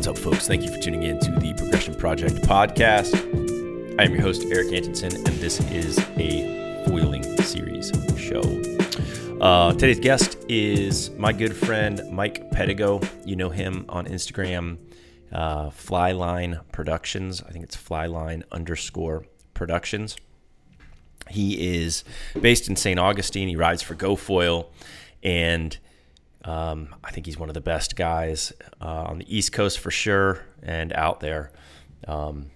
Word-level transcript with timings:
What's 0.00 0.08
up, 0.08 0.16
folks? 0.16 0.48
Thank 0.48 0.62
you 0.62 0.72
for 0.72 0.80
tuning 0.80 1.02
in 1.02 1.18
to 1.18 1.30
the 1.30 1.52
Progression 1.52 1.94
Project 1.94 2.36
podcast. 2.36 3.14
I 4.00 4.04
am 4.04 4.12
your 4.14 4.22
host, 4.22 4.46
Eric 4.50 4.72
Antonson, 4.72 5.14
and 5.14 5.26
this 5.40 5.60
is 5.70 5.98
a 6.16 6.82
foiling 6.86 7.22
series 7.42 7.92
show. 8.16 8.40
Uh, 9.42 9.74
today's 9.74 10.00
guest 10.00 10.38
is 10.48 11.10
my 11.18 11.34
good 11.34 11.54
friend, 11.54 12.00
Mike 12.10 12.50
Pedigo. 12.50 13.06
You 13.26 13.36
know 13.36 13.50
him 13.50 13.84
on 13.90 14.06
Instagram, 14.06 14.78
uh, 15.32 15.68
Flyline 15.68 16.62
Productions. 16.72 17.42
I 17.46 17.50
think 17.50 17.64
it's 17.64 17.76
Flyline 17.76 18.44
underscore 18.50 19.26
Productions. 19.52 20.16
He 21.28 21.76
is 21.76 22.04
based 22.40 22.70
in 22.70 22.76
St. 22.76 22.98
Augustine. 22.98 23.48
He 23.48 23.56
rides 23.56 23.82
for 23.82 23.94
GoFoil, 23.94 24.68
and 25.22 25.76
um, 26.44 26.94
I 27.04 27.10
think 27.10 27.26
he's 27.26 27.38
one 27.38 27.48
of 27.48 27.54
the 27.54 27.60
best 27.60 27.96
guys 27.96 28.52
uh, 28.80 29.04
on 29.04 29.18
the 29.18 29.36
East 29.36 29.52
Coast 29.52 29.78
for 29.78 29.90
sure, 29.90 30.44
and 30.62 30.92
out 30.92 31.20
there. 31.20 31.52
Um, 32.06 32.50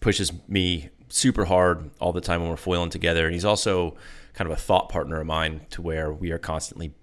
pushes 0.00 0.32
me 0.48 0.88
super 1.08 1.44
hard 1.44 1.90
all 2.00 2.12
the 2.12 2.20
time 2.20 2.40
when 2.40 2.50
we're 2.50 2.56
foiling 2.56 2.90
together, 2.90 3.24
and 3.26 3.34
he's 3.34 3.44
also 3.44 3.96
kind 4.34 4.50
of 4.50 4.56
a 4.56 4.60
thought 4.60 4.88
partner 4.88 5.20
of 5.20 5.26
mine 5.26 5.62
to 5.70 5.82
where 5.82 6.12
we 6.12 6.30
are 6.30 6.38
constantly 6.38 6.94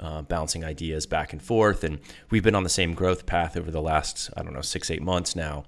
uh, 0.00 0.22
bouncing 0.22 0.64
ideas 0.64 1.06
back 1.06 1.32
and 1.32 1.40
forth. 1.40 1.84
And 1.84 2.00
we've 2.30 2.42
been 2.42 2.54
on 2.54 2.64
the 2.64 2.68
same 2.68 2.94
growth 2.94 3.24
path 3.24 3.56
over 3.56 3.70
the 3.70 3.80
last, 3.80 4.30
I 4.36 4.42
don't 4.42 4.52
know, 4.52 4.60
six, 4.60 4.90
eight 4.90 5.02
months 5.02 5.36
now. 5.36 5.64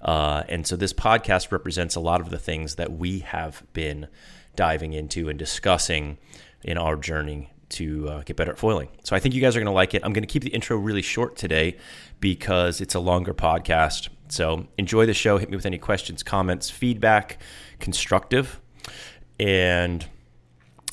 Uh, 0.00 0.42
and 0.48 0.66
so 0.66 0.76
this 0.76 0.92
podcast 0.92 1.52
represents 1.52 1.94
a 1.94 2.00
lot 2.00 2.20
of 2.20 2.30
the 2.30 2.38
things 2.38 2.76
that 2.76 2.92
we 2.92 3.20
have 3.20 3.62
been 3.72 4.08
diving 4.56 4.92
into 4.92 5.28
and 5.28 5.38
discussing 5.38 6.18
in 6.62 6.78
our 6.78 6.96
journey 6.96 7.50
to 7.70 8.08
uh, 8.08 8.22
get 8.22 8.36
better 8.36 8.52
at 8.52 8.58
foiling. 8.58 8.88
So 9.02 9.16
I 9.16 9.20
think 9.20 9.34
you 9.34 9.40
guys 9.40 9.56
are 9.56 9.60
going 9.60 9.66
to 9.66 9.72
like 9.72 9.94
it. 9.94 10.02
I'm 10.04 10.12
going 10.12 10.22
to 10.22 10.28
keep 10.28 10.42
the 10.42 10.50
intro 10.50 10.76
really 10.76 11.02
short 11.02 11.36
today 11.36 11.76
because 12.20 12.80
it's 12.80 12.94
a 12.94 13.00
longer 13.00 13.34
podcast. 13.34 14.08
So 14.28 14.66
enjoy 14.78 15.06
the 15.06 15.14
show. 15.14 15.38
Hit 15.38 15.50
me 15.50 15.56
with 15.56 15.66
any 15.66 15.78
questions, 15.78 16.22
comments, 16.22 16.70
feedback, 16.70 17.38
constructive. 17.78 18.60
And 19.38 20.06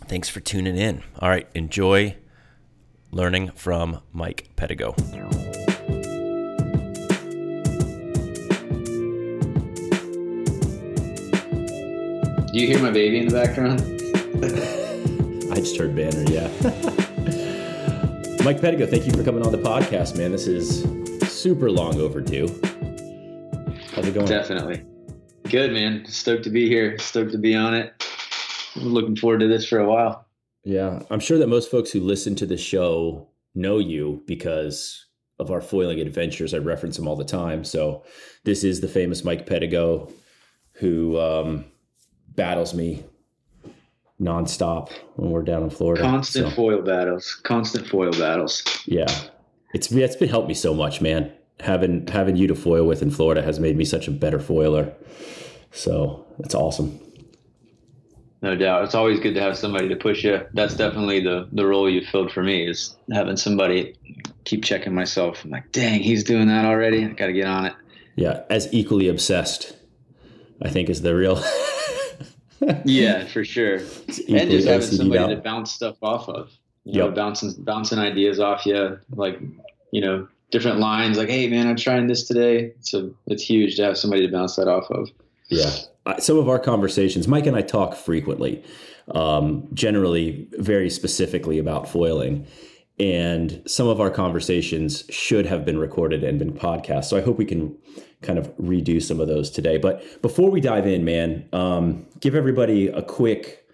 thanks 0.05 0.29
for 0.29 0.39
tuning 0.39 0.77
in. 0.77 1.03
All 1.19 1.29
right, 1.29 1.47
enjoy 1.53 2.17
learning 3.11 3.51
from 3.51 4.01
Mike 4.11 4.49
Pedigo. 4.55 4.95
Do 12.51 12.59
you 12.59 12.67
hear 12.67 12.79
my 12.79 12.91
baby 12.91 13.19
in 13.19 13.27
the 13.29 13.33
background? 13.33 14.81
I 15.51 15.55
just 15.55 15.75
heard 15.75 15.93
Banner, 15.93 16.23
yeah. 16.31 16.47
Mike 18.45 18.61
Pedigo, 18.61 18.89
thank 18.89 19.05
you 19.05 19.11
for 19.11 19.21
coming 19.21 19.45
on 19.45 19.51
the 19.51 19.57
podcast, 19.57 20.17
man. 20.17 20.31
This 20.31 20.47
is 20.47 20.83
super 21.29 21.69
long 21.69 21.99
overdue. 21.99 22.47
How's 23.93 24.07
it 24.07 24.13
going? 24.13 24.27
Definitely. 24.27 24.85
Good, 25.49 25.73
man. 25.73 26.05
Stoked 26.05 26.45
to 26.45 26.49
be 26.49 26.69
here. 26.69 26.97
Stoked 26.99 27.33
to 27.33 27.37
be 27.37 27.53
on 27.53 27.73
it. 27.73 27.93
Looking 28.77 29.17
forward 29.17 29.41
to 29.41 29.47
this 29.49 29.67
for 29.67 29.79
a 29.79 29.85
while. 29.85 30.25
Yeah, 30.63 31.01
I'm 31.09 31.19
sure 31.19 31.37
that 31.37 31.47
most 31.47 31.69
folks 31.69 31.91
who 31.91 31.99
listen 31.99 32.33
to 32.35 32.45
the 32.45 32.55
show 32.55 33.27
know 33.53 33.77
you 33.77 34.23
because 34.27 35.05
of 35.37 35.51
our 35.51 35.59
foiling 35.59 35.99
adventures. 35.99 36.53
I 36.53 36.59
reference 36.59 36.95
them 36.95 37.09
all 37.09 37.17
the 37.17 37.25
time. 37.25 37.65
So 37.65 38.05
this 38.45 38.63
is 38.63 38.79
the 38.79 38.87
famous 38.87 39.25
Mike 39.25 39.45
Pedigo 39.45 40.13
who 40.75 41.19
um, 41.19 41.65
battles 42.29 42.73
me 42.73 43.03
nonstop 44.21 44.91
when 45.15 45.31
we're 45.31 45.41
down 45.41 45.63
in 45.63 45.69
Florida. 45.69 46.03
Constant 46.03 46.49
so, 46.49 46.55
foil 46.55 46.81
battles. 46.81 47.35
Constant 47.43 47.87
foil 47.87 48.11
battles. 48.11 48.63
Yeah, 48.85 49.07
it's 49.73 49.91
it's 49.91 50.15
been 50.15 50.29
helped 50.29 50.47
me 50.47 50.53
so 50.53 50.73
much, 50.73 51.01
man. 51.01 51.31
Having 51.59 52.07
having 52.07 52.35
you 52.35 52.47
to 52.47 52.55
foil 52.55 52.85
with 52.85 53.01
in 53.01 53.11
Florida 53.11 53.41
has 53.41 53.59
made 53.59 53.75
me 53.75 53.85
such 53.85 54.07
a 54.07 54.11
better 54.11 54.39
foiler. 54.39 54.93
So 55.71 56.25
it's 56.39 56.55
awesome. 56.55 56.99
No 58.41 58.55
doubt. 58.55 58.83
It's 58.83 58.95
always 58.95 59.19
good 59.19 59.35
to 59.35 59.41
have 59.41 59.55
somebody 59.55 59.87
to 59.89 59.95
push 59.95 60.23
you. 60.23 60.41
That's 60.53 60.75
definitely 60.75 61.19
the 61.19 61.47
the 61.51 61.65
role 61.65 61.89
you 61.89 62.05
filled 62.05 62.31
for 62.31 62.43
me 62.43 62.67
is 62.67 62.95
having 63.11 63.37
somebody 63.37 63.95
keep 64.45 64.63
checking 64.63 64.95
myself. 64.95 65.43
I'm 65.43 65.51
like, 65.51 65.71
dang, 65.71 66.01
he's 66.01 66.23
doing 66.23 66.47
that 66.47 66.65
already. 66.65 67.05
I 67.05 67.09
got 67.09 67.27
to 67.27 67.33
get 67.33 67.47
on 67.47 67.65
it. 67.67 67.73
Yeah, 68.15 68.41
as 68.49 68.67
equally 68.73 69.07
obsessed, 69.07 69.75
I 70.61 70.69
think 70.69 70.89
is 70.89 71.01
the 71.01 71.15
real. 71.15 71.41
yeah, 72.85 73.25
for 73.25 73.43
sure. 73.43 73.77
And 74.29 74.49
just 74.51 74.67
having 74.67 74.87
somebody 74.87 75.35
to 75.35 75.41
bounce 75.41 75.71
stuff 75.71 75.97
off 76.01 76.29
of. 76.29 76.51
You 76.83 76.99
know, 76.99 77.11
bouncing 77.11 77.53
bouncing 77.59 77.99
ideas 77.99 78.39
off 78.39 78.65
you, 78.65 78.99
like 79.11 79.39
you 79.91 80.01
know, 80.01 80.27
different 80.49 80.79
lines. 80.79 81.17
Like, 81.17 81.29
hey, 81.29 81.47
man, 81.47 81.67
I'm 81.67 81.75
trying 81.75 82.07
this 82.07 82.27
today. 82.27 82.73
So 82.79 83.13
it's 83.27 83.43
huge 83.43 83.75
to 83.75 83.83
have 83.83 83.97
somebody 83.97 84.25
to 84.25 84.31
bounce 84.31 84.55
that 84.55 84.67
off 84.67 84.89
of. 84.89 85.09
Yeah, 85.49 85.69
some 86.19 86.39
of 86.39 86.49
our 86.49 86.57
conversations, 86.57 87.27
Mike 87.27 87.45
and 87.45 87.55
I 87.55 87.61
talk 87.61 87.95
frequently, 87.95 88.63
um, 89.13 89.67
generally 89.73 90.47
very 90.53 90.89
specifically 90.89 91.59
about 91.59 91.87
foiling. 91.87 92.47
And 93.01 93.63
some 93.65 93.87
of 93.87 93.99
our 93.99 94.11
conversations 94.11 95.03
should 95.09 95.47
have 95.47 95.65
been 95.65 95.79
recorded 95.79 96.23
and 96.23 96.37
been 96.37 96.53
podcast. 96.53 97.05
So 97.05 97.17
I 97.17 97.21
hope 97.21 97.39
we 97.39 97.45
can 97.45 97.75
kind 98.21 98.37
of 98.37 98.55
redo 98.57 99.01
some 99.01 99.19
of 99.19 99.27
those 99.27 99.49
today. 99.49 99.79
But 99.79 100.21
before 100.21 100.51
we 100.51 100.61
dive 100.61 100.85
in, 100.85 101.03
man, 101.03 101.49
um, 101.51 102.05
give 102.19 102.35
everybody 102.35 102.89
a 102.89 103.01
quick 103.01 103.65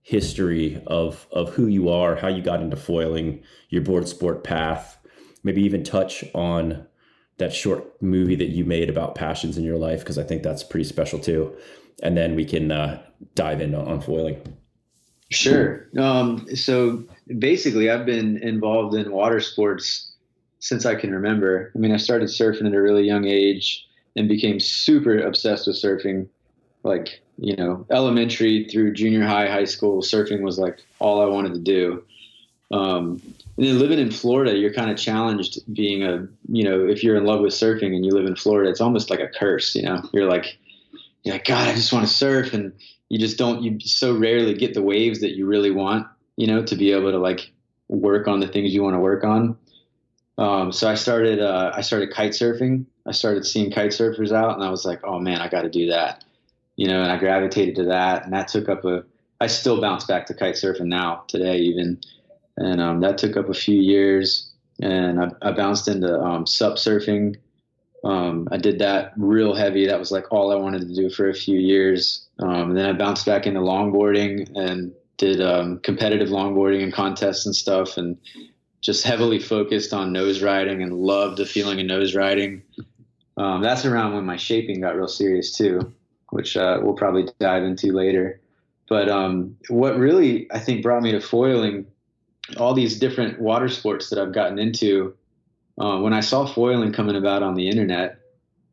history 0.00 0.82
of 0.86 1.26
of 1.30 1.50
who 1.50 1.66
you 1.66 1.90
are, 1.90 2.16
how 2.16 2.28
you 2.28 2.40
got 2.42 2.62
into 2.62 2.74
foiling, 2.74 3.42
your 3.68 3.82
board 3.82 4.08
sport 4.08 4.44
path, 4.44 4.96
maybe 5.44 5.62
even 5.62 5.84
touch 5.84 6.24
on 6.34 6.86
that 7.36 7.52
short 7.52 8.00
movie 8.00 8.34
that 8.36 8.48
you 8.48 8.64
made 8.64 8.88
about 8.88 9.14
passions 9.14 9.58
in 9.58 9.64
your 9.64 9.76
life 9.76 10.00
because 10.00 10.16
I 10.16 10.22
think 10.22 10.42
that's 10.42 10.62
pretty 10.62 10.84
special 10.84 11.18
too. 11.18 11.54
And 12.02 12.16
then 12.16 12.34
we 12.34 12.46
can 12.46 12.72
uh, 12.72 13.02
dive 13.34 13.60
in 13.60 13.74
on 13.74 14.00
foiling. 14.00 14.40
Sure. 15.30 15.86
Um, 15.96 16.46
so 16.56 17.04
basically, 17.38 17.90
I've 17.90 18.06
been 18.06 18.38
involved 18.38 18.94
in 18.94 19.12
water 19.12 19.40
sports 19.40 20.12
since 20.58 20.84
I 20.84 20.94
can 20.94 21.12
remember. 21.12 21.72
I 21.74 21.78
mean, 21.78 21.92
I 21.92 21.96
started 21.96 22.28
surfing 22.28 22.66
at 22.66 22.74
a 22.74 22.80
really 22.80 23.04
young 23.04 23.26
age 23.26 23.86
and 24.16 24.28
became 24.28 24.60
super 24.60 25.18
obsessed 25.18 25.66
with 25.66 25.76
surfing. 25.76 26.28
Like, 26.82 27.22
you 27.36 27.56
know, 27.56 27.86
elementary 27.90 28.64
through 28.64 28.94
junior 28.94 29.26
high, 29.26 29.48
high 29.48 29.64
school, 29.64 30.02
surfing 30.02 30.40
was 30.40 30.58
like 30.58 30.78
all 30.98 31.22
I 31.22 31.26
wanted 31.26 31.54
to 31.54 31.60
do. 31.60 32.04
Um, 32.72 33.20
and 33.56 33.66
then 33.66 33.78
living 33.78 33.98
in 33.98 34.10
Florida, 34.10 34.56
you're 34.56 34.72
kind 34.72 34.90
of 34.90 34.96
challenged 34.96 35.58
being 35.74 36.02
a, 36.02 36.26
you 36.48 36.64
know, 36.64 36.86
if 36.86 37.02
you're 37.02 37.16
in 37.16 37.24
love 37.24 37.40
with 37.40 37.52
surfing 37.52 37.94
and 37.94 38.04
you 38.04 38.12
live 38.12 38.26
in 38.26 38.36
Florida, 38.36 38.70
it's 38.70 38.80
almost 38.80 39.10
like 39.10 39.20
a 39.20 39.28
curse, 39.28 39.74
you 39.74 39.82
know, 39.82 40.02
you're 40.12 40.28
like, 40.28 40.58
you're 41.24 41.34
like, 41.34 41.44
God, 41.44 41.68
I 41.68 41.74
just 41.74 41.92
want 41.92 42.06
to 42.06 42.12
surf. 42.12 42.54
And 42.54 42.72
you 43.08 43.18
just 43.18 43.36
don't, 43.36 43.62
you 43.62 43.78
so 43.80 44.16
rarely 44.16 44.54
get 44.54 44.72
the 44.72 44.82
waves 44.82 45.20
that 45.20 45.36
you 45.36 45.46
really 45.46 45.70
want, 45.70 46.06
you 46.40 46.46
know, 46.46 46.64
to 46.64 46.74
be 46.74 46.90
able 46.90 47.12
to 47.12 47.18
like 47.18 47.52
work 47.88 48.26
on 48.26 48.40
the 48.40 48.48
things 48.48 48.72
you 48.72 48.82
want 48.82 48.94
to 48.94 48.98
work 48.98 49.24
on. 49.24 49.58
Um, 50.38 50.72
so 50.72 50.88
I 50.88 50.94
started, 50.94 51.38
uh, 51.38 51.70
I 51.74 51.82
started 51.82 52.14
kite 52.14 52.30
surfing. 52.30 52.86
I 53.06 53.12
started 53.12 53.44
seeing 53.44 53.70
kite 53.70 53.90
surfers 53.90 54.32
out 54.32 54.54
and 54.54 54.64
I 54.64 54.70
was 54.70 54.86
like, 54.86 55.00
oh 55.04 55.18
man, 55.18 55.42
I 55.42 55.48
got 55.48 55.62
to 55.62 55.68
do 55.68 55.88
that, 55.88 56.24
you 56.76 56.88
know, 56.88 57.02
and 57.02 57.12
I 57.12 57.18
gravitated 57.18 57.74
to 57.76 57.84
that 57.84 58.24
and 58.24 58.32
that 58.32 58.48
took 58.48 58.70
up 58.70 58.86
a, 58.86 59.04
I 59.42 59.48
still 59.48 59.82
bounce 59.82 60.04
back 60.04 60.24
to 60.26 60.34
kite 60.34 60.54
surfing 60.54 60.86
now 60.86 61.24
today, 61.28 61.58
even, 61.58 62.00
and 62.56 62.80
um, 62.80 63.00
that 63.00 63.18
took 63.18 63.36
up 63.36 63.50
a 63.50 63.54
few 63.54 63.78
years. 63.78 64.50
And 64.80 65.20
I, 65.20 65.28
I 65.42 65.52
bounced 65.52 65.88
into 65.88 66.18
um, 66.22 66.46
sup 66.46 66.76
surfing. 66.76 67.36
Um, 68.02 68.48
I 68.50 68.56
did 68.56 68.78
that 68.78 69.12
real 69.18 69.54
heavy. 69.54 69.86
That 69.86 69.98
was 69.98 70.10
like 70.10 70.32
all 70.32 70.52
I 70.52 70.56
wanted 70.56 70.88
to 70.88 70.94
do 70.94 71.10
for 71.10 71.28
a 71.28 71.34
few 71.34 71.58
years. 71.58 72.28
Um, 72.38 72.70
and 72.70 72.78
then 72.78 72.86
I 72.86 72.94
bounced 72.94 73.26
back 73.26 73.46
into 73.46 73.60
longboarding 73.60 74.56
and 74.56 74.94
did 75.20 75.40
um, 75.42 75.78
competitive 75.80 76.30
longboarding 76.30 76.82
and 76.82 76.92
contests 76.92 77.44
and 77.44 77.54
stuff, 77.54 77.98
and 77.98 78.16
just 78.80 79.04
heavily 79.04 79.38
focused 79.38 79.92
on 79.92 80.12
nose 80.12 80.42
riding 80.42 80.82
and 80.82 80.94
loved 80.94 81.36
the 81.36 81.44
feeling 81.44 81.78
of 81.78 81.86
nose 81.86 82.14
riding. 82.14 82.62
Um, 83.36 83.62
that's 83.62 83.84
around 83.84 84.14
when 84.14 84.24
my 84.24 84.36
shaping 84.36 84.80
got 84.80 84.96
real 84.96 85.08
serious 85.08 85.56
too, 85.56 85.92
which 86.30 86.56
uh, 86.56 86.80
we'll 86.82 86.94
probably 86.94 87.28
dive 87.38 87.62
into 87.62 87.92
later. 87.92 88.40
But 88.88 89.10
um, 89.10 89.56
what 89.68 89.98
really 89.98 90.50
I 90.50 90.58
think 90.58 90.82
brought 90.82 91.02
me 91.02 91.12
to 91.12 91.20
foiling 91.20 91.86
all 92.56 92.72
these 92.72 92.98
different 92.98 93.38
water 93.38 93.68
sports 93.68 94.08
that 94.08 94.18
I've 94.18 94.32
gotten 94.32 94.58
into, 94.58 95.14
uh, 95.78 95.98
when 95.98 96.14
I 96.14 96.20
saw 96.20 96.46
foiling 96.46 96.92
coming 96.92 97.16
about 97.16 97.42
on 97.42 97.54
the 97.54 97.68
internet, 97.68 98.18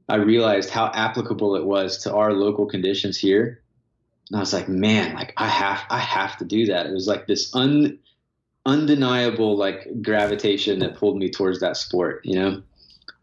I 0.07 0.16
realized 0.16 0.69
how 0.69 0.92
applicable 0.94 1.57
it 1.57 1.66
was 1.66 1.98
to 2.04 2.13
our 2.13 2.31
local 2.31 2.66
conditions 2.66 3.18
here. 3.18 3.62
And 4.29 4.38
I 4.38 4.39
was 4.39 4.53
like, 4.53 4.68
man, 4.68 5.15
like 5.15 5.33
I 5.38 5.47
have, 5.47 5.83
I 5.89 6.00
have 6.00 6.38
to 6.38 6.45
do 6.45 6.65
that. 6.68 6.85
It 6.85 6.94
was 6.94 7.07
like 7.07 7.27
this 7.27 7.53
un, 7.56 8.00
undeniable 8.65 9.56
like 9.56 9.88
gravitation 10.01 10.79
that 10.79 10.95
pulled 10.95 11.18
me 11.18 11.29
towards 11.29 11.59
that 11.62 11.77
sport, 11.77 12.21
you 12.25 12.35
know. 12.35 12.62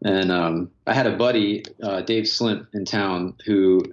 And 0.03 0.31
um, 0.31 0.71
I 0.87 0.93
had 0.93 1.07
a 1.07 1.15
buddy, 1.15 1.63
uh, 1.81 2.01
Dave 2.01 2.27
Slimp, 2.27 2.67
in 2.73 2.85
town 2.85 3.35
who 3.45 3.83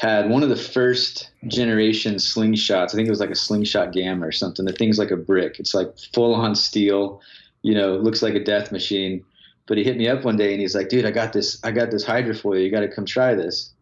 had 0.00 0.30
one 0.30 0.42
of 0.42 0.48
the 0.48 0.56
first 0.56 1.30
generation 1.46 2.14
slingshots. 2.16 2.88
I 2.88 2.96
think 2.96 3.06
it 3.06 3.10
was 3.10 3.20
like 3.20 3.30
a 3.30 3.36
slingshot 3.36 3.92
gamma 3.92 4.26
or 4.26 4.32
something. 4.32 4.64
The 4.64 4.72
thing's 4.72 4.98
like 4.98 5.10
a 5.10 5.16
brick. 5.16 5.60
It's 5.60 5.74
like 5.74 5.96
full 6.12 6.34
on 6.34 6.54
steel, 6.54 7.20
you 7.62 7.74
know, 7.74 7.96
looks 7.96 8.22
like 8.22 8.34
a 8.34 8.42
death 8.42 8.72
machine. 8.72 9.24
but 9.66 9.78
he 9.78 9.84
hit 9.84 9.96
me 9.96 10.08
up 10.08 10.24
one 10.24 10.36
day 10.36 10.52
and 10.52 10.60
he's 10.60 10.74
like, 10.74 10.88
dude, 10.88 11.06
I 11.06 11.10
got 11.10 11.32
this, 11.32 11.58
I 11.64 11.70
got 11.70 11.90
this 11.90 12.04
hydrofoil. 12.04 12.62
You 12.62 12.70
got 12.70 12.80
to 12.80 12.88
come 12.88 13.06
try 13.06 13.34
this. 13.34 13.72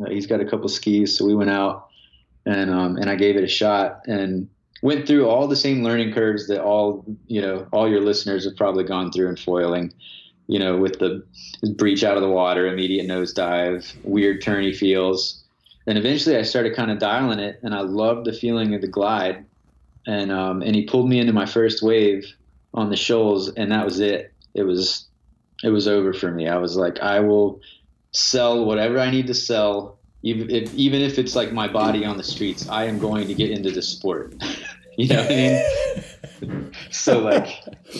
Uh, 0.00 0.10
he's 0.10 0.26
got 0.26 0.40
a 0.40 0.44
couple 0.44 0.68
skis. 0.68 1.16
So 1.16 1.24
we 1.24 1.34
went 1.34 1.50
out 1.50 1.88
and, 2.46 2.70
um, 2.70 2.96
and 2.96 3.08
I 3.08 3.14
gave 3.14 3.36
it 3.36 3.44
a 3.44 3.48
shot 3.48 4.02
and 4.06 4.48
went 4.82 5.06
through 5.06 5.28
all 5.28 5.46
the 5.46 5.56
same 5.56 5.82
learning 5.82 6.12
curves 6.12 6.48
that 6.48 6.62
all, 6.62 7.04
you 7.26 7.40
know, 7.40 7.66
all 7.72 7.88
your 7.88 8.00
listeners 8.00 8.44
have 8.44 8.56
probably 8.56 8.84
gone 8.84 9.12
through 9.12 9.28
in 9.28 9.36
foiling, 9.36 9.92
you 10.48 10.58
know, 10.58 10.76
with 10.76 10.98
the 10.98 11.24
breach 11.76 12.02
out 12.02 12.16
of 12.16 12.22
the 12.22 12.28
water, 12.28 12.66
immediate 12.66 13.06
nosedive, 13.06 13.94
weird 14.04 14.42
turny 14.42 14.74
feels. 14.74 15.42
And 15.86 15.98
eventually 15.98 16.36
I 16.36 16.42
started 16.42 16.74
kind 16.74 16.90
of 16.90 16.98
dialing 16.98 17.38
it 17.38 17.60
and 17.62 17.74
I 17.74 17.80
loved 17.80 18.26
the 18.26 18.32
feeling 18.32 18.74
of 18.74 18.80
the 18.80 18.88
glide. 18.88 19.44
And, 20.06 20.32
um, 20.32 20.62
and 20.62 20.74
he 20.74 20.84
pulled 20.84 21.08
me 21.08 21.20
into 21.20 21.32
my 21.32 21.46
first 21.46 21.82
wave 21.82 22.26
on 22.74 22.90
the 22.90 22.96
shoals 22.96 23.50
and 23.50 23.70
that 23.70 23.84
was 23.84 24.00
it. 24.00 24.32
It 24.54 24.64
was 24.64 25.06
it 25.62 25.70
was 25.70 25.86
over 25.86 26.12
for 26.12 26.30
me. 26.30 26.48
I 26.48 26.58
was 26.58 26.76
like, 26.76 27.00
I 27.00 27.20
will 27.20 27.60
sell 28.10 28.64
whatever 28.64 28.98
I 28.98 29.10
need 29.10 29.26
to 29.28 29.34
sell, 29.34 29.98
even 30.22 30.50
if, 30.50 30.72
even 30.74 31.00
if 31.00 31.18
it's 31.18 31.34
like 31.34 31.52
my 31.52 31.68
body 31.68 32.04
on 32.04 32.16
the 32.16 32.22
streets. 32.22 32.68
I 32.68 32.84
am 32.84 32.98
going 32.98 33.26
to 33.26 33.34
get 33.34 33.50
into 33.50 33.70
the 33.70 33.82
sport. 33.82 34.34
you 34.96 35.08
know 35.08 35.22
what 35.22 35.30
I 35.30 35.64
mean? 36.42 36.72
so 36.90 37.18
like, 37.18 37.48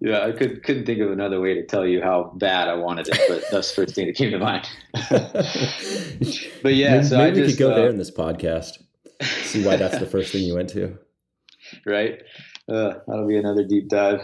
yeah, 0.00 0.22
I 0.22 0.32
could 0.32 0.62
couldn't 0.62 0.86
think 0.86 1.00
of 1.00 1.10
another 1.12 1.40
way 1.40 1.54
to 1.54 1.64
tell 1.64 1.86
you 1.86 2.02
how 2.02 2.32
bad 2.36 2.68
I 2.68 2.74
wanted 2.74 3.08
it, 3.08 3.20
but 3.28 3.44
that's 3.50 3.68
the 3.70 3.74
first 3.74 3.94
thing 3.94 4.06
that 4.06 4.16
came 4.16 4.30
to 4.32 4.38
mind. 4.38 4.68
but 6.62 6.74
yeah, 6.74 6.96
maybe, 6.96 7.04
so 7.04 7.18
maybe 7.18 7.40
I 7.40 7.44
we 7.44 7.50
could 7.50 7.58
go 7.58 7.72
uh, 7.72 7.76
there 7.76 7.88
in 7.88 7.98
this 7.98 8.10
podcast. 8.10 8.82
See 9.22 9.64
why 9.64 9.76
that's 9.76 9.98
the 9.98 10.06
first 10.06 10.32
thing 10.32 10.42
you 10.44 10.54
went 10.54 10.70
to. 10.70 10.98
right? 11.84 12.22
Uh, 12.68 12.94
that'll 13.06 13.28
be 13.28 13.36
another 13.36 13.64
deep 13.64 13.88
dive. 13.88 14.22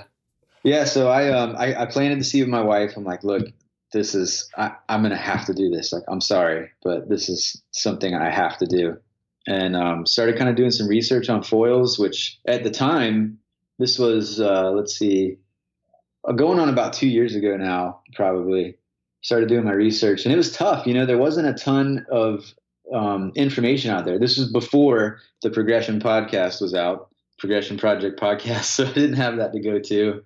Yeah, 0.63 0.85
so 0.85 1.09
I 1.09 1.31
um 1.31 1.55
I, 1.57 1.83
I 1.83 1.87
planted 1.87 2.19
the 2.19 2.25
seed 2.25 2.43
with 2.43 2.51
my 2.51 2.63
wife. 2.63 2.97
I'm 2.97 3.05
like, 3.05 3.23
look, 3.23 3.47
this 3.97 4.15
is 4.15 4.49
I, 4.57 4.73
I'm 4.89 5.03
gonna 5.03 5.17
have 5.17 5.47
to 5.47 5.55
do 5.55 5.71
this. 5.71 5.93
Like, 5.93 6.03
I'm 6.09 6.21
sorry, 6.21 6.71
but 6.83 7.09
this 7.09 7.29
is 7.29 7.63
something 7.71 8.15
I 8.15 8.31
have 8.31 8.59
to 8.59 8.67
do. 8.67 8.97
And 9.49 9.75
um, 9.75 10.07
started 10.07 10.37
kind 10.37 10.51
of 10.51 10.57
doing 10.57 10.71
some 10.71 10.89
research 10.89 11.29
on 11.29 11.43
foils, 11.43 11.99
which 11.99 12.39
at 12.47 12.63
the 12.63 12.71
time, 12.71 13.39
this 13.79 13.99
was 13.99 14.41
uh, 14.41 14.71
let's 14.71 14.97
see, 14.97 15.39
uh, 16.29 16.33
going 16.33 16.59
on 16.59 16.69
about 16.69 16.93
two 16.93 17.09
years 17.09 17.35
ago 17.35 17.57
now, 17.57 18.01
probably. 18.15 18.77
Started 19.23 19.49
doing 19.49 19.65
my 19.65 19.73
research, 19.73 20.25
and 20.25 20.33
it 20.33 20.37
was 20.37 20.53
tough. 20.53 20.87
You 20.87 20.95
know, 20.95 21.05
there 21.05 21.19
wasn't 21.19 21.49
a 21.49 21.55
ton 21.55 22.07
of 22.13 22.55
um, 22.95 23.33
information 23.35 23.91
out 23.91 24.05
there. 24.05 24.21
This 24.21 24.37
was 24.37 24.53
before 24.53 25.19
the 25.43 25.51
Progression 25.51 25.99
podcast 25.99 26.61
was 26.61 26.75
out, 26.75 27.09
Progression 27.39 27.77
Project 27.77 28.21
podcast, 28.21 28.65
so 28.77 28.87
I 28.87 28.93
didn't 28.93 29.17
have 29.17 29.39
that 29.39 29.53
to 29.53 29.61
go 29.61 29.81
to 29.81 30.23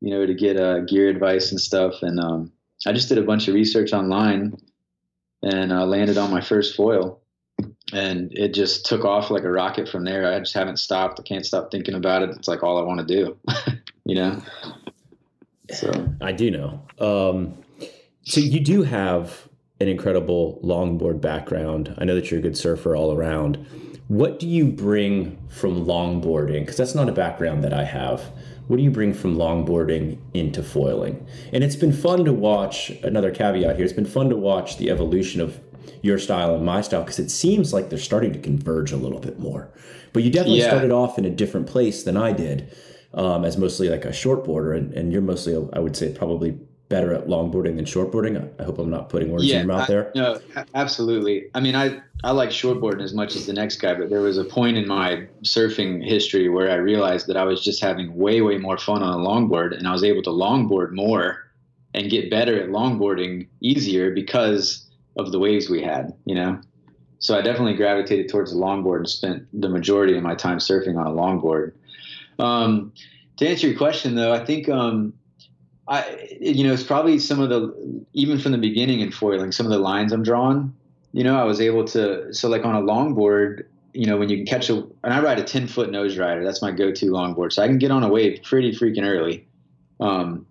you 0.00 0.10
know, 0.10 0.24
to 0.24 0.34
get 0.34 0.56
uh, 0.56 0.80
gear 0.80 1.08
advice 1.08 1.50
and 1.50 1.60
stuff. 1.60 2.02
And 2.02 2.20
um, 2.20 2.52
I 2.86 2.92
just 2.92 3.08
did 3.08 3.18
a 3.18 3.22
bunch 3.22 3.48
of 3.48 3.54
research 3.54 3.92
online 3.92 4.56
and 5.42 5.72
uh, 5.72 5.86
landed 5.86 6.18
on 6.18 6.30
my 6.30 6.40
first 6.40 6.76
foil. 6.76 7.20
And 7.92 8.30
it 8.32 8.54
just 8.54 8.86
took 8.86 9.04
off 9.04 9.30
like 9.30 9.44
a 9.44 9.50
rocket 9.50 9.88
from 9.88 10.04
there. 10.04 10.32
I 10.32 10.38
just 10.38 10.54
haven't 10.54 10.78
stopped. 10.78 11.18
I 11.18 11.22
can't 11.22 11.44
stop 11.44 11.70
thinking 11.70 11.94
about 11.94 12.22
it. 12.22 12.30
It's 12.30 12.46
like 12.46 12.62
all 12.62 12.78
I 12.78 12.82
want 12.82 13.06
to 13.06 13.06
do, 13.06 13.36
you 14.04 14.14
know? 14.14 14.42
So 15.72 15.90
I 16.20 16.32
do 16.32 16.50
know. 16.50 16.82
Um, 16.98 17.54
so 18.22 18.40
you 18.40 18.60
do 18.60 18.82
have 18.82 19.48
an 19.80 19.88
incredible 19.88 20.60
longboard 20.62 21.20
background. 21.20 21.94
I 21.98 22.04
know 22.04 22.14
that 22.14 22.30
you're 22.30 22.40
a 22.40 22.42
good 22.42 22.56
surfer 22.56 22.94
all 22.94 23.12
around. 23.12 23.56
What 24.08 24.38
do 24.38 24.46
you 24.46 24.66
bring 24.66 25.38
from 25.48 25.84
longboarding? 25.84 26.60
Because 26.60 26.76
that's 26.76 26.94
not 26.94 27.08
a 27.08 27.12
background 27.12 27.62
that 27.64 27.72
I 27.72 27.84
have. 27.84 28.30
What 28.68 28.76
do 28.76 28.82
you 28.82 28.90
bring 28.90 29.12
from 29.14 29.36
longboarding 29.36 30.18
into 30.34 30.62
foiling? 30.62 31.26
And 31.52 31.64
it's 31.64 31.76
been 31.76 31.92
fun 31.92 32.24
to 32.26 32.32
watch. 32.32 32.90
Another 33.02 33.30
caveat 33.30 33.76
here: 33.76 33.84
it's 33.84 33.92
been 33.94 34.04
fun 34.06 34.28
to 34.30 34.36
watch 34.36 34.76
the 34.76 34.90
evolution 34.90 35.40
of 35.40 35.58
your 36.02 36.18
style 36.18 36.54
and 36.54 36.64
my 36.64 36.80
style 36.82 37.02
because 37.02 37.18
it 37.18 37.30
seems 37.30 37.72
like 37.72 37.88
they're 37.90 37.98
starting 37.98 38.32
to 38.32 38.38
converge 38.38 38.92
a 38.92 38.96
little 38.96 39.18
bit 39.18 39.38
more. 39.40 39.70
But 40.12 40.22
you 40.22 40.30
definitely 40.30 40.60
Yeah. 40.60 40.68
started 40.68 40.90
off 40.92 41.18
in 41.18 41.24
a 41.24 41.30
different 41.30 41.66
place 41.66 42.02
than 42.02 42.16
I 42.16 42.32
did, 42.32 42.68
um, 43.14 43.44
as 43.44 43.56
mostly 43.56 43.88
like 43.88 44.04
a 44.04 44.10
shortboarder, 44.10 44.76
and, 44.76 44.92
and 44.92 45.12
you're 45.12 45.22
mostly, 45.22 45.54
I 45.72 45.78
would 45.80 45.96
say, 45.96 46.12
probably 46.12 46.58
better 46.88 47.12
at 47.12 47.26
longboarding 47.26 47.76
than 47.76 47.84
shortboarding. 47.84 48.50
I 48.58 48.62
hope 48.62 48.78
I'm 48.78 48.90
not 48.90 49.08
putting 49.08 49.30
words 49.30 49.44
in 49.44 49.50
your 49.50 49.66
mouth 49.66 49.82
I- 49.82 49.86
there. 49.86 50.12
no, 50.14 50.40
absolutely. 50.74 51.50
I 51.54 51.60
mean, 51.60 51.74
I 51.74 52.00
I 52.24 52.32
like 52.32 52.50
shortboarding 52.50 53.02
as 53.02 53.14
much 53.14 53.36
as 53.36 53.46
the 53.46 53.52
next 53.52 53.76
guy, 53.76 53.94
but 53.94 54.10
there 54.10 54.20
was 54.20 54.38
a 54.38 54.44
point 54.44 54.76
in 54.76 54.88
my 54.88 55.26
surfing 55.42 56.04
history 56.04 56.48
where 56.48 56.70
I 56.70 56.76
realized 56.76 57.26
that 57.28 57.36
I 57.36 57.44
was 57.44 57.62
just 57.62 57.82
having 57.82 58.14
way 58.14 58.40
way 58.40 58.58
more 58.58 58.78
fun 58.78 59.02
on 59.02 59.20
a 59.20 59.22
longboard, 59.22 59.76
and 59.76 59.86
I 59.86 59.92
was 59.92 60.04
able 60.04 60.22
to 60.22 60.30
longboard 60.30 60.92
more 60.92 61.50
and 61.94 62.10
get 62.10 62.30
better 62.30 62.60
at 62.60 62.70
longboarding 62.70 63.48
easier 63.60 64.10
because 64.12 64.86
of 65.16 65.32
the 65.32 65.38
waves 65.38 65.68
we 65.68 65.82
had. 65.82 66.12
You 66.24 66.34
know. 66.34 66.60
So 67.20 67.36
I 67.36 67.42
definitely 67.42 67.74
gravitated 67.74 68.28
towards 68.28 68.52
the 68.52 68.58
longboard 68.58 68.98
and 68.98 69.08
spent 69.08 69.60
the 69.60 69.68
majority 69.68 70.16
of 70.16 70.22
my 70.22 70.36
time 70.36 70.58
surfing 70.58 70.96
on 70.96 71.06
a 71.06 71.10
longboard. 71.10 71.72
Um, 72.38 72.92
to 73.38 73.48
answer 73.48 73.66
your 73.66 73.76
question, 73.76 74.14
though, 74.14 74.32
I 74.32 74.44
think 74.44 74.68
um, 74.68 75.12
I, 75.88 76.36
you 76.40 76.64
know, 76.64 76.72
it's 76.72 76.82
probably 76.82 77.18
some 77.18 77.40
of 77.40 77.48
the, 77.48 78.04
even 78.12 78.38
from 78.38 78.52
the 78.52 78.58
beginning 78.58 79.00
in 79.00 79.10
foiling, 79.10 79.52
some 79.52 79.64
of 79.64 79.72
the 79.72 79.78
lines 79.78 80.12
I'm 80.12 80.22
drawing, 80.22 80.74
you 81.12 81.24
know, 81.24 81.38
I 81.38 81.44
was 81.44 81.60
able 81.60 81.84
to, 81.86 82.32
so 82.32 82.48
like 82.48 82.64
on 82.64 82.74
a 82.74 82.82
longboard, 82.82 83.64
you 83.94 84.06
know, 84.06 84.18
when 84.18 84.28
you 84.28 84.36
can 84.36 84.46
catch 84.46 84.68
a, 84.68 84.74
and 85.02 85.14
I 85.14 85.22
ride 85.22 85.38
a 85.38 85.44
10 85.44 85.66
foot 85.66 85.90
nose 85.90 86.18
rider, 86.18 86.44
that's 86.44 86.60
my 86.60 86.70
go 86.70 86.92
to 86.92 87.06
longboard. 87.06 87.52
So 87.52 87.62
I 87.62 87.66
can 87.66 87.78
get 87.78 87.90
on 87.90 88.02
a 88.02 88.08
wave 88.08 88.42
pretty 88.42 88.72
freaking 88.72 89.04
early. 89.04 89.46
Um, 89.98 90.46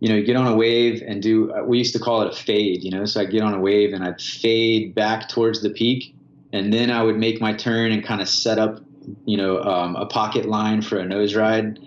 you 0.00 0.10
know, 0.10 0.16
you 0.16 0.24
get 0.24 0.36
on 0.36 0.46
a 0.46 0.54
wave 0.54 1.02
and 1.06 1.22
do, 1.22 1.50
we 1.64 1.78
used 1.78 1.94
to 1.94 1.98
call 1.98 2.20
it 2.20 2.28
a 2.28 2.36
fade, 2.36 2.84
you 2.84 2.90
know, 2.90 3.06
so 3.06 3.22
I 3.22 3.24
get 3.24 3.42
on 3.42 3.54
a 3.54 3.58
wave 3.58 3.94
and 3.94 4.04
I'd 4.04 4.20
fade 4.20 4.94
back 4.94 5.30
towards 5.30 5.62
the 5.62 5.70
peak. 5.70 6.14
And 6.52 6.72
then 6.72 6.90
I 6.90 7.02
would 7.02 7.16
make 7.16 7.40
my 7.40 7.54
turn 7.54 7.90
and 7.90 8.04
kind 8.04 8.20
of 8.20 8.28
set 8.28 8.58
up, 8.58 8.80
you 9.24 9.38
know, 9.38 9.62
um, 9.62 9.96
a 9.96 10.04
pocket 10.04 10.44
line 10.44 10.82
for 10.82 10.98
a 10.98 11.06
nose 11.06 11.34
ride 11.34 11.78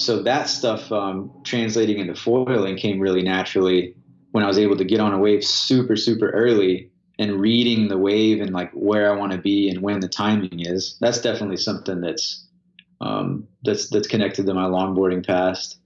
so 0.00 0.22
that 0.22 0.48
stuff 0.48 0.90
um, 0.92 1.30
translating 1.44 1.98
into 1.98 2.14
foiling 2.14 2.76
came 2.76 3.00
really 3.00 3.22
naturally 3.22 3.94
when 4.32 4.44
I 4.44 4.46
was 4.46 4.58
able 4.58 4.76
to 4.76 4.84
get 4.84 5.00
on 5.00 5.12
a 5.12 5.18
wave 5.18 5.44
super 5.44 5.96
super 5.96 6.30
early 6.30 6.90
and 7.18 7.38
reading 7.38 7.88
the 7.88 7.98
wave 7.98 8.40
and 8.40 8.52
like 8.52 8.70
where 8.72 9.12
I 9.12 9.16
want 9.16 9.32
to 9.32 9.38
be 9.38 9.68
and 9.68 9.82
when 9.82 10.00
the 10.00 10.08
timing 10.08 10.60
is. 10.60 10.96
That's 11.00 11.20
definitely 11.20 11.58
something 11.58 12.00
that's 12.00 12.46
um, 13.00 13.46
that's 13.62 13.88
that's 13.90 14.08
connected 14.08 14.46
to 14.46 14.54
my 14.54 14.64
longboarding 14.64 15.26
past. 15.26 15.78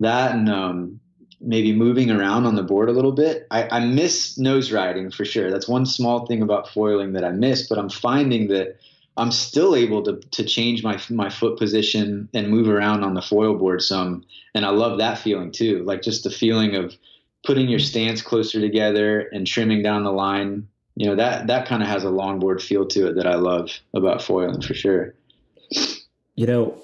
That 0.00 0.34
and 0.34 0.48
um, 0.48 1.00
maybe 1.40 1.72
moving 1.72 2.10
around 2.10 2.46
on 2.46 2.56
the 2.56 2.62
board 2.62 2.88
a 2.88 2.92
little 2.92 3.12
bit. 3.12 3.46
I, 3.50 3.68
I 3.68 3.84
miss 3.84 4.38
nose 4.38 4.72
riding 4.72 5.10
for 5.10 5.24
sure. 5.24 5.50
That's 5.50 5.68
one 5.68 5.86
small 5.86 6.26
thing 6.26 6.42
about 6.42 6.68
foiling 6.68 7.12
that 7.12 7.24
I 7.24 7.30
miss, 7.30 7.68
but 7.68 7.78
I'm 7.78 7.90
finding 7.90 8.48
that 8.48 8.78
I'm 9.16 9.30
still 9.30 9.76
able 9.76 10.02
to 10.04 10.16
to 10.16 10.44
change 10.44 10.82
my 10.82 11.00
my 11.10 11.28
foot 11.28 11.58
position 11.58 12.28
and 12.32 12.48
move 12.48 12.68
around 12.68 13.04
on 13.04 13.14
the 13.14 13.22
foil 13.22 13.56
board 13.56 13.82
some, 13.82 14.24
and 14.54 14.64
I 14.64 14.70
love 14.70 14.98
that 14.98 15.18
feeling 15.18 15.52
too. 15.52 15.82
Like 15.84 16.02
just 16.02 16.24
the 16.24 16.30
feeling 16.30 16.74
of 16.74 16.96
putting 17.44 17.68
your 17.68 17.78
stance 17.78 18.22
closer 18.22 18.60
together 18.60 19.20
and 19.32 19.46
trimming 19.46 19.82
down 19.82 20.04
the 20.04 20.12
line. 20.12 20.68
You 20.96 21.06
know 21.06 21.16
that 21.16 21.46
that 21.46 21.66
kind 21.66 21.82
of 21.82 21.88
has 21.88 22.04
a 22.04 22.08
longboard 22.08 22.62
feel 22.62 22.86
to 22.88 23.08
it 23.08 23.16
that 23.16 23.26
I 23.26 23.34
love 23.34 23.70
about 23.94 24.22
foiling 24.22 24.62
for 24.62 24.74
sure. 24.74 25.14
You 26.34 26.46
know, 26.46 26.82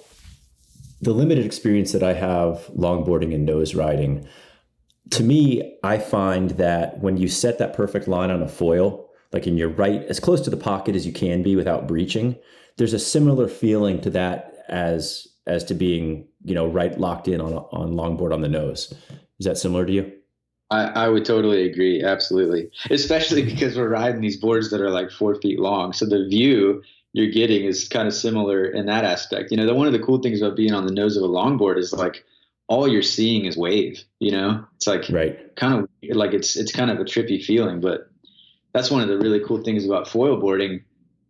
the 1.01 1.13
limited 1.13 1.47
experience 1.47 1.93
that 1.93 2.03
I 2.03 2.13
have 2.13 2.67
longboarding 2.77 3.35
and 3.35 3.47
nose 3.47 3.75
riding, 3.75 4.29
to 5.11 5.23
me, 5.23 5.79
I 5.83 5.99
find 5.99 6.51
that 6.53 6.99
when 6.99 7.17
you 7.17 7.29
set 7.29 7.59
that 7.59 7.75
perfect 7.75 8.09
line 8.09 8.31
on 8.31 8.43
a 8.43 8.49
foil, 8.49 9.08
like 9.33 9.47
in 9.47 9.57
your 9.57 9.69
right, 9.69 10.03
as 10.05 10.21
close 10.21 10.41
to 10.43 10.51
the 10.51 10.57
pocket 10.57 10.95
as 10.97 11.07
you 11.07 11.13
can 11.13 11.43
be 11.43 11.57
without 11.57 11.87
breaching, 11.87 12.37
there's 12.77 12.95
a 12.95 12.99
similar 12.99 13.49
feeling 13.49 14.01
to 14.03 14.11
that 14.11 14.55
as 14.69 15.27
as 15.47 15.65
to 15.65 15.75
being, 15.75 16.29
you 16.45 16.55
know, 16.55 16.67
right 16.67 16.99
locked 16.99 17.29
in 17.29 17.41
on 17.41 17.53
on 17.55 17.95
longboard 17.95 18.33
on 18.33 18.43
the 18.43 18.49
nose. 18.49 18.93
Is 19.39 19.47
that 19.47 19.59
similar 19.59 19.87
to 19.87 19.93
you? 19.93 20.13
I, 20.71 20.83
I 20.85 21.09
would 21.09 21.25
totally 21.25 21.65
agree, 21.71 22.03
absolutely. 22.03 22.71
Especially 22.91 23.43
because 23.43 23.77
we're 23.77 23.89
riding 23.89 24.21
these 24.21 24.37
boards 24.37 24.71
that 24.71 24.81
are 24.83 24.91
like 24.91 25.11
four 25.11 25.35
feet 25.37 25.59
long, 25.59 25.93
so 25.93 26.05
the 26.07 26.27
view 26.29 26.83
you're 27.15 27.31
getting 27.31 27.65
is 27.65 27.89
kind 27.89 28.07
of 28.07 28.13
similar 28.15 28.67
in 28.67 28.87
that 28.87 29.05
aspect. 29.05 29.51
You 29.51 29.57
know, 29.57 29.65
the, 29.67 29.75
one 29.75 29.87
of 29.87 29.95
the 29.95 29.99
cool 29.99 30.21
things 30.21 30.43
about 30.43 30.57
being 30.57 30.75
on 30.75 30.87
the 30.87 30.93
nose 30.93 31.17
of 31.17 31.23
a 31.23 31.29
longboard 31.29 31.79
is 31.79 31.93
like 31.93 32.23
all 32.69 32.87
you're 32.87 33.01
seeing 33.03 33.47
is 33.47 33.57
wave. 33.57 34.05
You 34.21 34.33
know, 34.33 34.65
it's 34.77 34.87
like 34.87 35.09
Right. 35.09 35.57
kind 35.57 35.75
of 35.83 35.89
like 36.15 36.35
it's 36.35 36.55
it's 36.57 36.71
kind 36.71 36.91
of 36.91 36.99
a 37.01 37.05
trippy 37.05 37.43
feeling, 37.43 37.81
but 37.81 38.11
that's 38.73 38.91
one 38.91 39.03
of 39.03 39.09
the 39.09 39.19
really 39.19 39.41
cool 39.41 39.63
things 39.63 39.85
about 39.85 40.09
foil 40.09 40.37
boarding. 40.37 40.83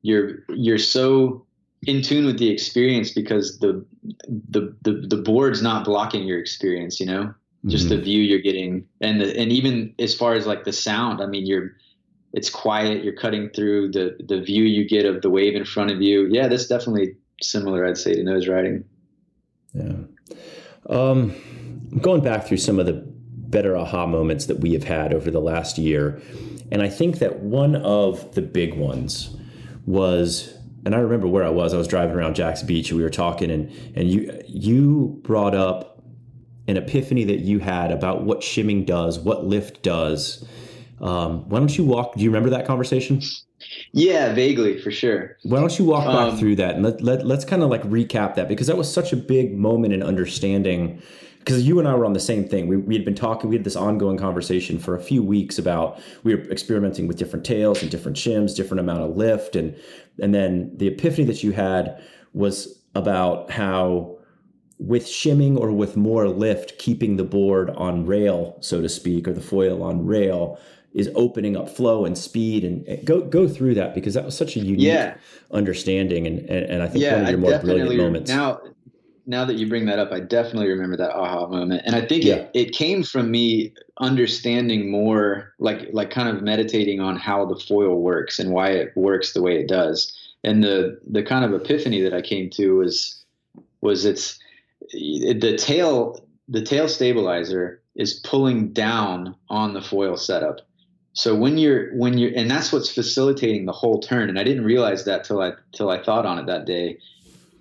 You're 0.03 0.41
you're 0.49 0.79
so 0.79 1.45
in 1.87 2.03
tune 2.03 2.27
with 2.27 2.39
the 2.39 2.51
experience 2.51 3.11
because 3.13 3.59
the 3.59 3.85
the 4.51 4.75
the, 4.83 4.93
the 5.09 5.17
board's 5.17 5.63
not 5.63 5.85
blocking 5.85 6.25
your 6.27 6.39
experience. 6.39 7.01
You 7.01 7.07
know, 7.07 7.35
just 7.67 7.87
Mhm. 7.87 7.91
the 7.91 7.99
view 8.01 8.23
you're 8.23 8.41
getting 8.41 8.87
and 9.01 9.21
the, 9.21 9.37
and 9.39 9.53
even 9.53 9.95
as 9.99 10.15
far 10.15 10.35
as 10.35 10.47
like 10.47 10.65
the 10.65 10.73
sound. 10.73 11.21
I 11.21 11.27
mean, 11.27 11.47
you're 11.47 11.73
it's 12.33 12.51
quiet. 12.51 13.03
You're 13.05 13.15
cutting 13.15 13.51
through 13.51 13.93
the 13.93 14.17
the 14.27 14.41
view 14.41 14.65
you 14.65 14.87
get 14.89 15.07
of 15.07 15.23
the 15.23 15.31
wave 15.31 15.55
in 15.55 15.65
front 15.65 15.91
of 15.91 16.03
you. 16.03 16.27
Yeah, 16.31 16.49
that's 16.49 16.67
definitely 16.67 17.17
similar. 17.41 17.87
I'd 17.87 17.97
say 17.99 18.15
to 18.15 18.23
nose 18.23 18.49
riding. 18.49 18.85
Yeah. 19.75 19.95
Um, 20.89 21.35
going 22.01 22.23
back 22.23 22.47
through 22.47 22.57
some 22.59 22.79
of 22.79 22.87
the 22.87 23.05
better 23.51 23.77
aha 23.77 24.07
moments 24.07 24.47
that 24.47 24.61
we 24.61 24.73
have 24.73 24.85
had 24.85 25.15
over 25.15 25.31
the 25.31 25.41
last 25.41 25.79
year, 25.79 26.21
and 26.71 26.83
I 26.83 26.89
think 26.89 27.19
that 27.19 27.41
one 27.41 27.77
of 27.77 28.35
the 28.35 28.43
big 28.43 28.75
ones 28.75 29.37
was, 29.87 30.55
and 30.85 30.95
I 30.95 30.99
remember 30.99 31.27
where 31.27 31.45
I 31.45 31.51
was. 31.51 31.75
I 31.75 31.79
was 31.79 31.89
driving 31.89 32.17
around 32.17 32.35
Jax 32.35 32.63
Beach, 32.63 32.91
and 32.91 32.99
we 32.99 33.05
were 33.05 33.11
talking, 33.11 33.51
and 33.51 33.71
and 33.95 34.11
you 34.11 34.41
you 34.47 35.21
brought 35.23 35.55
up 35.55 36.03
an 36.67 36.77
epiphany 36.77 37.25
that 37.25 37.41
you 37.41 37.59
had 37.59 37.91
about 37.91 38.25
what 38.25 38.43
shimming 38.43 38.85
does, 38.85 39.19
what 39.19 39.45
lift 39.45 39.83
does. 39.83 40.47
Um, 41.01 41.49
why 41.49 41.59
don't 41.59 41.77
you 41.77 41.85
walk? 41.85 42.15
Do 42.15 42.23
you 42.23 42.31
remember 42.31 42.51
that 42.51 42.67
conversation? 42.67 43.23
Yeah, 43.93 44.35
vaguely 44.35 44.79
for 44.79 44.91
sure. 44.91 45.37
Why 45.43 45.61
don't 45.61 45.77
you 45.79 45.85
walk 45.85 46.05
back 46.05 46.33
um, 46.33 46.39
through 46.39 46.57
that 46.57 46.77
and 46.77 46.85
let, 46.85 47.01
let 47.01 47.27
let's 47.27 47.45
kind 47.45 47.63
of 47.63 47.71
like 47.71 47.83
recap 47.85 48.35
that 48.35 48.49
because 48.49 48.67
that 48.67 48.77
was 48.77 48.93
such 48.93 49.13
a 49.13 49.17
big 49.17 49.57
moment 49.57 49.95
in 49.95 50.03
understanding 50.03 51.03
because 51.49 51.67
you 51.67 51.79
and 51.79 51.89
I 51.89 51.95
were 51.95 52.05
on 52.05 52.13
the 52.13 52.21
same 52.21 52.47
thing. 52.47 52.69
We, 52.69 52.77
we 52.77 52.95
had 52.95 53.07
been 53.07 53.15
talking, 53.15 53.49
we 53.49 53.57
had 53.57 53.65
this 53.65 53.75
ongoing 53.75 54.19
conversation 54.19 54.79
for 54.79 54.95
a 54.95 55.01
few 55.01 55.23
weeks 55.23 55.59
about 55.59 55.99
we 56.23 56.35
were 56.35 56.43
experimenting 56.51 57.09
with 57.09 57.17
different 57.17 57.47
tails 57.47 57.81
and 57.81 57.91
different 57.91 58.19
shims, 58.19 58.55
different 58.55 58.81
amount 58.81 59.01
of 59.01 59.17
lift, 59.17 59.57
and 59.57 59.75
and 60.21 60.35
then 60.35 60.71
the 60.77 60.89
epiphany 60.89 61.25
that 61.25 61.43
you 61.43 61.53
had 61.53 62.03
was 62.35 62.83
about 62.95 63.51
how 63.51 64.19
with 64.79 65.09
shimming 65.09 65.57
or 65.57 65.73
with 65.73 65.97
more 65.97 66.29
lift, 66.29 66.77
keeping 66.79 67.17
the 67.17 67.25
board 67.25 67.71
on 67.71 68.05
rail, 68.05 68.59
so 68.61 68.83
to 68.83 68.89
speak, 68.89 69.27
or 69.27 69.33
the 69.33 69.41
foil 69.41 69.83
on 69.83 70.05
rail, 70.05 70.61
is 70.93 71.11
opening 71.15 71.57
up 71.57 71.71
flow 71.71 72.05
and 72.05 72.19
speed 72.19 72.63
and 72.63 73.07
go 73.07 73.23
go 73.23 73.49
through 73.49 73.75
that 73.75 73.95
because 73.95 74.13
that 74.13 74.25
was 74.27 74.37
such 74.37 74.55
a 74.55 74.61
unique 74.61 74.87
yeah. 74.87 75.15
understanding 75.51 76.27
and, 76.27 76.41
and, 76.41 76.67
and 76.67 76.83
I 76.83 76.89
think 76.89 77.05
yeah, 77.05 77.15
one 77.15 77.23
of 77.23 77.31
your 77.31 77.39
more 77.39 77.59
brilliant 77.59 77.97
moments. 77.97 78.31
Now 78.31 78.61
now 79.29 79.45
that 79.45 79.57
you 79.57 79.69
bring 79.69 79.85
that 79.87 79.99
up, 79.99 80.11
I 80.11 80.21
definitely 80.21 80.69
remember 80.69 80.97
that 80.97 81.15
aha 81.15 81.47
moment. 81.47 81.83
And 81.85 81.95
I 81.95 82.01
think 82.01 82.25
yeah. 82.25 82.37
it, 82.37 82.51
it 82.55 82.73
came 82.73 83.03
from 83.03 83.31
me 83.31 83.75
understanding 84.01 84.91
more 84.91 85.55
like 85.59 85.89
like 85.93 86.11
kind 86.11 86.35
of 86.35 86.43
meditating 86.43 87.01
on 87.01 87.17
how 87.17 87.45
the 87.45 87.57
foil 87.57 88.01
works 88.01 88.39
and 88.39 88.51
why 88.51 88.71
it 88.71 88.97
works 88.97 89.35
the 89.35 89.43
way 89.43 89.61
it 89.61 89.69
does. 89.69 90.17
And 90.43 90.65
the 90.65 90.99
the 91.07 91.23
kind 91.23 91.45
of 91.45 91.53
epiphany 91.53 92.01
that 92.01 92.15
I 92.15 92.23
came 92.23 92.49
to 92.51 92.77
was 92.79 93.23
was 93.83 94.07
it's 94.07 94.39
the 94.93 95.57
tail 95.59 96.25
the 96.49 96.63
tail 96.63 96.89
stabilizer 96.89 97.83
is 97.97 98.15
pulling 98.15 98.73
down 98.73 99.37
on 99.51 99.75
the 99.75 99.83
foil 99.83 100.17
setup 100.17 100.63
so 101.19 101.35
when 101.35 101.59
you're 101.59 101.93
when 101.97 102.17
you're 102.17 102.31
and 102.37 102.49
that's 102.49 102.73
what's 102.73 102.89
facilitating 102.89 103.67
the 103.67 103.73
whole 103.73 103.99
turn. 103.99 104.29
And 104.29 104.39
I 104.39 104.45
didn't 104.45 104.65
realize 104.65 105.05
that 105.05 105.25
till 105.25 105.43
I 105.43 105.55
till 105.73 105.91
I 105.91 106.01
thought 106.01 106.25
on 106.25 106.39
it 106.39 106.47
that 106.47 106.65
day. 106.65 106.99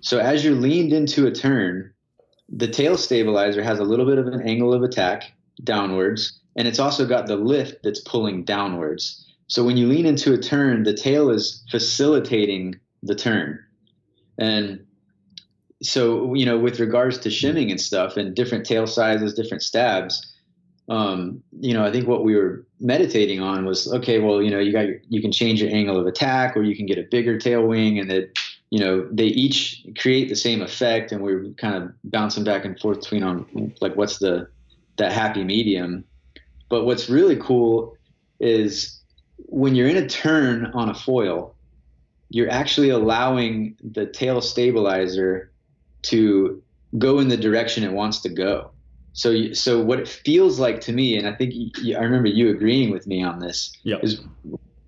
So 0.00 0.18
as 0.18 0.44
you're 0.44 0.54
leaned 0.54 0.92
into 0.92 1.26
a 1.26 1.32
turn, 1.32 1.92
the 2.48 2.68
tail 2.68 2.96
stabilizer 2.96 3.62
has 3.62 3.78
a 3.78 3.84
little 3.84 4.06
bit 4.06 4.18
of 4.18 4.26
an 4.26 4.42
angle 4.42 4.72
of 4.72 4.82
attack 4.82 5.32
downwards, 5.64 6.40
and 6.56 6.66
it's 6.66 6.78
also 6.78 7.06
got 7.06 7.26
the 7.26 7.36
lift 7.36 7.82
that's 7.82 8.00
pulling 8.00 8.44
downwards. 8.44 9.26
So 9.48 9.64
when 9.64 9.76
you 9.76 9.86
lean 9.86 10.06
into 10.06 10.32
a 10.34 10.38
turn, 10.38 10.82
the 10.82 10.94
tail 10.94 11.30
is 11.30 11.64
facilitating 11.70 12.78
the 13.02 13.14
turn. 13.14 13.58
And 14.38 14.84
so, 15.82 16.34
you 16.34 16.44
know, 16.44 16.58
with 16.58 16.80
regards 16.80 17.18
to 17.18 17.30
shimming 17.30 17.70
and 17.70 17.80
stuff 17.80 18.16
and 18.16 18.34
different 18.34 18.66
tail 18.66 18.86
sizes, 18.86 19.34
different 19.34 19.62
stabs, 19.62 20.34
um, 20.88 21.42
you 21.60 21.74
know, 21.74 21.84
I 21.84 21.92
think 21.92 22.08
what 22.08 22.24
we 22.24 22.34
were 22.34 22.66
meditating 22.80 23.40
on 23.40 23.66
was 23.66 23.92
okay. 23.92 24.20
Well, 24.20 24.42
you 24.42 24.50
know, 24.50 24.58
you 24.58 24.72
got 24.72 24.86
your, 24.86 24.96
you 25.08 25.20
can 25.20 25.32
change 25.32 25.60
your 25.60 25.70
angle 25.70 26.00
of 26.00 26.06
attack, 26.06 26.56
or 26.56 26.62
you 26.62 26.74
can 26.74 26.86
get 26.86 26.98
a 26.98 27.02
bigger 27.02 27.38
tail 27.38 27.66
wing, 27.66 27.98
and 27.98 28.10
that 28.10 28.30
you 28.70 28.80
know 28.80 29.08
they 29.10 29.26
each 29.26 29.84
create 29.98 30.28
the 30.28 30.36
same 30.36 30.62
effect, 30.62 31.12
and 31.12 31.22
we 31.22 31.32
are 31.32 31.44
kind 31.52 31.74
of 31.74 31.92
bouncing 32.04 32.44
back 32.44 32.64
and 32.64 32.78
forth 32.78 33.00
between 33.00 33.22
on 33.22 33.74
like 33.80 33.96
what's 33.96 34.18
the 34.18 34.48
that 34.96 35.12
happy 35.12 35.44
medium. 35.44 36.04
But 36.68 36.84
what's 36.84 37.08
really 37.08 37.36
cool 37.36 37.96
is 38.40 39.00
when 39.46 39.74
you're 39.74 39.88
in 39.88 39.96
a 39.96 40.08
turn 40.08 40.66
on 40.74 40.90
a 40.90 40.94
foil, 40.94 41.54
you're 42.30 42.50
actually 42.50 42.90
allowing 42.90 43.76
the 43.82 44.06
tail 44.06 44.40
stabilizer 44.40 45.50
to 46.02 46.62
go 46.98 47.18
in 47.18 47.28
the 47.28 47.36
direction 47.36 47.84
it 47.84 47.92
wants 47.92 48.20
to 48.20 48.28
go. 48.28 48.70
So, 49.12 49.52
so 49.52 49.82
what 49.82 49.98
it 49.98 50.08
feels 50.08 50.60
like 50.60 50.80
to 50.82 50.92
me, 50.92 51.16
and 51.16 51.26
I 51.26 51.34
think 51.34 51.52
you, 51.54 51.96
I 51.96 52.02
remember 52.02 52.28
you 52.28 52.50
agreeing 52.50 52.90
with 52.90 53.06
me 53.06 53.22
on 53.22 53.40
this, 53.40 53.72
yep. 53.82 54.04
is 54.04 54.20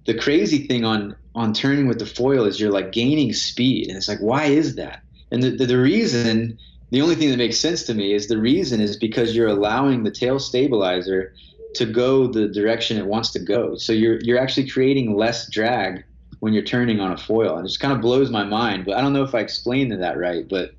the 0.06 0.14
crazy 0.14 0.66
thing 0.66 0.84
on 0.84 1.16
on 1.34 1.52
turning 1.52 1.86
with 1.86 1.98
the 1.98 2.06
foil 2.06 2.44
is 2.44 2.60
you're 2.60 2.72
like 2.72 2.92
gaining 2.92 3.32
speed, 3.32 3.88
and 3.88 3.96
it's 3.96 4.08
like 4.08 4.18
why 4.20 4.44
is 4.44 4.76
that? 4.76 5.02
And 5.30 5.42
the, 5.42 5.50
the, 5.50 5.66
the 5.66 5.78
reason, 5.78 6.58
the 6.90 7.00
only 7.00 7.14
thing 7.14 7.30
that 7.30 7.36
makes 7.36 7.58
sense 7.58 7.84
to 7.84 7.94
me 7.94 8.14
is 8.14 8.26
the 8.26 8.38
reason 8.38 8.80
is 8.80 8.96
because 8.96 9.36
you're 9.36 9.48
allowing 9.48 10.02
the 10.02 10.10
tail 10.10 10.38
stabilizer 10.40 11.32
to 11.74 11.86
go 11.86 12.26
the 12.26 12.48
direction 12.48 12.96
it 12.96 13.06
wants 13.06 13.30
to 13.30 13.38
go. 13.38 13.76
So 13.76 13.92
you're 13.92 14.18
you're 14.20 14.38
actually 14.38 14.68
creating 14.68 15.14
less 15.14 15.48
drag 15.50 16.04
when 16.40 16.52
you're 16.52 16.64
turning 16.64 17.00
on 17.00 17.12
a 17.12 17.16
foil, 17.16 17.56
and 17.56 17.64
it 17.64 17.68
just 17.68 17.80
kind 17.80 17.92
of 17.92 18.00
blows 18.00 18.30
my 18.30 18.44
mind. 18.44 18.84
But 18.86 18.96
I 18.96 19.00
don't 19.00 19.12
know 19.12 19.22
if 19.22 19.34
I 19.34 19.40
explained 19.40 19.92
that 19.92 20.18
right, 20.18 20.48
but 20.48 20.72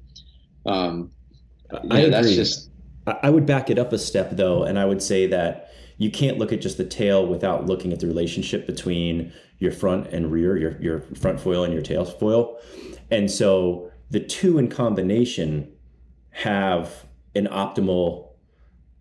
um, 0.66 1.12
I 1.90 2.00
agree. 2.00 2.10
that's 2.10 2.36
just 2.36 2.70
I 3.08 3.30
would 3.30 3.46
back 3.46 3.70
it 3.70 3.80
up 3.80 3.94
a 3.94 3.98
step 3.98 4.32
though, 4.32 4.64
and 4.64 4.78
I 4.78 4.86
would 4.86 5.02
say 5.02 5.28
that 5.28 5.71
you 6.02 6.10
can't 6.10 6.40
look 6.40 6.52
at 6.52 6.62
just 6.62 6.78
the 6.78 6.84
tail 6.84 7.28
without 7.28 7.68
looking 7.68 7.94
at 7.94 8.00
the 8.00 8.08
relationship 8.08 8.66
between 8.66 9.32
your 9.60 9.72
front 9.72 10.08
and 10.08 10.32
rear, 10.32 10.58
your, 10.58 10.82
your 10.82 11.02
front 11.16 11.40
foil 11.40 11.64
and 11.64 11.72
your 11.72 11.84
tail 11.84 12.04
foil. 12.04 12.60
And 13.12 13.30
so 13.30 13.92
the 14.10 14.20
two 14.20 14.58
in 14.58 14.68
combination 14.68 15.72
have 16.32 17.06
an 17.36 17.46
optimal 17.46 18.30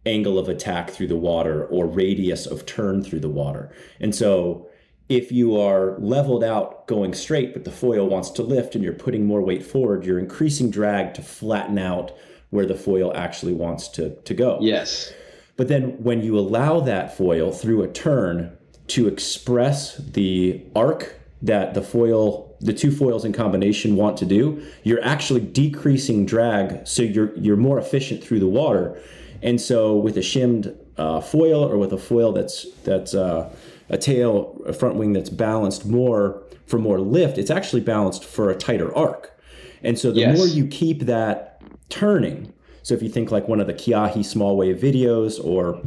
angle 0.04 0.38
of 0.38 0.50
attack 0.50 0.90
through 0.90 1.06
the 1.06 1.16
water 1.16 1.64
or 1.64 1.86
radius 1.86 2.44
of 2.44 2.66
turn 2.66 3.02
through 3.02 3.20
the 3.20 3.30
water. 3.30 3.74
And 3.98 4.14
so 4.14 4.68
if 5.08 5.32
you 5.32 5.58
are 5.58 5.98
leveled 6.00 6.44
out 6.44 6.86
going 6.86 7.14
straight, 7.14 7.54
but 7.54 7.64
the 7.64 7.70
foil 7.70 8.06
wants 8.10 8.28
to 8.32 8.42
lift 8.42 8.74
and 8.74 8.84
you're 8.84 8.92
putting 8.92 9.24
more 9.24 9.40
weight 9.40 9.64
forward, 9.64 10.04
you're 10.04 10.18
increasing 10.18 10.70
drag 10.70 11.14
to 11.14 11.22
flatten 11.22 11.78
out 11.78 12.12
where 12.50 12.66
the 12.66 12.74
foil 12.74 13.10
actually 13.16 13.54
wants 13.54 13.88
to, 13.88 14.16
to 14.16 14.34
go. 14.34 14.58
Yes. 14.60 15.14
But 15.60 15.68
then 15.68 16.02
when 16.02 16.22
you 16.22 16.38
allow 16.38 16.80
that 16.80 17.14
foil 17.14 17.52
through 17.52 17.82
a 17.82 17.88
turn 17.88 18.56
to 18.86 19.06
express 19.06 19.98
the 19.98 20.62
arc 20.74 21.20
that 21.42 21.74
the 21.74 21.82
foil, 21.82 22.56
the 22.60 22.72
two 22.72 22.90
foils 22.90 23.26
in 23.26 23.34
combination 23.34 23.94
want 23.94 24.16
to 24.16 24.24
do, 24.24 24.66
you're 24.84 25.04
actually 25.04 25.42
decreasing 25.42 26.24
drag, 26.24 26.88
so 26.88 27.02
you're 27.02 27.36
you're 27.36 27.58
more 27.58 27.78
efficient 27.78 28.24
through 28.24 28.40
the 28.40 28.46
water. 28.46 28.98
And 29.42 29.60
so 29.60 29.94
with 29.94 30.16
a 30.16 30.22
shimmed 30.22 30.74
uh, 30.96 31.20
foil 31.20 31.62
or 31.62 31.76
with 31.76 31.92
a 31.92 31.98
foil 31.98 32.32
that's 32.32 32.64
that's 32.84 33.14
uh, 33.14 33.54
a 33.90 33.98
tail, 33.98 34.62
a 34.64 34.72
front 34.72 34.94
wing 34.94 35.12
that's 35.12 35.28
balanced 35.28 35.84
more 35.84 36.42
for 36.64 36.78
more 36.78 37.00
lift, 37.00 37.36
it's 37.36 37.50
actually 37.50 37.82
balanced 37.82 38.24
for 38.24 38.48
a 38.48 38.54
tighter 38.54 38.96
arc. 38.96 39.38
And 39.82 39.98
so 39.98 40.10
the 40.10 40.20
yes. 40.20 40.38
more 40.38 40.46
you 40.46 40.66
keep 40.66 41.00
that 41.00 41.60
turning. 41.90 42.54
So 42.82 42.94
if 42.94 43.02
you 43.02 43.08
think 43.08 43.30
like 43.30 43.48
one 43.48 43.60
of 43.60 43.66
the 43.66 43.74
Kiahi 43.74 44.24
small 44.24 44.56
wave 44.56 44.78
videos, 44.78 45.42
or 45.44 45.80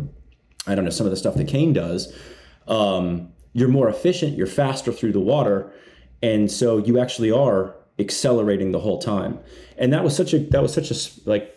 I 0.68 0.76
don't 0.76 0.86
know, 0.86 0.92
some 0.92 1.06
of 1.06 1.12
the 1.12 1.18
stuff 1.18 1.36
that 1.36 1.48
Kane 1.48 1.74
does, 1.74 2.14
um, 2.68 3.32
you're 3.54 3.70
more 3.70 3.90
efficient, 3.90 4.38
you're 4.38 4.48
faster 4.48 4.92
through 4.92 5.14
the 5.14 5.20
water, 5.20 5.72
and 6.22 6.52
so 6.52 6.78
you 6.78 7.00
actually 7.00 7.32
are 7.32 7.76
accelerating 8.00 8.72
the 8.72 8.80
whole 8.80 9.00
time. 9.00 9.40
And 9.78 9.94
that 9.94 10.04
was 10.04 10.16
such 10.16 10.34
a 10.34 10.40
that 10.40 10.62
was 10.62 10.74
such 10.74 10.92
a 10.92 11.30
like 11.30 11.50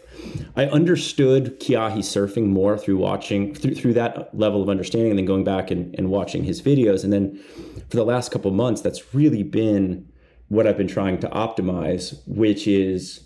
I 0.56 0.66
understood 0.66 1.60
Kiahi 1.60 1.98
surfing 1.98 2.46
more 2.46 2.76
through 2.76 2.98
watching 2.98 3.54
through 3.54 3.74
through 3.74 3.94
that 3.94 4.36
level 4.36 4.62
of 4.62 4.68
understanding, 4.68 5.10
and 5.10 5.18
then 5.18 5.26
going 5.26 5.44
back 5.44 5.70
and, 5.70 5.94
and 5.96 6.10
watching 6.10 6.44
his 6.44 6.60
videos, 6.60 7.04
and 7.04 7.12
then 7.12 7.42
for 7.88 7.96
the 7.96 8.04
last 8.04 8.30
couple 8.30 8.50
months, 8.50 8.80
that's 8.80 9.14
really 9.14 9.42
been 9.42 10.10
what 10.48 10.66
I've 10.66 10.76
been 10.76 10.88
trying 10.88 11.18
to 11.20 11.28
optimize, 11.28 12.20
which 12.26 12.66
is 12.66 13.25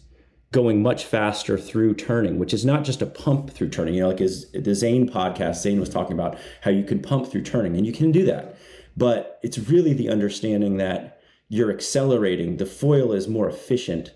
going 0.52 0.82
much 0.82 1.04
faster 1.04 1.56
through 1.56 1.94
turning, 1.94 2.38
which 2.38 2.52
is 2.52 2.64
not 2.64 2.84
just 2.84 3.02
a 3.02 3.06
pump 3.06 3.50
through 3.50 3.70
turning. 3.70 3.94
You 3.94 4.02
know, 4.02 4.08
like 4.08 4.18
his 4.18 4.50
the 4.52 4.74
Zane 4.74 5.08
podcast, 5.08 5.56
Zane 5.56 5.80
was 5.80 5.88
talking 5.88 6.12
about 6.12 6.38
how 6.62 6.70
you 6.70 6.84
can 6.84 7.00
pump 7.00 7.30
through 7.30 7.42
turning, 7.42 7.76
and 7.76 7.86
you 7.86 7.92
can 7.92 8.10
do 8.10 8.24
that. 8.26 8.56
But 8.96 9.38
it's 9.42 9.58
really 9.58 9.92
the 9.92 10.08
understanding 10.08 10.78
that 10.78 11.20
you're 11.48 11.70
accelerating. 11.70 12.56
The 12.56 12.66
foil 12.66 13.12
is 13.12 13.28
more 13.28 13.48
efficient 13.48 14.12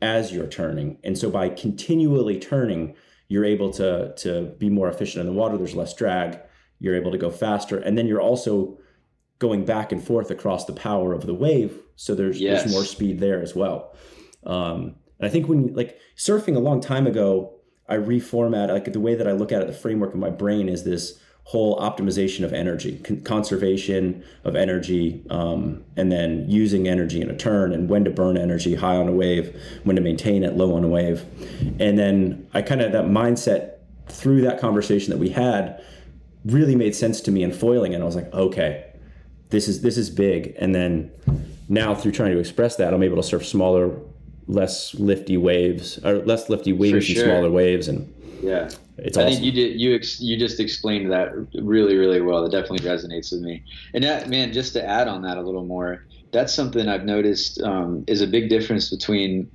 as 0.00 0.32
you're 0.32 0.46
turning, 0.46 0.98
and 1.02 1.18
so 1.18 1.30
by 1.30 1.48
continually 1.48 2.38
turning, 2.38 2.94
you're 3.28 3.44
able 3.44 3.70
to 3.72 4.14
to 4.18 4.54
be 4.58 4.70
more 4.70 4.88
efficient 4.88 5.26
in 5.26 5.26
the 5.26 5.38
water. 5.38 5.56
There's 5.56 5.74
less 5.74 5.94
drag. 5.94 6.38
You're 6.78 6.96
able 6.96 7.12
to 7.12 7.18
go 7.18 7.30
faster, 7.30 7.78
and 7.78 7.98
then 7.98 8.06
you're 8.06 8.20
also 8.20 8.78
going 9.40 9.64
back 9.64 9.90
and 9.90 10.02
forth 10.02 10.30
across 10.30 10.66
the 10.66 10.72
power 10.72 11.12
of 11.12 11.26
the 11.26 11.34
wave. 11.34 11.80
So 11.96 12.14
there's 12.14 12.40
yes. 12.40 12.62
there's 12.62 12.72
more 12.72 12.84
speed 12.84 13.18
there 13.18 13.42
as 13.42 13.56
well. 13.56 13.96
Um, 14.44 14.96
and 15.22 15.28
I 15.28 15.32
think 15.32 15.48
when 15.48 15.72
like 15.74 16.00
surfing 16.16 16.56
a 16.56 16.58
long 16.58 16.80
time 16.80 17.06
ago, 17.06 17.54
I 17.88 17.94
reformat 17.94 18.70
like 18.70 18.92
the 18.92 18.98
way 18.98 19.14
that 19.14 19.28
I 19.28 19.32
look 19.32 19.52
at 19.52 19.62
it, 19.62 19.68
the 19.68 19.72
framework 19.72 20.12
of 20.14 20.18
my 20.18 20.30
brain 20.30 20.68
is 20.68 20.82
this 20.82 21.20
whole 21.44 21.78
optimization 21.78 22.44
of 22.44 22.52
energy, 22.52 22.98
con- 23.04 23.20
conservation 23.20 24.24
of 24.42 24.56
energy, 24.56 25.24
um, 25.30 25.84
and 25.96 26.10
then 26.10 26.44
using 26.48 26.88
energy 26.88 27.20
in 27.20 27.30
a 27.30 27.36
turn 27.36 27.72
and 27.72 27.88
when 27.88 28.04
to 28.04 28.10
burn 28.10 28.36
energy 28.36 28.74
high 28.74 28.96
on 28.96 29.06
a 29.06 29.12
wave, 29.12 29.56
when 29.84 29.94
to 29.94 30.02
maintain 30.02 30.42
it 30.42 30.56
low 30.56 30.74
on 30.74 30.82
a 30.82 30.88
wave. 30.88 31.24
And 31.78 31.96
then 31.96 32.48
I 32.52 32.62
kind 32.62 32.80
of, 32.80 32.90
that 32.90 33.04
mindset 33.04 33.74
through 34.08 34.40
that 34.40 34.60
conversation 34.60 35.10
that 35.10 35.18
we 35.18 35.28
had 35.28 35.80
really 36.44 36.74
made 36.74 36.96
sense 36.96 37.20
to 37.20 37.30
me 37.30 37.44
in 37.44 37.52
foiling. 37.52 37.94
And 37.94 38.02
I 38.02 38.06
was 38.06 38.16
like, 38.16 38.32
okay, 38.34 38.92
this 39.50 39.68
is, 39.68 39.82
this 39.82 39.96
is 39.96 40.10
big. 40.10 40.56
And 40.58 40.74
then 40.74 41.12
now 41.68 41.94
through 41.94 42.10
trying 42.10 42.32
to 42.32 42.40
express 42.40 42.74
that, 42.76 42.92
I'm 42.92 43.04
able 43.04 43.16
to 43.16 43.22
surf 43.22 43.46
smaller, 43.46 44.00
less 44.46 44.94
lifty 44.94 45.36
waves 45.36 45.98
or 46.04 46.18
less 46.18 46.48
lifty 46.48 46.72
wings 46.72 47.04
sure. 47.04 47.24
and 47.24 47.32
smaller 47.32 47.50
waves. 47.50 47.88
And 47.88 48.12
yeah, 48.42 48.70
it's 48.98 49.16
I 49.16 49.22
awesome. 49.22 49.34
think 49.34 49.44
you 49.44 49.52
did 49.52 49.80
you 49.80 49.94
ex, 49.94 50.20
you 50.20 50.36
just 50.36 50.60
explained 50.60 51.10
that 51.12 51.32
really 51.54 51.96
really 51.96 52.20
well. 52.20 52.42
That 52.42 52.52
definitely 52.52 52.86
resonates 52.88 53.32
with 53.32 53.42
me. 53.42 53.62
And 53.94 54.04
that 54.04 54.28
man, 54.28 54.52
just 54.52 54.72
to 54.74 54.84
add 54.84 55.08
on 55.08 55.22
that 55.22 55.36
a 55.36 55.42
little 55.42 55.64
more, 55.64 56.04
that's 56.32 56.52
something 56.52 56.88
I've 56.88 57.04
noticed 57.04 57.60
um, 57.62 58.04
is 58.06 58.20
a 58.20 58.26
big 58.26 58.48
difference 58.48 58.90
between. 58.90 59.50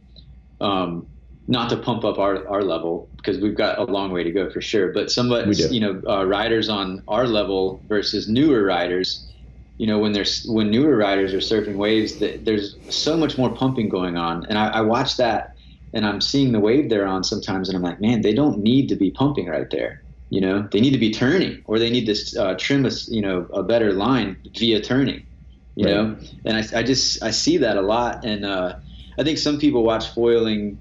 Um, 0.60 1.08
not 1.50 1.70
to 1.70 1.78
pump 1.78 2.04
up 2.04 2.20
our, 2.20 2.46
our 2.48 2.62
level 2.62 3.10
because 3.16 3.40
we've 3.40 3.56
got 3.56 3.80
a 3.80 3.84
long 3.84 4.12
way 4.12 4.24
to 4.24 4.32
go 4.32 4.50
for 4.50 4.60
sure. 4.60 4.92
But 4.92 5.10
somebody, 5.10 5.56
you 5.70 5.80
know, 5.80 6.02
uh, 6.06 6.26
riders 6.26 6.68
on 6.68 7.02
our 7.08 7.26
level 7.26 7.82
versus 7.88 8.28
newer 8.28 8.64
riders, 8.64 9.26
you 9.78 9.88
know, 9.88 10.00
when 10.00 10.14
there's 10.14 10.44
when 10.46 10.72
newer 10.72 10.96
riders 10.96 11.34
are 11.34 11.38
surfing 11.38 11.76
waves, 11.76 12.20
that 12.20 12.46
there's 12.46 12.78
so 12.90 13.16
much 13.18 13.38
more 13.38 13.54
pumping 13.54 13.90
going 13.90 14.18
on, 14.18 14.46
and 14.48 14.58
I, 14.58 14.68
I 14.70 14.82
watch 14.82 15.18
that 15.18 15.54
and 15.94 16.06
I'm 16.06 16.22
seeing 16.22 16.52
the 16.52 16.60
wave 16.60 16.90
they're 16.90 17.08
on 17.08 17.24
sometimes, 17.24 17.70
and 17.70 17.76
I'm 17.76 17.84
like, 17.84 18.02
man, 18.02 18.22
they 18.22 18.34
don't 18.34 18.60
need 18.60 18.90
to 18.90 18.96
be 18.96 19.12
pumping 19.12 19.48
right 19.48 19.70
there. 19.72 20.04
You 20.30 20.42
know, 20.42 20.68
they 20.72 20.82
need 20.82 20.92
to 20.92 20.98
be 20.98 21.12
turning, 21.12 21.62
or 21.66 21.80
they 21.80 21.90
need 21.90 22.06
to 22.06 22.42
uh, 22.42 22.56
trim 22.56 22.86
a 22.86 22.92
you 23.08 23.22
know 23.22 23.48
a 23.54 23.64
better 23.64 23.94
line 23.94 24.38
via 24.58 24.82
turning. 24.82 25.24
You 25.76 25.86
right. 25.86 25.94
know, 25.94 26.18
and 26.44 26.58
I, 26.58 26.80
I 26.80 26.84
just 26.84 27.24
I 27.24 27.32
see 27.32 27.58
that 27.58 27.78
a 27.78 27.82
lot, 27.82 28.26
and 28.26 28.46
uh, 28.46 28.76
I 29.18 29.24
think 29.24 29.38
some 29.38 29.58
people 29.58 29.84
watch 29.84 30.10
foiling. 30.10 30.80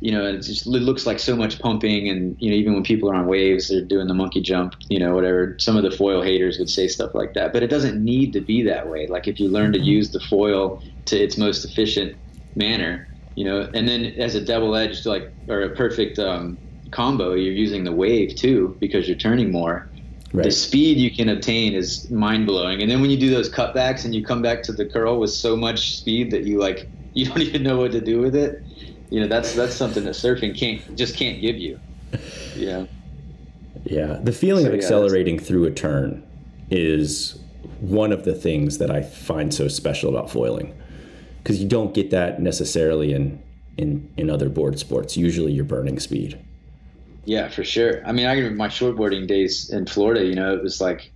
You 0.00 0.12
know, 0.12 0.26
it 0.26 0.42
just 0.42 0.66
it 0.66 0.70
looks 0.70 1.06
like 1.06 1.18
so 1.18 1.34
much 1.34 1.58
pumping, 1.58 2.08
and 2.08 2.36
you 2.38 2.50
know, 2.50 2.56
even 2.56 2.74
when 2.74 2.84
people 2.84 3.10
are 3.10 3.14
on 3.14 3.26
waves, 3.26 3.68
they're 3.68 3.80
doing 3.80 4.06
the 4.06 4.14
monkey 4.14 4.40
jump. 4.40 4.76
You 4.88 5.00
know, 5.00 5.14
whatever. 5.14 5.56
Some 5.58 5.76
of 5.76 5.82
the 5.82 5.90
foil 5.90 6.22
haters 6.22 6.58
would 6.58 6.70
say 6.70 6.86
stuff 6.86 7.14
like 7.14 7.34
that, 7.34 7.52
but 7.52 7.62
it 7.62 7.68
doesn't 7.68 8.02
need 8.02 8.32
to 8.34 8.40
be 8.40 8.62
that 8.62 8.88
way. 8.88 9.08
Like 9.08 9.26
if 9.26 9.40
you 9.40 9.48
learn 9.48 9.72
to 9.72 9.80
use 9.80 10.10
the 10.10 10.20
foil 10.20 10.82
to 11.06 11.18
its 11.18 11.36
most 11.36 11.64
efficient 11.64 12.16
manner, 12.54 13.08
you 13.34 13.44
know, 13.44 13.68
and 13.74 13.88
then 13.88 14.06
as 14.18 14.34
a 14.34 14.40
double 14.40 14.76
edged 14.76 15.04
like 15.04 15.32
or 15.48 15.62
a 15.62 15.70
perfect 15.70 16.18
um, 16.18 16.56
combo, 16.90 17.34
you're 17.34 17.52
using 17.52 17.84
the 17.84 17.92
wave 17.92 18.36
too 18.36 18.76
because 18.78 19.08
you're 19.08 19.18
turning 19.18 19.50
more. 19.50 19.88
Right. 20.32 20.44
The 20.44 20.50
speed 20.50 20.98
you 20.98 21.10
can 21.10 21.30
obtain 21.30 21.72
is 21.72 22.10
mind 22.10 22.46
blowing, 22.46 22.82
and 22.82 22.90
then 22.90 23.00
when 23.00 23.10
you 23.10 23.16
do 23.16 23.30
those 23.30 23.50
cutbacks 23.50 24.04
and 24.04 24.14
you 24.14 24.24
come 24.24 24.42
back 24.42 24.62
to 24.64 24.72
the 24.72 24.84
curl 24.84 25.18
with 25.18 25.30
so 25.30 25.56
much 25.56 25.96
speed 25.96 26.30
that 26.32 26.44
you 26.44 26.58
like 26.58 26.88
you 27.14 27.26
don't 27.26 27.40
even 27.40 27.62
know 27.62 27.78
what 27.78 27.92
to 27.92 28.00
do 28.00 28.20
with 28.20 28.36
it. 28.36 28.62
You 29.10 29.20
know, 29.20 29.26
that's 29.26 29.54
that's 29.54 29.74
something 29.74 30.04
that 30.04 30.14
surfing 30.14 30.56
can't 30.58 30.96
just 30.96 31.16
can't 31.16 31.40
give 31.40 31.56
you. 31.56 31.80
Yeah. 32.54 32.86
Yeah, 33.84 34.18
the 34.22 34.32
feeling 34.32 34.64
so, 34.64 34.72
of 34.72 34.74
accelerating 34.74 35.36
yeah, 35.36 35.42
through 35.42 35.64
a 35.66 35.70
turn 35.70 36.26
is 36.70 37.38
one 37.80 38.12
of 38.12 38.24
the 38.24 38.34
things 38.34 38.78
that 38.78 38.90
I 38.90 39.02
find 39.02 39.54
so 39.54 39.68
special 39.68 40.10
about 40.10 40.30
foiling 40.30 40.74
because 41.42 41.62
you 41.62 41.68
don't 41.68 41.94
get 41.94 42.10
that 42.10 42.42
necessarily 42.42 43.12
in 43.12 43.42
in 43.76 44.12
in 44.16 44.28
other 44.28 44.48
board 44.48 44.78
sports. 44.78 45.16
Usually, 45.16 45.52
you're 45.52 45.64
burning 45.64 45.98
speed. 45.98 46.38
Yeah, 47.24 47.48
for 47.48 47.64
sure. 47.64 48.04
I 48.06 48.12
mean, 48.12 48.26
I 48.26 48.32
remember 48.32 48.56
my 48.56 48.68
shortboarding 48.68 49.26
days 49.26 49.70
in 49.70 49.86
Florida. 49.86 50.24
You 50.24 50.34
know, 50.34 50.54
it 50.54 50.62
was 50.62 50.80
like 50.80 51.10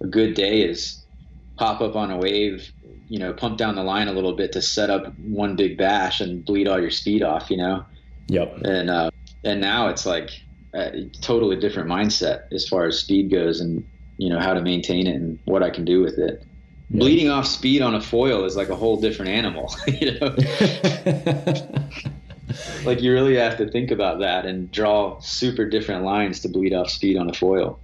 a 0.00 0.06
good 0.06 0.34
day 0.34 0.62
is 0.62 1.04
pop 1.56 1.80
up 1.80 1.96
on 1.96 2.10
a 2.10 2.16
wave, 2.16 2.70
you 3.08 3.18
know, 3.18 3.32
pump 3.32 3.58
down 3.58 3.74
the 3.74 3.82
line 3.82 4.08
a 4.08 4.12
little 4.12 4.34
bit 4.34 4.52
to 4.52 4.62
set 4.62 4.90
up 4.90 5.16
one 5.18 5.56
big 5.56 5.76
bash 5.76 6.20
and 6.20 6.44
bleed 6.44 6.68
all 6.68 6.80
your 6.80 6.90
speed 6.90 7.22
off. 7.22 7.50
You 7.50 7.58
know. 7.58 7.84
Yep. 8.28 8.58
And 8.64 8.90
uh, 8.90 9.10
and 9.44 9.60
now 9.60 9.88
it's 9.88 10.04
like 10.04 10.30
a 10.74 11.04
totally 11.20 11.56
different 11.56 11.88
mindset 11.88 12.52
as 12.52 12.68
far 12.68 12.86
as 12.86 12.98
speed 12.98 13.30
goes, 13.30 13.60
and 13.60 13.86
you 14.18 14.28
know 14.28 14.40
how 14.40 14.54
to 14.54 14.60
maintain 14.60 15.06
it 15.06 15.14
and 15.16 15.38
what 15.44 15.62
I 15.62 15.70
can 15.70 15.84
do 15.84 16.00
with 16.00 16.18
it 16.18 16.42
bleeding 16.90 17.28
off 17.28 17.46
speed 17.46 17.82
on 17.82 17.94
a 17.94 18.00
foil 18.00 18.44
is 18.44 18.56
like 18.56 18.68
a 18.68 18.76
whole 18.76 19.00
different 19.00 19.30
animal 19.30 19.74
you 19.88 20.18
know 20.18 20.26
like 22.84 23.02
you 23.02 23.12
really 23.12 23.36
have 23.36 23.56
to 23.58 23.68
think 23.70 23.90
about 23.90 24.20
that 24.20 24.46
and 24.46 24.70
draw 24.70 25.18
super 25.20 25.68
different 25.68 26.04
lines 26.04 26.40
to 26.40 26.48
bleed 26.48 26.72
off 26.72 26.88
speed 26.88 27.16
on 27.16 27.28
a 27.28 27.32
foil 27.32 27.78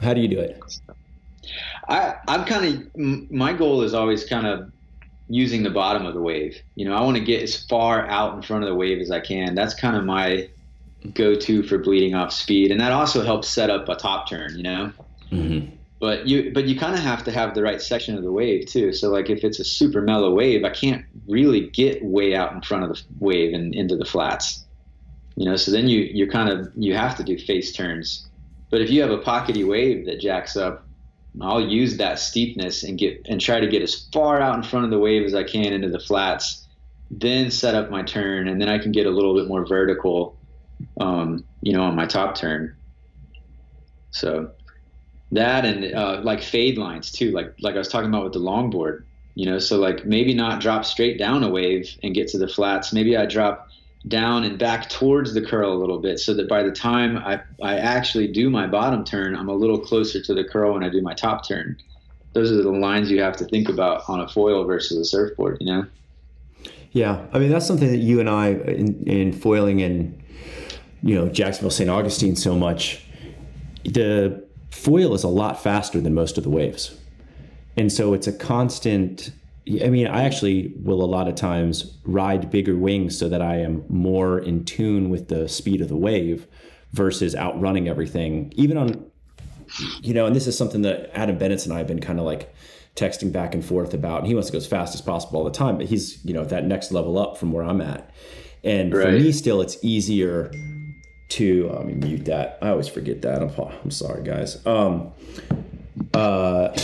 how 0.00 0.12
do 0.12 0.20
you 0.20 0.28
do 0.28 0.38
it 0.38 0.60
i 1.88 2.14
i'm 2.28 2.44
kind 2.44 2.64
of 2.94 3.30
my 3.30 3.52
goal 3.52 3.82
is 3.82 3.94
always 3.94 4.24
kind 4.24 4.46
of 4.46 4.70
using 5.30 5.62
the 5.62 5.70
bottom 5.70 6.06
of 6.06 6.14
the 6.14 6.20
wave. 6.20 6.56
You 6.74 6.86
know 6.86 6.94
i 6.94 7.00
want 7.02 7.16
to 7.16 7.24
get 7.24 7.42
as 7.42 7.64
far 7.64 8.06
out 8.06 8.34
in 8.34 8.42
front 8.42 8.64
of 8.64 8.68
the 8.68 8.74
wave 8.74 9.00
as 9.00 9.10
i 9.10 9.20
can. 9.20 9.54
That's 9.54 9.74
kind 9.74 9.96
of 9.96 10.04
my 10.04 10.48
go-to 11.14 11.62
for 11.62 11.78
bleeding 11.78 12.14
off 12.14 12.32
speed 12.32 12.72
and 12.72 12.80
that 12.80 12.90
also 12.90 13.24
helps 13.24 13.48
set 13.48 13.70
up 13.70 13.88
a 13.88 13.94
top 13.94 14.28
turn 14.28 14.56
you 14.56 14.64
know? 14.64 14.92
Mm-hmm. 15.30 15.74
But 16.00 16.26
you 16.26 16.52
but 16.52 16.64
you 16.64 16.78
kind 16.78 16.94
of 16.94 17.00
have 17.00 17.24
to 17.24 17.32
have 17.32 17.54
the 17.54 17.62
right 17.62 17.82
section 17.82 18.16
of 18.16 18.22
the 18.22 18.30
wave 18.30 18.66
too. 18.66 18.92
So 18.92 19.10
like 19.10 19.30
if 19.30 19.42
it's 19.42 19.58
a 19.58 19.64
super 19.64 20.00
mellow 20.00 20.32
wave 20.32 20.64
i 20.64 20.70
can't 20.70 21.04
really 21.26 21.68
get 21.70 22.04
way 22.04 22.34
out 22.34 22.52
in 22.52 22.62
front 22.62 22.84
of 22.84 22.90
the 22.90 23.02
wave 23.18 23.52
and 23.52 23.74
into 23.74 23.96
the 23.96 24.04
flats. 24.04 24.64
You 25.36 25.44
know 25.44 25.56
so 25.56 25.70
then 25.70 25.88
you 25.88 26.00
you 26.00 26.28
kind 26.28 26.48
of 26.48 26.72
you 26.76 26.94
have 26.94 27.16
to 27.16 27.24
do 27.24 27.38
face 27.38 27.72
turns. 27.72 28.28
But 28.70 28.80
if 28.80 28.90
you 28.90 29.00
have 29.02 29.10
a 29.10 29.18
pockety 29.18 29.66
wave 29.66 30.06
that 30.06 30.20
jacks 30.20 30.56
up 30.56 30.87
i'll 31.42 31.66
use 31.66 31.96
that 31.96 32.18
steepness 32.18 32.82
and 32.82 32.98
get 32.98 33.20
and 33.28 33.40
try 33.40 33.60
to 33.60 33.68
get 33.68 33.82
as 33.82 34.08
far 34.12 34.40
out 34.40 34.56
in 34.56 34.62
front 34.62 34.84
of 34.84 34.90
the 34.90 34.98
wave 34.98 35.24
as 35.24 35.34
i 35.34 35.42
can 35.42 35.72
into 35.72 35.88
the 35.88 36.00
flats 36.00 36.66
then 37.10 37.50
set 37.50 37.74
up 37.74 37.90
my 37.90 38.02
turn 38.02 38.48
and 38.48 38.60
then 38.60 38.68
i 38.68 38.78
can 38.78 38.92
get 38.92 39.06
a 39.06 39.10
little 39.10 39.34
bit 39.34 39.48
more 39.48 39.66
vertical 39.66 40.38
um, 41.00 41.44
you 41.62 41.72
know 41.72 41.82
on 41.82 41.96
my 41.96 42.06
top 42.06 42.34
turn. 42.34 42.74
So 44.10 44.50
that 45.32 45.64
and 45.64 45.94
uh, 45.94 46.20
like 46.22 46.42
fade 46.42 46.78
lines 46.78 47.12
too 47.12 47.30
like 47.32 47.54
like 47.60 47.74
i 47.74 47.78
was 47.78 47.88
talking 47.88 48.08
about 48.08 48.24
with 48.24 48.32
the 48.32 48.38
longboard 48.38 49.04
you 49.34 49.44
know 49.44 49.58
so 49.58 49.78
like 49.78 50.06
maybe 50.06 50.32
not 50.32 50.62
drop 50.62 50.86
straight 50.86 51.18
down 51.18 51.44
a 51.44 51.50
wave 51.50 51.94
and 52.02 52.14
get 52.14 52.28
to 52.28 52.38
the 52.38 52.48
flats. 52.48 52.92
Maybe 52.92 53.16
i 53.16 53.26
drop 53.26 53.67
down 54.08 54.44
and 54.44 54.58
back 54.58 54.88
towards 54.88 55.34
the 55.34 55.42
curl 55.42 55.72
a 55.72 55.78
little 55.78 55.98
bit 55.98 56.18
so 56.18 56.34
that 56.34 56.48
by 56.48 56.62
the 56.62 56.70
time 56.70 57.18
i 57.18 57.40
i 57.62 57.76
actually 57.76 58.26
do 58.26 58.50
my 58.50 58.66
bottom 58.66 59.04
turn 59.04 59.36
i'm 59.36 59.48
a 59.48 59.54
little 59.54 59.78
closer 59.78 60.20
to 60.20 60.34
the 60.34 60.44
curl 60.44 60.74
when 60.74 60.82
i 60.82 60.88
do 60.88 61.00
my 61.00 61.14
top 61.14 61.46
turn 61.46 61.76
those 62.32 62.50
are 62.50 62.62
the 62.62 62.70
lines 62.70 63.10
you 63.10 63.20
have 63.20 63.36
to 63.36 63.44
think 63.46 63.68
about 63.68 64.02
on 64.08 64.20
a 64.20 64.28
foil 64.28 64.64
versus 64.64 64.98
a 64.98 65.04
surfboard 65.04 65.56
you 65.60 65.66
know 65.66 65.86
yeah 66.92 67.24
i 67.32 67.38
mean 67.38 67.50
that's 67.50 67.66
something 67.66 67.90
that 67.90 67.98
you 67.98 68.20
and 68.20 68.30
i 68.30 68.48
in, 68.48 69.02
in 69.06 69.32
foiling 69.32 69.80
in 69.80 70.20
you 71.02 71.14
know 71.14 71.28
jacksonville 71.28 71.70
st 71.70 71.90
augustine 71.90 72.34
so 72.34 72.56
much 72.56 73.04
the 73.84 74.46
foil 74.70 75.14
is 75.14 75.24
a 75.24 75.28
lot 75.28 75.62
faster 75.62 76.00
than 76.00 76.14
most 76.14 76.38
of 76.38 76.44
the 76.44 76.50
waves. 76.50 76.98
And 77.76 77.92
so 77.92 78.14
it's 78.14 78.26
a 78.26 78.32
constant. 78.32 79.32
I 79.84 79.90
mean, 79.90 80.06
I 80.06 80.24
actually 80.24 80.72
will 80.76 81.02
a 81.02 81.06
lot 81.06 81.28
of 81.28 81.34
times 81.34 81.98
ride 82.04 82.50
bigger 82.50 82.76
wings 82.76 83.18
so 83.18 83.28
that 83.28 83.42
I 83.42 83.56
am 83.56 83.84
more 83.88 84.38
in 84.38 84.64
tune 84.64 85.10
with 85.10 85.28
the 85.28 85.48
speed 85.48 85.80
of 85.80 85.88
the 85.88 85.96
wave 85.96 86.46
versus 86.92 87.34
outrunning 87.34 87.88
everything. 87.88 88.52
Even 88.56 88.76
on, 88.76 89.10
you 90.00 90.14
know, 90.14 90.26
and 90.26 90.34
this 90.34 90.46
is 90.46 90.56
something 90.56 90.82
that 90.82 91.10
Adam 91.14 91.36
Bennett 91.36 91.64
and 91.64 91.74
I 91.74 91.78
have 91.78 91.86
been 91.86 92.00
kind 92.00 92.18
of 92.18 92.24
like 92.24 92.54
texting 92.94 93.30
back 93.30 93.54
and 93.54 93.64
forth 93.64 93.94
about. 93.94 94.20
And 94.20 94.26
he 94.26 94.34
wants 94.34 94.48
to 94.48 94.52
go 94.52 94.58
as 94.58 94.66
fast 94.66 94.94
as 94.94 95.00
possible 95.00 95.38
all 95.38 95.44
the 95.44 95.50
time, 95.50 95.76
but 95.76 95.86
he's, 95.86 96.24
you 96.24 96.32
know, 96.32 96.44
that 96.44 96.64
next 96.64 96.90
level 96.90 97.18
up 97.18 97.36
from 97.36 97.52
where 97.52 97.64
I'm 97.64 97.80
at. 97.80 98.10
And 98.64 98.92
right. 98.94 99.04
for 99.04 99.12
me, 99.12 99.32
still, 99.32 99.60
it's 99.60 99.76
easier 99.84 100.50
to 101.30 101.68
let 101.68 101.86
me 101.86 101.94
mute 101.94 102.24
that. 102.24 102.58
I 102.62 102.70
always 102.70 102.88
forget 102.88 103.22
that. 103.22 103.42
I'm, 103.42 103.50
I'm 103.84 103.90
sorry, 103.90 104.22
guys. 104.24 104.64
Um, 104.66 105.12
uh, 106.14 106.76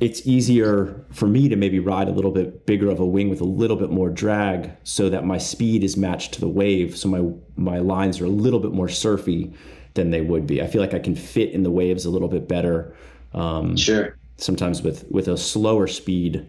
it's 0.00 0.26
easier 0.26 1.04
for 1.10 1.26
me 1.26 1.48
to 1.48 1.56
maybe 1.56 1.78
ride 1.78 2.08
a 2.08 2.12
little 2.12 2.30
bit 2.30 2.66
bigger 2.66 2.90
of 2.90 3.00
a 3.00 3.06
wing 3.06 3.28
with 3.28 3.40
a 3.40 3.44
little 3.44 3.76
bit 3.76 3.90
more 3.90 4.08
drag, 4.08 4.70
so 4.84 5.08
that 5.10 5.24
my 5.24 5.38
speed 5.38 5.82
is 5.82 5.96
matched 5.96 6.34
to 6.34 6.40
the 6.40 6.48
wave. 6.48 6.96
So 6.96 7.08
my 7.08 7.32
my 7.56 7.78
lines 7.78 8.20
are 8.20 8.26
a 8.26 8.30
little 8.30 8.60
bit 8.60 8.72
more 8.72 8.88
surfy 8.88 9.52
than 9.94 10.10
they 10.10 10.20
would 10.20 10.46
be. 10.46 10.62
I 10.62 10.66
feel 10.66 10.80
like 10.80 10.94
I 10.94 10.98
can 11.00 11.14
fit 11.14 11.50
in 11.50 11.62
the 11.62 11.70
waves 11.70 12.04
a 12.04 12.10
little 12.10 12.28
bit 12.28 12.46
better. 12.46 12.94
Um, 13.34 13.76
sure. 13.76 14.16
Sometimes 14.36 14.82
with 14.82 15.04
with 15.10 15.28
a 15.28 15.36
slower 15.36 15.86
speed 15.86 16.48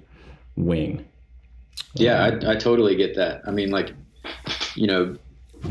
wing. 0.55 1.05
Yeah, 1.95 2.23
um, 2.23 2.39
I, 2.45 2.51
I 2.51 2.55
totally 2.55 2.95
get 2.95 3.15
that. 3.15 3.41
I 3.47 3.51
mean, 3.51 3.71
like, 3.71 3.93
you 4.75 4.85
know, 4.85 5.17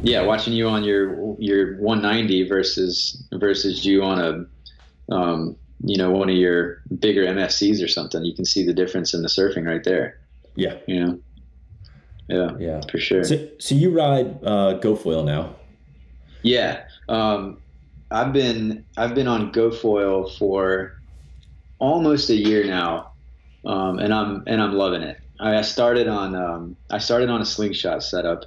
yeah, 0.02 0.22
watching 0.22 0.52
you 0.52 0.68
on 0.68 0.82
your 0.82 1.36
your 1.38 1.76
190 1.80 2.48
versus 2.48 3.22
versus 3.32 3.84
you 3.84 4.02
on 4.02 4.18
a 4.18 5.14
um, 5.14 5.56
you 5.84 5.96
know 5.96 6.10
one 6.10 6.28
of 6.28 6.36
your 6.36 6.82
bigger 6.98 7.24
MFCs 7.24 7.82
or 7.82 7.88
something, 7.88 8.24
you 8.24 8.34
can 8.34 8.44
see 8.44 8.64
the 8.64 8.74
difference 8.74 9.14
in 9.14 9.22
the 9.22 9.28
surfing 9.28 9.66
right 9.66 9.84
there. 9.84 10.18
Yeah, 10.54 10.76
you 10.86 11.04
know. 11.04 11.18
Yeah, 12.28 12.50
yeah, 12.58 12.80
for 12.90 12.98
sure. 12.98 13.24
So, 13.24 13.48
so 13.58 13.74
you 13.74 13.90
ride 13.90 14.38
uh, 14.44 14.78
GoFoil 14.80 15.24
now? 15.24 15.54
Yeah, 16.42 16.84
um, 17.08 17.58
I've 18.10 18.32
been 18.32 18.84
I've 18.96 19.14
been 19.14 19.28
on 19.28 19.52
GoFoil 19.52 20.36
for 20.38 21.00
almost 21.78 22.28
a 22.30 22.34
year 22.34 22.64
now, 22.64 23.12
um, 23.64 23.98
and 23.98 24.12
I'm 24.12 24.42
and 24.46 24.60
I'm 24.60 24.74
loving 24.74 25.02
it. 25.02 25.18
I 25.40 25.62
started 25.62 26.08
on 26.08 26.34
um, 26.34 26.76
I 26.90 26.98
started 26.98 27.30
on 27.30 27.40
a 27.40 27.46
slingshot 27.46 28.02
setup, 28.02 28.44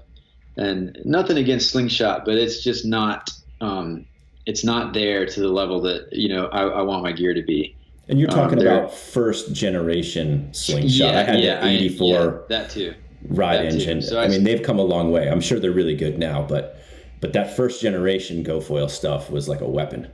and 0.58 0.98
nothing 1.06 1.38
against 1.38 1.72
slingshot, 1.72 2.26
but 2.26 2.36
it's 2.36 2.64
just 2.64 2.86
not 2.86 3.30
um, 3.62 4.06
it's 4.46 4.64
not 4.64 4.94
there 4.94 5.26
to 5.26 5.40
the 5.40 5.50
level 5.50 5.82
that 5.82 6.08
you 6.12 6.30
know 6.30 6.48
I, 6.48 6.64
I 6.64 6.82
want 6.82 7.04
my 7.04 7.12
gear 7.12 7.34
to 7.34 7.44
be. 7.44 7.76
And 8.08 8.20
you're 8.20 8.30
talking 8.30 8.60
um, 8.60 8.66
about 8.66 8.94
first 8.94 9.54
generation 9.54 10.54
slingshot. 10.54 11.14
Yeah, 11.14 11.20
I 11.20 11.24
had 11.24 11.40
yeah, 11.40 11.62
the 11.62 11.68
84 11.68 12.08
I, 12.08 12.24
yeah, 12.24 12.40
that 12.50 12.70
too 12.70 12.94
ride 13.30 13.58
that 13.58 13.74
engine. 13.74 14.02
So 14.02 14.20
I, 14.20 14.26
I 14.26 14.28
mean, 14.28 14.44
they've 14.44 14.62
come 14.62 14.80
a 14.80 14.84
long 14.84 15.12
way. 15.12 15.30
I'm 15.30 15.42
sure 15.42 15.60
they're 15.60 15.72
really 15.72 15.96
good 15.96 16.18
now, 16.18 16.42
but 16.42 16.82
but 17.20 17.34
that 17.34 17.56
first 17.56 17.82
generation 17.82 18.44
GoFoil 18.44 18.90
stuff 18.90 19.30
was 19.30 19.48
like 19.48 19.62
a 19.62 19.70
weapon. 19.70 20.10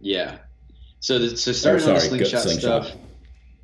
Yeah. 0.00 0.38
So 1.00 1.18
the, 1.18 1.36
so 1.36 1.52
starting 1.52 1.82
sorry, 1.82 1.96
on 1.96 2.02
the 2.02 2.08
slingshot, 2.08 2.42
slingshot. 2.42 2.84
stuff. 2.84 2.96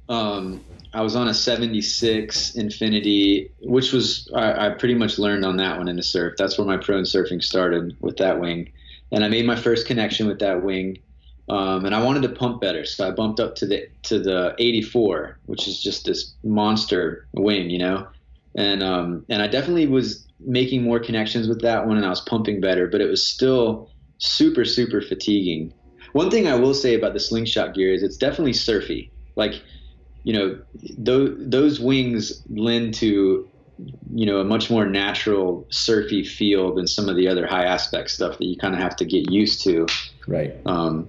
Um, 0.08 0.64
I 0.94 1.00
was 1.00 1.16
on 1.16 1.28
a 1.28 1.34
76 1.34 2.54
Infinity, 2.54 3.50
which 3.62 3.92
was 3.92 4.30
I, 4.34 4.66
I, 4.66 4.70
pretty 4.70 4.94
much 4.94 5.18
learned 5.18 5.44
on 5.44 5.56
that 5.56 5.78
one 5.78 5.88
in 5.88 5.96
the 5.96 6.02
surf. 6.02 6.34
That's 6.36 6.58
where 6.58 6.66
my 6.66 6.76
prone 6.76 7.04
surfing 7.04 7.42
started 7.42 7.96
with 8.00 8.18
that 8.18 8.38
wing, 8.38 8.70
and 9.12 9.24
I 9.24 9.28
made 9.28 9.46
my 9.46 9.56
first 9.56 9.86
connection 9.86 10.26
with 10.26 10.40
that 10.40 10.64
wing. 10.64 10.98
Um, 11.48 11.84
and 11.84 11.94
I 11.94 12.02
wanted 12.02 12.22
to 12.22 12.28
pump 12.30 12.60
better, 12.60 12.84
so 12.84 13.06
I 13.06 13.10
bumped 13.10 13.40
up 13.40 13.56
to 13.56 13.66
the 13.66 13.86
to 14.04 14.18
the 14.18 14.54
84, 14.58 15.38
which 15.46 15.68
is 15.68 15.82
just 15.82 16.06
this 16.06 16.34
monster 16.42 17.26
wing, 17.34 17.68
you 17.68 17.78
know. 17.78 18.06
And 18.56 18.82
um, 18.82 19.24
and 19.28 19.42
I 19.42 19.48
definitely 19.48 19.86
was 19.86 20.26
making 20.40 20.82
more 20.82 20.98
connections 20.98 21.48
with 21.48 21.60
that 21.62 21.86
one, 21.86 21.96
and 21.96 22.06
I 22.06 22.10
was 22.10 22.20
pumping 22.20 22.60
better, 22.60 22.86
but 22.86 23.00
it 23.00 23.08
was 23.08 23.24
still 23.24 23.90
super 24.18 24.64
super 24.64 25.02
fatiguing. 25.02 25.72
One 26.12 26.30
thing 26.30 26.46
I 26.46 26.54
will 26.54 26.74
say 26.74 26.94
about 26.94 27.12
the 27.12 27.20
slingshot 27.20 27.74
gear 27.74 27.92
is 27.92 28.02
it's 28.02 28.16
definitely 28.16 28.52
surfy. 28.52 29.10
Like 29.36 29.62
you 30.24 30.32
know, 30.32 30.58
those 30.96 31.36
those 31.38 31.80
wings 31.80 32.42
lend 32.48 32.94
to 32.94 33.48
you 34.14 34.26
know 34.26 34.40
a 34.40 34.44
much 34.44 34.70
more 34.70 34.86
natural 34.86 35.66
surfy 35.70 36.24
feel 36.24 36.74
than 36.74 36.86
some 36.86 37.08
of 37.08 37.16
the 37.16 37.28
other 37.28 37.46
high 37.46 37.64
aspect 37.64 38.10
stuff 38.10 38.38
that 38.38 38.44
you 38.44 38.56
kind 38.56 38.74
of 38.74 38.80
have 38.80 38.96
to 38.96 39.04
get 39.04 39.30
used 39.30 39.62
to. 39.64 39.86
Right. 40.26 40.54
Um, 40.66 41.08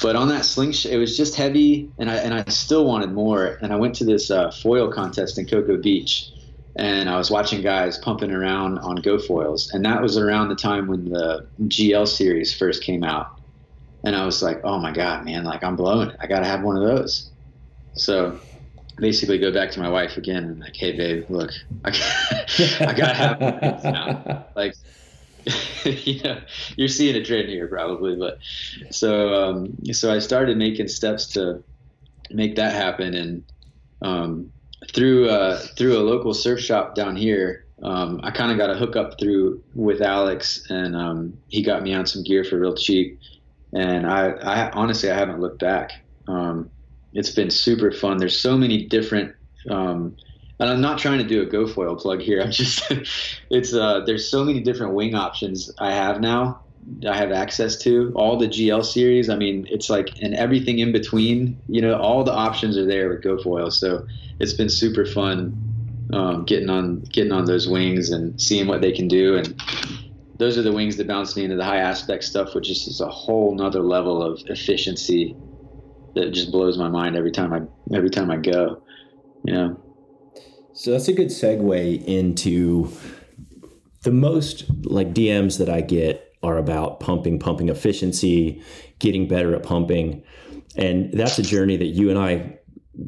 but 0.00 0.14
on 0.14 0.28
that 0.28 0.44
slingshot, 0.44 0.92
it 0.92 0.98
was 0.98 1.16
just 1.16 1.34
heavy, 1.34 1.90
and 1.98 2.10
I 2.10 2.16
and 2.16 2.32
I 2.34 2.44
still 2.48 2.84
wanted 2.84 3.12
more. 3.12 3.58
And 3.60 3.72
I 3.72 3.76
went 3.76 3.94
to 3.96 4.04
this 4.04 4.30
uh, 4.30 4.50
foil 4.50 4.92
contest 4.92 5.38
in 5.38 5.46
Cocoa 5.46 5.76
Beach, 5.76 6.30
and 6.76 7.08
I 7.08 7.16
was 7.16 7.30
watching 7.30 7.62
guys 7.62 7.98
pumping 7.98 8.30
around 8.30 8.78
on 8.78 8.98
GoFoils, 8.98 9.72
and 9.72 9.84
that 9.84 10.00
was 10.00 10.16
around 10.16 10.48
the 10.48 10.54
time 10.54 10.86
when 10.86 11.06
the 11.06 11.46
GL 11.62 12.06
series 12.06 12.54
first 12.54 12.82
came 12.82 13.02
out. 13.02 13.40
And 14.04 14.14
I 14.14 14.24
was 14.24 14.42
like, 14.42 14.60
oh 14.62 14.78
my 14.78 14.92
god, 14.92 15.24
man! 15.24 15.42
Like 15.44 15.64
I'm 15.64 15.74
blowing 15.74 16.10
it. 16.10 16.16
I 16.20 16.28
got 16.28 16.40
to 16.40 16.46
have 16.46 16.62
one 16.62 16.76
of 16.76 16.84
those. 16.84 17.30
So 17.94 18.38
basically 19.00 19.38
go 19.38 19.52
back 19.52 19.70
to 19.72 19.80
my 19.80 19.88
wife 19.88 20.16
again 20.16 20.44
and 20.44 20.60
like, 20.60 20.76
hey 20.76 20.96
babe, 20.96 21.26
look, 21.28 21.50
I, 21.84 21.90
I 22.80 22.94
gotta 22.94 23.14
have 23.14 23.40
now. 23.84 24.46
Like, 24.56 24.74
you 25.84 26.22
know, 26.22 26.40
you're 26.76 26.88
seeing 26.88 27.16
a 27.16 27.24
trend 27.24 27.48
here 27.48 27.68
probably, 27.68 28.16
but 28.16 28.38
so 28.90 29.34
um, 29.34 29.76
so 29.92 30.12
I 30.12 30.18
started 30.18 30.56
making 30.56 30.88
steps 30.88 31.26
to 31.28 31.62
make 32.30 32.56
that 32.56 32.72
happen, 32.72 33.14
and 33.14 33.44
um, 34.02 34.52
through 34.92 35.28
uh, 35.28 35.58
through 35.76 35.96
a 35.96 36.00
local 36.00 36.34
surf 36.34 36.60
shop 36.60 36.94
down 36.94 37.16
here. 37.16 37.64
Um, 37.82 38.20
I 38.24 38.32
kind 38.32 38.50
of 38.50 38.58
got 38.58 38.70
a 38.70 38.74
hookup 38.74 39.20
through 39.20 39.62
with 39.74 40.02
Alex, 40.02 40.68
and 40.68 40.96
um, 40.96 41.38
he 41.46 41.62
got 41.62 41.82
me 41.82 41.94
on 41.94 42.06
some 42.06 42.24
gear 42.24 42.42
for 42.42 42.58
real 42.58 42.74
cheap. 42.74 43.20
And 43.72 44.06
I, 44.06 44.30
I 44.30 44.70
honestly, 44.72 45.10
I 45.10 45.16
haven't 45.16 45.40
looked 45.40 45.60
back. 45.60 45.92
Um, 46.26 46.70
it's 47.12 47.30
been 47.30 47.50
super 47.50 47.90
fun. 47.90 48.18
There's 48.18 48.38
so 48.38 48.56
many 48.56 48.86
different. 48.86 49.34
Um, 49.70 50.16
and 50.60 50.70
I'm 50.70 50.80
not 50.80 50.98
trying 50.98 51.18
to 51.18 51.24
do 51.24 51.42
a 51.42 51.46
GoFoil 51.46 52.00
plug 52.00 52.20
here. 52.20 52.42
I'm 52.42 52.50
just, 52.52 52.82
it's 53.50 53.72
uh, 53.72 54.00
there's 54.06 54.28
so 54.28 54.44
many 54.44 54.60
different 54.60 54.94
wing 54.94 55.14
options 55.14 55.70
I 55.78 55.92
have 55.92 56.20
now. 56.20 56.62
I 57.08 57.16
have 57.16 57.32
access 57.32 57.76
to 57.78 58.12
all 58.14 58.38
the 58.38 58.48
GL 58.48 58.84
series. 58.84 59.28
I 59.28 59.36
mean, 59.36 59.66
it's 59.70 59.90
like 59.90 60.10
and 60.22 60.34
everything 60.34 60.78
in 60.78 60.92
between. 60.92 61.60
You 61.68 61.82
know, 61.82 61.96
all 61.98 62.24
the 62.24 62.32
options 62.32 62.76
are 62.78 62.86
there 62.86 63.08
with 63.08 63.22
GoFoil. 63.22 63.72
So 63.72 64.06
it's 64.40 64.54
been 64.54 64.68
super 64.68 65.04
fun 65.04 65.56
um, 66.12 66.44
getting 66.44 66.70
on 66.70 67.00
getting 67.00 67.32
on 67.32 67.44
those 67.44 67.68
wings 67.68 68.10
and 68.10 68.40
seeing 68.40 68.66
what 68.66 68.80
they 68.80 68.92
can 68.92 69.08
do. 69.08 69.36
And 69.36 69.60
those 70.38 70.56
are 70.56 70.62
the 70.62 70.72
wings 70.72 70.96
that 70.96 71.06
bounce 71.06 71.36
me 71.36 71.44
into 71.44 71.56
the 71.56 71.64
high 71.64 71.78
aspect 71.78 72.24
stuff, 72.24 72.54
which 72.54 72.70
is 72.70 73.00
a 73.00 73.08
whole 73.08 73.54
nother 73.54 73.82
level 73.82 74.22
of 74.22 74.40
efficiency 74.46 75.36
that 76.18 76.32
just 76.32 76.52
blows 76.52 76.78
my 76.78 76.88
mind 76.88 77.16
every 77.16 77.30
time 77.30 77.52
I 77.52 77.62
every 77.94 78.10
time 78.10 78.30
I 78.30 78.36
go. 78.36 78.82
You 79.44 79.52
know. 79.52 79.80
So 80.72 80.92
that's 80.92 81.08
a 81.08 81.12
good 81.12 81.28
segue 81.28 82.04
into 82.04 82.92
the 84.02 84.12
most 84.12 84.64
like 84.84 85.12
DMs 85.12 85.58
that 85.58 85.68
I 85.68 85.80
get 85.80 86.36
are 86.42 86.56
about 86.56 87.00
pumping, 87.00 87.38
pumping 87.38 87.68
efficiency, 87.68 88.62
getting 88.98 89.26
better 89.26 89.54
at 89.54 89.62
pumping. 89.62 90.22
And 90.76 91.12
that's 91.12 91.38
a 91.38 91.42
journey 91.42 91.76
that 91.76 91.86
you 91.86 92.10
and 92.10 92.18
I 92.18 92.58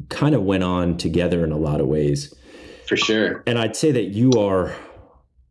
kind 0.09 0.35
of 0.35 0.43
went 0.43 0.63
on 0.63 0.97
together 0.97 1.45
in 1.45 1.51
a 1.51 1.57
lot 1.57 1.79
of 1.79 1.87
ways. 1.87 2.33
For 2.87 2.97
sure. 2.97 3.43
And 3.47 3.57
I'd 3.57 3.77
say 3.77 3.91
that 3.93 4.07
you 4.07 4.31
are, 4.33 4.75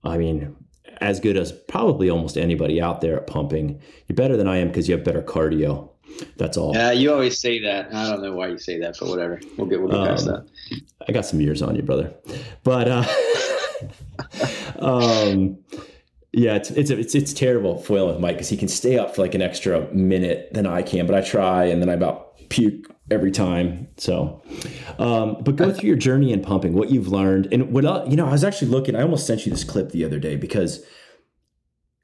I 0.04 0.18
mean, 0.18 0.56
as 1.00 1.20
good 1.20 1.36
as 1.36 1.52
probably 1.52 2.10
almost 2.10 2.36
anybody 2.36 2.80
out 2.80 3.00
there 3.00 3.16
at 3.16 3.26
pumping. 3.26 3.80
You're 4.06 4.16
better 4.16 4.36
than 4.36 4.46
I 4.46 4.58
am 4.58 4.68
because 4.68 4.88
you 4.88 4.94
have 4.94 5.04
better 5.04 5.22
cardio. 5.22 5.89
That's 6.36 6.56
all. 6.56 6.74
Yeah, 6.74 6.92
you 6.92 7.12
always 7.12 7.40
say 7.40 7.62
that. 7.62 7.94
I 7.94 8.10
don't 8.10 8.22
know 8.22 8.32
why 8.32 8.48
you 8.48 8.58
say 8.58 8.78
that, 8.80 8.96
but 8.98 9.08
whatever. 9.08 9.40
We'll 9.56 9.66
get 9.66 9.80
we'll 9.80 9.90
get 9.90 10.00
um, 10.00 10.06
past 10.08 10.26
that. 10.26 10.46
I 11.08 11.12
got 11.12 11.26
some 11.26 11.40
years 11.40 11.62
on 11.62 11.74
you, 11.76 11.82
brother. 11.82 12.12
But 12.62 12.88
uh, 12.88 13.04
um, 14.78 15.58
yeah, 16.32 16.56
it's 16.56 16.70
it's 16.70 16.90
it's 16.90 17.14
it's 17.14 17.32
terrible 17.32 17.78
foiling 17.78 18.12
with 18.12 18.20
Mike 18.20 18.36
because 18.36 18.48
he 18.48 18.56
can 18.56 18.68
stay 18.68 18.98
up 18.98 19.14
for 19.14 19.22
like 19.22 19.34
an 19.34 19.42
extra 19.42 19.92
minute 19.92 20.50
than 20.52 20.66
I 20.66 20.82
can. 20.82 21.06
But 21.06 21.16
I 21.16 21.22
try, 21.22 21.64
and 21.64 21.82
then 21.82 21.88
I 21.88 21.94
about 21.94 22.48
puke 22.48 22.86
every 23.10 23.32
time. 23.32 23.88
So, 23.96 24.42
um, 24.98 25.38
but 25.42 25.56
go 25.56 25.72
through 25.72 25.88
your 25.88 25.96
journey 25.96 26.32
in 26.32 26.42
pumping, 26.42 26.74
what 26.74 26.90
you've 26.90 27.08
learned, 27.08 27.48
and 27.52 27.72
what 27.72 28.08
you 28.08 28.16
know. 28.16 28.26
I 28.26 28.32
was 28.32 28.44
actually 28.44 28.68
looking. 28.68 28.94
I 28.94 29.02
almost 29.02 29.26
sent 29.26 29.46
you 29.46 29.50
this 29.50 29.64
clip 29.64 29.90
the 29.90 30.04
other 30.04 30.18
day 30.18 30.36
because 30.36 30.84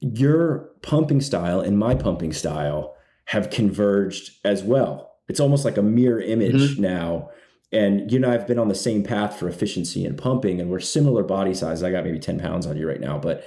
your 0.01 0.71
pumping 0.83 1.21
style 1.21 1.61
and 1.61 1.79
my 1.79 1.95
pumping 1.95 2.33
style 2.33 2.96
have 3.27 3.51
converged 3.51 4.31
as 4.45 4.63
well. 4.63 5.13
It's 5.29 5.41
almost 5.41 5.65
like 5.65 5.77
a 5.77 5.83
mirror 5.83 6.21
image 6.21 6.75
mm-hmm. 6.75 6.83
now. 6.83 7.31
And 7.73 8.11
you 8.11 8.17
and 8.17 8.27
I 8.27 8.33
have 8.33 8.47
been 8.47 8.59
on 8.59 8.69
the 8.69 8.75
same 8.75 9.03
path 9.03 9.39
for 9.39 9.49
efficiency 9.49 10.05
and 10.05 10.17
pumping, 10.17 10.61
and 10.61 10.71
we're 10.71 10.81
similar 10.81 11.25
body 11.25 11.53
size. 11.53 11.83
I 11.83 11.91
got 11.91 12.05
maybe 12.05 12.21
10 12.21 12.39
pounds 12.39 12.65
on 12.65 12.77
you 12.77 12.89
right 12.89 13.01
now, 13.01 13.19
but 13.19 13.45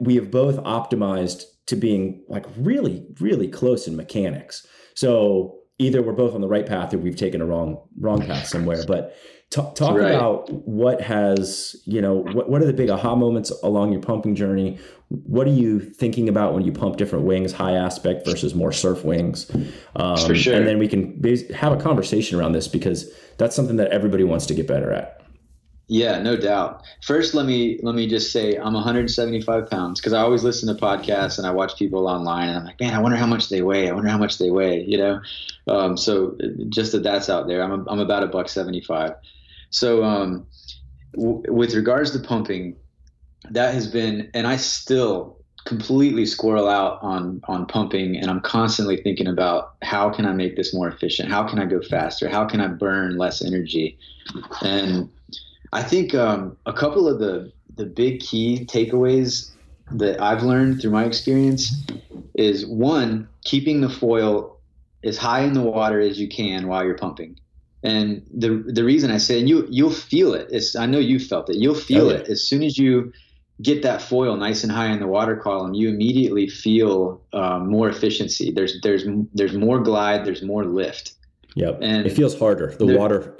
we 0.00 0.16
have 0.16 0.30
both 0.30 0.56
optimized 0.58 1.44
to 1.66 1.76
being 1.76 2.24
like 2.28 2.46
really, 2.56 3.06
really 3.20 3.48
close 3.48 3.86
in 3.86 3.96
mechanics. 3.96 4.66
So 4.94 5.58
either 5.78 6.02
we're 6.02 6.12
both 6.12 6.34
on 6.34 6.40
the 6.40 6.48
right 6.48 6.66
path 6.66 6.92
or 6.92 6.98
we've 6.98 7.16
taken 7.16 7.40
a 7.40 7.46
wrong 7.46 7.80
wrong 8.00 8.26
path 8.26 8.46
somewhere. 8.48 8.84
But 8.86 9.14
talk, 9.50 9.74
talk 9.74 9.96
right. 9.96 10.14
about 10.14 10.50
what 10.50 11.00
has 11.00 11.76
you 11.84 12.00
know 12.00 12.14
what 12.14 12.48
what 12.48 12.62
are 12.62 12.66
the 12.66 12.72
big 12.72 12.90
aha 12.90 13.14
moments 13.14 13.50
along 13.62 13.92
your 13.92 14.02
pumping 14.02 14.34
journey? 14.34 14.78
What 15.08 15.46
are 15.46 15.52
you 15.52 15.80
thinking 15.80 16.28
about 16.28 16.52
when 16.52 16.64
you 16.64 16.72
pump 16.72 16.96
different 16.98 17.24
wings, 17.24 17.52
high 17.52 17.72
aspect 17.72 18.26
versus 18.26 18.54
more 18.54 18.72
surf 18.72 19.04
wings? 19.04 19.50
Um, 19.96 20.18
For 20.18 20.34
sure. 20.34 20.54
And 20.54 20.66
then 20.66 20.78
we 20.78 20.86
can 20.86 21.22
have 21.54 21.72
a 21.72 21.78
conversation 21.78 22.38
around 22.38 22.52
this 22.52 22.68
because 22.68 23.10
that's 23.38 23.56
something 23.56 23.76
that 23.76 23.90
everybody 23.90 24.24
wants 24.24 24.44
to 24.46 24.54
get 24.54 24.66
better 24.66 24.92
at. 24.92 25.18
Yeah, 25.90 26.20
no 26.20 26.36
doubt. 26.36 26.82
First, 27.02 27.32
let 27.32 27.46
me 27.46 27.80
let 27.82 27.94
me 27.94 28.06
just 28.06 28.30
say 28.30 28.56
I'm 28.56 28.74
175 28.74 29.70
pounds 29.70 29.98
because 29.98 30.12
I 30.12 30.20
always 30.20 30.44
listen 30.44 30.68
to 30.68 30.78
podcasts 30.78 31.38
and 31.38 31.46
I 31.46 31.50
watch 31.50 31.78
people 31.78 32.06
online 32.06 32.50
and 32.50 32.58
I'm 32.58 32.64
like, 32.66 32.78
man, 32.78 32.92
I 32.92 32.98
wonder 32.98 33.16
how 33.16 33.26
much 33.26 33.48
they 33.48 33.62
weigh. 33.62 33.88
I 33.88 33.92
wonder 33.92 34.10
how 34.10 34.18
much 34.18 34.36
they 34.36 34.50
weigh. 34.50 34.84
You 34.84 34.98
know, 34.98 35.20
um, 35.66 35.96
so 35.96 36.36
just 36.68 36.92
that 36.92 37.02
that's 37.02 37.30
out 37.30 37.48
there. 37.48 37.62
I'm 37.62 37.70
a, 37.70 37.90
I'm 37.90 38.00
about 38.00 38.22
a 38.22 38.26
buck 38.26 38.50
75. 38.50 39.14
So 39.70 40.04
um, 40.04 40.46
w- 41.14 41.42
with 41.48 41.74
regards 41.74 42.10
to 42.12 42.18
pumping, 42.18 42.76
that 43.50 43.74
has 43.74 43.86
been, 43.86 44.30
and 44.34 44.46
I 44.46 44.56
still 44.56 45.38
completely 45.64 46.24
squirrel 46.24 46.68
out 46.68 46.98
on 47.02 47.42
on 47.46 47.66
pumping 47.66 48.16
and 48.16 48.30
i'm 48.30 48.40
constantly 48.40 48.96
thinking 49.02 49.26
about 49.26 49.74
how 49.82 50.08
can 50.08 50.24
i 50.24 50.32
make 50.32 50.56
this 50.56 50.72
more 50.72 50.88
efficient? 50.88 51.28
How 51.28 51.46
can 51.46 51.58
i 51.58 51.66
go 51.66 51.82
faster? 51.82 52.26
How 52.26 52.46
can 52.46 52.60
i 52.60 52.68
burn 52.68 53.18
less 53.18 53.44
energy? 53.44 53.98
And 54.62 55.10
I 55.72 55.82
think 55.82 56.14
um, 56.14 56.56
a 56.64 56.72
couple 56.72 57.06
of 57.06 57.18
the 57.18 57.52
the 57.76 57.84
big 57.84 58.20
key 58.20 58.64
takeaways 58.64 59.50
that 59.92 60.20
I've 60.20 60.42
learned 60.42 60.80
through 60.80 60.90
my 60.90 61.04
experience 61.04 61.84
is 62.34 62.66
one, 62.66 63.28
keeping 63.44 63.80
the 63.80 63.88
foil 63.88 64.58
as 65.04 65.16
high 65.16 65.40
in 65.40 65.52
the 65.52 65.62
water 65.62 66.00
as 66.00 66.18
you 66.18 66.28
can 66.28 66.66
while 66.66 66.84
you're 66.84 66.98
pumping. 66.98 67.38
And 67.82 68.26
the 68.34 68.64
the 68.66 68.84
reason 68.84 69.10
I 69.10 69.18
say, 69.18 69.38
and 69.38 69.48
you 69.48 69.66
you'll 69.70 69.90
feel 69.90 70.34
it. 70.34 70.48
Is 70.50 70.74
I 70.74 70.86
know 70.86 70.98
you 70.98 71.18
felt 71.18 71.48
it. 71.48 71.56
You'll 71.56 71.74
feel 71.74 72.08
oh, 72.08 72.10
yeah. 72.10 72.18
it 72.18 72.28
as 72.28 72.42
soon 72.42 72.62
as 72.62 72.76
you 72.76 73.12
get 73.62 73.82
that 73.82 74.00
foil 74.00 74.36
nice 74.36 74.62
and 74.62 74.72
high 74.72 74.90
in 74.92 75.00
the 75.00 75.06
water 75.06 75.36
column. 75.36 75.74
You 75.74 75.88
immediately 75.88 76.48
feel 76.48 77.20
um, 77.32 77.68
more 77.68 77.88
efficiency. 77.88 78.50
There's 78.50 78.80
there's 78.82 79.04
there's 79.32 79.54
more 79.54 79.80
glide. 79.80 80.24
There's 80.24 80.42
more 80.42 80.64
lift. 80.64 81.14
Yep. 81.54 81.78
And 81.82 82.06
it 82.06 82.10
feels 82.10 82.38
harder. 82.38 82.74
The 82.78 82.96
water 82.96 83.36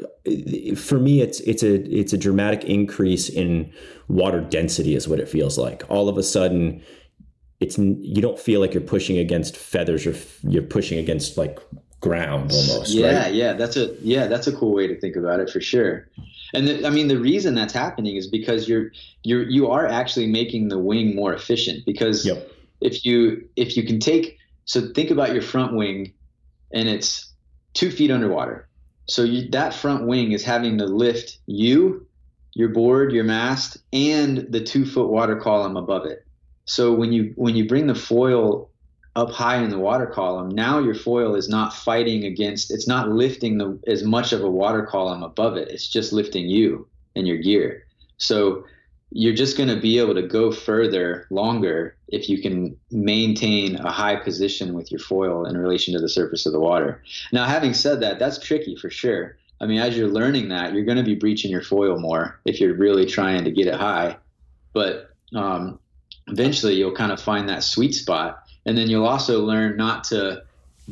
for 0.77 0.98
me 0.98 1.20
it's 1.20 1.40
it's 1.40 1.62
a 1.62 1.74
it's 1.92 2.12
a 2.12 2.18
dramatic 2.18 2.64
increase 2.64 3.29
in 3.29 3.72
water 4.09 4.40
density 4.40 4.94
is 4.94 5.09
what 5.09 5.20
it 5.20 5.29
feels 5.29 5.59
like. 5.59 5.85
All 5.88 6.09
of 6.09 6.16
a 6.16 6.22
sudden 6.22 6.83
it's 7.61 7.79
you 7.79 8.22
don't 8.22 8.38
feel 8.38 8.61
like 8.61 8.72
you're 8.72 8.81
pushing 8.81 9.18
against 9.18 9.57
feathers 9.57 10.05
you're 10.05 10.14
you're 10.42 10.62
pushing 10.62 10.98
against 10.98 11.37
like 11.37 11.59
ground 12.00 12.52
almost 12.52 12.90
yeah 12.90 13.24
right? 13.24 13.34
yeah 13.34 13.52
that's 13.52 13.76
a 13.76 13.94
yeah 14.00 14.26
that's 14.28 14.46
a 14.46 14.52
cool 14.52 14.72
way 14.72 14.87
to 14.87 14.98
think 15.00 15.16
about 15.16 15.40
it 15.40 15.50
for 15.50 15.61
sure 15.61 16.08
and 16.54 16.68
the, 16.68 16.87
i 16.87 16.90
mean 16.90 17.08
the 17.08 17.18
reason 17.18 17.54
that's 17.54 17.72
happening 17.72 18.16
is 18.16 18.28
because 18.28 18.68
you're 18.68 18.92
you're 19.24 19.42
you 19.42 19.68
are 19.68 19.84
actually 19.87 20.26
making 20.26 20.68
the 20.68 20.78
wing 20.78 21.16
more 21.16 21.34
efficient 21.34 21.84
because 21.84 22.24
yep. 22.24 22.50
if 22.80 23.04
you 23.04 23.48
if 23.56 23.76
you 23.76 23.84
can 23.84 23.98
take 23.98 24.38
so 24.64 24.92
think 24.94 25.11
about 25.11 25.32
your 25.32 25.42
front 25.42 25.74
wing 25.74 26.12
and 26.72 26.88
it's 26.88 27.32
two 27.74 27.90
feet 27.90 28.12
underwater 28.12 28.68
so 29.08 29.24
you, 29.24 29.48
that 29.50 29.74
front 29.74 30.06
wing 30.06 30.30
is 30.30 30.44
having 30.44 30.78
to 30.78 30.84
lift 30.84 31.38
you 31.46 32.06
your 32.52 32.68
board 32.68 33.12
your 33.12 33.24
mast 33.24 33.76
and 33.92 34.46
the 34.50 34.62
two 34.62 34.87
foot 34.87 35.08
water 35.08 35.34
column 35.34 35.76
above 35.76 36.06
it 36.06 36.24
so 36.64 36.92
when 36.92 37.12
you 37.12 37.32
when 37.34 37.56
you 37.56 37.66
bring 37.66 37.88
the 37.88 37.94
foil 37.94 38.67
up 39.18 39.33
high 39.33 39.57
in 39.57 39.68
the 39.68 39.78
water 39.78 40.07
column, 40.07 40.48
now 40.48 40.78
your 40.78 40.94
foil 40.94 41.35
is 41.35 41.48
not 41.48 41.74
fighting 41.74 42.24
against, 42.24 42.70
it's 42.70 42.87
not 42.87 43.09
lifting 43.09 43.59
the, 43.59 43.78
as 43.88 44.04
much 44.04 44.33
of 44.33 44.44
a 44.44 44.50
water 44.50 44.87
column 44.87 45.24
above 45.24 45.57
it. 45.57 45.68
It's 45.68 45.88
just 45.88 46.12
lifting 46.12 46.48
you 46.48 46.87
and 47.16 47.26
your 47.26 47.38
gear. 47.38 47.85
So 48.18 48.64
you're 49.11 49.35
just 49.35 49.57
going 49.57 49.70
to 49.70 49.81
be 49.81 49.98
able 49.98 50.14
to 50.14 50.22
go 50.22 50.52
further 50.52 51.26
longer 51.31 51.96
if 52.07 52.28
you 52.28 52.40
can 52.40 52.76
maintain 52.92 53.74
a 53.76 53.90
high 53.90 54.14
position 54.14 54.72
with 54.72 54.92
your 54.92 55.00
foil 55.00 55.46
in 55.46 55.57
relation 55.57 55.94
to 55.94 56.00
the 56.00 56.09
surface 56.09 56.46
of 56.46 56.52
the 56.52 56.61
water. 56.61 57.02
Now, 57.33 57.44
having 57.44 57.74
said 57.74 58.00
that, 58.02 58.20
that's 58.20 58.38
tricky 58.38 58.76
for 58.76 58.88
sure. 58.88 59.37
I 59.61 59.66
mean, 59.66 59.81
as 59.81 59.96
you're 59.96 60.09
learning 60.09 60.50
that, 60.50 60.74
you're 60.74 60.85
going 60.85 60.98
to 60.98 61.02
be 61.02 61.16
breaching 61.16 61.50
your 61.50 61.62
foil 61.62 61.98
more 61.98 62.38
if 62.44 62.61
you're 62.61 62.74
really 62.74 63.07
trying 63.07 63.44
to 63.44 63.50
get 63.50 63.66
it 63.66 63.74
high. 63.74 64.16
But 64.72 65.11
um, 65.35 65.81
eventually, 66.28 66.74
you'll 66.74 66.94
kind 66.94 67.11
of 67.11 67.20
find 67.20 67.48
that 67.48 67.64
sweet 67.64 67.94
spot 67.94 68.44
and 68.68 68.76
then 68.76 68.90
you'll 68.90 69.07
also 69.07 69.40
learn 69.40 69.78
not 69.78 70.04
to 70.04 70.42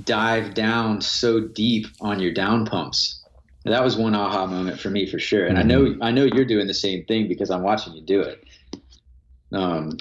dive 0.05 0.55
down 0.55 1.03
so 1.03 1.41
deep 1.41 1.87
on 2.01 2.21
your 2.21 2.33
down 2.33 2.65
pumps. 2.65 3.23
That 3.65 3.85
was 3.85 3.97
one 3.99 4.15
aha 4.15 4.47
moment 4.47 4.81
for 4.81 4.89
me 4.89 5.07
for 5.07 5.19
sure. 5.19 5.45
And 5.47 5.59
mm-hmm. 5.59 5.71
I 5.71 5.75
know 5.75 5.81
mm-hmm. 5.83 6.03
I 6.03 6.11
know 6.11 6.25
you're 6.25 6.47
doing 6.47 6.69
the 6.69 6.75
same 6.75 7.05
thing 7.05 7.29
because 7.29 7.51
I'm 7.51 7.63
watching 7.63 7.93
you 7.93 8.01
do 8.01 8.23
it. 8.23 8.45
Um, 9.53 9.99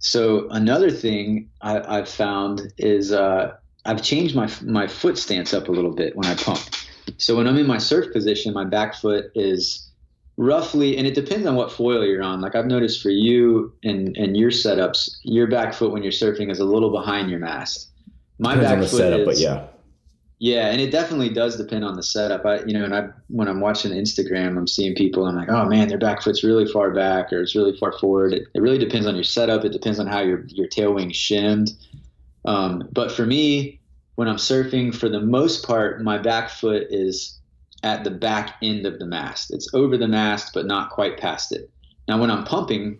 so 0.00 0.48
another 0.48 0.90
thing 0.90 1.48
I, 1.60 1.98
have 1.98 2.08
found 2.08 2.72
is 2.78 3.12
uh, 3.12 3.54
I've 3.84 4.02
changed 4.02 4.34
my 4.34 4.50
my 4.62 4.88
foot 4.88 5.18
stance 5.18 5.54
up 5.54 5.68
a 5.68 5.72
little 5.72 5.94
bit 5.94 6.16
when 6.16 6.26
I 6.26 6.34
pump. 6.34 6.60
So 7.18 7.36
when 7.36 7.46
I'm 7.46 7.58
in 7.58 7.66
my 7.66 7.78
surf 7.78 8.12
position, 8.12 8.52
my 8.52 8.64
back 8.64 8.96
foot 8.96 9.30
is 9.36 9.87
roughly, 10.38 10.96
and 10.96 11.06
it 11.06 11.14
depends 11.14 11.46
on 11.46 11.56
what 11.56 11.70
foil 11.70 12.06
you're 12.06 12.22
on. 12.22 12.40
Like 12.40 12.54
I've 12.54 12.66
noticed 12.66 13.02
for 13.02 13.10
you 13.10 13.74
and 13.84 14.16
and 14.16 14.36
your 14.36 14.50
setups, 14.50 15.18
your 15.22 15.46
back 15.46 15.74
foot 15.74 15.92
when 15.92 16.02
you're 16.02 16.12
surfing 16.12 16.50
is 16.50 16.60
a 16.60 16.64
little 16.64 16.90
behind 16.90 17.28
your 17.28 17.40
mast. 17.40 17.90
My 18.38 18.54
depends 18.54 18.70
back 18.70 18.90
foot 18.90 18.96
setup, 18.96 19.20
is, 19.20 19.26
but 19.26 19.38
yeah. 19.38 19.66
Yeah, 20.40 20.68
and 20.68 20.80
it 20.80 20.92
definitely 20.92 21.30
does 21.30 21.56
depend 21.56 21.84
on 21.84 21.96
the 21.96 22.02
setup. 22.02 22.46
I, 22.46 22.60
you 22.60 22.72
know, 22.72 22.84
and 22.84 22.94
I 22.94 23.08
when 23.26 23.48
I'm 23.48 23.60
watching 23.60 23.90
Instagram, 23.90 24.56
I'm 24.56 24.68
seeing 24.68 24.94
people. 24.94 25.26
I'm 25.26 25.34
like, 25.34 25.48
oh 25.48 25.64
man, 25.64 25.88
their 25.88 25.98
back 25.98 26.22
foot's 26.22 26.44
really 26.44 26.64
far 26.64 26.92
back 26.92 27.32
or 27.32 27.42
it's 27.42 27.56
really 27.56 27.76
far 27.76 27.92
forward. 27.98 28.32
It, 28.32 28.46
it 28.54 28.62
really 28.62 28.78
depends 28.78 29.08
on 29.08 29.16
your 29.16 29.24
setup. 29.24 29.64
It 29.64 29.72
depends 29.72 29.98
on 29.98 30.06
how 30.06 30.20
your 30.20 30.44
your 30.46 30.68
tail 30.68 30.94
wing 30.94 31.10
shimmed. 31.10 31.72
Um, 32.44 32.88
but 32.92 33.10
for 33.10 33.26
me, 33.26 33.80
when 34.14 34.28
I'm 34.28 34.36
surfing, 34.36 34.94
for 34.94 35.08
the 35.08 35.20
most 35.20 35.66
part, 35.66 36.02
my 36.02 36.18
back 36.18 36.50
foot 36.50 36.86
is 36.88 37.37
at 37.82 38.04
the 38.04 38.10
back 38.10 38.56
end 38.62 38.86
of 38.86 38.98
the 38.98 39.06
mast. 39.06 39.52
It's 39.52 39.72
over 39.74 39.96
the 39.96 40.08
mast, 40.08 40.52
but 40.52 40.66
not 40.66 40.90
quite 40.90 41.18
past 41.18 41.52
it. 41.52 41.70
Now, 42.08 42.20
when 42.20 42.30
I'm 42.30 42.44
pumping, 42.44 42.98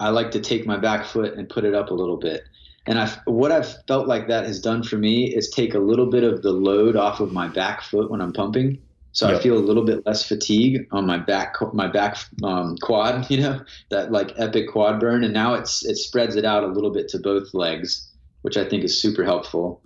I 0.00 0.08
like 0.10 0.30
to 0.32 0.40
take 0.40 0.66
my 0.66 0.76
back 0.76 1.04
foot 1.04 1.34
and 1.34 1.48
put 1.48 1.64
it 1.64 1.74
up 1.74 1.90
a 1.90 1.94
little 1.94 2.16
bit. 2.16 2.42
And 2.86 2.98
I've, 2.98 3.16
what 3.26 3.52
I've 3.52 3.84
felt 3.86 4.08
like 4.08 4.28
that 4.28 4.44
has 4.44 4.60
done 4.60 4.82
for 4.82 4.96
me 4.96 5.32
is 5.32 5.50
take 5.50 5.74
a 5.74 5.78
little 5.78 6.06
bit 6.06 6.24
of 6.24 6.42
the 6.42 6.52
load 6.52 6.96
off 6.96 7.20
of 7.20 7.32
my 7.32 7.48
back 7.48 7.82
foot 7.82 8.10
when 8.10 8.20
I'm 8.20 8.32
pumping. 8.32 8.78
So 9.12 9.28
yep. 9.28 9.38
I 9.38 9.42
feel 9.42 9.58
a 9.58 9.60
little 9.60 9.84
bit 9.84 10.04
less 10.06 10.26
fatigue 10.26 10.86
on 10.90 11.06
my 11.06 11.18
back, 11.18 11.54
my 11.74 11.86
back 11.86 12.16
um, 12.42 12.76
quad, 12.78 13.30
you 13.30 13.40
know, 13.40 13.60
that 13.90 14.10
like 14.10 14.32
epic 14.38 14.70
quad 14.70 14.98
burn. 14.98 15.22
And 15.22 15.34
now 15.34 15.54
it's, 15.54 15.84
it 15.84 15.96
spreads 15.96 16.34
it 16.34 16.44
out 16.44 16.64
a 16.64 16.68
little 16.68 16.90
bit 16.90 17.08
to 17.08 17.18
both 17.18 17.52
legs, 17.54 18.08
which 18.40 18.56
I 18.56 18.68
think 18.68 18.84
is 18.84 19.00
super 19.00 19.24
helpful. 19.24 19.82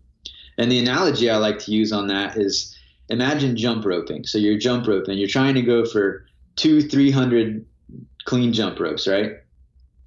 And 0.58 0.70
the 0.70 0.78
analogy 0.78 1.28
I 1.28 1.36
like 1.36 1.58
to 1.60 1.72
use 1.72 1.92
on 1.92 2.06
that 2.06 2.36
is 2.38 2.75
imagine 3.08 3.56
jump 3.56 3.84
roping. 3.84 4.24
So 4.24 4.38
you're 4.38 4.58
jump 4.58 4.86
roping, 4.86 5.18
you're 5.18 5.28
trying 5.28 5.54
to 5.54 5.62
go 5.62 5.84
for 5.84 6.26
two, 6.56 6.82
300 6.82 7.64
clean 8.24 8.52
jump 8.52 8.80
ropes, 8.80 9.06
right? 9.06 9.32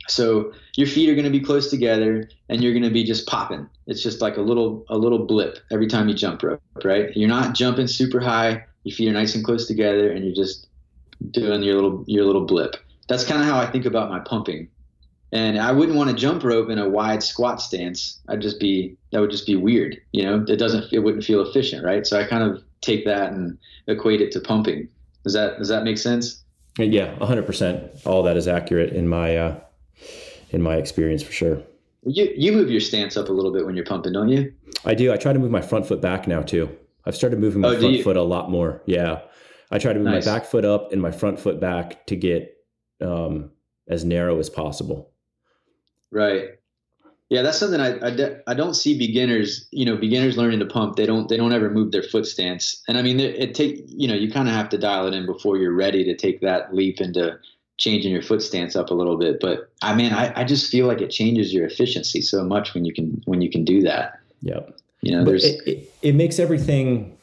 So 0.08 0.54
your 0.76 0.88
feet 0.88 1.10
are 1.10 1.14
going 1.14 1.32
to 1.32 1.32
be 1.32 1.40
close 1.40 1.70
together 1.70 2.30
and 2.50 2.64
you're 2.64 2.74
going 2.74 2.84
to 2.84 2.90
be 2.90 3.04
just 3.04 3.28
popping. 3.28 3.70
It's 3.86 4.02
just 4.02 4.22
like 4.22 4.38
a 4.38 4.42
little, 4.42 4.86
a 4.90 4.98
little 4.98 5.26
blip 5.26 5.60
every 5.72 5.88
time 5.88 6.10
you 6.10 6.16
jump 6.16 6.42
rope, 6.42 6.62
right? 6.84 7.16
You're 7.16 7.30
not 7.30 7.54
jumping 7.54 7.88
super 7.88 8.20
high. 8.20 8.66
Your 8.84 8.96
feet 8.96 9.10
are 9.10 9.14
nice 9.14 9.36
and 9.36 9.46
close 9.46 9.68
together 9.68 10.12
and 10.12 10.26
you're 10.26 10.36
just 10.36 10.68
doing 11.32 11.62
your 11.62 11.76
little, 11.76 12.04
your 12.08 12.26
little 12.26 12.46
blip. 12.46 12.76
That's 13.08 13.24
kind 13.24 13.42
of 13.42 13.48
how 13.48 13.60
I 13.60 13.68
think 13.68 13.86
about 13.86 14.10
my 14.10 14.20
pumping. 14.20 14.70
And 15.32 15.60
I 15.60 15.72
wouldn't 15.72 15.98
want 15.98 16.10
to 16.10 16.16
jump 16.16 16.44
rope 16.44 16.70
in 16.70 16.80
a 16.80 16.90
wide 16.90 17.22
squat 17.22 17.62
stance. 17.62 18.20
I'd 18.28 18.42
just 18.42 18.60
be, 18.60 18.98
that 19.12 19.20
would 19.20 19.30
just 19.30 19.46
be 19.46 19.56
weird. 19.56 20.02
You 20.12 20.24
know, 20.24 20.46
it 20.48 20.58
doesn't, 20.58 20.92
it 20.92 21.00
wouldn't 21.00 21.24
feel 21.24 21.42
efficient, 21.42 21.86
right? 21.86 22.06
So 22.08 22.20
I 22.20 22.24
kind 22.24 22.44
of 22.44 22.64
take 22.82 23.06
that 23.06 23.32
and 23.32 23.58
equate 23.88 24.22
it 24.22 24.32
to 24.34 24.40
pumping. 24.40 24.88
Does 25.24 25.34
that 25.34 25.58
does 25.58 25.68
that 25.68 25.84
make 25.84 25.98
sense? 25.98 26.44
Yeah, 26.78 27.16
hundred 27.24 27.46
percent. 27.46 27.92
All 28.06 28.24
that 28.24 28.38
is 28.38 28.48
accurate 28.48 28.94
in 28.94 29.08
my 29.08 29.36
uh, 29.38 29.60
in 30.52 30.62
my 30.62 30.76
experience 30.76 31.24
for 31.24 31.32
sure. 31.32 31.62
You 32.06 32.32
you 32.36 32.52
move 32.52 32.70
your 32.70 32.80
stance 32.80 33.18
up 33.18 33.30
a 33.30 33.34
little 33.34 33.52
bit 33.52 33.66
when 33.66 33.76
you're 33.76 33.86
pumping, 33.86 34.14
don't 34.14 34.30
you? 34.30 34.54
I 34.86 34.94
do. 34.94 35.12
I 35.12 35.18
try 35.18 35.34
to 35.34 35.40
move 35.40 35.52
my 35.52 35.62
front 35.62 35.86
foot 35.86 36.02
back 36.02 36.28
now 36.28 36.42
too. 36.42 36.70
I've 37.06 37.16
started 37.16 37.40
moving 37.40 37.62
my 37.62 37.70
oh, 37.70 37.80
front 37.80 38.04
foot 38.04 38.18
a 38.18 38.22
lot 38.22 38.50
more. 38.50 38.82
Yeah, 38.86 39.22
I 39.72 39.80
try 39.80 39.94
to 39.94 40.00
move 40.00 40.14
nice. 40.14 40.26
my 40.26 40.34
back 40.34 40.46
foot 40.46 40.66
up 40.66 40.92
and 40.92 41.02
my 41.02 41.12
front 41.12 41.40
foot 41.40 41.60
back 41.60 42.06
to 42.08 42.16
get 42.16 42.56
um, 43.02 43.52
as 43.88 44.06
narrow 44.06 44.40
as 44.40 44.50
possible. 44.50 45.12
Right. 46.12 46.59
Yeah, 47.30 47.44
that's 47.44 47.60
something 47.60 47.80
I, 47.80 48.00
I, 48.00 48.38
I, 48.48 48.54
don't 48.56 48.74
see 48.74 48.98
beginners, 48.98 49.68
you 49.70 49.86
know, 49.86 49.96
beginners 49.96 50.36
learning 50.36 50.60
to 50.60 50.66
pump. 50.66 50.96
They 50.96 51.06
don't 51.06 51.30
they 51.30 51.38
don't 51.38 51.54
ever 51.54 51.70
move 51.70 51.92
their 51.92 52.02
foot 52.02 52.26
stance. 52.26 52.82
And 52.88 52.98
I 52.98 53.04
mean, 53.04 53.20
it, 53.20 53.36
it 53.36 53.54
take 53.54 53.84
you 53.86 54.08
know, 54.08 54.16
you 54.16 54.32
kind 54.32 54.48
of 54.48 54.56
have 54.56 54.68
to 54.70 54.80
dial 54.80 55.08
it 55.08 55.14
in 55.14 55.28
before 55.28 55.58
you're 55.58 55.74
ready 55.74 56.04
to 56.04 56.16
take 56.16 56.42
that 56.42 56.74
leap 56.74 57.00
into 57.00 57.38
changing 57.78 58.12
your 58.12 58.24
foot 58.24 58.42
stance 58.42 58.76
up 58.76 58.90
a 58.90 58.96
little 58.96 59.16
bit. 59.16 59.40
But 59.40 59.72
I 59.84 59.96
mean, 59.96 60.12
I, 60.12 60.34
I 60.42 60.44
just 60.44 60.72
feel 60.72 60.88
like 60.88 61.02
it 61.02 61.12
changes 61.12 61.54
your 61.54 61.68
efficiency 61.68 62.22
so 62.22 62.44
much 62.44 62.74
when 62.74 62.84
you 62.84 62.94
can 62.94 63.22
when 63.26 63.42
you 63.42 63.52
can 63.52 63.64
do 63.64 63.84
that. 63.84 64.20
Yep. 64.42 64.80
You 65.02 65.12
know, 65.12 65.24
there's 65.24 65.46
it, 65.46 65.62
it, 65.68 65.94
it 66.02 66.16
makes 66.16 66.40
everything 66.40 67.16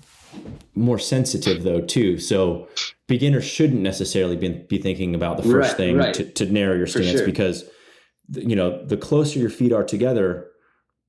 more 0.76 1.00
sensitive 1.00 1.64
though 1.64 1.80
too. 1.80 2.18
So 2.18 2.68
beginners 3.08 3.44
shouldn't 3.44 3.80
necessarily 3.80 4.36
be, 4.36 4.50
be 4.50 4.78
thinking 4.78 5.16
about 5.16 5.36
the 5.38 5.42
first 5.42 5.70
right, 5.70 5.76
thing 5.76 5.96
right. 5.96 6.14
To, 6.14 6.24
to 6.24 6.46
narrow 6.46 6.76
your 6.76 6.86
stance 6.86 7.18
sure. 7.18 7.26
because 7.26 7.64
you 8.30 8.56
know, 8.56 8.84
the 8.84 8.96
closer 8.96 9.38
your 9.38 9.50
feet 9.50 9.72
are 9.72 9.84
together, 9.84 10.48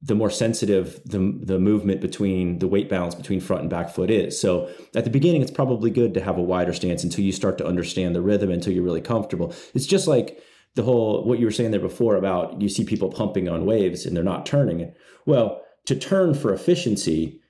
the 0.02 0.16
more 0.16 0.30
sensitive 0.30 1.02
the 1.06 1.40
the 1.44 1.58
movement 1.58 2.02
between 2.02 2.60
the 2.60 2.68
weight 2.68 2.88
balance 2.88 3.16
between 3.16 3.40
front 3.40 3.62
and 3.62 3.70
back 3.70 3.90
foot 3.90 4.12
is. 4.12 4.40
So 4.40 4.70
at 4.96 5.04
the 5.04 5.10
beginning, 5.10 5.42
it's 5.42 5.52
probably 5.52 5.90
good 5.90 6.14
to 6.14 6.22
have 6.22 6.38
a 6.38 6.44
wider 6.44 6.74
stance 6.74 7.04
until 7.04 7.24
you 7.24 7.32
start 7.32 7.58
to 7.58 7.66
understand 7.66 8.16
the 8.16 8.22
rhythm, 8.22 8.52
until 8.52 8.74
you're 8.74 8.84
really 8.84 9.02
comfortable. 9.02 9.54
It's 9.74 9.88
just 9.88 10.08
like 10.08 10.40
the 10.76 10.84
whole 10.84 11.24
what 11.24 11.40
you 11.40 11.46
were 11.46 11.52
saying 11.52 11.72
there 11.72 11.80
before 11.80 12.16
about 12.16 12.62
you 12.62 12.70
see 12.70 12.86
people 12.86 13.10
pumping 13.10 13.50
on 13.50 13.66
waves 13.66 14.06
and 14.06 14.16
they're 14.16 14.24
not 14.24 14.46
turning. 14.46 14.94
Well, 15.26 15.64
to 15.86 15.96
turn 15.96 16.36
for 16.36 16.54
efficiency, 16.54 17.42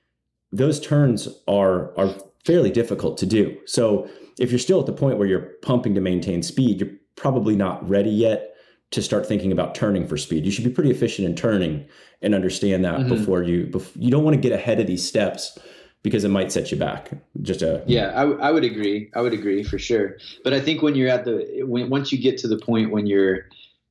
those 0.50 0.80
turns 0.80 1.28
are 1.46 1.96
are 1.98 2.14
fairly 2.46 2.70
difficult 2.70 3.18
to 3.18 3.26
do. 3.26 3.58
So 3.66 4.08
if 4.38 4.50
you're 4.50 4.58
still 4.58 4.80
at 4.80 4.86
the 4.86 4.92
point 4.92 5.18
where 5.18 5.28
you're 5.28 5.50
pumping 5.60 5.94
to 5.96 6.00
maintain 6.00 6.42
speed, 6.42 6.80
you're 6.80 6.96
probably 7.16 7.56
not 7.56 7.86
ready 7.86 8.10
yet 8.10 8.54
to 8.90 9.02
start 9.02 9.26
thinking 9.26 9.52
about 9.52 9.74
turning 9.74 10.06
for 10.06 10.16
speed. 10.16 10.44
You 10.44 10.50
should 10.50 10.64
be 10.64 10.70
pretty 10.70 10.90
efficient 10.90 11.28
in 11.28 11.34
turning 11.34 11.86
and 12.22 12.34
understand 12.34 12.84
that 12.84 13.00
mm-hmm. 13.00 13.08
before 13.08 13.42
you 13.42 13.66
before, 13.66 14.02
you 14.02 14.10
don't 14.10 14.24
want 14.24 14.34
to 14.34 14.40
get 14.40 14.52
ahead 14.52 14.80
of 14.80 14.86
these 14.86 15.06
steps 15.06 15.58
because 16.02 16.24
it 16.24 16.28
might 16.28 16.52
set 16.52 16.70
you 16.70 16.78
back. 16.78 17.10
Just 17.42 17.62
a 17.62 17.82
yeah, 17.86 18.12
I, 18.14 18.20
w- 18.20 18.40
I 18.40 18.50
would 18.50 18.64
agree. 18.64 19.10
I 19.14 19.20
would 19.20 19.34
agree 19.34 19.62
for 19.62 19.78
sure. 19.78 20.16
But 20.44 20.52
I 20.52 20.60
think 20.60 20.82
when 20.82 20.94
you're 20.94 21.08
at 21.08 21.24
the 21.24 21.62
when 21.64 21.90
once 21.90 22.12
you 22.12 22.18
get 22.18 22.38
to 22.38 22.48
the 22.48 22.58
point 22.58 22.90
when 22.90 23.06
you're 23.06 23.46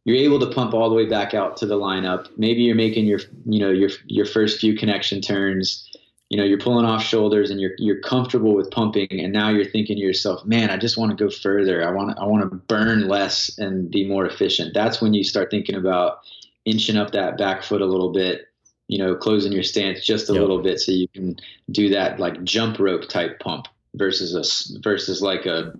you're 0.05 0.17
able 0.17 0.39
to 0.39 0.47
pump 0.47 0.73
all 0.73 0.89
the 0.89 0.95
way 0.95 1.05
back 1.05 1.33
out 1.33 1.57
to 1.57 1.65
the 1.65 1.75
lineup, 1.75 2.27
maybe 2.38 2.62
you're 2.62 2.75
making 2.75 3.05
your 3.05 3.19
you 3.45 3.60
know 3.60 3.69
your 3.69 3.89
your 4.07 4.25
first 4.25 4.60
few 4.60 4.75
connection 4.75 5.21
turns 5.21 5.87
you 6.29 6.37
know 6.37 6.43
you're 6.43 6.59
pulling 6.59 6.85
off 6.85 7.03
shoulders 7.03 7.49
and 7.49 7.59
you're 7.59 7.73
you're 7.77 8.01
comfortable 8.01 8.53
with 8.53 8.69
pumping 8.71 9.07
and 9.11 9.31
now 9.31 9.49
you're 9.49 9.69
thinking 9.69 9.95
to 9.95 10.01
yourself 10.01 10.43
man 10.45 10.69
i 10.69 10.77
just 10.77 10.97
want 10.97 11.09
to 11.09 11.23
go 11.23 11.29
further 11.29 11.87
i 11.87 11.91
want 11.91 12.09
to, 12.09 12.21
i 12.21 12.25
want 12.25 12.43
to 12.43 12.55
burn 12.67 13.07
less 13.07 13.57
and 13.57 13.89
be 13.89 14.07
more 14.07 14.25
efficient 14.25 14.73
that's 14.73 15.01
when 15.01 15.13
you 15.13 15.23
start 15.23 15.49
thinking 15.49 15.75
about 15.75 16.19
inching 16.65 16.97
up 16.97 17.11
that 17.11 17.37
back 17.37 17.63
foot 17.63 17.81
a 17.81 17.85
little 17.85 18.11
bit 18.11 18.47
you 18.87 18.97
know, 18.97 19.15
closing 19.15 19.51
your 19.51 19.63
stance 19.63 20.03
just 20.03 20.29
a 20.29 20.33
yep. 20.33 20.41
little 20.41 20.61
bit 20.61 20.79
so 20.79 20.91
you 20.91 21.07
can 21.09 21.35
do 21.71 21.89
that 21.89 22.19
like 22.19 22.41
jump 22.43 22.79
rope 22.79 23.07
type 23.07 23.39
pump 23.39 23.67
versus 23.95 24.33
a 24.33 24.79
versus 24.79 25.21
like 25.21 25.45
a 25.45 25.73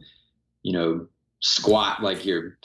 you 0.64 0.74
know 0.74 1.08
squat 1.40 2.04
like 2.04 2.26
you're 2.26 2.58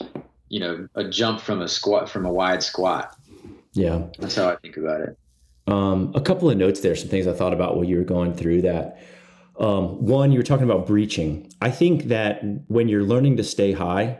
you 0.48 0.58
know 0.58 0.88
a 0.94 1.04
jump 1.04 1.40
from 1.40 1.62
a 1.62 1.68
squat 1.68 2.08
from 2.08 2.26
a 2.26 2.32
wide 2.32 2.62
squat. 2.62 3.16
Yeah, 3.72 4.02
that's 4.18 4.34
how 4.34 4.50
I 4.50 4.56
think 4.56 4.76
about 4.76 5.00
it. 5.00 5.16
Um, 5.66 6.12
a 6.14 6.20
couple 6.20 6.50
of 6.50 6.56
notes 6.56 6.80
there, 6.80 6.96
some 6.96 7.08
things 7.08 7.26
I 7.26 7.32
thought 7.32 7.52
about 7.52 7.76
while 7.76 7.84
you 7.84 7.96
were 7.96 8.04
going 8.04 8.34
through 8.34 8.62
that. 8.62 9.00
Um, 9.58 10.04
one, 10.04 10.32
you 10.32 10.38
were 10.38 10.44
talking 10.44 10.68
about 10.68 10.86
breaching. 10.86 11.52
I 11.60 11.70
think 11.70 12.04
that 12.04 12.42
when 12.68 12.88
you're 12.88 13.04
learning 13.04 13.36
to 13.36 13.44
stay 13.44 13.72
high, 13.72 14.18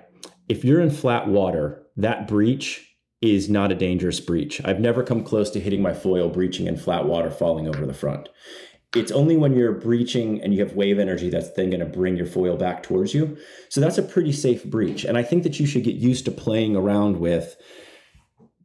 if 0.48 0.64
you're 0.64 0.80
in 0.80 0.90
flat 0.90 1.26
water, 1.28 1.84
that 1.96 2.28
breach 2.28 2.88
is 3.20 3.48
not 3.48 3.72
a 3.72 3.76
dangerous 3.76 4.20
breach. 4.20 4.60
I've 4.64 4.80
never 4.80 5.02
come 5.02 5.24
close 5.24 5.50
to 5.50 5.60
hitting 5.60 5.80
my 5.80 5.94
foil 5.94 6.28
breaching 6.28 6.66
in 6.66 6.76
flat 6.76 7.06
water 7.06 7.30
falling 7.30 7.68
over 7.68 7.86
the 7.86 7.94
front. 7.94 8.28
It's 8.94 9.12
only 9.12 9.36
when 9.36 9.54
you're 9.54 9.72
breaching 9.72 10.42
and 10.42 10.52
you 10.52 10.60
have 10.60 10.74
wave 10.74 10.98
energy 10.98 11.30
that's 11.30 11.50
then 11.52 11.70
going 11.70 11.80
to 11.80 11.86
bring 11.86 12.16
your 12.16 12.26
foil 12.26 12.56
back 12.56 12.82
towards 12.82 13.14
you. 13.14 13.38
So 13.70 13.80
that's 13.80 13.96
a 13.96 14.02
pretty 14.02 14.32
safe 14.32 14.64
breach. 14.64 15.04
And 15.04 15.16
I 15.16 15.22
think 15.22 15.44
that 15.44 15.58
you 15.58 15.66
should 15.66 15.84
get 15.84 15.94
used 15.94 16.26
to 16.26 16.30
playing 16.30 16.76
around 16.76 17.18
with 17.18 17.56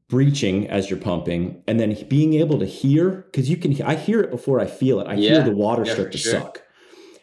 breaching 0.09 0.69
as 0.69 0.89
you're 0.89 0.99
pumping 0.99 1.61
and 1.67 1.79
then 1.79 1.97
being 2.07 2.35
able 2.35 2.59
to 2.59 2.65
hear 2.65 3.25
because 3.31 3.49
you 3.49 3.57
can 3.57 3.79
I 3.81 3.95
hear 3.95 4.21
it 4.21 4.31
before 4.31 4.59
I 4.59 4.65
feel 4.65 4.99
it. 4.99 5.07
I 5.07 5.15
yeah. 5.15 5.31
hear 5.31 5.43
the 5.43 5.51
water 5.51 5.83
yeah, 5.85 5.93
start 5.93 6.11
to 6.13 6.17
sure. 6.17 6.33
suck. 6.33 6.61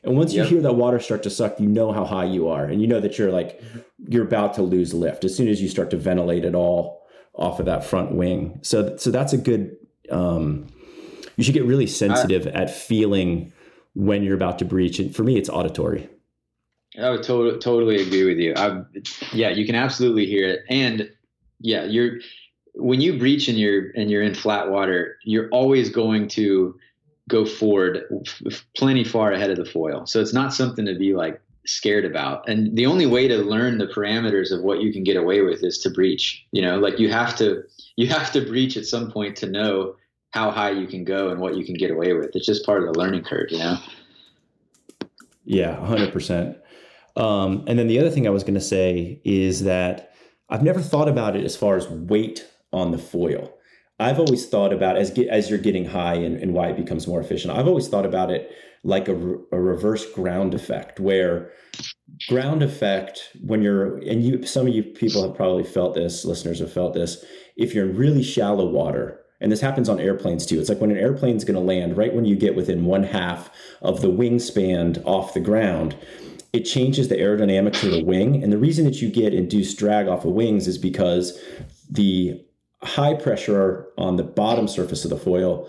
And 0.02 0.16
once 0.16 0.34
yep. 0.34 0.44
you 0.44 0.56
hear 0.56 0.62
that 0.62 0.74
water 0.74 1.00
start 1.00 1.22
to 1.22 1.30
suck, 1.30 1.58
you 1.58 1.66
know 1.66 1.92
how 1.92 2.04
high 2.04 2.26
you 2.26 2.48
are 2.48 2.64
and 2.64 2.80
you 2.82 2.86
know 2.86 3.00
that 3.00 3.18
you're 3.18 3.32
like 3.32 3.60
mm-hmm. 3.60 3.78
you're 4.08 4.24
about 4.24 4.54
to 4.54 4.62
lose 4.62 4.92
lift 4.92 5.24
as 5.24 5.34
soon 5.34 5.48
as 5.48 5.62
you 5.62 5.68
start 5.68 5.90
to 5.90 5.96
ventilate 5.96 6.44
it 6.44 6.54
all 6.54 7.02
off 7.34 7.58
of 7.58 7.66
that 7.66 7.84
front 7.84 8.12
wing. 8.12 8.58
So 8.62 8.96
so 8.96 9.10
that's 9.10 9.32
a 9.32 9.38
good. 9.38 9.76
Um, 10.10 10.66
you 11.36 11.42
should 11.42 11.54
get 11.54 11.64
really 11.64 11.86
sensitive 11.86 12.46
I, 12.46 12.50
at 12.50 12.70
feeling 12.70 13.52
when 13.94 14.22
you're 14.22 14.36
about 14.36 14.58
to 14.60 14.64
breach. 14.64 14.98
And 14.98 15.14
for 15.14 15.24
me, 15.24 15.36
it's 15.36 15.48
auditory. 15.48 16.08
I 17.00 17.10
would 17.10 17.24
totally 17.24 17.58
totally 17.58 18.02
agree 18.02 18.24
with 18.24 18.38
you. 18.38 18.54
I, 18.56 18.82
yeah, 19.32 19.48
you 19.48 19.66
can 19.66 19.74
absolutely 19.74 20.26
hear 20.26 20.48
it, 20.48 20.60
and 20.68 21.10
yeah, 21.58 21.84
you're 21.84 22.18
when 22.74 23.00
you 23.00 23.18
breach 23.18 23.48
and 23.48 23.58
you're 23.58 23.90
and 23.90 24.10
you're 24.10 24.22
in 24.22 24.34
flat 24.34 24.70
water, 24.70 25.16
you're 25.24 25.48
always 25.50 25.90
going 25.90 26.28
to 26.28 26.76
go 27.28 27.46
forward 27.46 28.02
plenty 28.76 29.04
far 29.04 29.32
ahead 29.32 29.50
of 29.50 29.56
the 29.56 29.64
foil. 29.64 30.06
So 30.06 30.20
it's 30.20 30.34
not 30.34 30.52
something 30.52 30.84
to 30.84 30.94
be 30.94 31.14
like 31.14 31.40
scared 31.66 32.04
about. 32.04 32.46
And 32.48 32.76
the 32.76 32.86
only 32.86 33.06
way 33.06 33.28
to 33.28 33.38
learn 33.38 33.78
the 33.78 33.86
parameters 33.86 34.52
of 34.52 34.62
what 34.62 34.82
you 34.82 34.92
can 34.92 35.02
get 35.02 35.16
away 35.16 35.40
with 35.40 35.64
is 35.64 35.78
to 35.78 35.90
breach. 35.90 36.44
You 36.52 36.62
know, 36.62 36.78
like 36.78 36.98
you 36.98 37.10
have 37.10 37.36
to 37.36 37.62
you 37.96 38.08
have 38.08 38.32
to 38.32 38.40
breach 38.40 38.76
at 38.76 38.86
some 38.86 39.10
point 39.10 39.36
to 39.36 39.46
know 39.46 39.96
how 40.32 40.50
high 40.50 40.70
you 40.70 40.86
can 40.86 41.04
go 41.04 41.28
and 41.28 41.40
what 41.40 41.56
you 41.56 41.64
can 41.64 41.74
get 41.74 41.90
away 41.90 42.12
with. 42.12 42.30
It's 42.34 42.46
just 42.46 42.66
part 42.66 42.82
of 42.82 42.92
the 42.92 42.98
learning 42.98 43.22
curve, 43.22 43.50
you 43.50 43.58
know. 43.58 43.78
Yeah, 45.44 45.76
100%. 45.76 46.56
Um, 47.16 47.62
and 47.68 47.78
then 47.78 47.86
the 47.86 48.00
other 48.00 48.10
thing 48.10 48.26
I 48.26 48.30
was 48.30 48.42
going 48.42 48.54
to 48.54 48.60
say 48.60 49.20
is 49.22 49.62
that 49.62 50.12
I've 50.48 50.64
never 50.64 50.80
thought 50.80 51.08
about 51.08 51.36
it 51.36 51.44
as 51.44 51.56
far 51.56 51.76
as 51.76 51.86
weight 51.88 52.48
on 52.74 52.90
the 52.90 52.98
foil. 52.98 53.54
I've 54.00 54.18
always 54.18 54.46
thought 54.46 54.72
about 54.72 54.96
as 54.96 55.16
as 55.30 55.48
you're 55.48 55.58
getting 55.58 55.86
high 55.86 56.14
and, 56.16 56.36
and 56.36 56.52
why 56.52 56.68
it 56.68 56.76
becomes 56.76 57.06
more 57.06 57.20
efficient. 57.20 57.56
I've 57.56 57.68
always 57.68 57.88
thought 57.88 58.04
about 58.04 58.30
it 58.30 58.50
like 58.82 59.08
a, 59.08 59.14
a 59.50 59.60
reverse 59.60 60.10
ground 60.12 60.52
effect 60.52 61.00
where 61.00 61.52
ground 62.28 62.62
effect 62.62 63.30
when 63.42 63.62
you're 63.62 63.96
and 63.98 64.22
you 64.22 64.46
some 64.46 64.66
of 64.66 64.74
you 64.74 64.82
people 64.82 65.22
have 65.26 65.34
probably 65.34 65.64
felt 65.64 65.94
this 65.94 66.24
listeners 66.24 66.60
have 66.60 66.72
felt 66.72 66.92
this 66.94 67.24
if 67.56 67.74
you're 67.74 67.88
in 67.88 67.96
really 67.96 68.22
shallow 68.22 68.68
water 68.68 69.20
and 69.40 69.50
this 69.50 69.60
happens 69.60 69.88
on 69.88 69.98
airplanes 69.98 70.46
too 70.46 70.60
it's 70.60 70.68
like 70.68 70.80
when 70.80 70.90
an 70.90 70.98
airplane's 70.98 71.44
going 71.44 71.56
to 71.56 71.60
land 71.60 71.96
right 71.96 72.14
when 72.14 72.24
you 72.24 72.36
get 72.36 72.54
within 72.54 72.84
one 72.84 73.02
half 73.02 73.50
of 73.82 74.02
the 74.02 74.08
wingspan 74.08 75.02
off 75.04 75.34
the 75.34 75.40
ground 75.40 75.96
it 76.52 76.60
changes 76.60 77.08
the 77.08 77.16
aerodynamics 77.16 77.82
of 77.82 77.90
the 77.90 78.04
wing 78.04 78.42
and 78.42 78.52
the 78.52 78.58
reason 78.58 78.84
that 78.84 79.02
you 79.02 79.10
get 79.10 79.34
induced 79.34 79.78
drag 79.78 80.06
off 80.06 80.24
of 80.24 80.32
wings 80.32 80.68
is 80.68 80.78
because 80.78 81.36
the 81.90 82.43
high 82.84 83.14
pressure 83.14 83.86
on 83.96 84.16
the 84.16 84.22
bottom 84.22 84.68
surface 84.68 85.04
of 85.04 85.10
the 85.10 85.16
foil 85.16 85.68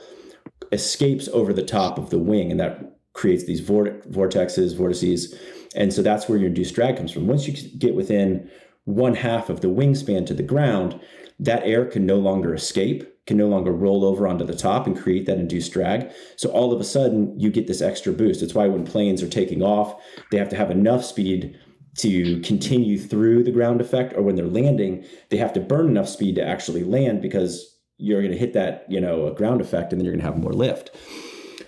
escapes 0.71 1.27
over 1.29 1.53
the 1.53 1.63
top 1.63 1.97
of 1.97 2.09
the 2.09 2.19
wing 2.19 2.51
and 2.51 2.59
that 2.59 2.97
creates 3.13 3.45
these 3.45 3.61
vortexes, 3.61 4.75
vortices. 4.75 5.33
And 5.75 5.93
so 5.93 6.01
that's 6.01 6.27
where 6.27 6.37
your 6.37 6.47
induced 6.47 6.75
drag 6.75 6.97
comes 6.97 7.11
from. 7.11 7.27
Once 7.27 7.47
you 7.47 7.69
get 7.77 7.95
within 7.95 8.49
one 8.83 9.15
half 9.15 9.49
of 9.49 9.61
the 9.61 9.67
wingspan 9.67 10.25
to 10.27 10.33
the 10.33 10.43
ground, 10.43 10.99
that 11.39 11.63
air 11.63 11.85
can 11.85 12.05
no 12.05 12.17
longer 12.17 12.53
escape, 12.53 13.05
can 13.25 13.37
no 13.37 13.47
longer 13.47 13.71
roll 13.71 14.05
over 14.05 14.27
onto 14.27 14.45
the 14.45 14.55
top 14.55 14.85
and 14.85 14.97
create 14.97 15.25
that 15.25 15.39
induced 15.39 15.71
drag. 15.71 16.11
So 16.35 16.49
all 16.49 16.71
of 16.71 16.79
a 16.79 16.83
sudden, 16.83 17.37
you 17.39 17.49
get 17.49 17.67
this 17.67 17.81
extra 17.81 18.13
boost. 18.13 18.41
It's 18.41 18.53
why 18.53 18.67
when 18.67 18.85
planes 18.85 19.23
are 19.23 19.29
taking 19.29 19.61
off, 19.61 19.99
they 20.31 20.37
have 20.37 20.49
to 20.49 20.55
have 20.55 20.71
enough 20.71 21.03
speed 21.03 21.59
to 21.97 22.39
continue 22.41 22.99
through 22.99 23.43
the 23.43 23.51
ground 23.51 23.81
effect, 23.81 24.13
or 24.15 24.21
when 24.21 24.35
they're 24.35 24.45
landing, 24.45 25.05
they 25.29 25.37
have 25.37 25.53
to 25.53 25.59
burn 25.59 25.87
enough 25.87 26.09
speed 26.09 26.35
to 26.35 26.45
actually 26.45 26.83
land 26.83 27.21
because 27.21 27.77
you're 27.97 28.21
going 28.21 28.33
to 28.33 28.37
hit 28.37 28.53
that, 28.53 28.85
you 28.89 28.99
know, 28.99 29.33
ground 29.33 29.61
effect, 29.61 29.91
and 29.91 29.99
then 29.99 30.05
you're 30.05 30.13
going 30.13 30.25
to 30.25 30.31
have 30.31 30.37
more 30.37 30.53
lift. 30.53 30.91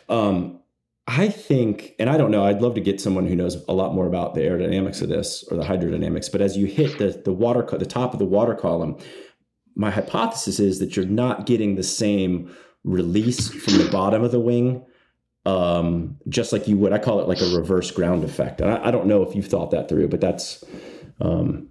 Um, 0.09 0.59
I 1.07 1.29
think, 1.29 1.95
and 1.99 2.09
I 2.09 2.17
don't 2.17 2.31
know, 2.31 2.43
I'd 2.43 2.61
love 2.61 2.75
to 2.75 2.81
get 2.81 2.99
someone 2.99 3.27
who 3.27 3.35
knows 3.35 3.63
a 3.69 3.73
lot 3.73 3.95
more 3.95 4.05
about 4.05 4.33
the 4.33 4.41
aerodynamics 4.41 5.01
of 5.01 5.07
this 5.07 5.45
or 5.49 5.55
the 5.55 5.63
hydrodynamics, 5.63 6.29
but 6.29 6.41
as 6.41 6.57
you 6.57 6.65
hit 6.65 6.97
the, 6.97 7.21
the 7.23 7.31
water, 7.31 7.65
the 7.77 7.85
top 7.85 8.11
of 8.11 8.19
the 8.19 8.25
water 8.25 8.55
column, 8.55 8.97
my 9.75 9.89
hypothesis 9.89 10.59
is 10.59 10.79
that 10.79 10.97
you're 10.97 11.05
not 11.05 11.45
getting 11.45 11.75
the 11.75 11.83
same 11.83 12.53
release 12.83 13.47
from 13.47 13.77
the 13.77 13.89
bottom 13.89 14.23
of 14.23 14.31
the 14.31 14.39
wing, 14.39 14.85
um, 15.47 16.17
just 16.27 16.51
like 16.51 16.67
you 16.67 16.77
would. 16.77 16.91
I 16.91 16.97
call 16.97 17.21
it 17.21 17.27
like 17.27 17.39
a 17.39 17.55
reverse 17.55 17.89
ground 17.91 18.25
effect. 18.25 18.59
And 18.59 18.69
I, 18.69 18.87
I 18.87 18.91
don't 18.91 19.07
know 19.07 19.23
if 19.23 19.33
you've 19.33 19.47
thought 19.47 19.71
that 19.71 19.87
through, 19.87 20.09
but 20.09 20.19
that's, 20.19 20.63
um, 21.21 21.69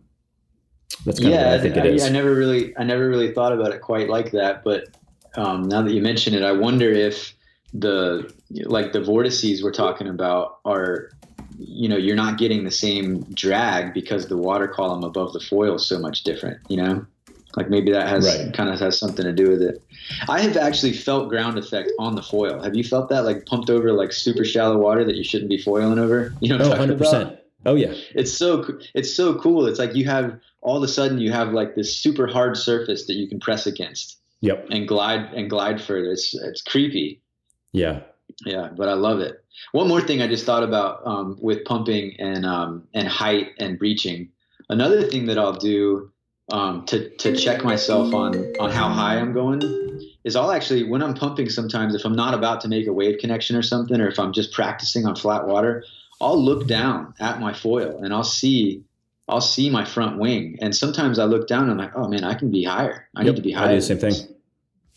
that's 1.04 1.20
kind 1.20 1.32
yeah, 1.32 1.40
of 1.40 1.46
what 1.46 1.60
I 1.60 1.62
think 1.62 1.76
it 1.76 1.86
is. 1.86 2.02
I, 2.02 2.06
I 2.06 2.10
never 2.10 2.34
really, 2.34 2.76
I 2.78 2.84
never 2.84 3.06
really 3.06 3.32
thought 3.32 3.52
about 3.52 3.72
it 3.74 3.82
quite 3.82 4.08
like 4.08 4.30
that, 4.32 4.64
but 4.64 4.88
um, 5.36 5.68
now 5.68 5.82
that 5.82 5.92
you 5.92 6.00
mention 6.00 6.32
it, 6.32 6.42
I 6.42 6.52
wonder 6.52 6.90
if 6.90 7.34
the 7.74 8.32
like 8.64 8.92
the 8.92 9.02
vortices 9.02 9.62
we're 9.62 9.72
talking 9.72 10.08
about 10.08 10.60
are 10.64 11.10
you 11.58 11.88
know 11.88 11.96
you're 11.96 12.16
not 12.16 12.38
getting 12.38 12.64
the 12.64 12.70
same 12.70 13.22
drag 13.34 13.92
because 13.92 14.28
the 14.28 14.36
water 14.36 14.68
column 14.68 15.04
above 15.04 15.32
the 15.32 15.40
foil 15.40 15.74
is 15.74 15.84
so 15.84 15.98
much 15.98 16.22
different 16.22 16.58
you 16.68 16.76
know 16.76 17.04
like 17.56 17.70
maybe 17.70 17.90
that 17.92 18.08
has 18.08 18.26
right. 18.26 18.54
kind 18.54 18.70
of 18.70 18.78
has 18.78 18.98
something 18.98 19.24
to 19.24 19.32
do 19.32 19.48
with 19.48 19.62
it 19.62 19.82
i 20.28 20.40
have 20.40 20.56
actually 20.56 20.92
felt 20.92 21.28
ground 21.28 21.58
effect 21.58 21.90
on 21.98 22.14
the 22.14 22.22
foil 22.22 22.62
have 22.62 22.76
you 22.76 22.84
felt 22.84 23.08
that 23.08 23.24
like 23.24 23.46
pumped 23.46 23.70
over 23.70 23.92
like 23.92 24.12
super 24.12 24.44
shallow 24.44 24.78
water 24.78 25.04
that 25.04 25.16
you 25.16 25.24
shouldn't 25.24 25.50
be 25.50 25.58
foiling 25.58 25.98
over 25.98 26.34
you 26.40 26.56
know 26.56 26.64
oh, 26.64 26.74
100% 26.74 26.98
about? 26.98 27.38
oh 27.66 27.74
yeah 27.74 27.92
it's 28.14 28.32
so 28.32 28.64
it's 28.94 29.12
so 29.14 29.38
cool 29.38 29.66
it's 29.66 29.78
like 29.78 29.94
you 29.94 30.04
have 30.04 30.38
all 30.60 30.76
of 30.76 30.82
a 30.82 30.88
sudden 30.88 31.18
you 31.18 31.32
have 31.32 31.52
like 31.52 31.74
this 31.74 31.96
super 31.96 32.26
hard 32.26 32.56
surface 32.56 33.06
that 33.06 33.14
you 33.14 33.28
can 33.28 33.40
press 33.40 33.66
against 33.66 34.18
yep 34.40 34.66
and 34.70 34.86
glide 34.86 35.32
and 35.34 35.50
glide 35.50 35.80
further 35.80 36.10
it's 36.10 36.34
it's 36.34 36.62
creepy 36.62 37.20
yeah. 37.76 38.00
Yeah, 38.44 38.70
but 38.76 38.88
I 38.88 38.94
love 38.94 39.20
it. 39.20 39.44
One 39.72 39.88
more 39.88 40.00
thing 40.00 40.20
I 40.20 40.26
just 40.26 40.44
thought 40.44 40.62
about 40.62 41.06
um, 41.06 41.38
with 41.40 41.64
pumping 41.64 42.16
and 42.18 42.44
um, 42.44 42.88
and 42.94 43.06
height 43.06 43.50
and 43.58 43.78
breaching. 43.78 44.30
Another 44.68 45.02
thing 45.02 45.26
that 45.26 45.38
I'll 45.38 45.52
do 45.52 46.10
um, 46.50 46.84
to 46.86 47.10
to 47.16 47.34
check 47.34 47.64
myself 47.64 48.14
on 48.14 48.54
on 48.58 48.70
how 48.70 48.88
high 48.88 49.18
I'm 49.18 49.32
going 49.32 49.62
is 50.24 50.36
I'll 50.36 50.52
actually 50.52 50.84
when 50.84 51.02
I'm 51.02 51.14
pumping 51.14 51.48
sometimes 51.48 51.94
if 51.94 52.04
I'm 52.04 52.14
not 52.14 52.34
about 52.34 52.60
to 52.62 52.68
make 52.68 52.86
a 52.86 52.92
wave 52.92 53.18
connection 53.18 53.56
or 53.56 53.62
something 53.62 54.00
or 54.00 54.08
if 54.08 54.18
I'm 54.18 54.32
just 54.32 54.52
practicing 54.52 55.06
on 55.06 55.16
flat 55.16 55.46
water, 55.46 55.84
I'll 56.20 56.40
look 56.40 56.66
down 56.66 57.14
at 57.18 57.40
my 57.40 57.52
foil 57.52 57.98
and 58.02 58.12
I'll 58.12 58.24
see 58.24 58.82
I'll 59.28 59.40
see 59.40 59.70
my 59.70 59.84
front 59.84 60.18
wing 60.18 60.56
and 60.60 60.74
sometimes 60.74 61.18
I 61.18 61.24
look 61.24 61.48
down 61.48 61.64
and 61.64 61.72
I'm 61.72 61.78
like, 61.78 61.96
oh 61.96 62.08
man, 62.08 62.22
I 62.22 62.34
can 62.34 62.50
be 62.50 62.62
higher. 62.62 63.08
I 63.16 63.22
yep, 63.22 63.32
need 63.32 63.36
to 63.36 63.42
be 63.42 63.52
higher. 63.52 63.68
I 63.68 63.72
do 63.72 63.76
the 63.76 63.82
same 63.82 63.98
thing. 63.98 64.36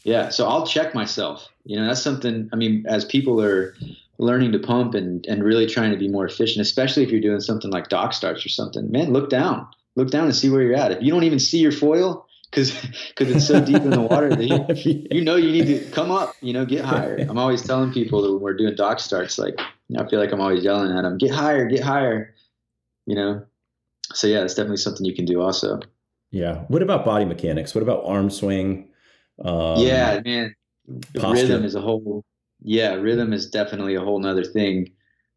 Yeah, 0.04 0.30
so 0.30 0.48
I'll 0.48 0.66
check 0.66 0.96
myself. 0.96 1.48
You 1.66 1.78
know, 1.78 1.88
that's 1.88 2.02
something. 2.02 2.50
I 2.54 2.56
mean, 2.56 2.86
as 2.88 3.06
people 3.06 3.42
are 3.42 3.76
learning 4.18 4.52
to 4.52 4.60
pump 4.60 4.94
and 4.94 5.26
and 5.26 5.44
really 5.44 5.66
trying 5.66 5.92
to 5.92 5.98
be 5.98 6.08
more 6.08 6.26
efficient, 6.26 6.62
especially 6.62 7.04
if 7.04 7.12
you're 7.12 7.22
doing 7.22 7.40
something 7.40 7.72
like 7.72 7.90
dock 7.90 8.14
starts 8.14 8.46
or 8.46 8.50
something, 8.50 8.92
man, 8.92 9.12
look 9.12 9.30
down, 9.30 9.68
look 10.00 10.12
down 10.12 10.26
and 10.26 10.36
see 10.36 10.50
where 10.50 10.62
you're 10.62 10.76
at. 10.76 10.92
If 10.92 11.04
you 11.04 11.12
don't 11.12 11.24
even 11.24 11.40
see 11.40 11.60
your 11.60 11.72
foil 11.72 12.26
because 12.50 12.72
because 13.10 13.36
it's 13.36 13.48
so 13.48 13.64
deep 13.64 13.82
in 13.82 13.92
the 13.92 14.02
water 14.02 14.30
that 14.30 14.44
you, 14.86 15.08
you 15.12 15.24
know 15.24 15.36
you 15.36 15.52
need 15.52 15.68
to 15.68 15.92
come 15.92 16.12
up. 16.12 16.34
You 16.42 16.54
know, 16.54 16.66
get 16.66 16.84
higher. 16.84 17.18
I'm 17.18 17.38
always 17.38 17.62
telling 17.62 17.92
people 17.92 18.22
that 18.24 18.32
when 18.34 18.42
we're 18.42 18.58
doing 18.58 18.76
dock 18.76 19.00
starts, 19.00 19.38
like 19.38 19.60
you 19.88 19.98
know, 19.98 20.04
I 20.04 20.10
feel 20.10 20.20
like 20.20 20.32
I'm 20.32 20.42
always 20.42 20.64
yelling 20.64 20.96
at 20.96 21.04
them, 21.04 21.18
get 21.18 21.32
higher, 21.32 21.68
get 21.68 21.84
higher. 21.84 22.34
You 23.06 23.16
know, 23.16 23.46
so 24.14 24.28
yeah, 24.28 24.44
it's 24.44 24.54
definitely 24.54 24.78
something 24.78 25.06
you 25.06 25.16
can 25.16 25.26
do 25.26 25.42
also. 25.42 25.80
Yeah. 26.32 26.60
What 26.68 26.82
about 26.82 27.06
body 27.06 27.26
mechanics? 27.26 27.74
What 27.74 27.82
about 27.82 28.04
arm 28.06 28.30
swing? 28.30 28.90
Um, 29.44 29.80
yeah, 29.80 30.22
man. 30.24 30.56
Rhythm 31.16 31.64
is 31.64 31.76
a 31.76 31.82
whole. 31.82 32.24
Yeah, 32.62 32.96
rhythm 32.96 33.34
is 33.34 33.50
definitely 33.50 33.96
a 33.96 34.02
whole 34.02 34.20
nother 34.20 34.44
thing. 34.44 34.92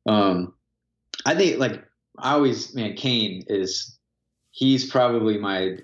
Um, 0.06 0.54
I 1.24 1.34
think 1.34 1.58
like 1.58 1.84
I 2.18 2.32
always 2.32 2.74
man, 2.74 2.94
Kane 2.94 3.44
is 3.46 3.98
he's 4.52 4.88
probably 4.88 5.38
my 5.38 5.78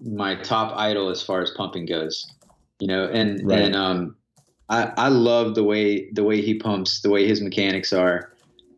my 0.00 0.34
top 0.34 0.76
idol 0.76 1.08
as 1.08 1.22
far 1.22 1.40
as 1.40 1.50
pumping 1.52 1.86
goes. 1.86 2.26
You 2.80 2.88
know, 2.88 3.06
and 3.06 3.48
right. 3.48 3.60
and 3.60 3.76
um 3.76 4.16
I, 4.68 4.92
I 4.96 5.08
love 5.08 5.54
the 5.54 5.64
way 5.64 6.10
the 6.10 6.24
way 6.24 6.42
he 6.42 6.54
pumps, 6.54 7.00
the 7.00 7.10
way 7.10 7.26
his 7.26 7.40
mechanics 7.40 7.92
are. 7.92 8.32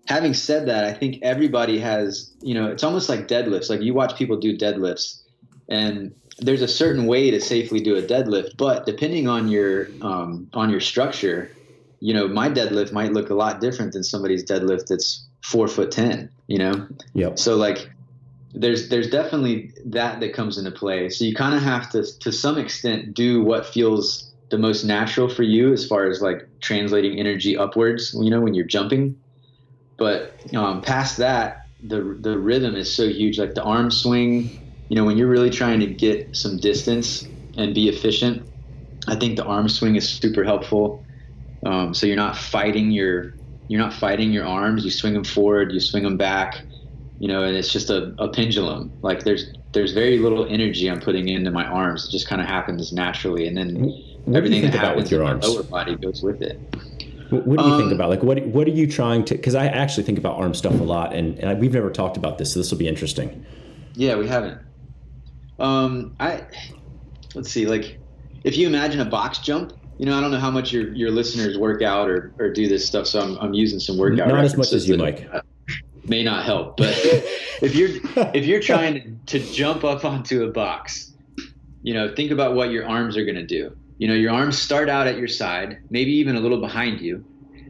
Having 0.07 0.35
said 0.35 0.67
that, 0.67 0.85
I 0.85 0.93
think 0.93 1.19
everybody 1.23 1.79
has, 1.79 2.33
you 2.43 2.55
know, 2.55 2.67
it's 2.67 2.83
almost 2.83 3.09
like 3.09 3.29
deadlifts. 3.29 3.71
Like 3.71 3.81
you 3.81 3.95
watch 3.95 4.17
people 4.17 4.37
do 4.37 4.57
deadlifts, 4.57 5.23
and 5.69 6.13
there's 6.39 6.63
a 6.63 6.69
certain 6.69 7.07
way 7.07 7.31
to 7.31 7.41
safely 7.41 7.81
do 7.81 7.97
a 7.97 8.03
deadlift, 8.03 8.57
but 8.57 8.87
depending 8.87 9.29
on 9.29 9.49
your 9.49 9.89
um, 10.01 10.49
on 10.55 10.71
your 10.71 10.81
structure, 10.81 11.51
you 12.01 12.15
know, 12.15 12.27
my 12.27 12.49
deadlift 12.49 12.93
might 12.93 13.13
look 13.13 13.31
a 13.31 13.35
lot 13.35 13.61
different 13.61 13.93
than 13.93 14.03
somebody's 14.03 14.45
deadlift 14.45 14.87
that's 14.87 15.27
four 15.45 15.69
foot 15.69 15.91
ten. 15.91 16.31
You 16.47 16.59
know, 16.59 16.89
yep. 17.15 17.39
So 17.39 17.57
like, 17.57 17.91
there's 18.55 18.89
there's 18.89 19.11
definitely 19.11 19.73
that 19.87 20.21
that 20.21 20.33
comes 20.35 20.59
into 20.59 20.71
play. 20.71 21.09
So 21.09 21.25
you 21.25 21.35
kind 21.35 21.55
of 21.55 21.63
have 21.63 21.91
to 21.91 22.05
to 22.21 22.33
some 22.33 22.59
extent 22.59 23.15
do 23.15 23.43
what 23.43 23.67
feels 23.67 24.33
the 24.51 24.59
most 24.59 24.85
natural 24.85 25.29
for 25.29 25.45
you 25.45 25.73
as 25.73 25.87
far 25.87 26.09
as 26.09 26.21
like 26.21 26.49
translating 26.61 27.19
energy 27.19 27.57
upwards. 27.57 28.15
You 28.19 28.31
know, 28.31 28.41
when 28.41 28.55
you're 28.55 28.67
jumping, 28.67 29.17
but 29.99 30.37
um, 30.55 30.83
past 30.83 31.19
that, 31.19 31.59
the 31.81 32.19
the 32.21 32.39
rhythm 32.39 32.75
is 32.77 32.95
so 32.95 33.09
huge. 33.09 33.39
Like 33.39 33.55
the 33.55 33.63
arm 33.63 33.91
swing 33.91 34.57
you 34.91 34.97
know, 34.97 35.05
when 35.05 35.17
you're 35.17 35.29
really 35.29 35.51
trying 35.51 35.79
to 35.81 35.87
get 35.87 36.35
some 36.35 36.59
distance 36.59 37.31
and 37.57 37.75
be 37.75 37.89
efficient, 37.89 38.49
I 39.07 39.15
think 39.15 39.37
the 39.37 39.45
arm 39.45 39.69
swing 39.69 39.95
is 39.95 40.11
super 40.11 40.43
helpful. 40.43 41.05
Um, 41.65 41.95
so 41.95 42.07
you're 42.07 42.17
not 42.17 42.37
fighting 42.37 42.91
your 42.91 43.37
you're 43.69 43.81
not 43.81 43.95
fighting 43.95 44.33
your 44.33 44.45
arms. 44.47 44.85
You 44.85 44.91
swing 44.91 45.15
them 45.15 45.23
forward, 45.25 45.73
you 45.73 45.79
swing 45.79 46.03
them 46.03 46.17
back, 46.17 46.65
you 47.21 47.29
know, 47.29 47.45
and 47.45 47.55
it's 47.55 47.71
just 47.71 47.91
a, 47.91 48.15
a 48.19 48.29
pendulum. 48.29 48.91
Like 49.03 49.25
there's 49.25 49.53
there's 49.73 49.93
very 49.93 50.19
little 50.19 50.47
energy 50.47 50.91
I'm 50.91 51.01
putting 51.01 51.29
into 51.29 51.51
my 51.51 51.67
arms. 51.67 52.09
It 52.09 52.11
just 52.11 52.27
kind 52.27 52.41
of 52.41 52.49
happens 52.49 52.93
naturally, 52.95 53.47
and 53.47 53.57
then 53.57 53.75
what 54.25 54.37
everything 54.37 54.63
that 54.63 54.73
happens 54.73 55.13
in 55.13 55.21
my 55.21 55.27
arms? 55.27 55.47
lower 55.47 55.63
body 55.63 55.97
goes 55.97 56.23
with 56.23 56.41
it. 56.41 56.59
What, 57.29 57.47
what 57.47 57.59
do 57.59 57.67
you 57.67 57.73
um, 57.73 57.79
think 57.79 57.93
about 57.93 58.09
like 58.09 58.23
what 58.23 58.43
what 58.47 58.67
are 58.67 58.73
you 58.73 58.87
trying 58.87 59.27
to? 59.27 59.35
Because 59.35 59.55
I 59.55 59.67
actually 59.67 60.05
think 60.05 60.17
about 60.17 60.41
arm 60.41 60.55
stuff 60.55 60.73
a 60.81 60.83
lot, 60.83 61.15
and, 61.15 61.39
and 61.39 61.61
we've 61.61 61.75
never 61.75 61.91
talked 61.91 62.17
about 62.17 62.39
this, 62.39 62.55
so 62.55 62.59
this 62.59 62.71
will 62.71 62.79
be 62.79 62.89
interesting. 62.89 63.45
Yeah, 63.95 64.17
we 64.17 64.27
haven't. 64.27 64.59
Um, 65.59 66.17
I 66.21 66.47
let's 67.35 67.51
see, 67.51 67.67
like 67.67 67.99
if 68.45 68.57
you 68.57 68.67
imagine 68.67 69.03
a 69.03 69.05
box 69.05 69.41
jump, 69.41 69.75
you 69.99 70.07
know, 70.07 70.17
I 70.17 70.23
don't 70.23 70.31
know 70.31 70.39
how 70.39 70.51
much 70.51 70.73
your 70.73 70.95
your 70.95 71.11
listeners 71.11 71.59
work 71.59 71.83
out 71.83 72.09
or, 72.09 72.33
or 72.39 72.51
do 72.51 72.67
this 72.67 72.87
stuff, 72.87 73.07
so 73.07 73.21
I'm, 73.21 73.37
I'm 73.37 73.53
using 73.53 73.79
some 73.79 73.99
workout. 73.99 74.29
Not 74.29 74.43
as 74.43 74.57
much 74.57 74.73
as 74.73 74.89
you, 74.89 74.97
Mike. 74.97 75.29
May 76.11 76.25
not 76.25 76.45
help, 76.45 76.77
but 76.77 76.89
if 77.63 77.77
you're 77.77 77.91
if 78.35 78.45
you're 78.45 78.61
trying 78.73 79.21
to, 79.27 79.39
jump 79.39 79.85
up 79.85 80.05
onto 80.05 80.43
a 80.43 80.51
box, 80.51 81.15
you 81.83 81.95
know, 81.95 82.13
think 82.17 82.33
about 82.33 82.57
what 82.57 82.73
your 82.73 82.85
arms 82.85 83.17
are 83.17 83.25
going 83.25 83.37
to 83.37 83.47
do. 83.47 83.71
You 83.99 84.09
know, 84.09 84.15
your 84.15 84.33
arms 84.33 84.59
start 84.59 84.89
out 84.89 85.07
at 85.07 85.19
your 85.19 85.29
side, 85.29 85.79
maybe 85.89 86.11
even 86.15 86.35
a 86.35 86.41
little 86.41 86.61
behind 86.61 87.01
you, 87.01 87.25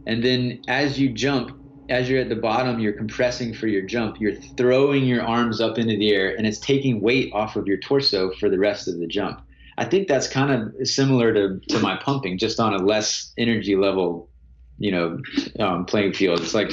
and 0.06 0.24
then 0.24 0.62
as 0.68 0.98
you 0.98 1.12
jump, 1.12 1.50
as 1.90 2.08
you're 2.08 2.22
at 2.22 2.30
the 2.30 2.34
bottom, 2.34 2.80
you're 2.80 2.94
compressing 2.94 3.52
for 3.52 3.66
your 3.66 3.82
jump. 3.82 4.18
You're 4.18 4.36
throwing 4.56 5.04
your 5.04 5.22
arms 5.22 5.60
up 5.60 5.76
into 5.76 5.98
the 5.98 6.10
air, 6.14 6.34
and 6.34 6.46
it's 6.46 6.60
taking 6.60 7.02
weight 7.02 7.30
off 7.34 7.56
of 7.56 7.66
your 7.66 7.76
torso 7.76 8.32
for 8.40 8.48
the 8.48 8.58
rest 8.58 8.88
of 8.88 8.98
the 9.00 9.06
jump. 9.06 9.42
I 9.76 9.84
think 9.84 10.08
that's 10.08 10.28
kind 10.28 10.50
of 10.50 10.88
similar 10.88 11.34
to, 11.34 11.60
to 11.68 11.78
my 11.80 11.96
pumping, 11.96 12.38
just 12.38 12.58
on 12.58 12.72
a 12.72 12.78
less 12.78 13.34
energy 13.36 13.76
level, 13.76 14.30
you 14.78 14.92
know, 14.92 15.18
um, 15.58 15.84
playing 15.84 16.14
field. 16.14 16.40
It's 16.40 16.54
like 16.54 16.70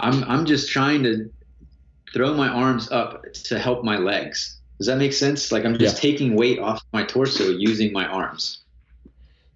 I'm 0.00 0.24
I'm 0.24 0.46
just 0.46 0.70
trying 0.70 1.02
to 1.04 1.30
throw 2.12 2.34
my 2.34 2.48
arms 2.48 2.90
up 2.90 3.32
to 3.32 3.58
help 3.58 3.84
my 3.84 3.96
legs. 3.96 4.58
Does 4.78 4.86
that 4.86 4.98
make 4.98 5.12
sense? 5.12 5.52
Like 5.52 5.64
I'm 5.64 5.78
just 5.78 5.96
yeah. 5.96 6.10
taking 6.10 6.34
weight 6.34 6.58
off 6.58 6.82
my 6.92 7.04
torso 7.04 7.44
using 7.44 7.92
my 7.92 8.06
arms. 8.06 8.58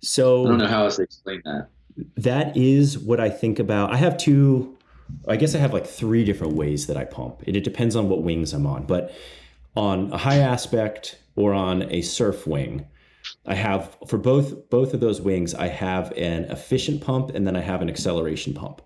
So 0.02 0.44
I 0.44 0.48
don't 0.48 0.58
know 0.58 0.68
how 0.68 0.84
else 0.84 0.96
to 0.96 1.02
explain 1.02 1.42
that. 1.44 1.68
That 2.16 2.56
is 2.56 2.98
what 2.98 3.20
I 3.20 3.30
think 3.30 3.58
about. 3.58 3.92
I 3.92 3.96
have 3.96 4.16
two 4.16 4.76
I 5.28 5.36
guess 5.36 5.54
I 5.54 5.58
have 5.58 5.72
like 5.72 5.86
three 5.86 6.24
different 6.24 6.54
ways 6.54 6.86
that 6.86 6.96
I 6.96 7.04
pump. 7.04 7.42
It, 7.46 7.56
it 7.56 7.64
depends 7.64 7.96
on 7.96 8.08
what 8.08 8.22
wings 8.22 8.52
I'm 8.52 8.66
on, 8.66 8.86
but 8.86 9.12
on 9.76 10.12
a 10.12 10.16
high 10.16 10.38
aspect 10.38 11.18
or 11.36 11.52
on 11.52 11.82
a 11.92 12.02
surf 12.02 12.46
wing, 12.46 12.86
I 13.44 13.54
have 13.54 13.96
for 14.06 14.18
both 14.18 14.70
both 14.70 14.94
of 14.94 15.00
those 15.00 15.20
wings, 15.20 15.54
I 15.54 15.68
have 15.68 16.12
an 16.12 16.44
efficient 16.44 17.02
pump 17.02 17.30
and 17.34 17.46
then 17.46 17.56
I 17.56 17.60
have 17.60 17.82
an 17.82 17.88
acceleration 17.88 18.54
pump. 18.54 18.82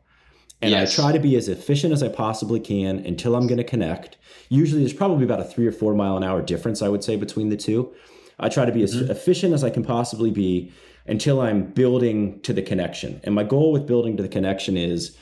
And 0.62 0.72
yes. 0.72 0.98
I 0.98 1.02
try 1.02 1.12
to 1.12 1.18
be 1.18 1.36
as 1.36 1.48
efficient 1.48 1.92
as 1.92 2.02
I 2.02 2.08
possibly 2.08 2.60
can 2.60 2.98
until 2.98 3.34
I'm 3.34 3.46
going 3.46 3.58
to 3.58 3.64
connect. 3.64 4.18
Usually, 4.50 4.80
there's 4.80 4.92
probably 4.92 5.24
about 5.24 5.40
a 5.40 5.44
three 5.44 5.66
or 5.66 5.72
four 5.72 5.94
mile 5.94 6.16
an 6.16 6.24
hour 6.24 6.42
difference, 6.42 6.82
I 6.82 6.88
would 6.88 7.02
say, 7.02 7.16
between 7.16 7.48
the 7.48 7.56
two. 7.56 7.92
I 8.38 8.48
try 8.48 8.64
to 8.64 8.72
be 8.72 8.82
mm-hmm. 8.82 9.04
as 9.04 9.10
efficient 9.10 9.54
as 9.54 9.64
I 9.64 9.70
can 9.70 9.84
possibly 9.84 10.30
be 10.30 10.72
until 11.06 11.40
I'm 11.40 11.64
building 11.64 12.40
to 12.40 12.52
the 12.52 12.62
connection. 12.62 13.20
And 13.24 13.34
my 13.34 13.44
goal 13.44 13.72
with 13.72 13.86
building 13.86 14.16
to 14.16 14.22
the 14.22 14.28
connection 14.28 14.76
is 14.76 15.16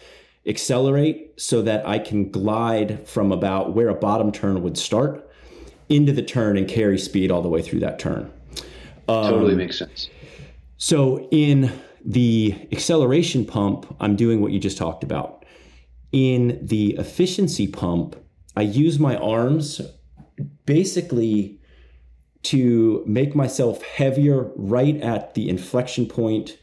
accelerate 0.46 1.40
so 1.40 1.62
that 1.62 1.86
I 1.86 1.98
can 1.98 2.30
glide 2.30 3.06
from 3.06 3.32
about 3.32 3.74
where 3.74 3.88
a 3.88 3.94
bottom 3.94 4.32
turn 4.32 4.62
would 4.62 4.78
start 4.78 5.30
into 5.88 6.12
the 6.12 6.22
turn 6.22 6.56
and 6.56 6.68
carry 6.68 6.98
speed 6.98 7.30
all 7.30 7.42
the 7.42 7.48
way 7.48 7.62
through 7.62 7.80
that 7.80 7.98
turn. 7.98 8.32
Um, 9.08 9.30
totally 9.30 9.54
makes 9.54 9.78
sense. 9.78 10.10
So 10.76 11.28
in 11.30 11.72
the 12.08 12.68
acceleration 12.72 13.44
pump, 13.44 13.94
I'm 14.00 14.16
doing 14.16 14.40
what 14.40 14.52
you 14.52 14.58
just 14.58 14.78
talked 14.78 15.04
about. 15.04 15.44
In 16.10 16.58
the 16.62 16.96
efficiency 16.96 17.68
pump, 17.68 18.16
I 18.56 18.62
use 18.62 18.98
my 18.98 19.16
arms 19.16 19.80
basically 20.64 21.60
to 22.44 23.04
make 23.06 23.34
myself 23.34 23.82
heavier 23.82 24.50
right 24.56 24.96
at 25.00 25.34
the 25.34 25.48
inflection 25.48 26.06
point 26.06 26.58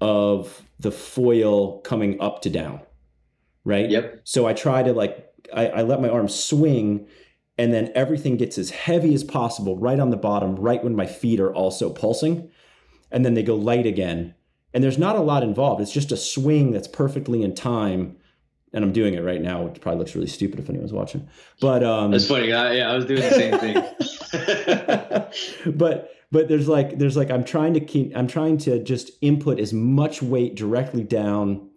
of 0.00 0.62
the 0.80 0.90
foil 0.90 1.80
coming 1.82 2.20
up 2.20 2.40
to 2.42 2.50
down 2.50 2.80
right? 3.68 3.90
Yep. 3.90 4.22
So 4.24 4.46
I 4.46 4.54
try 4.54 4.82
to 4.82 4.92
like 4.92 5.26
I, 5.54 5.66
I 5.68 5.82
let 5.82 6.00
my 6.00 6.08
arms 6.08 6.34
swing 6.34 7.06
and 7.58 7.72
then 7.72 7.92
everything 7.94 8.36
gets 8.36 8.56
as 8.56 8.70
heavy 8.70 9.14
as 9.14 9.22
possible 9.22 9.76
right 9.76 10.00
on 10.00 10.10
the 10.10 10.16
bottom, 10.16 10.56
right 10.56 10.82
when 10.82 10.96
my 10.96 11.06
feet 11.06 11.38
are 11.38 11.54
also 11.54 11.90
pulsing. 11.90 12.50
And 13.10 13.24
then 13.24 13.34
they 13.34 13.42
go 13.42 13.56
light 13.56 13.86
again. 13.86 14.34
And 14.74 14.84
there's 14.84 14.98
not 14.98 15.16
a 15.16 15.20
lot 15.20 15.42
involved. 15.42 15.80
It's 15.80 15.92
just 15.92 16.12
a 16.12 16.16
swing 16.16 16.72
that's 16.72 16.88
perfectly 16.88 17.42
in 17.42 17.54
time. 17.54 18.16
And 18.72 18.84
I'm 18.84 18.92
doing 18.92 19.14
it 19.14 19.20
right 19.20 19.40
now, 19.40 19.62
which 19.62 19.80
probably 19.80 20.00
looks 20.00 20.14
really 20.14 20.26
stupid 20.26 20.58
if 20.60 20.68
anyone's 20.68 20.92
watching. 20.92 21.28
But 21.60 21.82
um 21.82 22.10
That's 22.10 22.28
funny. 22.28 22.52
I, 22.52 22.74
yeah, 22.74 22.90
I 22.90 22.96
was 22.96 23.06
doing 23.06 23.22
the 23.22 23.30
same 23.30 23.58
thing. 23.58 23.82
but 25.76 26.10
but 26.30 26.48
there's 26.48 26.68
like 26.68 26.98
there's 26.98 27.16
like 27.16 27.30
I'm 27.30 27.44
trying 27.44 27.74
to 27.74 27.80
keep 27.80 28.12
I'm 28.14 28.26
trying 28.26 28.58
to 28.58 28.82
just 28.82 29.10
input 29.22 29.58
as 29.58 29.72
much 29.72 30.22
weight 30.22 30.54
directly 30.54 31.02
down 31.02 31.70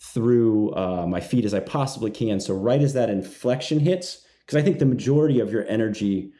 through 0.00 0.72
uh, 0.74 1.06
my 1.06 1.20
feet 1.20 1.44
as 1.44 1.52
I 1.52 1.60
possibly 1.60 2.10
can. 2.10 2.40
So 2.40 2.54
right 2.54 2.80
as 2.80 2.94
that 2.94 3.10
inflection 3.10 3.80
hits, 3.80 4.24
because 4.46 4.56
I 4.56 4.62
think 4.62 4.78
the 4.78 4.86
majority 4.86 5.40
of 5.40 5.52
your 5.52 5.66
energy 5.66 6.32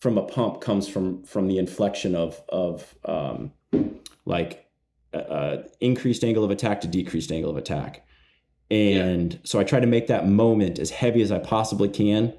from 0.00 0.18
a 0.18 0.22
pump 0.22 0.60
comes 0.60 0.88
from 0.88 1.24
from 1.24 1.48
the 1.48 1.58
inflection 1.58 2.14
of 2.14 2.40
of 2.48 2.94
um, 3.04 3.52
like 4.24 4.66
uh, 5.14 5.16
uh, 5.16 5.62
increased 5.80 6.24
angle 6.24 6.44
of 6.44 6.50
attack 6.50 6.80
to 6.82 6.86
decreased 6.86 7.30
angle 7.32 7.50
of 7.50 7.56
attack. 7.56 8.06
And 8.70 9.34
yeah. 9.34 9.38
so 9.44 9.60
I 9.60 9.64
try 9.64 9.80
to 9.80 9.86
make 9.86 10.06
that 10.06 10.26
moment 10.26 10.78
as 10.78 10.90
heavy 10.90 11.20
as 11.20 11.30
I 11.30 11.38
possibly 11.38 11.88
can 11.88 12.32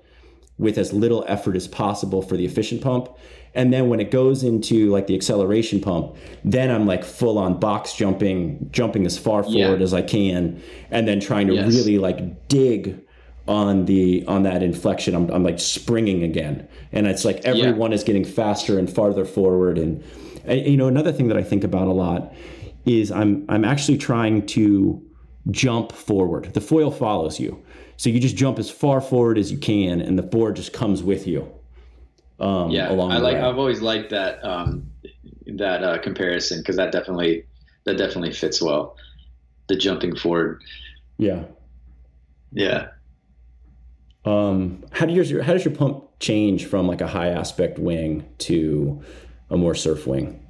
with 0.57 0.77
as 0.77 0.93
little 0.93 1.23
effort 1.27 1.55
as 1.55 1.67
possible 1.67 2.21
for 2.21 2.37
the 2.37 2.45
efficient 2.45 2.81
pump. 2.81 3.09
And 3.55 3.71
then 3.71 3.87
when 3.89 3.99
it 3.99 4.09
goes 4.09 4.43
into 4.43 4.89
like 4.89 5.05
the 5.05 5.15
acceleration 5.15 5.79
pump, 5.79 6.15
then 6.43 6.71
I'm 6.71 6.87
like 6.87 7.03
full 7.03 7.37
on 7.37 7.59
box 7.59 7.93
jumping, 7.93 8.69
jumping 8.71 9.05
as 9.05 9.17
far 9.17 9.43
forward 9.43 9.79
yeah. 9.79 9.83
as 9.83 9.93
I 9.93 10.01
can, 10.01 10.61
and 10.89 11.07
then 11.07 11.19
trying 11.19 11.47
to 11.47 11.53
yes. 11.53 11.71
really 11.71 11.99
like 11.99 12.47
dig 12.47 12.99
on 13.47 13.85
the 13.85 14.25
on 14.25 14.43
that 14.43 14.63
inflection. 14.63 15.13
I'm, 15.13 15.29
I'm 15.29 15.43
like 15.43 15.59
springing 15.59 16.23
again, 16.23 16.67
and 16.91 17.05
it's 17.05 17.25
like 17.25 17.41
everyone 17.41 17.91
yeah. 17.91 17.95
is 17.95 18.03
getting 18.03 18.25
faster 18.25 18.79
and 18.79 18.89
farther 18.89 19.25
forward. 19.25 19.77
And, 19.77 20.03
and 20.45 20.65
you 20.65 20.77
know 20.77 20.87
another 20.87 21.11
thing 21.11 21.27
that 21.27 21.37
I 21.37 21.43
think 21.43 21.63
about 21.63 21.87
a 21.87 21.91
lot 21.91 22.33
is 22.85 23.11
I'm 23.11 23.45
I'm 23.49 23.65
actually 23.65 23.97
trying 23.97 24.45
to 24.47 25.01
jump 25.51 25.91
forward. 25.91 26.53
The 26.53 26.61
foil 26.61 26.91
follows 26.91 27.39
you. 27.39 27.63
So 27.97 28.09
you 28.09 28.19
just 28.19 28.35
jump 28.35 28.59
as 28.59 28.69
far 28.69 29.01
forward 29.01 29.37
as 29.37 29.51
you 29.51 29.57
can, 29.57 30.01
and 30.01 30.17
the 30.17 30.23
board 30.23 30.55
just 30.55 30.73
comes 30.73 31.03
with 31.03 31.27
you. 31.27 31.49
Um, 32.39 32.71
yeah, 32.71 32.89
I 32.89 32.93
like. 32.93 33.35
Way. 33.35 33.41
I've 33.41 33.57
always 33.57 33.81
liked 33.81 34.09
that 34.09 34.43
um, 34.43 34.89
that 35.45 35.83
uh, 35.83 35.97
comparison 35.99 36.59
because 36.59 36.75
that 36.77 36.91
definitely 36.91 37.45
that 37.85 37.97
definitely 37.97 38.33
fits 38.33 38.61
well. 38.61 38.97
The 39.67 39.77
jumping 39.77 40.15
forward. 40.15 40.61
Yeah. 41.17 41.43
Yeah. 42.51 42.89
Um, 44.25 44.85
how 44.91 45.05
does 45.05 45.31
your 45.31 45.43
how 45.43 45.53
does 45.53 45.65
your 45.65 45.73
pump 45.75 46.05
change 46.19 46.65
from 46.65 46.87
like 46.87 47.01
a 47.01 47.07
high 47.07 47.29
aspect 47.29 47.79
wing 47.79 48.25
to 48.39 49.01
a 49.49 49.57
more 49.57 49.75
surf 49.75 50.07
wing? 50.07 50.42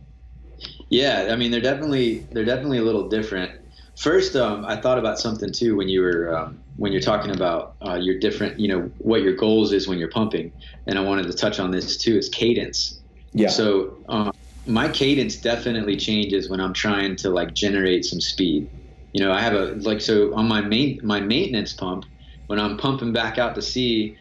Yeah, 0.93 1.29
I 1.31 1.35
mean 1.35 1.49
they're 1.49 1.59
definitely 1.61 2.27
they're 2.31 2.45
definitely 2.45 2.77
a 2.77 2.83
little 2.83 3.09
different. 3.09 3.51
First, 3.97 4.35
um, 4.35 4.63
I 4.65 4.75
thought 4.75 4.99
about 4.99 5.19
something 5.19 5.51
too 5.51 5.75
when 5.75 5.89
you 5.89 6.01
were 6.01 6.35
um, 6.35 6.63
when 6.75 6.91
you're 6.91 7.01
talking 7.01 7.31
about 7.31 7.75
uh, 7.85 7.95
your 7.95 8.19
different, 8.19 8.59
you 8.59 8.67
know, 8.67 8.91
what 8.99 9.23
your 9.23 9.35
goals 9.35 9.73
is 9.73 9.87
when 9.87 9.97
you're 9.97 10.09
pumping, 10.11 10.53
and 10.85 10.99
I 10.99 11.01
wanted 11.01 11.25
to 11.27 11.33
touch 11.33 11.59
on 11.59 11.71
this 11.71 11.97
too 11.97 12.15
is 12.15 12.29
cadence. 12.29 13.01
Yeah. 13.33 13.49
So 13.49 14.03
um, 14.09 14.31
my 14.67 14.87
cadence 14.87 15.39
definitely 15.41 15.97
changes 15.97 16.47
when 16.49 16.59
I'm 16.61 16.73
trying 16.73 17.15
to 17.17 17.31
like 17.31 17.55
generate 17.55 18.05
some 18.05 18.21
speed. 18.21 18.69
You 19.13 19.25
know, 19.25 19.31
I 19.31 19.41
have 19.41 19.53
a 19.53 19.75
like 19.81 20.01
so 20.01 20.35
on 20.35 20.47
my 20.47 20.61
main 20.61 20.99
my 21.03 21.21
maintenance 21.21 21.73
pump 21.73 22.05
when 22.47 22.59
I'm 22.59 22.77
pumping 22.77 23.13
back 23.13 23.39
out 23.39 23.55
to 23.55 23.63
sea. 23.63 24.15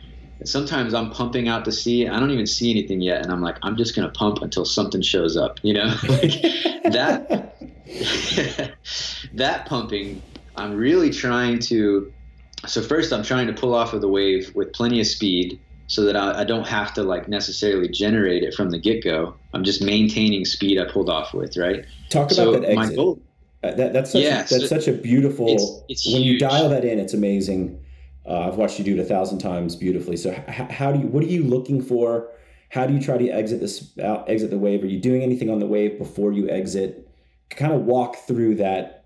Sometimes 0.44 0.92
I'm 0.92 1.10
pumping 1.10 1.48
out 1.48 1.64
to 1.66 1.72
sea. 1.72 2.08
I 2.08 2.18
don't 2.18 2.30
even 2.30 2.46
see 2.46 2.70
anything 2.70 3.00
yet, 3.00 3.22
and 3.22 3.30
I'm 3.30 3.40
like, 3.40 3.56
I'm 3.62 3.76
just 3.76 3.94
gonna 3.94 4.10
pump 4.10 4.42
until 4.42 4.64
something 4.64 5.02
shows 5.02 5.36
up. 5.36 5.60
You 5.62 5.74
know, 5.74 5.84
like 6.08 6.42
that 6.92 7.56
that 9.34 9.66
pumping. 9.66 10.22
I'm 10.56 10.76
really 10.76 11.10
trying 11.10 11.58
to. 11.60 12.12
So 12.66 12.82
first, 12.82 13.12
I'm 13.12 13.22
trying 13.22 13.46
to 13.48 13.52
pull 13.52 13.74
off 13.74 13.92
of 13.92 14.00
the 14.00 14.08
wave 14.08 14.54
with 14.54 14.72
plenty 14.72 15.00
of 15.00 15.06
speed 15.06 15.60
so 15.88 16.04
that 16.04 16.16
I, 16.16 16.40
I, 16.40 16.44
don't 16.44 16.66
have 16.66 16.94
to 16.94 17.02
like 17.02 17.28
necessarily 17.28 17.88
generate 17.88 18.44
it 18.44 18.54
from 18.54 18.70
the 18.70 18.78
get 18.78 19.02
go. 19.02 19.34
I'm 19.52 19.64
just 19.64 19.82
maintaining 19.82 20.44
speed 20.44 20.80
I 20.80 20.90
pulled 20.90 21.10
off 21.10 21.34
with, 21.34 21.56
right? 21.56 21.84
Talk 22.08 22.26
about 22.26 22.34
so 22.34 22.52
that 22.52 22.64
exit. 22.64 22.96
Goal, 22.96 23.20
uh, 23.62 23.74
that, 23.74 23.92
that's 23.92 24.12
such, 24.12 24.22
yeah, 24.22 24.44
a, 24.44 24.48
that's 24.48 24.60
so 24.60 24.66
such 24.66 24.88
a 24.88 24.92
beautiful. 24.92 25.48
It's, 25.48 25.82
it's 25.88 26.06
when 26.06 26.22
huge. 26.22 26.40
you 26.40 26.48
dial 26.48 26.68
that 26.70 26.84
in, 26.84 26.98
it's 26.98 27.14
amazing. 27.14 27.81
Uh, 28.26 28.48
I've 28.48 28.56
watched 28.56 28.78
you 28.78 28.84
do 28.84 28.94
it 28.94 29.00
a 29.00 29.04
thousand 29.04 29.38
times 29.38 29.74
beautifully. 29.76 30.16
So 30.16 30.30
h- 30.30 30.70
how 30.70 30.92
do 30.92 31.00
you? 31.00 31.06
What 31.06 31.22
are 31.24 31.28
you 31.28 31.42
looking 31.44 31.82
for? 31.82 32.28
How 32.70 32.86
do 32.86 32.94
you 32.94 33.02
try 33.02 33.18
to 33.18 33.28
exit 33.28 33.60
this 33.60 33.96
out, 33.98 34.28
exit 34.28 34.50
the 34.50 34.58
wave? 34.58 34.82
Are 34.82 34.86
you 34.86 34.98
doing 34.98 35.22
anything 35.22 35.50
on 35.50 35.58
the 35.58 35.66
wave 35.66 35.98
before 35.98 36.32
you 36.32 36.48
exit? 36.48 37.08
Kind 37.50 37.72
of 37.72 37.82
walk 37.82 38.16
through 38.26 38.54
that 38.56 39.04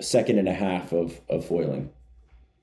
second 0.00 0.38
and 0.38 0.48
a 0.48 0.54
half 0.54 0.92
of 0.92 1.20
of 1.28 1.44
foiling. 1.44 1.90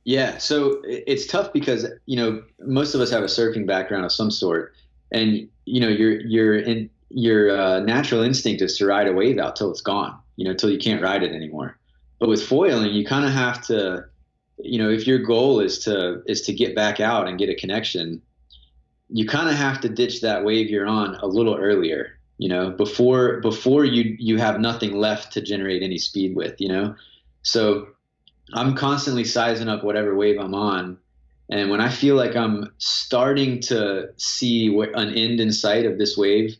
Yeah, 0.06 0.38
so 0.38 0.82
it's 0.86 1.28
tough 1.28 1.52
because 1.52 1.86
you 2.06 2.16
know 2.16 2.42
most 2.62 2.96
of 2.96 3.02
us 3.02 3.12
have 3.12 3.24
a 3.24 3.28
surfing 3.28 3.68
background 3.68 4.06
of 4.06 4.12
some 4.12 4.32
sort, 4.32 4.74
and 5.12 5.50
you 5.66 5.82
know 5.82 5.90
your 5.90 6.22
your 6.22 6.58
in, 6.58 6.90
your 7.10 7.58
uh, 7.58 7.80
natural 7.82 8.22
instinct 8.22 8.62
is 8.62 8.78
to 8.78 8.86
ride 8.86 9.08
a 9.08 9.14
wave 9.14 9.38
out 9.38 9.56
till 9.56 9.72
it's 9.72 9.82
gone, 9.82 10.18
you 10.36 10.46
know, 10.46 10.54
till 10.54 10.70
you 10.70 10.78
can't 10.78 11.02
ride 11.02 11.24
it 11.24 11.34
anymore. 11.34 11.78
But 12.20 12.30
with 12.30 12.46
foiling, 12.46 12.94
you 12.94 13.06
kind 13.06 13.26
of 13.26 13.32
have 13.32 13.66
to, 13.68 14.06
you 14.58 14.78
know, 14.82 14.90
if 14.90 15.06
your 15.06 15.20
goal 15.20 15.60
is 15.60 15.80
to 15.80 16.22
is 16.26 16.42
to 16.42 16.54
get 16.54 16.76
back 16.76 17.00
out 17.00 17.28
and 17.28 17.38
get 17.38 17.50
a 17.50 17.56
connection, 17.56 18.22
you 19.10 19.28
kind 19.28 19.50
of 19.50 19.56
have 19.56 19.82
to 19.82 19.90
ditch 19.90 20.22
that 20.22 20.44
wave 20.44 20.70
you're 20.70 20.88
on 20.88 21.16
a 21.16 21.28
little 21.28 21.56
earlier, 21.56 22.20
you 22.38 22.50
know, 22.50 22.72
before 22.72 23.40
before 23.42 23.86
you 23.86 24.16
you 24.20 24.38
have 24.38 24.60
nothing 24.60 24.94
left 24.94 25.34
to 25.34 25.42
generate 25.42 25.84
any 25.84 25.98
speed 25.98 26.36
with, 26.36 26.60
you 26.60 26.70
know. 26.70 26.96
So 27.44 27.88
I'm 28.54 28.76
constantly 28.76 29.24
sizing 29.24 29.70
up 29.70 29.84
whatever 29.84 30.16
wave 30.16 30.40
I'm 30.40 30.56
on. 30.56 30.98
And 31.50 31.70
when 31.70 31.80
I 31.80 31.90
feel 31.90 32.16
like 32.16 32.36
I'm 32.36 32.74
starting 32.78 33.62
to 33.62 34.10
see 34.18 34.70
what, 34.70 34.90
an 35.00 35.14
end 35.14 35.40
in 35.40 35.52
sight 35.52 35.86
of 35.86 35.98
this 35.98 36.18
wave, 36.18 36.58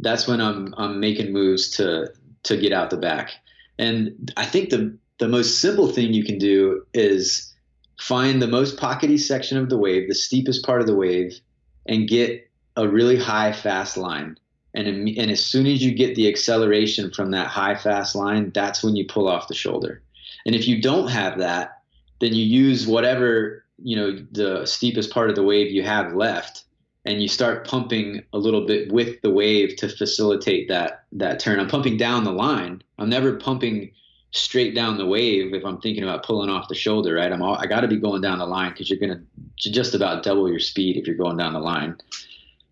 that's 0.00 0.26
when 0.26 0.40
I'm 0.40 0.74
I'm 0.76 0.98
making 1.00 1.32
moves 1.32 1.70
to 1.76 2.08
to 2.44 2.56
get 2.56 2.72
out 2.72 2.90
the 2.90 2.96
back. 2.96 3.32
And 3.78 4.32
I 4.36 4.44
think 4.44 4.70
the 4.70 4.96
the 5.18 5.28
most 5.28 5.60
simple 5.60 5.88
thing 5.88 6.12
you 6.12 6.24
can 6.24 6.38
do 6.38 6.84
is 6.94 7.54
find 8.00 8.40
the 8.40 8.46
most 8.46 8.76
pockety 8.76 9.18
section 9.18 9.58
of 9.58 9.68
the 9.68 9.76
wave, 9.76 10.08
the 10.08 10.14
steepest 10.14 10.64
part 10.64 10.80
of 10.80 10.86
the 10.86 10.94
wave, 10.94 11.40
and 11.86 12.08
get 12.08 12.48
a 12.76 12.88
really 12.88 13.18
high 13.18 13.52
fast 13.52 13.96
line. 13.96 14.38
And 14.74 14.86
and 14.86 15.30
as 15.30 15.44
soon 15.44 15.66
as 15.66 15.82
you 15.82 15.92
get 15.92 16.14
the 16.14 16.28
acceleration 16.28 17.10
from 17.10 17.32
that 17.32 17.48
high 17.48 17.74
fast 17.74 18.14
line, 18.14 18.52
that's 18.54 18.82
when 18.82 18.94
you 18.94 19.06
pull 19.06 19.28
off 19.28 19.48
the 19.48 19.54
shoulder. 19.54 20.02
And 20.46 20.54
if 20.54 20.68
you 20.68 20.80
don't 20.80 21.08
have 21.08 21.38
that, 21.38 21.82
then 22.20 22.34
you 22.34 22.44
use 22.44 22.86
whatever, 22.86 23.64
you 23.82 23.96
know, 23.96 24.24
the 24.30 24.66
steepest 24.66 25.10
part 25.10 25.30
of 25.30 25.36
the 25.36 25.42
wave 25.42 25.72
you 25.72 25.82
have 25.82 26.14
left 26.14 26.64
and 27.04 27.22
you 27.22 27.28
start 27.28 27.66
pumping 27.66 28.22
a 28.32 28.38
little 28.38 28.66
bit 28.66 28.92
with 28.92 29.20
the 29.22 29.30
wave 29.30 29.76
to 29.76 29.88
facilitate 29.88 30.68
that 30.68 31.04
that 31.12 31.40
turn. 31.40 31.58
I'm 31.58 31.68
pumping 31.68 31.96
down 31.96 32.24
the 32.24 32.32
line. 32.32 32.82
I'm 32.98 33.08
never 33.08 33.36
pumping 33.36 33.90
straight 34.30 34.74
down 34.74 34.98
the 34.98 35.06
wave 35.06 35.54
if 35.54 35.64
I'm 35.64 35.80
thinking 35.80 36.02
about 36.02 36.24
pulling 36.24 36.50
off 36.50 36.68
the 36.68 36.74
shoulder, 36.74 37.14
right? 37.14 37.32
I'm 37.32 37.42
all, 37.42 37.54
I 37.54 37.66
got 37.66 37.80
to 37.80 37.88
be 37.88 37.96
going 37.96 38.20
down 38.20 38.38
the 38.38 38.46
line 38.46 38.72
because 38.72 38.90
you're 38.90 38.98
going 38.98 39.18
to 39.56 39.70
just 39.70 39.94
about 39.94 40.22
double 40.22 40.48
your 40.48 40.60
speed 40.60 40.96
if 40.96 41.06
you're 41.06 41.16
going 41.16 41.36
down 41.36 41.54
the 41.54 41.60
line. 41.60 41.96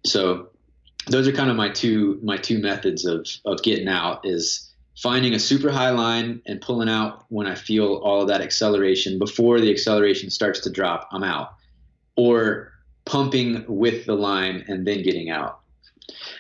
So 0.05 0.51
those 1.09 1.27
are 1.27 1.33
kind 1.33 1.51
of 1.51 1.57
my 1.57 1.69
two 1.69 2.19
my 2.23 2.37
two 2.37 2.59
methods 2.59 3.05
of 3.05 3.27
of 3.45 3.63
getting 3.63 3.89
out 3.89 4.27
is 4.27 4.73
finding 4.97 5.35
a 5.35 5.39
super 5.39 5.71
high 5.71 5.91
line 5.91 6.41
and 6.47 6.61
pulling 6.61 6.89
out 6.89 7.25
when 7.29 7.47
I 7.47 7.55
feel 7.55 7.97
all 7.97 8.23
of 8.23 8.29
that 8.29 8.41
acceleration 8.41 9.19
before 9.19 9.61
the 9.61 9.71
acceleration 9.71 10.31
starts 10.31 10.61
to 10.61 10.71
drop, 10.71 11.09
I'm 11.13 11.23
out. 11.23 11.55
Or 12.17 12.73
pumping 13.05 13.65
with 13.69 14.07
the 14.07 14.15
line 14.15 14.65
and 14.69 14.87
then 14.87 15.03
getting 15.03 15.31
out. 15.31 15.61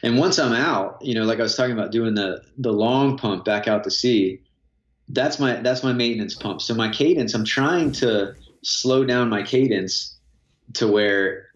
And 0.02 0.18
once 0.18 0.38
I'm 0.38 0.52
out, 0.52 0.98
you 1.00 1.14
know, 1.14 1.24
like 1.24 1.38
I 1.38 1.42
was 1.42 1.56
talking 1.56 1.72
about 1.72 1.92
doing 1.92 2.14
the 2.14 2.42
the 2.58 2.72
long 2.72 3.16
pump 3.16 3.44
back 3.44 3.68
out 3.68 3.84
to 3.84 3.90
sea, 3.90 4.40
that's 5.08 5.38
my 5.38 5.56
that's 5.56 5.82
my 5.82 5.92
maintenance 5.92 6.34
pump. 6.34 6.62
So 6.62 6.74
my 6.74 6.90
cadence, 6.90 7.34
I'm 7.34 7.44
trying 7.44 7.92
to 7.92 8.34
slow 8.62 9.04
down 9.04 9.28
my 9.28 9.42
cadence 9.42 10.16
to 10.74 10.88
where 10.88 11.46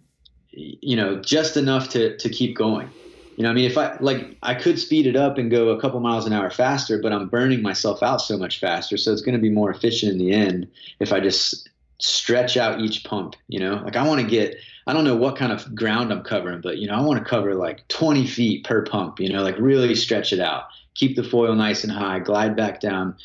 you 0.53 0.97
know, 0.97 1.21
just 1.21 1.57
enough 1.57 1.89
to 1.91 2.17
to 2.17 2.29
keep 2.29 2.57
going. 2.57 2.91
You 3.37 3.45
know, 3.45 3.51
I 3.51 3.55
mean, 3.55 3.65
if 3.65 3.79
I 3.79 3.97
like, 4.01 4.37
I 4.43 4.55
could 4.55 4.79
speed 4.79 5.07
it 5.07 5.17
up 5.17 5.39
and 5.39 5.51
go 5.51 5.71
a 5.71 5.81
couple 5.81 5.99
miles 6.01 6.27
an 6.27 6.33
hour 6.33 6.51
faster, 6.51 7.01
but 7.01 7.13
I'm 7.13 7.29
burning 7.29 7.63
myself 7.63 8.03
out 8.03 8.21
so 8.21 8.37
much 8.37 8.61
faster. 8.61 8.99
So 8.99 9.13
it's 9.13 9.23
going 9.23 9.35
to 9.35 9.41
be 9.41 9.49
more 9.49 9.71
efficient 9.71 10.13
in 10.13 10.19
the 10.19 10.33
end 10.33 10.69
if 10.99 11.11
I 11.11 11.21
just 11.21 11.71
stretch 12.01 12.59
out 12.59 12.81
each 12.81 13.03
pump. 13.05 13.37
You 13.49 13.61
know, 13.61 13.77
like 13.77 13.97
I 13.97 14.07
want 14.07 14.21
to 14.21 14.27
get, 14.27 14.57
I 14.87 14.93
don't 14.93 15.05
know 15.05 15.17
what 15.17 15.37
kind 15.37 15.53
of 15.53 15.75
ground 15.75 16.13
I'm 16.13 16.23
covering, 16.23 16.61
but 16.61 16.79
you 16.79 16.87
know, 16.87 16.95
I 16.95 17.01
want 17.01 17.19
to 17.19 17.25
cover 17.25 17.55
like 17.55 17.89
20 17.89 18.27
feet 18.27 18.65
per 18.65 18.85
pump. 18.85 19.21
You 19.21 19.33
know, 19.33 19.43
like 19.43 19.57
really 19.59 19.95
stretch 19.95 20.35
it 20.35 20.41
out, 20.41 20.65
keep 20.95 21.17
the 21.17 21.25
foil 21.25 21.55
nice 21.55 21.83
and 21.83 21.93
high, 21.93 22.19
glide 22.19 22.57
back 22.57 22.81
down, 22.81 23.17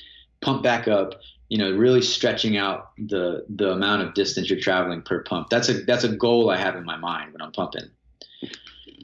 pump 0.45 0.63
back 0.63 0.87
up. 0.87 1.15
You 1.49 1.59
know, 1.59 1.71
really 1.71 2.01
stretching 2.01 2.57
out 2.57 2.89
the 2.97 3.45
the 3.49 3.71
amount 3.71 4.01
of 4.01 4.13
distance 4.15 4.49
you're 4.49 4.59
traveling 4.59 5.01
per 5.01 5.21
pump. 5.23 5.49
That's 5.49 5.69
a 5.69 5.73
that's 5.73 6.03
a 6.03 6.09
goal 6.09 6.49
I 6.49 6.57
have 6.57 6.75
in 6.75 6.85
my 6.85 6.97
mind 6.97 7.33
when 7.33 7.41
I'm 7.41 7.51
pumping. 7.51 7.89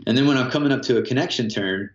And 0.07 0.17
then 0.17 0.27
when 0.27 0.37
I'm 0.37 0.49
coming 0.49 0.71
up 0.71 0.81
to 0.83 0.97
a 0.97 1.03
connection 1.03 1.49
turn, 1.49 1.91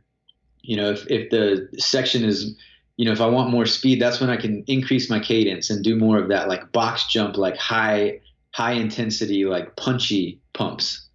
you 0.63 0.77
know, 0.77 0.91
if, 0.91 1.11
if 1.11 1.31
the 1.31 1.69
section 1.79 2.25
is, 2.25 2.57
you 2.97 3.05
know, 3.05 3.13
if 3.13 3.21
I 3.21 3.27
want 3.27 3.51
more 3.51 3.67
speed, 3.67 4.01
that's 4.01 4.21
when 4.21 4.31
I 4.31 4.37
can 4.37 4.63
increase 4.67 5.11
my 5.11 5.19
cadence 5.19 5.71
and 5.71 5.83
do 5.83 5.97
more 5.97 6.19
of 6.19 6.29
that 6.29 6.49
like 6.49 6.71
box 6.73 7.07
jump, 7.07 7.37
like 7.37 7.57
high, 7.57 8.21
high 8.53 8.73
intensity, 8.73 9.45
like 9.45 9.75
punchy 9.77 10.41
pumps, 10.53 11.07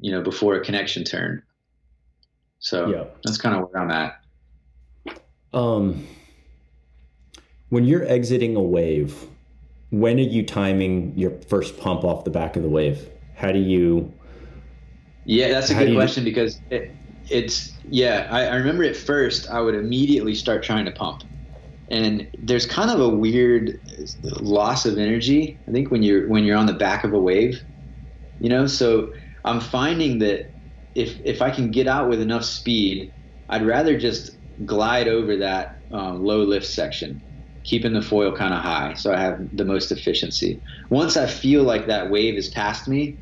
you 0.00 0.10
know, 0.10 0.22
before 0.22 0.56
a 0.56 0.64
connection 0.64 1.04
turn. 1.04 1.42
So 2.58 2.88
yeah. 2.88 3.04
that's 3.24 3.38
kind 3.38 3.56
of 3.56 3.70
where 3.70 3.82
I'm 3.82 3.90
at. 3.90 4.20
Um, 5.52 6.06
when 7.70 7.84
you're 7.84 8.06
exiting 8.06 8.54
a 8.56 8.62
wave, 8.62 9.26
when 9.90 10.18
are 10.18 10.22
you 10.22 10.44
timing 10.44 11.16
your 11.16 11.32
first 11.48 11.78
pump 11.80 12.04
off 12.04 12.24
the 12.24 12.30
back 12.30 12.56
of 12.56 12.62
the 12.62 12.68
wave? 12.68 13.08
How 13.34 13.50
do 13.50 13.58
you 13.58 14.12
yeah, 15.24 15.48
that's 15.48 15.70
a 15.70 15.74
good 15.74 15.94
question 15.94 16.24
do... 16.24 16.30
because 16.30 16.60
it, 16.70 16.90
it's 17.28 17.72
yeah. 17.88 18.26
I, 18.30 18.46
I 18.46 18.54
remember 18.56 18.84
at 18.84 18.96
first 18.96 19.48
I 19.48 19.60
would 19.60 19.74
immediately 19.74 20.34
start 20.34 20.62
trying 20.62 20.84
to 20.86 20.90
pump, 20.90 21.22
and 21.88 22.28
there's 22.38 22.66
kind 22.66 22.90
of 22.90 23.00
a 23.00 23.08
weird 23.08 23.80
loss 24.40 24.86
of 24.86 24.98
energy. 24.98 25.58
I 25.68 25.70
think 25.70 25.90
when 25.90 26.02
you're 26.02 26.28
when 26.28 26.44
you're 26.44 26.56
on 26.56 26.66
the 26.66 26.72
back 26.74 27.04
of 27.04 27.12
a 27.12 27.18
wave, 27.18 27.62
you 28.40 28.48
know. 28.48 28.66
So 28.66 29.12
I'm 29.44 29.60
finding 29.60 30.18
that 30.18 30.50
if 30.94 31.20
if 31.24 31.42
I 31.42 31.50
can 31.50 31.70
get 31.70 31.86
out 31.86 32.08
with 32.08 32.20
enough 32.20 32.44
speed, 32.44 33.12
I'd 33.48 33.64
rather 33.64 33.98
just 33.98 34.36
glide 34.64 35.06
over 35.06 35.36
that 35.36 35.78
um, 35.92 36.24
low 36.24 36.42
lift 36.42 36.66
section, 36.66 37.22
keeping 37.64 37.92
the 37.92 38.02
foil 38.02 38.34
kind 38.34 38.54
of 38.54 38.60
high, 38.60 38.94
so 38.94 39.12
I 39.12 39.20
have 39.20 39.40
the 39.52 39.64
most 39.64 39.92
efficiency. 39.92 40.60
Once 40.90 41.16
I 41.16 41.26
feel 41.26 41.62
like 41.62 41.86
that 41.86 42.10
wave 42.10 42.34
is 42.34 42.48
past 42.48 42.88
me, 42.88 43.18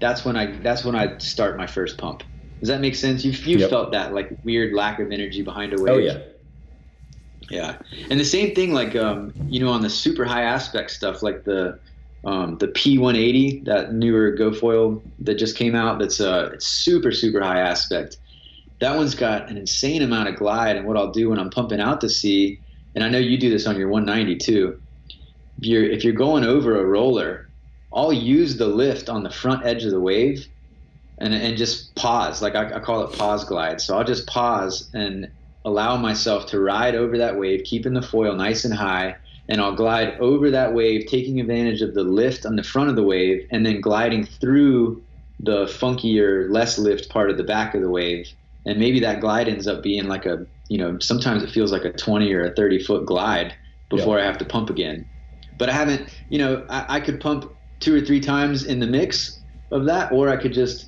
that's 0.00 0.24
when 0.24 0.36
I 0.36 0.58
that's 0.58 0.84
when 0.84 0.94
I 0.94 1.18
start 1.18 1.56
my 1.56 1.66
first 1.66 1.98
pump. 1.98 2.22
Does 2.60 2.68
that 2.68 2.80
make 2.80 2.94
sense? 2.94 3.24
You've 3.24 3.44
you 3.46 3.58
yep. 3.58 3.70
felt 3.70 3.92
that 3.92 4.14
like 4.14 4.30
weird 4.42 4.74
lack 4.74 4.98
of 5.00 5.12
energy 5.12 5.42
behind 5.42 5.78
a 5.78 5.82
wave. 5.82 5.94
Oh 5.94 5.98
yeah. 5.98 6.18
Yeah, 7.50 7.76
and 8.10 8.18
the 8.18 8.24
same 8.24 8.54
thing 8.54 8.72
like 8.72 8.96
um, 8.96 9.34
you 9.48 9.60
know 9.60 9.70
on 9.70 9.82
the 9.82 9.90
super 9.90 10.24
high 10.24 10.44
aspect 10.44 10.90
stuff 10.90 11.22
like 11.22 11.44
the 11.44 11.78
um, 12.24 12.56
the 12.56 12.68
P180 12.68 13.66
that 13.66 13.92
newer 13.92 14.34
GoFoil 14.34 15.02
that 15.18 15.34
just 15.34 15.56
came 15.56 15.74
out 15.74 15.98
that's 15.98 16.20
uh 16.20 16.50
it's 16.54 16.66
super 16.66 17.12
super 17.12 17.42
high 17.42 17.60
aspect. 17.60 18.16
That 18.80 18.96
one's 18.96 19.14
got 19.14 19.50
an 19.50 19.58
insane 19.58 20.02
amount 20.02 20.28
of 20.28 20.36
glide, 20.36 20.76
and 20.76 20.86
what 20.86 20.96
I'll 20.96 21.12
do 21.12 21.28
when 21.30 21.38
I'm 21.38 21.50
pumping 21.50 21.80
out 21.80 22.00
to 22.00 22.08
sea, 22.08 22.60
and 22.94 23.04
I 23.04 23.08
know 23.08 23.18
you 23.18 23.38
do 23.38 23.50
this 23.50 23.66
on 23.66 23.76
your 23.76 23.88
190 23.88 24.36
too. 24.36 24.80
If 25.58 25.66
you're 25.66 25.84
if 25.84 26.04
you're 26.04 26.12
going 26.12 26.44
over 26.44 26.80
a 26.80 26.84
roller, 26.84 27.48
I'll 27.92 28.12
use 28.12 28.56
the 28.56 28.66
lift 28.66 29.08
on 29.08 29.22
the 29.22 29.30
front 29.30 29.64
edge 29.64 29.84
of 29.84 29.90
the 29.90 30.00
wave 30.00 30.46
and, 31.18 31.32
and 31.32 31.56
just 31.56 31.94
pause. 31.94 32.42
Like 32.42 32.54
I, 32.54 32.76
I 32.76 32.80
call 32.80 33.04
it 33.04 33.16
pause 33.16 33.44
glide. 33.44 33.80
So 33.80 33.96
I'll 33.96 34.04
just 34.04 34.26
pause 34.26 34.90
and 34.94 35.30
allow 35.64 35.96
myself 35.96 36.46
to 36.46 36.60
ride 36.60 36.94
over 36.94 37.18
that 37.18 37.38
wave, 37.38 37.64
keeping 37.64 37.94
the 37.94 38.02
foil 38.02 38.34
nice 38.34 38.64
and 38.64 38.74
high. 38.74 39.16
And 39.48 39.60
I'll 39.60 39.74
glide 39.74 40.18
over 40.20 40.50
that 40.50 40.74
wave, 40.74 41.06
taking 41.06 41.38
advantage 41.38 41.82
of 41.82 41.94
the 41.94 42.02
lift 42.02 42.46
on 42.46 42.56
the 42.56 42.62
front 42.62 42.88
of 42.88 42.96
the 42.96 43.02
wave, 43.02 43.46
and 43.50 43.64
then 43.64 43.80
gliding 43.80 44.24
through 44.24 45.02
the 45.38 45.66
funkier, 45.66 46.50
less 46.50 46.78
lift 46.78 47.10
part 47.10 47.30
of 47.30 47.36
the 47.36 47.44
back 47.44 47.74
of 47.74 47.82
the 47.82 47.90
wave 47.90 48.26
and 48.66 48.78
maybe 48.78 49.00
that 49.00 49.20
glide 49.20 49.48
ends 49.48 49.66
up 49.66 49.82
being 49.82 50.08
like 50.08 50.26
a 50.26 50.46
you 50.68 50.78
know 50.78 50.98
sometimes 50.98 51.42
it 51.42 51.50
feels 51.50 51.72
like 51.72 51.84
a 51.84 51.92
20 51.92 52.32
or 52.32 52.44
a 52.44 52.54
30 52.54 52.82
foot 52.82 53.06
glide 53.06 53.54
before 53.90 54.18
yeah. 54.18 54.24
I 54.24 54.26
have 54.26 54.38
to 54.38 54.44
pump 54.44 54.70
again. 54.70 55.08
But 55.56 55.68
I 55.68 55.72
haven't, 55.72 56.08
you 56.30 56.38
know, 56.38 56.66
I, 56.68 56.96
I 56.96 57.00
could 57.00 57.20
pump 57.20 57.52
two 57.80 57.94
or 57.94 58.00
three 58.00 58.20
times 58.20 58.64
in 58.64 58.80
the 58.80 58.86
mix 58.86 59.40
of 59.70 59.84
that, 59.86 60.10
or 60.12 60.28
I 60.28 60.36
could 60.36 60.52
just 60.52 60.86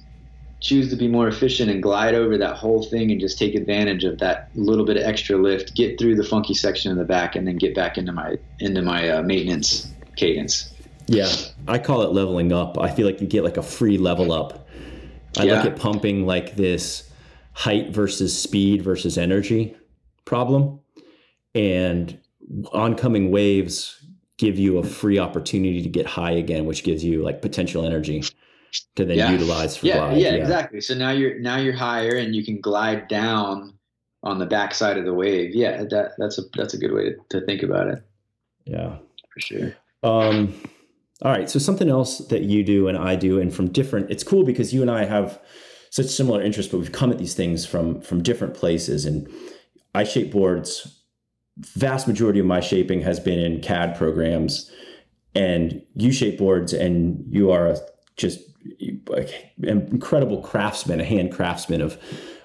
choose 0.60 0.88
to 0.90 0.96
be 0.96 1.06
more 1.06 1.28
efficient 1.28 1.70
and 1.70 1.82
glide 1.82 2.14
over 2.14 2.38
that 2.38 2.56
whole 2.56 2.82
thing 2.82 3.10
and 3.10 3.20
just 3.20 3.38
take 3.38 3.54
advantage 3.54 4.04
of 4.04 4.18
that 4.18 4.48
little 4.54 4.84
bit 4.84 4.96
of 4.96 5.02
extra 5.04 5.36
lift, 5.36 5.74
get 5.74 5.98
through 5.98 6.16
the 6.16 6.24
funky 6.24 6.54
section 6.54 6.90
in 6.90 6.98
the 6.98 7.04
back, 7.04 7.36
and 7.36 7.46
then 7.46 7.56
get 7.56 7.74
back 7.74 7.98
into 7.98 8.12
my 8.12 8.36
into 8.58 8.82
my 8.82 9.08
uh, 9.08 9.22
maintenance 9.22 9.92
cadence. 10.16 10.72
Yeah, 11.06 11.30
I 11.68 11.78
call 11.78 12.02
it 12.02 12.12
leveling 12.12 12.52
up. 12.52 12.78
I 12.78 12.90
feel 12.90 13.06
like 13.06 13.20
you 13.20 13.26
get 13.26 13.44
like 13.44 13.58
a 13.58 13.62
free 13.62 13.98
level 13.98 14.32
up. 14.32 14.66
I 15.38 15.44
yeah. 15.44 15.56
look 15.56 15.66
at 15.66 15.78
pumping 15.78 16.26
like 16.26 16.56
this 16.56 17.05
height 17.56 17.88
versus 17.88 18.38
speed 18.38 18.82
versus 18.82 19.16
energy 19.16 19.74
problem, 20.26 20.78
and 21.54 22.20
oncoming 22.72 23.30
waves 23.30 24.04
give 24.36 24.58
you 24.58 24.76
a 24.76 24.82
free 24.84 25.18
opportunity 25.18 25.80
to 25.80 25.88
get 25.88 26.04
high 26.04 26.32
again, 26.32 26.66
which 26.66 26.84
gives 26.84 27.02
you 27.02 27.22
like 27.22 27.40
potential 27.40 27.86
energy 27.86 28.22
to 28.94 29.06
then 29.06 29.16
yeah. 29.16 29.30
utilize 29.30 29.74
for 29.74 29.86
yeah, 29.86 29.96
glide. 29.96 30.18
Yeah, 30.18 30.34
yeah, 30.34 30.42
exactly. 30.42 30.82
So 30.82 30.94
now 30.94 31.12
you're 31.12 31.38
now 31.38 31.56
you're 31.56 31.72
higher 31.72 32.16
and 32.16 32.34
you 32.34 32.44
can 32.44 32.60
glide 32.60 33.08
down 33.08 33.72
on 34.22 34.38
the 34.38 34.46
backside 34.46 34.98
of 34.98 35.06
the 35.06 35.14
wave. 35.14 35.54
Yeah, 35.54 35.84
that 35.84 36.10
that's 36.18 36.38
a 36.38 36.42
that's 36.56 36.74
a 36.74 36.78
good 36.78 36.92
way 36.92 37.04
to, 37.04 37.16
to 37.30 37.46
think 37.46 37.62
about 37.62 37.88
it. 37.88 38.02
Yeah, 38.66 38.98
for 39.32 39.40
sure. 39.40 39.74
Um, 40.02 40.54
all 41.22 41.32
right. 41.32 41.48
So 41.48 41.58
something 41.58 41.88
else 41.88 42.18
that 42.18 42.42
you 42.42 42.62
do 42.62 42.88
and 42.88 42.98
I 42.98 43.16
do, 43.16 43.40
and 43.40 43.54
from 43.54 43.70
different. 43.70 44.10
It's 44.10 44.22
cool 44.22 44.44
because 44.44 44.74
you 44.74 44.82
and 44.82 44.90
I 44.90 45.06
have 45.06 45.40
such 45.96 46.08
similar 46.08 46.42
interests, 46.42 46.70
but 46.70 46.76
we've 46.76 46.92
come 46.92 47.10
at 47.10 47.16
these 47.16 47.32
things 47.32 47.64
from 47.64 48.02
from 48.02 48.22
different 48.22 48.52
places. 48.52 49.06
And 49.06 49.26
I 49.94 50.04
shape 50.04 50.30
boards 50.30 51.02
vast 51.56 52.06
majority 52.06 52.38
of 52.38 52.44
my 52.44 52.60
shaping 52.60 53.00
has 53.00 53.18
been 53.18 53.38
in 53.38 53.62
CAD 53.62 53.96
programs 53.96 54.70
and 55.34 55.82
U 55.94 56.12
shape 56.12 56.36
boards, 56.36 56.74
and 56.74 57.24
you 57.30 57.50
are 57.50 57.76
just 58.18 58.40
an 59.62 59.88
incredible 59.88 60.42
craftsman, 60.42 61.00
a 61.00 61.04
hand 61.04 61.32
craftsman 61.32 61.80
of 61.80 61.98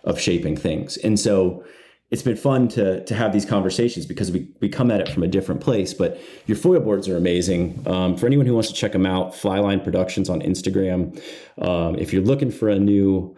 of 0.06 0.18
shaping 0.18 0.56
things. 0.56 0.96
And 0.98 1.20
so 1.20 1.66
it's 2.12 2.22
been 2.22 2.36
fun 2.36 2.68
to 2.68 3.04
to 3.06 3.16
have 3.16 3.32
these 3.32 3.46
conversations 3.46 4.06
because 4.06 4.32
we 4.32 4.48
we 4.60 4.68
come 4.68 4.92
at 4.92 5.00
it 5.00 5.10
from 5.10 5.24
a 5.24 5.28
different 5.28 5.62
place. 5.62 5.94
But 5.94 6.20
your 6.46 6.58
foil 6.58 6.82
boards 6.82 7.08
are 7.08 7.16
amazing. 7.18 7.82
Um, 7.88 8.18
for 8.18 8.26
anyone 8.26 8.46
who 8.46 8.54
wants 8.54 8.70
to 8.70 8.76
check 8.76 8.92
them 8.92 9.06
out, 9.06 9.34
Flyline 9.34 9.84
Productions 9.84 10.30
on 10.30 10.42
Instagram. 10.42 11.20
Um, 11.58 11.96
if 11.96 12.12
you're 12.12 12.22
looking 12.22 12.52
for 12.52 12.70
a 12.70 12.78
new 12.78 13.36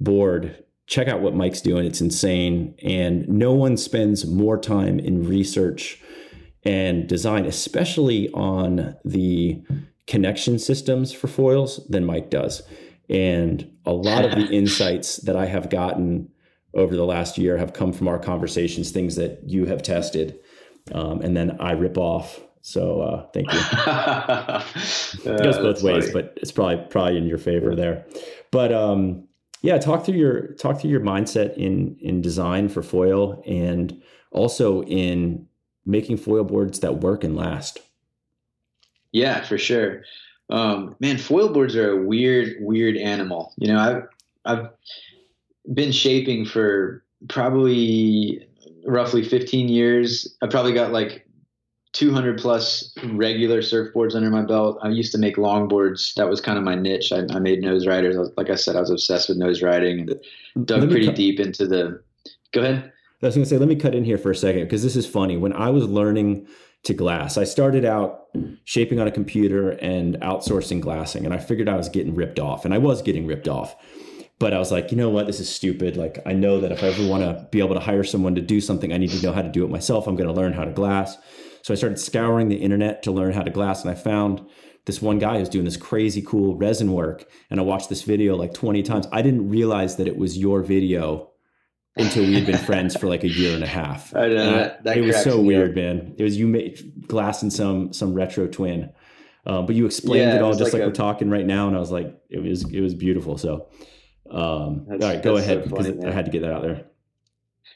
board, 0.00 0.64
check 0.86 1.08
out 1.08 1.20
what 1.20 1.34
Mike's 1.34 1.60
doing. 1.60 1.84
It's 1.86 2.00
insane. 2.00 2.74
And 2.82 3.28
no 3.28 3.52
one 3.52 3.76
spends 3.76 4.26
more 4.26 4.58
time 4.58 4.98
in 4.98 5.28
research 5.28 6.00
and 6.64 7.06
design, 7.06 7.44
especially 7.44 8.30
on 8.30 8.96
the 9.04 9.62
connection 10.06 10.58
systems 10.58 11.12
for 11.12 11.28
foils, 11.28 11.86
than 11.88 12.04
Mike 12.04 12.30
does. 12.30 12.62
And 13.08 13.70
a 13.84 13.92
lot 13.92 14.24
of 14.24 14.32
the 14.32 14.46
insights 14.50 15.18
that 15.18 15.36
I 15.36 15.46
have 15.46 15.68
gotten 15.68 16.30
over 16.76 16.94
the 16.94 17.04
last 17.04 17.38
year 17.38 17.56
have 17.56 17.72
come 17.72 17.92
from 17.92 18.06
our 18.06 18.18
conversations, 18.18 18.90
things 18.90 19.16
that 19.16 19.40
you 19.44 19.64
have 19.66 19.82
tested. 19.82 20.38
Um, 20.92 21.20
and 21.22 21.36
then 21.36 21.56
I 21.60 21.72
rip 21.72 21.98
off. 21.98 22.40
So 22.62 23.00
uh, 23.00 23.26
thank 23.32 23.52
you. 23.52 23.58
it 25.32 25.42
goes 25.42 25.56
both 25.56 25.82
ways, 25.82 26.10
funny. 26.10 26.12
but 26.12 26.38
it's 26.40 26.52
probably 26.52 26.84
probably 26.88 27.16
in 27.16 27.26
your 27.26 27.38
favor 27.38 27.74
there. 27.74 28.06
But 28.50 28.72
um, 28.72 29.26
yeah 29.66 29.78
talk 29.78 30.04
through 30.04 30.16
your 30.16 30.52
talk 30.54 30.80
through 30.80 30.90
your 30.90 31.00
mindset 31.00 31.56
in 31.56 31.96
in 32.00 32.22
design 32.22 32.68
for 32.68 32.82
foil 32.82 33.42
and 33.46 34.00
also 34.30 34.82
in 34.84 35.46
making 35.84 36.16
foil 36.16 36.44
boards 36.44 36.80
that 36.80 37.00
work 37.00 37.24
and 37.24 37.36
last 37.36 37.80
yeah 39.12 39.42
for 39.42 39.58
sure 39.58 40.02
um, 40.48 40.94
man 41.00 41.18
foil 41.18 41.48
boards 41.48 41.74
are 41.74 42.00
a 42.00 42.06
weird 42.06 42.54
weird 42.60 42.96
animal 42.96 43.52
you 43.56 43.72
know 43.72 43.78
i've 43.78 44.02
i've 44.44 44.68
been 45.74 45.92
shaping 45.92 46.44
for 46.44 47.04
probably 47.28 48.46
roughly 48.86 49.24
15 49.24 49.68
years 49.68 50.36
i 50.42 50.46
probably 50.46 50.72
got 50.72 50.92
like 50.92 51.26
200 51.96 52.38
plus 52.38 52.92
regular 53.04 53.62
surfboards 53.62 54.14
under 54.14 54.28
my 54.28 54.42
belt. 54.42 54.78
I 54.82 54.90
used 54.90 55.12
to 55.12 55.18
make 55.18 55.36
longboards. 55.36 56.12
That 56.14 56.28
was 56.28 56.42
kind 56.42 56.58
of 56.58 56.64
my 56.64 56.74
niche. 56.74 57.10
I, 57.10 57.20
I 57.30 57.38
made 57.38 57.62
nose 57.62 57.86
riders. 57.86 58.16
Like 58.36 58.50
I 58.50 58.54
said, 58.54 58.76
I 58.76 58.80
was 58.80 58.90
obsessed 58.90 59.30
with 59.30 59.38
nose 59.38 59.62
riding 59.62 60.00
and 60.00 60.66
dug 60.66 60.90
pretty 60.90 61.06
cut, 61.06 61.14
deep 61.14 61.40
into 61.40 61.66
the. 61.66 62.02
Go 62.52 62.60
ahead. 62.60 62.92
I 63.22 63.26
was 63.26 63.34
going 63.34 63.44
to 63.44 63.48
say, 63.48 63.56
let 63.56 63.68
me 63.68 63.76
cut 63.76 63.94
in 63.94 64.04
here 64.04 64.18
for 64.18 64.30
a 64.30 64.36
second 64.36 64.64
because 64.64 64.82
this 64.82 64.94
is 64.94 65.06
funny. 65.06 65.38
When 65.38 65.54
I 65.54 65.70
was 65.70 65.86
learning 65.86 66.46
to 66.82 66.92
glass, 66.92 67.38
I 67.38 67.44
started 67.44 67.86
out 67.86 68.26
shaping 68.64 69.00
on 69.00 69.08
a 69.08 69.10
computer 69.10 69.70
and 69.70 70.16
outsourcing 70.16 70.82
glassing, 70.82 71.24
and 71.24 71.32
I 71.32 71.38
figured 71.38 71.66
I 71.66 71.76
was 71.76 71.88
getting 71.88 72.14
ripped 72.14 72.38
off, 72.38 72.66
and 72.66 72.74
I 72.74 72.78
was 72.78 73.00
getting 73.00 73.26
ripped 73.26 73.48
off. 73.48 73.74
But 74.38 74.52
I 74.52 74.58
was 74.58 74.70
like, 74.70 74.90
you 74.90 74.98
know 74.98 75.08
what? 75.08 75.26
This 75.26 75.40
is 75.40 75.48
stupid. 75.48 75.96
Like, 75.96 76.20
I 76.26 76.34
know 76.34 76.60
that 76.60 76.70
if 76.70 76.82
I 76.82 76.88
ever 76.88 77.06
want 77.06 77.22
to 77.22 77.48
be 77.50 77.60
able 77.60 77.74
to 77.74 77.80
hire 77.80 78.04
someone 78.04 78.34
to 78.34 78.42
do 78.42 78.60
something, 78.60 78.92
I 78.92 78.98
need 78.98 79.10
to 79.10 79.22
know 79.22 79.32
how 79.32 79.40
to 79.42 79.48
do 79.48 79.64
it 79.64 79.70
myself. 79.70 80.06
I'm 80.06 80.16
going 80.16 80.28
to 80.28 80.34
learn 80.34 80.52
how 80.52 80.64
to 80.64 80.72
glass. 80.72 81.16
So 81.62 81.72
I 81.72 81.76
started 81.76 81.98
scouring 81.98 82.48
the 82.48 82.56
internet 82.56 83.02
to 83.04 83.12
learn 83.12 83.32
how 83.32 83.42
to 83.42 83.50
glass, 83.50 83.82
and 83.82 83.90
I 83.90 83.94
found 83.94 84.46
this 84.84 85.02
one 85.02 85.18
guy 85.18 85.38
who's 85.38 85.48
doing 85.48 85.64
this 85.64 85.76
crazy 85.76 86.22
cool 86.22 86.54
resin 86.56 86.92
work. 86.92 87.28
And 87.50 87.58
I 87.58 87.62
watched 87.64 87.88
this 87.88 88.02
video 88.02 88.36
like 88.36 88.54
20 88.54 88.82
times. 88.82 89.06
I 89.10 89.20
didn't 89.20 89.48
realize 89.48 89.96
that 89.96 90.06
it 90.06 90.16
was 90.16 90.38
your 90.38 90.62
video 90.62 91.32
until 91.96 92.24
we 92.24 92.34
had 92.34 92.46
been 92.46 92.58
friends 92.58 92.94
for 92.94 93.08
like 93.08 93.24
a 93.24 93.28
year 93.28 93.54
and 93.54 93.64
a 93.64 93.66
half. 93.66 94.14
I 94.16 94.28
know 94.28 94.52
that, 94.52 94.84
that 94.84 94.96
it 94.98 95.00
was 95.00 95.22
so 95.22 95.40
weird, 95.40 95.70
up. 95.70 95.76
man. 95.76 96.14
It 96.18 96.22
was 96.22 96.36
you 96.36 96.46
made 96.46 97.08
glass 97.08 97.42
in 97.42 97.50
some 97.50 97.92
some 97.92 98.14
retro 98.14 98.46
twin, 98.46 98.92
um, 99.46 99.66
but 99.66 99.74
you 99.74 99.86
explained 99.86 100.30
yeah, 100.30 100.36
it 100.36 100.42
all 100.42 100.52
it 100.52 100.58
just 100.58 100.72
like, 100.72 100.80
like 100.80 100.82
a, 100.82 100.86
we're 100.86 100.92
talking 100.92 101.30
right 101.30 101.46
now, 101.46 101.66
and 101.68 101.76
I 101.76 101.80
was 101.80 101.90
like, 101.90 102.16
it 102.28 102.42
was 102.42 102.70
it 102.70 102.80
was 102.80 102.94
beautiful. 102.94 103.38
So, 103.38 103.68
um, 104.30 104.86
all 104.90 104.98
right, 104.98 105.22
go 105.22 105.36
ahead 105.36 105.64
so 105.64 105.70
because 105.70 106.04
I 106.04 106.10
had 106.10 106.24
to 106.26 106.30
get 106.30 106.42
that 106.42 106.52
out 106.52 106.62
there. 106.62 106.84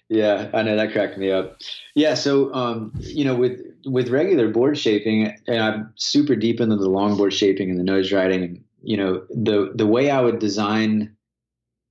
Yeah, 0.08 0.50
I 0.52 0.62
know 0.62 0.76
that 0.76 0.90
cracked 0.90 1.18
me 1.18 1.30
up. 1.30 1.60
Yeah, 1.94 2.14
so 2.14 2.52
um, 2.52 2.92
you 2.98 3.24
know, 3.24 3.36
with 3.36 3.60
with 3.84 4.08
regular 4.08 4.48
board 4.48 4.76
shaping, 4.76 5.32
and 5.46 5.62
I'm 5.62 5.92
super 5.94 6.34
deep 6.34 6.60
into 6.60 6.76
the 6.76 6.88
longboard 6.88 7.32
shaping 7.32 7.70
and 7.70 7.78
the 7.78 7.84
nose 7.84 8.12
riding. 8.12 8.42
And, 8.42 8.64
you 8.82 8.96
know, 8.96 9.24
the 9.30 9.72
the 9.74 9.86
way 9.86 10.10
I 10.10 10.20
would 10.20 10.40
design 10.40 11.14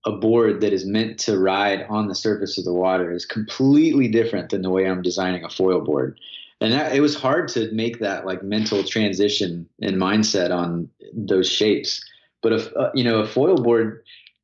a 0.06 0.12
board 0.12 0.62
that 0.62 0.74
is 0.74 0.86
meant 0.86 1.18
to 1.20 1.38
ride 1.38 1.86
on 1.90 2.08
the 2.08 2.16
surface 2.16 2.58
of 2.58 2.66
the 2.66 2.74
water 2.74 3.12
is 3.12 3.26
completely 3.26 4.08
different 4.08 4.50
than 4.50 4.62
the 4.62 4.70
way 4.70 4.86
I'm 4.86 5.02
designing 5.02 5.44
a 5.44 5.50
foil 5.50 5.82
board. 5.82 6.20
And 6.62 6.74
that, 6.74 6.94
it 6.94 7.02
was 7.02 7.16
hard 7.16 7.48
to 7.50 7.72
make 7.72 8.00
that 8.00 8.26
like 8.26 8.44
mental 8.44 8.84
transition 8.84 9.68
and 9.82 9.96
mindset 9.96 10.52
on 10.52 10.90
those 11.14 11.50
shapes. 11.50 12.04
But 12.42 12.54
if 12.54 12.76
uh, 12.76 12.92
you 12.94 13.04
know 13.04 13.20
a 13.20 13.28
foil 13.28 13.62
board, 13.62 14.04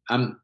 I'm 0.10 0.40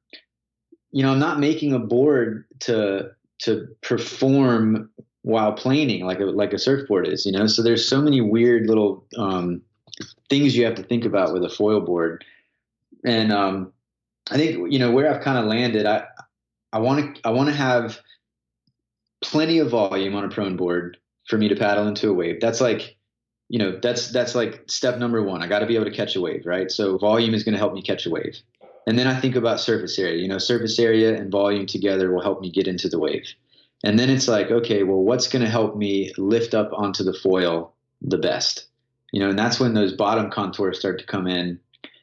you 0.92 1.04
know 1.04 1.12
I'm 1.12 1.20
not 1.20 1.40
making 1.40 1.74
a 1.74 1.80
board 1.80 2.46
to 2.62 3.12
to 3.40 3.68
perform 3.82 4.90
while 5.24 5.54
planing 5.54 6.06
like 6.06 6.20
a 6.20 6.26
like 6.26 6.54
a 6.54 6.60
surfboard 6.60 7.08
is 7.08 7.26
you 7.26 7.32
know? 7.32 7.48
So 7.48 7.62
there's 7.62 7.88
so 7.88 8.02
many 8.02 8.22
weird 8.22 8.68
little 8.68 9.06
um, 9.18 9.62
things 10.30 10.56
you 10.56 10.66
have 10.66 10.76
to 10.76 10.84
think 10.84 11.06
about 11.06 11.34
with 11.34 11.44
a 11.44 11.50
foil 11.50 11.82
board. 11.82 12.26
And 13.06 13.32
um, 13.32 13.74
i 14.30 14.38
think 14.38 14.72
you 14.72 14.78
know 14.78 14.92
where 14.92 15.12
i've 15.12 15.24
kind 15.24 15.40
of 15.40 15.46
landed 15.46 15.88
i 15.88 16.04
i 16.72 16.78
want 16.78 17.16
to 17.16 17.28
i 17.28 17.32
want 17.32 17.50
to 17.50 17.56
have 17.56 18.00
plenty 19.22 19.60
of 19.60 19.70
volume 19.70 20.16
on 20.16 20.26
a 20.26 20.30
prone 20.30 20.58
board 20.58 20.98
for 21.28 21.38
me 21.38 21.48
to 21.48 21.56
paddle 21.56 21.88
into 21.88 22.10
a 22.10 22.14
wave. 22.14 22.42
That's 22.42 22.62
like 22.62 22.98
you 23.50 23.60
know 23.60 23.80
that's 23.82 24.12
that's 24.12 24.36
like 24.36 24.64
step 24.68 24.98
number 24.98 25.24
one. 25.24 25.42
I 25.42 25.48
got 25.48 25.60
to 25.60 25.66
be 25.66 25.76
able 25.76 25.86
to 25.86 25.92
catch 25.92 26.16
a 26.16 26.22
wave 26.22 26.46
right? 26.46 26.70
So 26.70 26.98
volume 26.98 27.34
is 27.34 27.44
going 27.44 27.54
to 27.54 27.60
help 27.60 27.74
me 27.74 27.82
catch 27.82 28.06
a 28.06 28.10
wave 28.10 28.38
and 28.88 28.98
then 28.98 29.08
i 29.08 29.20
think 29.20 29.36
about 29.36 29.60
surface 29.60 29.98
area 30.00 30.22
you 30.22 30.28
know 30.28 30.38
surface 30.38 30.80
area 30.80 31.16
and 31.16 31.32
volume 31.32 31.66
together 31.66 32.12
will 32.12 32.22
help 32.22 32.42
me 32.42 32.52
get 32.52 32.68
into 32.68 32.90
the 32.90 33.00
wave 33.00 33.34
and 33.84 33.98
then 33.98 34.10
it's 34.10 34.28
like, 34.28 34.52
okay, 34.52 34.84
well, 34.84 35.00
what's 35.00 35.28
going 35.28 35.44
to 35.44 35.50
help 35.50 35.76
me 35.76 36.12
lift 36.18 36.54
up 36.54 36.72
onto 36.74 37.04
the 37.04 37.14
foil 37.14 37.74
the 38.02 38.18
best? 38.18 38.68
You 39.12 39.20
know, 39.20 39.30
and 39.30 39.40
that's 39.40 39.60
when 39.60 39.74
those 39.74 39.94
bottom 39.94 40.30
contours 40.30 40.80
start 40.80 41.00
to 41.00 41.06
come 41.06 41.28
in. 41.28 41.60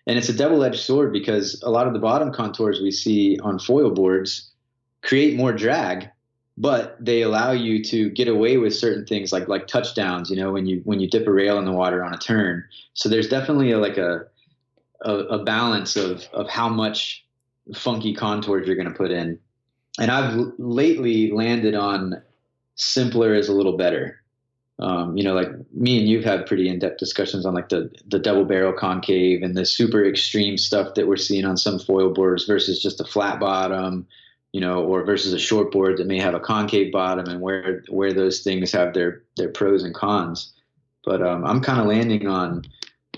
And 0.06 0.18
it's 0.18 0.28
a 0.28 0.36
double 0.36 0.64
edged 0.64 0.80
sword 0.80 1.12
because 1.12 1.62
a 1.62 1.70
lot 1.70 1.86
of 1.86 1.92
the 1.92 1.98
bottom 1.98 2.32
contours 2.32 2.80
we 2.80 2.90
see 2.90 3.38
on 3.42 3.58
foil 3.58 3.90
boards 3.90 4.50
create 5.02 5.36
more 5.36 5.52
drag, 5.52 6.10
but 6.56 6.96
they 6.98 7.22
allow 7.22 7.52
you 7.52 7.84
to 7.84 8.10
get 8.10 8.26
away 8.26 8.56
with 8.56 8.74
certain 8.74 9.06
things 9.06 9.32
like 9.32 9.48
like 9.48 9.66
touchdowns, 9.66 10.30
you 10.30 10.36
know, 10.36 10.50
when 10.50 10.66
you 10.66 10.80
when 10.84 10.98
you 10.98 11.08
dip 11.08 11.26
a 11.26 11.32
rail 11.32 11.58
in 11.58 11.66
the 11.66 11.72
water 11.72 12.02
on 12.02 12.14
a 12.14 12.18
turn. 12.18 12.64
So 12.94 13.08
there's 13.08 13.28
definitely 13.28 13.70
a, 13.70 13.78
like 13.78 13.98
a, 13.98 14.26
a, 15.02 15.14
a 15.14 15.44
balance 15.44 15.96
of 15.96 16.24
of 16.32 16.48
how 16.48 16.68
much 16.68 17.24
funky 17.74 18.14
contours 18.14 18.66
you're 18.66 18.76
going 18.76 18.88
to 18.88 18.94
put 18.94 19.10
in 19.10 19.38
and 19.98 20.10
I've 20.10 20.52
lately 20.58 21.30
landed 21.30 21.74
on 21.74 22.22
simpler 22.76 23.34
is 23.34 23.48
a 23.48 23.52
little 23.52 23.76
better. 23.76 24.22
Um, 24.80 25.16
you 25.16 25.24
know, 25.24 25.34
like 25.34 25.48
me 25.72 25.98
and 25.98 26.08
you've 26.08 26.24
had 26.24 26.46
pretty 26.46 26.68
in-depth 26.68 26.98
discussions 26.98 27.44
on 27.44 27.52
like 27.52 27.68
the 27.68 27.90
the 28.06 28.20
double 28.20 28.44
barrel 28.44 28.72
concave 28.72 29.42
and 29.42 29.56
the 29.56 29.66
super 29.66 30.04
extreme 30.04 30.56
stuff 30.56 30.94
that 30.94 31.08
we're 31.08 31.16
seeing 31.16 31.44
on 31.44 31.56
some 31.56 31.80
foil 31.80 32.10
boards 32.14 32.44
versus 32.44 32.80
just 32.80 33.00
a 33.00 33.04
flat 33.04 33.40
bottom 33.40 34.06
you 34.52 34.60
know, 34.60 34.82
or 34.82 35.04
versus 35.04 35.32
a 35.32 35.38
short 35.38 35.70
board 35.70 35.98
that 35.98 36.06
may 36.06 36.18
have 36.18 36.34
a 36.34 36.40
concave 36.40 36.92
bottom 36.92 37.28
and 37.28 37.40
where 37.40 37.82
where 37.88 38.12
those 38.12 38.40
things 38.40 38.72
have 38.72 38.94
their 38.94 39.22
their 39.36 39.48
pros 39.48 39.82
and 39.82 39.94
cons. 39.94 40.52
But 41.04 41.22
um, 41.22 41.44
I'm 41.44 41.60
kind 41.60 41.80
of 41.80 41.86
landing 41.86 42.26
on 42.26 42.64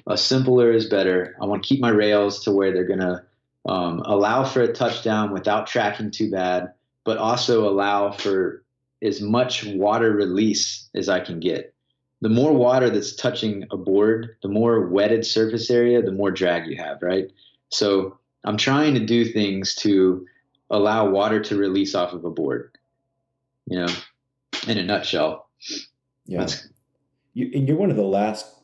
a 0.07 0.16
simpler 0.16 0.70
is 0.70 0.86
better. 0.86 1.36
I 1.40 1.46
want 1.46 1.62
to 1.62 1.68
keep 1.68 1.80
my 1.80 1.90
rails 1.90 2.44
to 2.44 2.53
where 2.53 2.72
they're 2.72 2.84
gonna 2.84 3.24
um, 3.66 4.01
allow 4.01 4.44
for 4.44 4.62
a 4.62 4.72
touchdown 4.72 5.32
without 5.32 5.66
tracking 5.66 6.11
too 6.11 6.30
bad, 6.30 6.72
but 7.05 7.18
also 7.18 7.68
allow 7.68 8.12
for 8.12 8.64
as 9.03 9.20
much 9.20 9.64
water 9.64 10.12
release 10.12 10.88
as 10.94 11.09
I 11.09 11.20
can 11.20 11.40
get. 11.40 11.74
The 12.22 12.28
more 12.28 12.53
water 12.53 12.90
that's 12.90 13.16
touching 13.16 13.66
a 13.70 13.76
board, 13.76 14.36
the 14.42 14.48
more 14.48 14.86
wetted 14.88 15.24
surface 15.24 15.70
area, 15.70 16.03
the 16.03 16.12
more 16.12 16.30
drag 16.30 16.66
you 16.66 16.76
have, 16.76 17.01
right? 17.01 17.30
So 17.70 18.18
I'm 18.44 18.59
trying 18.59 18.94
to 18.94 19.01
do 19.01 19.24
things 19.24 19.74
to 19.76 20.26
allow 20.68 21.09
water 21.09 21.40
to 21.40 21.57
release 21.57 21.94
off 21.94 22.12
of 22.12 22.24
a 22.24 22.30
board. 22.30 22.76
You 23.66 23.80
know, 23.80 23.94
in 24.66 24.78
a 24.78 24.82
nutshell. 24.82 25.48
Yeah. 26.26 26.46
You, 27.34 27.51
and 27.55 27.68
you're 27.68 27.76
one 27.76 27.90
of 27.90 27.96
the 27.96 28.03
last 28.03 28.60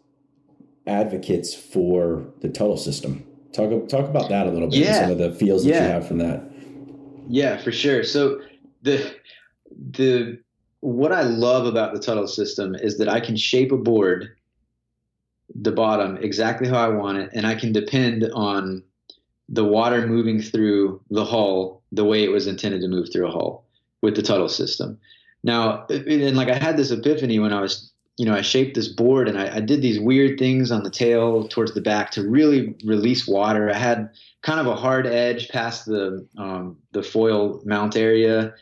advocates 0.86 1.54
for 1.54 2.26
the 2.40 2.48
Tuttle 2.48 2.76
system. 2.76 3.26
Talk 3.52 3.88
talk 3.88 4.08
about 4.08 4.28
that 4.28 4.46
a 4.46 4.50
little 4.50 4.68
bit. 4.68 4.80
Yeah. 4.80 5.00
Some 5.00 5.10
of 5.12 5.18
the 5.18 5.32
feels 5.32 5.64
that 5.64 5.70
yeah. 5.70 5.86
you 5.86 5.90
have 5.90 6.06
from 6.06 6.18
that. 6.18 6.42
Yeah, 7.28 7.56
for 7.58 7.72
sure. 7.72 8.04
So 8.04 8.40
the 8.82 9.14
the 9.90 10.38
what 10.80 11.12
I 11.12 11.22
love 11.22 11.66
about 11.66 11.94
the 11.94 12.00
Tuttle 12.00 12.28
system 12.28 12.74
is 12.74 12.98
that 12.98 13.08
I 13.08 13.20
can 13.20 13.36
shape 13.36 13.72
a 13.72 13.76
board, 13.76 14.36
the 15.54 15.72
bottom 15.72 16.16
exactly 16.18 16.68
how 16.68 16.78
I 16.78 16.88
want 16.88 17.18
it, 17.18 17.30
and 17.32 17.46
I 17.46 17.54
can 17.54 17.72
depend 17.72 18.30
on 18.34 18.82
the 19.48 19.64
water 19.64 20.06
moving 20.06 20.40
through 20.40 21.00
the 21.10 21.24
hull 21.24 21.82
the 21.92 22.04
way 22.04 22.24
it 22.24 22.30
was 22.30 22.46
intended 22.46 22.80
to 22.80 22.88
move 22.88 23.12
through 23.12 23.28
a 23.28 23.30
hull 23.30 23.64
with 24.02 24.16
the 24.16 24.22
Tuttle 24.22 24.48
system. 24.48 24.98
Now, 25.42 25.86
and 25.88 26.36
like 26.36 26.48
I 26.48 26.56
had 26.56 26.76
this 26.76 26.90
epiphany 26.90 27.38
when 27.38 27.52
I 27.52 27.60
was, 27.60 27.92
you 28.16 28.24
know, 28.24 28.34
I 28.34 28.42
shaped 28.42 28.74
this 28.74 28.88
board 28.88 29.28
and 29.28 29.38
I, 29.38 29.56
I 29.56 29.60
did 29.60 29.82
these 29.82 30.00
weird 30.00 30.38
things 30.38 30.70
on 30.70 30.82
the 30.82 30.90
tail 30.90 31.48
towards 31.48 31.74
the 31.74 31.82
back 31.82 32.10
to 32.12 32.26
really 32.26 32.74
release 32.84 33.28
water. 33.28 33.70
I 33.70 33.76
had 33.76 34.10
kind 34.42 34.58
of 34.58 34.66
a 34.66 34.74
hard 34.74 35.06
edge 35.06 35.48
past 35.50 35.84
the 35.84 36.26
um, 36.38 36.78
the 36.92 37.02
foil 37.02 37.60
mount 37.64 37.96
area, 37.96 38.54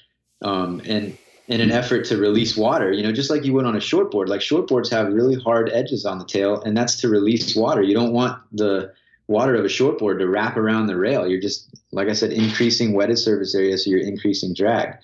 um, 0.42 0.82
and 0.84 1.16
in 1.46 1.60
an 1.60 1.70
effort 1.70 2.06
to 2.06 2.16
release 2.16 2.56
water, 2.56 2.90
you 2.90 3.02
know, 3.02 3.12
just 3.12 3.30
like 3.30 3.44
you 3.44 3.52
would 3.52 3.66
on 3.66 3.76
a 3.76 3.80
shortboard. 3.80 4.28
Like 4.28 4.40
shortboards 4.40 4.90
have 4.90 5.12
really 5.12 5.36
hard 5.40 5.70
edges 5.70 6.04
on 6.04 6.18
the 6.18 6.24
tail, 6.24 6.60
and 6.62 6.76
that's 6.76 6.96
to 6.96 7.08
release 7.08 7.54
water. 7.54 7.82
You 7.82 7.94
don't 7.94 8.12
want 8.12 8.40
the 8.50 8.92
water 9.28 9.54
of 9.54 9.64
a 9.64 9.68
shortboard 9.68 10.18
to 10.18 10.26
wrap 10.26 10.56
around 10.56 10.86
the 10.86 10.96
rail. 10.96 11.28
You're 11.28 11.40
just, 11.40 11.68
like 11.92 12.08
I 12.08 12.12
said, 12.12 12.32
increasing 12.32 12.92
wetted 12.92 13.18
surface 13.18 13.54
area, 13.54 13.76
so 13.78 13.90
you're 13.90 14.00
increasing 14.00 14.54
drag. 14.54 14.96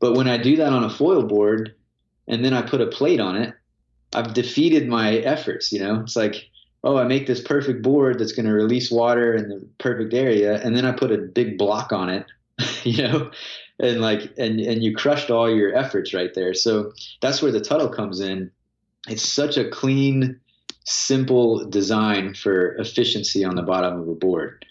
But 0.00 0.14
when 0.14 0.28
I 0.28 0.38
do 0.38 0.56
that 0.56 0.72
on 0.72 0.84
a 0.84 0.90
foil 0.90 1.22
board, 1.22 1.74
and 2.26 2.44
then 2.44 2.54
I 2.54 2.62
put 2.62 2.80
a 2.80 2.86
plate 2.86 3.20
on 3.20 3.36
it, 3.36 3.54
I've 4.14 4.34
defeated 4.34 4.88
my 4.88 5.16
efforts. 5.18 5.72
You 5.72 5.80
know, 5.80 6.00
it's 6.00 6.16
like, 6.16 6.48
oh, 6.84 6.96
I 6.96 7.04
make 7.04 7.26
this 7.26 7.40
perfect 7.40 7.82
board 7.82 8.18
that's 8.18 8.32
going 8.32 8.46
to 8.46 8.52
release 8.52 8.90
water 8.90 9.34
in 9.34 9.48
the 9.48 9.66
perfect 9.78 10.14
area, 10.14 10.60
and 10.62 10.76
then 10.76 10.84
I 10.84 10.92
put 10.92 11.12
a 11.12 11.18
big 11.18 11.58
block 11.58 11.92
on 11.92 12.08
it. 12.08 12.26
you 12.84 13.02
know, 13.02 13.30
and 13.80 14.00
like 14.00 14.32
and 14.38 14.60
and 14.60 14.82
you 14.82 14.94
crushed 14.94 15.30
all 15.30 15.50
your 15.50 15.74
efforts 15.74 16.14
right 16.14 16.32
there. 16.34 16.54
So 16.54 16.92
that's 17.20 17.42
where 17.42 17.52
the 17.52 17.60
Tuttle 17.60 17.88
comes 17.88 18.20
in. 18.20 18.50
It's 19.08 19.26
such 19.26 19.56
a 19.56 19.68
clean 19.68 20.38
simple 20.84 21.64
design 21.68 22.34
for 22.34 22.74
efficiency 22.76 23.44
on 23.44 23.56
the 23.56 23.62
bottom 23.62 24.00
of 24.00 24.08
a 24.08 24.14
board. 24.14 24.64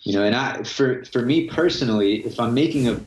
You 0.00 0.12
know, 0.12 0.22
and 0.22 0.34
I 0.36 0.62
for 0.62 1.04
for 1.06 1.22
me 1.22 1.48
personally, 1.48 2.24
if 2.24 2.38
I'm 2.38 2.54
making 2.54 2.88
a 2.88 3.00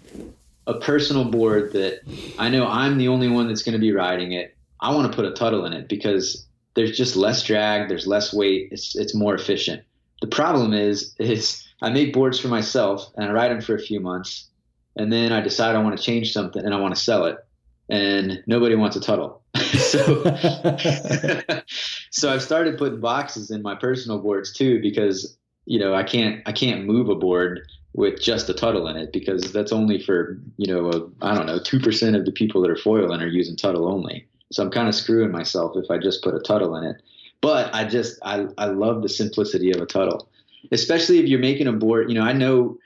a 0.68 0.80
personal 0.80 1.26
board 1.26 1.74
that 1.74 2.02
I 2.38 2.50
know 2.50 2.68
I'm 2.68 2.98
the 2.98 3.08
only 3.08 3.28
one 3.28 3.48
that's 3.48 3.64
going 3.64 3.74
to 3.74 3.80
be 3.80 3.92
riding 3.92 4.34
it, 4.34 4.56
I 4.82 4.94
want 4.94 5.12
to 5.12 5.16
put 5.16 5.26
a 5.26 5.32
Tuttle 5.32 5.66
in 5.66 5.74
it 5.74 5.90
because 5.90 6.46
there's 6.76 6.98
just 6.98 7.16
less 7.16 7.44
drag, 7.44 7.90
there's 7.90 8.08
less 8.08 8.34
weight, 8.34 8.70
it's 8.72 8.96
it's 8.96 9.14
more 9.14 9.36
efficient. 9.36 9.84
The 10.22 10.28
problem 10.28 10.74
is 10.74 11.16
is 11.20 11.66
I 11.82 11.90
make 11.90 12.14
boards 12.14 12.40
for 12.40 12.48
myself 12.48 13.12
and 13.16 13.26
I 13.26 13.32
ride 13.32 13.52
them 13.52 13.62
for 13.62 13.76
a 13.76 13.80
few 13.80 14.00
months, 14.00 14.50
and 14.96 15.12
then 15.12 15.32
I 15.32 15.42
decide 15.42 15.76
I 15.76 15.84
want 15.84 15.98
to 15.98 16.04
change 16.04 16.34
something 16.34 16.64
and 16.64 16.74
I 16.74 16.80
want 16.80 16.96
to 16.96 17.02
sell 17.02 17.26
it, 17.26 17.38
and 17.90 18.44
nobody 18.48 18.76
wants 18.76 18.96
a 18.96 19.02
Tuttle. 19.02 19.42
so, 19.78 20.24
so 22.12 22.32
I've 22.32 22.44
started 22.44 22.78
putting 22.78 23.00
boxes 23.00 23.52
in 23.52 23.62
my 23.62 23.76
personal 23.76 24.20
boards 24.20 24.54
too 24.54 24.82
because 24.82 25.38
you 25.66 25.80
know 25.80 25.94
I 25.94 26.04
can't 26.04 26.42
I 26.46 26.52
can't 26.52 26.86
move 26.86 27.10
a 27.10 27.16
board 27.16 27.62
with 27.94 28.22
just 28.22 28.50
a 28.50 28.54
Tuttle 28.54 28.88
in 28.88 28.96
it 28.96 29.12
because 29.12 29.52
that's 29.52 29.72
only 29.72 30.02
for 30.02 30.40
you 30.58 30.74
know 30.74 30.90
uh, 30.90 31.08
I 31.22 31.36
don't 31.36 31.48
know 31.48 31.60
two 31.60 31.80
percent 31.80 32.16
of 32.16 32.26
the 32.26 32.32
people 32.32 32.62
that 32.62 32.72
are 32.72 32.78
foiling 32.78 33.22
are 33.22 33.28
using 33.28 33.56
Tuttle 33.56 33.92
only. 33.92 34.28
So 34.52 34.64
I'm 34.64 34.72
kind 34.72 34.88
of 34.88 34.96
screwing 34.96 35.32
myself 35.32 35.76
if 35.76 35.90
I 35.92 35.98
just 35.98 36.24
put 36.24 36.36
a 36.36 36.40
Tuttle 36.40 36.76
in 36.76 36.84
it. 36.84 37.02
But 37.42 37.74
I 37.74 37.86
just 37.86 38.20
I 38.24 38.48
I 38.58 38.66
love 38.66 39.02
the 39.02 39.10
simplicity 39.10 39.72
of 39.72 39.82
a 39.82 39.86
Tuttle, 39.86 40.30
especially 40.72 41.20
if 41.20 41.28
you're 41.28 41.40
making 41.40 41.68
a 41.68 41.74
board. 41.74 42.10
You 42.10 42.16
know 42.16 42.24
I 42.24 42.34
know. 42.34 42.78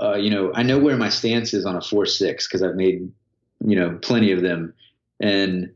Uh, 0.00 0.14
you 0.14 0.30
know, 0.30 0.50
I 0.54 0.62
know 0.62 0.78
where 0.78 0.96
my 0.96 1.10
stance 1.10 1.52
is 1.52 1.66
on 1.66 1.76
a 1.76 1.80
four 1.80 2.06
six 2.06 2.48
because 2.48 2.62
I've 2.62 2.74
made, 2.74 3.12
you 3.64 3.76
know, 3.76 3.98
plenty 4.00 4.32
of 4.32 4.40
them, 4.40 4.72
and 5.20 5.70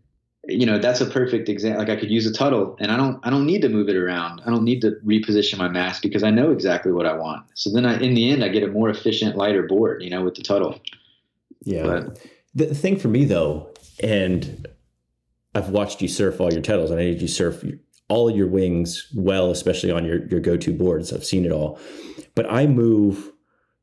you 0.49 0.65
know 0.65 0.79
that's 0.79 1.01
a 1.01 1.07
perfect 1.07 1.49
example 1.49 1.81
like 1.81 1.91
i 1.91 1.99
could 1.99 2.11
use 2.11 2.27
a 2.27 2.33
tuttle 2.33 2.77
and 2.79 2.93
i 2.93 2.97
don't 2.97 3.19
i 3.25 3.31
don't 3.31 3.47
need 3.47 3.61
to 3.63 3.69
move 3.69 3.89
it 3.89 3.97
around 3.97 4.41
i 4.47 4.51
don't 4.51 4.65
need 4.65 4.81
to 4.81 4.93
reposition 5.05 5.59
my 5.59 5.69
mast 5.69 6.03
because 6.03 6.23
i 6.23 6.31
know 6.31 6.53
exactly 6.53 6.93
what 6.93 7.07
i 7.07 7.13
want 7.13 7.45
so 7.55 7.71
then 7.71 7.85
i 7.85 7.99
in 8.01 8.15
the 8.15 8.31
end 8.31 8.45
i 8.45 8.49
get 8.49 8.63
a 8.63 8.69
more 8.69 8.89
efficient 8.89 9.37
lighter 9.37 9.65
board 9.65 10.03
you 10.03 10.11
know 10.11 10.23
with 10.23 10.35
the 10.35 10.43
tuttle 10.43 10.81
yeah 11.65 11.83
but, 11.83 12.21
the 12.55 12.75
thing 12.75 12.97
for 12.97 13.09
me 13.09 13.25
though 13.25 13.69
and 14.01 14.67
i've 15.57 15.71
watched 15.71 16.01
you 16.01 16.09
surf 16.09 16.41
all 16.41 16.53
your 16.53 16.63
titles 16.63 16.91
and 16.91 17.01
i 17.01 17.05
need 17.05 17.21
you 17.21 17.29
surf 17.29 17.65
all 18.09 18.31
your 18.31 18.47
wings 18.47 19.11
well 19.17 19.51
especially 19.51 19.91
on 19.91 20.05
your 20.05 20.27
your 20.29 20.41
go-to 20.41 20.73
boards 20.73 21.13
i've 21.13 21.25
seen 21.25 21.45
it 21.45 21.53
all 21.53 21.79
but 22.35 22.51
i 22.51 22.67
move 22.67 23.33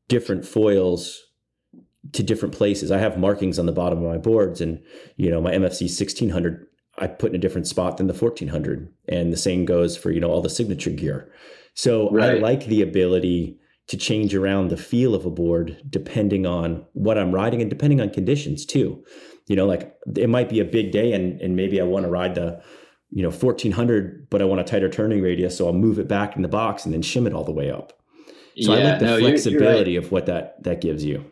different 0.08 0.46
foils 0.46 1.24
to 2.12 2.24
different 2.24 2.54
places. 2.54 2.92
I 2.92 3.00
have 3.00 3.18
markings 3.18 3.58
on 3.58 3.66
the 3.66 3.72
bottom 3.72 4.00
of 4.00 4.10
my 4.10 4.18
boards, 4.18 4.60
and 4.62 4.82
you 5.16 5.30
know 5.30 5.42
my 5.42 5.52
MFC 5.52 5.84
1600 5.84 6.68
I 7.00 7.08
put 7.08 7.32
in 7.32 7.36
a 7.36 7.40
different 7.40 7.66
spot 7.68 7.98
than 7.98 8.08
the 8.08 8.14
1400, 8.14 8.94
and 9.08 9.34
the 9.34 9.38
same 9.38 9.66
goes 9.66 9.96
for 9.96 10.12
you 10.12 10.20
know 10.20 10.30
all 10.30 10.42
the 10.42 10.50
signature 10.50 10.90
gear. 10.90 11.32
So 11.74 12.10
right. 12.12 12.32
I 12.32 12.40
like 12.40 12.66
the 12.66 12.82
ability 12.82 13.58
to 13.88 13.98
change 13.98 14.34
around 14.36 14.70
the 14.70 14.78
feel 14.78 15.14
of 15.14 15.26
a 15.26 15.30
board 15.30 15.82
depending 15.90 16.46
on 16.46 16.86
what 16.94 17.18
I'm 17.18 17.34
riding 17.34 17.62
and 17.62 17.70
depending 17.70 18.00
on 18.00 18.12
conditions 18.12 18.66
too. 18.66 19.04
You 19.48 19.56
know, 19.56 19.66
like 19.66 19.96
it 20.16 20.30
might 20.30 20.50
be 20.50 20.60
a 20.60 20.66
big 20.66 20.92
day, 20.92 21.14
and 21.14 21.40
and 21.42 21.56
maybe 21.56 21.82
I 21.82 21.84
want 21.84 22.06
to 22.06 22.10
ride 22.10 22.36
the 22.36 22.62
you 23.12 23.22
know 23.22 23.30
1400, 23.30 24.30
but 24.30 24.42
I 24.42 24.46
want 24.46 24.62
a 24.62 24.64
tighter 24.64 24.90
turning 24.90 25.22
radius, 25.22 25.58
so 25.58 25.68
I'll 25.68 25.74
move 25.74 26.00
it 26.00 26.08
back 26.08 26.36
in 26.36 26.42
the 26.42 26.48
box 26.48 26.86
and 26.86 26.94
then 26.94 27.02
shim 27.02 27.28
it 27.28 27.34
all 27.34 27.44
the 27.44 27.52
way 27.52 27.70
up. 27.70 27.94
So 28.62 28.74
yeah, 28.74 28.80
I 28.80 28.90
like 28.92 29.00
the 29.00 29.06
no, 29.06 29.20
flexibility 29.20 29.60
you're, 29.60 29.86
you're 29.92 30.02
right. 30.02 30.06
of 30.06 30.12
what 30.12 30.26
that 30.28 30.64
that 30.64 30.82
gives 30.82 31.04
you. 31.04 31.26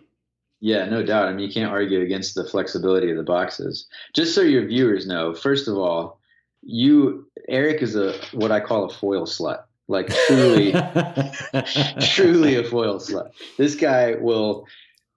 Yeah, 0.59 0.85
no 0.85 1.03
doubt. 1.03 1.27
I 1.27 1.33
mean, 1.33 1.47
you 1.47 1.53
can't 1.53 1.71
argue 1.71 2.01
against 2.01 2.35
the 2.35 2.47
flexibility 2.47 3.09
of 3.09 3.17
the 3.17 3.23
boxes. 3.23 3.87
Just 4.13 4.35
so 4.35 4.41
your 4.41 4.65
viewers 4.67 5.07
know, 5.07 5.33
first 5.33 5.67
of 5.67 5.75
all, 5.75 6.19
you 6.61 7.27
Eric 7.49 7.81
is 7.81 7.95
a 7.95 8.13
what 8.31 8.51
I 8.51 8.59
call 8.59 8.85
a 8.85 8.93
foil 8.93 9.25
slut. 9.25 9.63
Like 9.87 10.07
truly, 10.27 10.71
truly 12.13 12.55
a 12.55 12.63
foil 12.63 12.99
slut. 12.99 13.31
This 13.57 13.75
guy 13.75 14.15
will 14.19 14.67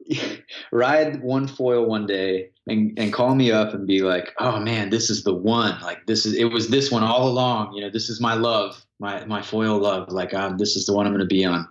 ride 0.73 1.23
one 1.23 1.47
foil 1.47 1.87
one 1.87 2.07
day 2.07 2.51
and, 2.67 2.99
and 2.99 3.13
call 3.13 3.35
me 3.35 3.51
up 3.51 3.75
and 3.75 3.87
be 3.87 4.01
like, 4.01 4.33
"Oh 4.39 4.61
man, 4.61 4.91
this 4.91 5.11
is 5.11 5.25
the 5.25 5.35
one. 5.35 5.81
Like 5.81 6.07
this 6.07 6.27
is 6.27 6.35
it 6.35 6.47
was 6.47 6.69
this 6.69 6.91
one 6.91 7.03
all 7.03 7.29
along. 7.29 7.75
You 7.75 7.83
know, 7.83 7.91
this 7.91 8.09
is 8.09 8.21
my 8.21 8.35
love, 8.35 8.85
my 8.99 9.25
my 9.27 9.43
foil 9.43 9.79
love. 9.79 10.09
Like 10.11 10.35
um, 10.35 10.59
this 10.59 10.77
is 10.77 10.87
the 10.87 10.93
one 10.93 11.07
I'm 11.07 11.13
going 11.13 11.21
to 11.21 11.27
be 11.27 11.45
on." 11.45 11.69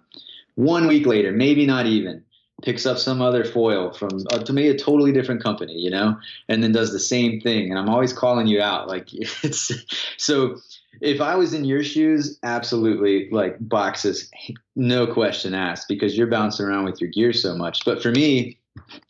One 0.56 0.88
week 0.88 1.06
later, 1.08 1.32
maybe 1.32 1.66
not 1.66 1.88
even 1.88 2.24
picks 2.62 2.86
up 2.86 2.98
some 2.98 3.22
other 3.22 3.44
foil 3.44 3.92
from 3.92 4.10
uh, 4.32 4.40
to 4.40 4.54
me 4.54 4.70
a 4.70 4.78
totally 4.78 5.12
different 5.12 5.44
company, 5.44 5.74
you 5.74 5.90
know, 5.90 6.18
and 6.48 6.64
then 6.64 6.72
does 6.72 6.92
the 6.92 7.00
same 7.00 7.40
thing. 7.42 7.70
And 7.70 7.80
I'm 7.80 7.90
always 7.90 8.14
calling 8.14 8.48
you 8.48 8.62
out, 8.62 8.88
like 8.88 9.10
it's 9.12 9.72
so. 10.18 10.58
If 11.02 11.22
I 11.22 11.36
was 11.36 11.54
in 11.54 11.66
your 11.66 11.84
shoes, 11.84 12.40
absolutely 12.44 13.30
like 13.32 13.58
boxes, 13.60 14.30
no 14.76 15.08
question 15.08 15.54
asked, 15.54 15.88
because 15.88 16.18
you're 16.18 16.28
bouncing 16.28 16.66
around 16.66 16.86
with 16.86 17.02
your 17.02 17.10
gear 17.10 17.34
so 17.34 17.56
much. 17.56 17.84
But 17.86 18.02
for 18.02 18.12
me, 18.12 18.58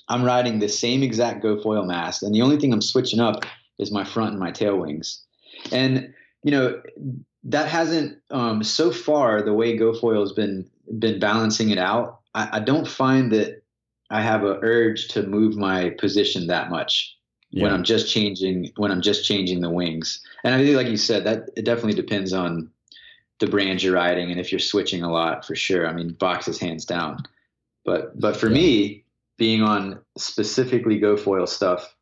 I'm 0.09 0.23
riding 0.23 0.59
the 0.59 0.69
same 0.69 1.03
exact 1.03 1.43
GoFoil 1.43 1.86
mast, 1.86 2.23
and 2.23 2.34
the 2.34 2.41
only 2.41 2.57
thing 2.57 2.73
I'm 2.73 2.81
switching 2.81 3.19
up 3.19 3.45
is 3.79 3.91
my 3.91 4.03
front 4.03 4.31
and 4.31 4.39
my 4.39 4.51
tail 4.51 4.77
wings. 4.77 5.23
And 5.71 6.13
you 6.43 6.51
know 6.51 6.81
that 7.45 7.67
hasn't 7.67 8.19
um, 8.31 8.63
so 8.63 8.91
far 8.91 9.41
the 9.41 9.53
way 9.53 9.77
GoFoil 9.77 10.21
has 10.21 10.34
been 10.34 10.69
been 10.99 11.19
balancing 11.19 11.69
it 11.69 11.77
out 11.77 12.19
I, 12.36 12.57
I 12.57 12.59
don't 12.59 12.88
find 12.88 13.31
that 13.31 13.63
I 14.09 14.21
have 14.21 14.43
a 14.43 14.59
urge 14.61 15.07
to 15.09 15.23
move 15.23 15.55
my 15.55 15.91
position 15.91 16.47
that 16.47 16.69
much 16.69 17.15
yeah. 17.53 17.63
when 17.63 17.73
I'm 17.73 17.83
just 17.83 18.11
changing 18.11 18.71
when 18.77 18.91
I'm 18.91 19.01
just 19.01 19.23
changing 19.25 19.61
the 19.61 19.69
wings. 19.69 20.21
And 20.43 20.55
I 20.55 20.63
think, 20.63 20.75
like 20.75 20.87
you 20.87 20.97
said, 20.97 21.23
that 21.25 21.49
it 21.55 21.65
definitely 21.65 21.93
depends 21.93 22.33
on 22.33 22.69
the 23.39 23.47
brand 23.47 23.83
you're 23.83 23.93
riding 23.93 24.31
and 24.31 24.39
if 24.39 24.51
you're 24.51 24.59
switching 24.59 25.03
a 25.03 25.11
lot 25.11 25.45
for 25.45 25.55
sure. 25.55 25.87
I 25.87 25.93
mean, 25.93 26.13
boxes 26.13 26.59
hands 26.59 26.85
down. 26.85 27.23
But 27.85 28.19
but 28.19 28.35
for 28.35 28.47
yeah. 28.47 28.53
me, 28.53 29.03
being 29.37 29.61
on 29.61 29.99
specifically 30.17 30.99
GoFoil 30.99 31.47
stuff, 31.47 31.95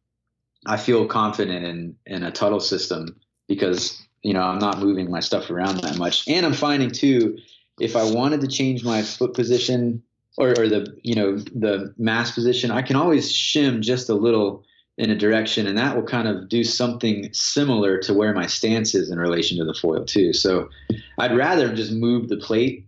I 0.65 0.77
feel 0.77 1.05
confident 1.05 1.65
in 1.65 1.95
in 2.05 2.23
a 2.23 2.31
Tuttle 2.31 2.61
system 2.61 3.19
because 3.47 4.01
you 4.23 4.33
know 4.33 4.43
I'm 4.43 4.59
not 4.59 4.79
moving 4.79 5.11
my 5.11 5.19
stuff 5.19 5.49
around 5.49 5.81
that 5.81 5.97
much, 5.97 6.27
and 6.29 6.45
I'm 6.45 6.53
finding 6.53 6.91
too 6.91 7.37
if 7.79 7.95
I 7.95 8.03
wanted 8.03 8.41
to 8.41 8.47
change 8.47 8.83
my 8.83 9.01
foot 9.01 9.33
position 9.33 10.01
or, 10.37 10.49
or 10.51 10.69
the 10.69 10.95
you 11.03 11.15
know 11.15 11.37
the 11.37 11.93
mast 11.97 12.35
position, 12.35 12.71
I 12.71 12.83
can 12.83 12.95
always 12.95 13.33
shim 13.33 13.81
just 13.81 14.07
a 14.07 14.13
little 14.13 14.63
in 15.01 15.09
a 15.09 15.15
direction, 15.15 15.65
and 15.65 15.75
that 15.79 15.95
will 15.95 16.03
kind 16.03 16.27
of 16.27 16.47
do 16.47 16.63
something 16.63 17.27
similar 17.33 17.97
to 17.97 18.13
where 18.13 18.33
my 18.35 18.45
stance 18.45 18.93
is 18.93 19.09
in 19.09 19.17
relation 19.17 19.57
to 19.57 19.65
the 19.65 19.73
foil 19.73 20.05
too. 20.05 20.31
So 20.31 20.69
I'd 21.17 21.35
rather 21.35 21.73
just 21.73 21.91
move 21.91 22.29
the 22.29 22.37
plate, 22.37 22.85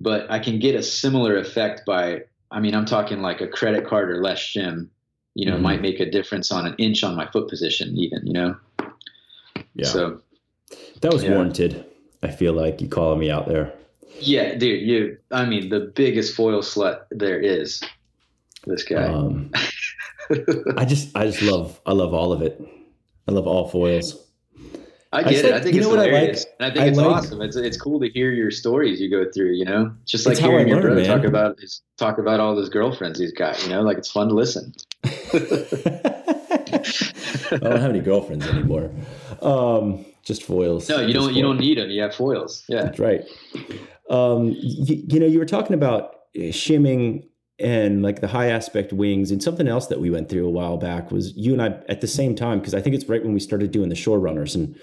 but 0.00 0.28
I 0.30 0.38
can 0.38 0.58
get 0.58 0.74
a 0.74 0.82
similar 0.82 1.36
effect 1.36 1.82
by. 1.86 2.22
I 2.50 2.60
mean, 2.60 2.74
I'm 2.74 2.86
talking 2.86 3.20
like 3.20 3.42
a 3.42 3.46
credit 3.46 3.86
card 3.86 4.10
or 4.10 4.22
less 4.22 4.38
shim. 4.38 4.88
You 5.34 5.44
know, 5.44 5.52
mm-hmm. 5.52 5.62
might 5.62 5.82
make 5.82 6.00
a 6.00 6.10
difference 6.10 6.50
on 6.50 6.66
an 6.66 6.74
inch 6.78 7.04
on 7.04 7.16
my 7.16 7.30
foot 7.30 7.50
position, 7.50 7.98
even. 7.98 8.26
You 8.26 8.32
know. 8.32 8.56
Yeah. 9.74 9.88
So 9.88 10.22
that 11.02 11.12
was 11.12 11.22
yeah. 11.22 11.32
warranted. 11.32 11.84
I 12.22 12.30
feel 12.30 12.54
like 12.54 12.80
you 12.80 12.88
calling 12.88 13.20
me 13.20 13.30
out 13.30 13.46
there. 13.46 13.74
Yeah, 14.20 14.54
dude. 14.54 14.88
You. 14.88 15.18
I 15.30 15.44
mean, 15.44 15.68
the 15.68 15.80
biggest 15.80 16.34
foil 16.34 16.62
slut 16.62 17.02
there 17.10 17.38
is. 17.38 17.82
This 18.64 18.84
guy. 18.84 19.04
Um, 19.04 19.50
I 20.76 20.84
just 20.84 21.16
I 21.16 21.26
just 21.26 21.42
love 21.42 21.80
I 21.86 21.92
love 21.92 22.14
all 22.14 22.32
of 22.32 22.42
it. 22.42 22.60
I 23.28 23.32
love 23.32 23.46
all 23.46 23.68
foils. 23.68 24.18
I 25.14 25.22
get 25.24 25.44
I 25.44 25.48
it. 25.48 25.54
I 25.54 25.60
think 25.60 25.76
it's 25.76 25.86
hilarious. 25.86 26.46
I, 26.58 26.64
like? 26.64 26.72
I 26.72 26.74
think 26.74 26.84
I 26.84 26.88
it's 26.88 26.98
like, 26.98 27.06
awesome. 27.06 27.42
It's 27.42 27.56
it's 27.56 27.76
cool 27.76 28.00
to 28.00 28.08
hear 28.08 28.32
your 28.32 28.50
stories 28.50 28.98
you 29.00 29.10
go 29.10 29.30
through. 29.30 29.52
You 29.52 29.66
know, 29.66 29.92
just 30.06 30.26
like 30.26 30.38
hearing 30.38 30.68
your 30.68 30.80
brother 30.80 31.02
man. 31.02 31.06
talk 31.06 31.24
about 31.24 31.60
his 31.60 31.82
talk 31.98 32.18
about 32.18 32.40
all 32.40 32.56
those 32.56 32.70
girlfriends 32.70 33.18
he's 33.18 33.32
got. 33.32 33.62
You 33.62 33.70
know, 33.70 33.82
like 33.82 33.98
it's 33.98 34.10
fun 34.10 34.28
to 34.28 34.34
listen. 34.34 34.72
I 35.04 35.08
don't 37.58 37.80
have 37.80 37.90
any 37.90 38.00
girlfriends 38.00 38.46
anymore. 38.46 38.90
Um, 39.42 40.06
just 40.24 40.44
foils. 40.44 40.88
No, 40.88 41.00
you 41.00 41.12
don't. 41.12 41.34
You 41.34 41.42
don't 41.42 41.58
need 41.58 41.76
them. 41.76 41.90
You 41.90 42.02
have 42.02 42.14
foils. 42.14 42.64
Yeah, 42.68 42.84
that's 42.84 42.98
right. 42.98 43.22
Um, 44.08 44.56
you, 44.58 45.04
you 45.08 45.20
know, 45.20 45.26
you 45.26 45.38
were 45.38 45.46
talking 45.46 45.74
about 45.74 46.20
shimming 46.52 47.28
and 47.62 48.02
like 48.02 48.20
the 48.20 48.28
high 48.28 48.48
aspect 48.50 48.92
wings 48.92 49.30
and 49.30 49.42
something 49.42 49.68
else 49.68 49.86
that 49.86 50.00
we 50.00 50.10
went 50.10 50.28
through 50.28 50.46
a 50.46 50.50
while 50.50 50.76
back 50.76 51.10
was 51.10 51.36
you 51.36 51.52
and 51.52 51.62
I 51.62 51.68
at 51.88 52.00
the 52.00 52.06
same 52.06 52.34
time 52.34 52.58
because 52.58 52.74
I 52.74 52.80
think 52.80 52.94
it's 52.94 53.08
right 53.08 53.22
when 53.22 53.32
we 53.32 53.40
started 53.40 53.70
doing 53.70 53.88
the 53.88 53.94
shore 53.94 54.18
runners 54.18 54.54
and 54.54 54.74
I 54.74 54.80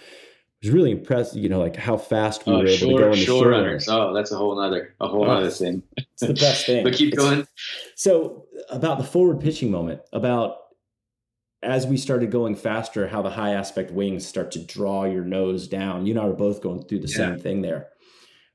was 0.64 0.72
really 0.72 0.92
impressed 0.92 1.36
you 1.36 1.50
know 1.50 1.60
like 1.60 1.76
how 1.76 1.98
fast 1.98 2.46
we 2.46 2.54
oh, 2.54 2.60
were 2.60 2.68
able 2.68 2.78
shore, 2.78 2.90
to 2.92 2.98
go 2.98 3.06
on 3.06 3.12
the 3.12 3.18
shore, 3.18 3.80
shore. 3.80 3.80
Oh, 3.90 4.14
that's 4.14 4.32
a 4.32 4.38
whole 4.38 4.60
other 4.60 4.96
a 5.00 5.08
whole 5.08 5.26
oh, 5.26 5.30
other 5.30 5.50
thing. 5.50 5.84
It's 5.98 6.22
the 6.22 6.34
best 6.34 6.66
thing. 6.66 6.84
but 6.86 6.94
keep 6.94 7.14
it's, 7.14 7.24
going. 7.24 7.48
So 7.96 8.46
about 8.70 8.98
the 8.98 9.04
forward 9.04 9.42
pitching 9.42 9.72
moment 9.72 10.02
about 10.14 10.58
as 11.62 11.86
we 11.86 11.98
started 11.98 12.32
going 12.32 12.56
faster, 12.56 13.10
how 13.10 13.22
the 13.22 13.30
high 13.30 13.52
aspect 13.52 13.92
wings 13.92 14.26
start 14.26 14.52
to 14.52 14.60
draw 14.60 15.04
your 15.04 15.26
nose 15.26 15.68
down. 15.68 16.06
You 16.06 16.14
and 16.14 16.22
I 16.22 16.28
are 16.28 16.34
both 16.34 16.62
going 16.62 16.86
through 16.86 17.00
the 17.00 17.10
yeah. 17.10 17.18
same 17.18 17.40
thing 17.40 17.62
there. 17.62 17.90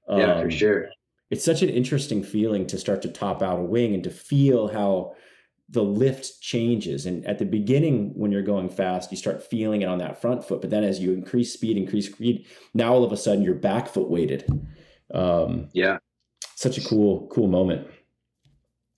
Yeah, 0.09 0.41
for 0.41 0.45
um, 0.45 0.51
sure 0.51 0.89
it's 1.35 1.45
such 1.45 1.63
an 1.63 1.69
interesting 1.69 2.23
feeling 2.23 2.65
to 2.65 2.79
start 2.79 3.03
to 3.03 3.09
top 3.09 3.43
out 3.43 3.59
a 3.59 3.63
wing 3.63 3.93
and 3.93 4.05
to 4.05 4.11
feel 4.11 4.69
how 4.69 5.17
the 5.69 5.83
lift 5.83 6.41
changes. 6.41 7.07
And 7.07 7.27
at 7.27 7.41
the 7.41 7.45
beginning, 7.45 8.13
when 8.15 8.31
you're 8.31 8.41
going 8.41 8.69
fast, 8.69 9.11
you 9.11 9.17
start 9.17 9.43
feeling 9.43 9.83
it 9.83 9.87
on 9.87 9.99
that 9.99 10.21
front 10.21 10.45
foot. 10.45 10.61
But 10.61 10.71
then 10.71 10.85
as 10.85 11.01
you 11.01 11.13
increase 11.13 11.53
speed, 11.53 11.77
increase 11.77 12.07
speed, 12.07 12.47
now 12.73 12.93
all 12.93 13.03
of 13.03 13.11
a 13.11 13.17
sudden 13.17 13.43
you're 13.43 13.57
back 13.57 13.89
foot 13.89 14.09
weighted. 14.09 14.49
Um, 15.13 15.71
yeah. 15.73 15.99
Such 16.55 16.79
a 16.79 16.85
cool, 16.85 17.27
cool 17.33 17.49
moment. 17.49 17.89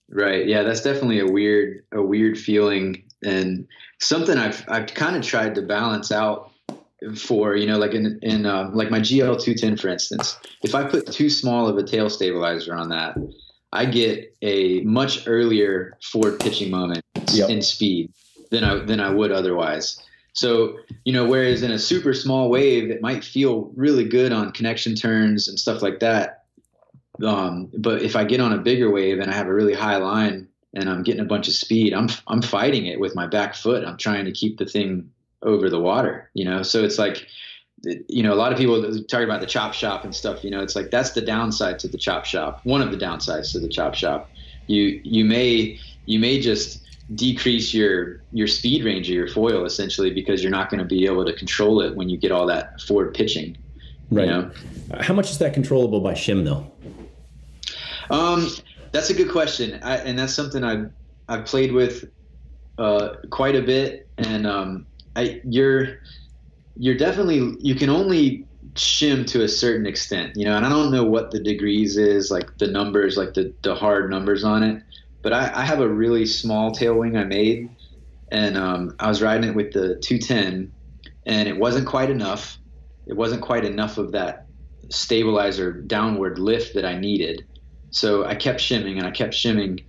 Right. 0.07 0.45
Yeah, 0.45 0.61
that's 0.61 0.81
definitely 0.81 1.21
a 1.21 1.25
weird, 1.25 1.85
a 1.91 2.03
weird 2.03 2.37
feeling 2.37 3.03
and 3.25 3.67
something 3.99 4.37
I've, 4.37 4.63
I've 4.67 4.93
kind 4.93 5.15
of 5.15 5.23
tried 5.23 5.55
to 5.55 5.63
balance 5.63 6.11
out 6.11 6.51
for 7.15 7.55
you 7.55 7.67
know 7.67 7.77
like 7.77 7.93
in 7.93 8.19
in 8.21 8.45
uh, 8.45 8.69
like 8.73 8.89
my 8.89 8.99
GL 8.99 9.41
two 9.41 9.53
ten 9.53 9.77
for 9.77 9.87
instance, 9.87 10.37
if 10.63 10.73
I 10.73 10.83
put 10.83 11.11
too 11.11 11.29
small 11.29 11.67
of 11.67 11.77
a 11.77 11.83
tail 11.83 12.09
stabilizer 12.09 12.73
on 12.75 12.89
that, 12.89 13.15
I 13.71 13.85
get 13.85 14.35
a 14.41 14.81
much 14.81 15.27
earlier 15.27 15.97
forward 16.01 16.39
pitching 16.39 16.71
moment 16.71 17.03
yep. 17.31 17.49
in 17.49 17.61
speed 17.61 18.11
than 18.49 18.63
I 18.63 18.79
than 18.79 18.99
I 18.99 19.11
would 19.11 19.31
otherwise. 19.31 20.01
So 20.33 20.77
you 21.03 21.13
know, 21.13 21.25
whereas 21.25 21.63
in 21.63 21.71
a 21.71 21.79
super 21.79 22.13
small 22.13 22.49
wave, 22.49 22.89
it 22.89 23.01
might 23.01 23.23
feel 23.23 23.71
really 23.75 24.05
good 24.05 24.31
on 24.31 24.51
connection 24.51 24.95
turns 24.95 25.47
and 25.47 25.59
stuff 25.59 25.81
like 25.81 25.99
that. 25.99 26.45
Um, 27.23 27.71
but 27.77 28.01
if 28.03 28.15
I 28.15 28.23
get 28.23 28.39
on 28.39 28.53
a 28.53 28.57
bigger 28.57 28.91
wave 28.91 29.19
and 29.19 29.31
I 29.31 29.33
have 29.33 29.47
a 29.47 29.53
really 29.53 29.73
high 29.73 29.97
line 29.97 30.47
and 30.75 30.89
I'm 30.89 31.01
getting 31.01 31.21
a 31.21 31.25
bunch 31.25 31.47
of 31.47 31.53
speed, 31.53 31.93
I'm 31.93 32.09
I'm 32.27 32.41
fighting 32.41 32.87
it 32.87 32.99
with 32.99 33.15
my 33.15 33.27
back 33.27 33.53
foot. 33.53 33.83
I'm 33.83 33.97
trying 33.97 34.25
to 34.25 34.31
keep 34.31 34.57
the 34.57 34.65
thing 34.65 35.11
over 35.43 35.69
the 35.69 35.79
water, 35.79 36.29
you 36.33 36.45
know? 36.45 36.63
So 36.63 36.83
it's 36.83 36.97
like, 36.97 37.27
you 38.09 38.23
know, 38.23 38.33
a 38.33 38.35
lot 38.35 38.51
of 38.51 38.57
people 38.57 38.81
talk 39.03 39.21
about 39.21 39.39
the 39.39 39.45
chop 39.45 39.73
shop 39.73 40.03
and 40.03 40.13
stuff, 40.13 40.43
you 40.43 40.49
know, 40.49 40.61
it's 40.61 40.75
like, 40.75 40.89
that's 40.89 41.11
the 41.11 41.21
downside 41.21 41.77
to 41.79 41.87
the 41.87 41.97
chop 41.97 42.25
shop. 42.25 42.61
One 42.63 42.81
of 42.81 42.91
the 42.91 42.97
downsides 42.97 43.51
to 43.51 43.59
the 43.59 43.69
chop 43.69 43.93
shop. 43.93 44.31
You, 44.65 44.99
you 45.03 45.23
may, 45.23 45.79
you 46.05 46.19
may 46.19 46.41
just 46.41 46.81
decrease 47.13 47.73
your, 47.73 48.23
your 48.33 48.47
speed 48.47 48.83
range 48.83 49.07
of 49.07 49.15
your 49.15 49.27
foil 49.27 49.63
essentially 49.63 50.11
because 50.11 50.41
you're 50.41 50.51
not 50.51 50.69
going 50.69 50.79
to 50.79 50.85
be 50.85 51.05
able 51.05 51.23
to 51.23 51.33
control 51.33 51.81
it 51.81 51.95
when 51.95 52.09
you 52.09 52.17
get 52.17 52.31
all 52.31 52.47
that 52.47 52.81
forward 52.81 53.13
pitching. 53.13 53.55
Right. 54.09 54.25
You 54.25 54.31
know? 54.31 54.51
How 54.99 55.13
much 55.13 55.29
is 55.29 55.37
that 55.37 55.53
controllable 55.53 56.01
by 56.01 56.13
shim 56.13 56.43
though? 56.43 56.71
Um, 58.09 58.49
that's 58.91 59.09
a 59.09 59.13
good 59.13 59.29
question. 59.29 59.79
I, 59.83 59.97
and 59.97 60.17
that's 60.17 60.33
something 60.33 60.63
I've, 60.63 60.91
I've 61.29 61.45
played 61.45 61.71
with, 61.71 62.09
uh, 62.79 63.17
quite 63.29 63.55
a 63.55 63.61
bit. 63.61 64.07
And, 64.17 64.47
um, 64.47 64.87
I, 65.17 65.41
you're 65.43 65.97
you're 66.75 66.97
definitely 66.97 67.55
you 67.59 67.75
can 67.75 67.89
only 67.89 68.45
shim 68.75 69.25
to 69.27 69.43
a 69.43 69.47
certain 69.47 69.87
extent, 69.87 70.33
you 70.35 70.45
know, 70.45 70.55
and 70.55 70.65
I 70.65 70.69
don't 70.69 70.91
know 70.91 71.03
what 71.03 71.31
the 71.31 71.39
degrees 71.39 71.97
is, 71.97 72.29
like 72.29 72.57
the 72.59 72.67
numbers, 72.67 73.17
like 73.17 73.33
the, 73.33 73.53
the 73.63 73.75
hard 73.75 74.09
numbers 74.09 74.43
on 74.43 74.63
it. 74.63 74.83
But 75.23 75.33
I, 75.33 75.51
I 75.55 75.65
have 75.65 75.81
a 75.81 75.89
really 75.89 76.25
small 76.25 76.71
tail 76.71 76.95
wing 76.95 77.17
I 77.17 77.23
made, 77.23 77.69
and 78.31 78.57
um, 78.57 78.95
I 78.99 79.07
was 79.07 79.21
riding 79.21 79.49
it 79.49 79.55
with 79.55 79.73
the 79.73 79.99
210, 80.01 80.71
and 81.25 81.49
it 81.49 81.57
wasn't 81.57 81.87
quite 81.87 82.09
enough. 82.09 82.59
It 83.07 83.17
wasn't 83.17 83.41
quite 83.41 83.65
enough 83.65 83.97
of 83.97 84.11
that 84.11 84.47
stabilizer 84.91 85.71
downward 85.71 86.37
lift 86.37 86.75
that 86.75 86.85
I 86.85 86.99
needed. 86.99 87.43
So 87.89 88.25
I 88.25 88.35
kept 88.35 88.61
shimming 88.61 88.97
and 88.97 89.07
I 89.07 89.11
kept 89.11 89.33
shimming, 89.33 89.79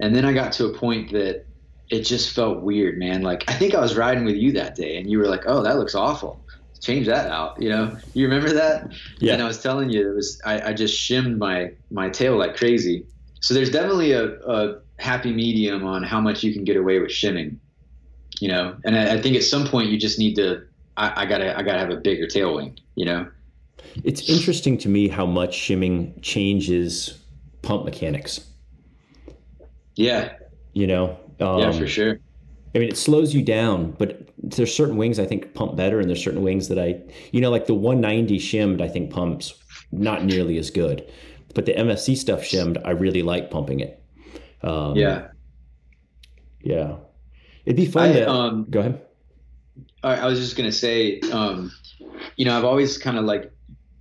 and 0.00 0.14
then 0.16 0.24
I 0.24 0.32
got 0.32 0.52
to 0.54 0.66
a 0.66 0.76
point 0.76 1.12
that 1.12 1.46
it 1.90 2.02
just 2.02 2.34
felt 2.34 2.62
weird, 2.62 2.98
man. 2.98 3.22
Like 3.22 3.44
I 3.48 3.54
think 3.54 3.74
I 3.74 3.80
was 3.80 3.96
riding 3.96 4.24
with 4.24 4.36
you 4.36 4.52
that 4.52 4.74
day, 4.74 4.96
and 4.96 5.10
you 5.10 5.18
were 5.18 5.26
like, 5.26 5.42
"Oh, 5.46 5.62
that 5.62 5.78
looks 5.78 5.94
awful. 5.94 6.44
Change 6.80 7.06
that 7.06 7.30
out." 7.30 7.60
You 7.60 7.70
know, 7.70 7.96
you 8.14 8.24
remember 8.24 8.52
that? 8.52 8.92
Yeah. 9.18 9.34
And 9.34 9.42
I 9.42 9.46
was 9.46 9.62
telling 9.62 9.90
you, 9.90 10.10
it 10.10 10.14
was 10.14 10.40
I, 10.44 10.70
I 10.70 10.72
just 10.72 10.98
shimmed 10.98 11.38
my 11.38 11.72
my 11.90 12.08
tail 12.08 12.36
like 12.36 12.56
crazy. 12.56 13.06
So 13.40 13.54
there's 13.54 13.70
definitely 13.70 14.12
a, 14.12 14.38
a 14.40 14.80
happy 14.98 15.32
medium 15.32 15.84
on 15.84 16.02
how 16.02 16.20
much 16.20 16.42
you 16.42 16.52
can 16.52 16.64
get 16.64 16.76
away 16.76 16.98
with 16.98 17.10
shimming. 17.10 17.60
You 18.40 18.48
know, 18.48 18.76
and 18.84 18.96
I, 18.96 19.14
I 19.14 19.20
think 19.20 19.36
at 19.36 19.42
some 19.42 19.66
point 19.66 19.90
you 19.90 19.98
just 19.98 20.18
need 20.18 20.34
to. 20.36 20.62
I, 20.96 21.22
I 21.22 21.26
gotta 21.26 21.56
I 21.56 21.62
gotta 21.62 21.78
have 21.78 21.90
a 21.90 21.96
bigger 21.96 22.26
tail 22.26 22.54
wing. 22.56 22.78
You 22.94 23.06
know. 23.06 23.28
It's 24.04 24.28
interesting 24.28 24.78
to 24.78 24.88
me 24.88 25.08
how 25.08 25.26
much 25.26 25.54
shimming 25.54 26.18
changes 26.22 27.18
pump 27.62 27.84
mechanics. 27.84 28.40
Yeah. 29.94 30.34
You 30.72 30.86
know, 30.86 31.18
um, 31.42 31.60
yeah, 31.60 31.72
for 31.72 31.86
sure. 31.86 32.20
I 32.74 32.78
mean, 32.78 32.88
it 32.88 32.96
slows 32.96 33.34
you 33.34 33.42
down, 33.42 33.92
but 33.98 34.28
there's 34.38 34.74
certain 34.74 34.96
wings 34.96 35.18
I 35.18 35.26
think 35.26 35.52
pump 35.54 35.76
better, 35.76 36.00
and 36.00 36.08
there's 36.08 36.22
certain 36.22 36.42
wings 36.42 36.68
that 36.68 36.78
I, 36.78 37.00
you 37.30 37.40
know, 37.40 37.50
like 37.50 37.66
the 37.66 37.74
190 37.74 38.38
shimmed, 38.38 38.80
I 38.80 38.88
think 38.88 39.10
pumps 39.10 39.54
not 39.90 40.24
nearly 40.24 40.56
as 40.56 40.70
good, 40.70 41.06
but 41.54 41.66
the 41.66 41.74
MFC 41.74 42.16
stuff 42.16 42.42
shimmed, 42.42 42.78
I 42.84 42.92
really 42.92 43.22
like 43.22 43.50
pumping 43.50 43.80
it. 43.80 44.02
Um, 44.62 44.96
yeah, 44.96 45.28
yeah, 46.62 46.96
it'd 47.66 47.76
be 47.76 47.86
fun. 47.86 48.10
I, 48.10 48.12
to, 48.12 48.30
um, 48.30 48.66
go 48.70 48.80
ahead. 48.80 49.02
I 50.04 50.26
was 50.26 50.40
just 50.40 50.56
gonna 50.56 50.72
say, 50.72 51.20
um, 51.32 51.70
you 52.36 52.44
know, 52.44 52.56
I've 52.56 52.64
always 52.64 52.96
kind 52.96 53.18
of 53.18 53.24
like 53.24 53.52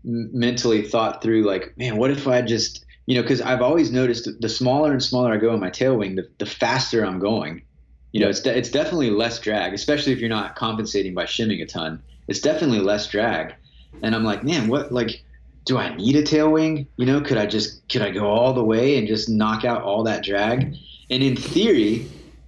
mentally 0.03 0.81
thought 0.83 1.21
through, 1.21 1.43
like, 1.43 1.77
man, 1.77 1.97
what 1.97 2.09
if 2.09 2.27
I 2.27 2.41
just 2.41 2.85
you 3.05 3.15
know, 3.15 3.21
because 3.21 3.41
I've 3.41 3.61
always 3.61 3.91
noticed 3.91 4.29
the 4.39 4.49
smaller 4.49 4.91
and 4.91 5.03
smaller 5.03 5.33
I 5.33 5.37
go 5.37 5.53
in 5.53 5.59
my 5.59 5.69
tail 5.69 5.97
wing, 5.97 6.15
the, 6.15 6.29
the 6.37 6.45
faster 6.45 7.05
I'm 7.05 7.19
going. 7.19 7.63
You 8.11 8.21
know, 8.21 8.29
it's 8.29 8.41
de- 8.41 8.55
it's 8.55 8.69
definitely 8.69 9.09
less 9.09 9.39
drag, 9.39 9.73
especially 9.73 10.11
if 10.13 10.19
you're 10.19 10.29
not 10.29 10.55
compensating 10.55 11.13
by 11.13 11.25
shimming 11.25 11.61
a 11.61 11.65
ton. 11.65 12.01
It's 12.27 12.41
definitely 12.41 12.79
less 12.79 13.07
drag, 13.07 13.55
and 14.01 14.13
I'm 14.13 14.23
like, 14.23 14.43
man, 14.43 14.67
what 14.67 14.91
like, 14.91 15.23
do 15.65 15.77
I 15.77 15.95
need 15.95 16.15
a 16.15 16.23
tail 16.23 16.51
wing? 16.51 16.87
You 16.97 17.05
know, 17.05 17.21
could 17.21 17.37
I 17.37 17.45
just 17.45 17.87
could 17.89 18.01
I 18.01 18.11
go 18.11 18.27
all 18.27 18.53
the 18.53 18.63
way 18.63 18.97
and 18.97 19.07
just 19.07 19.29
knock 19.29 19.63
out 19.65 19.83
all 19.83 20.03
that 20.03 20.23
drag? 20.23 20.75
And 21.09 21.23
in 21.23 21.35
theory, 21.35 22.05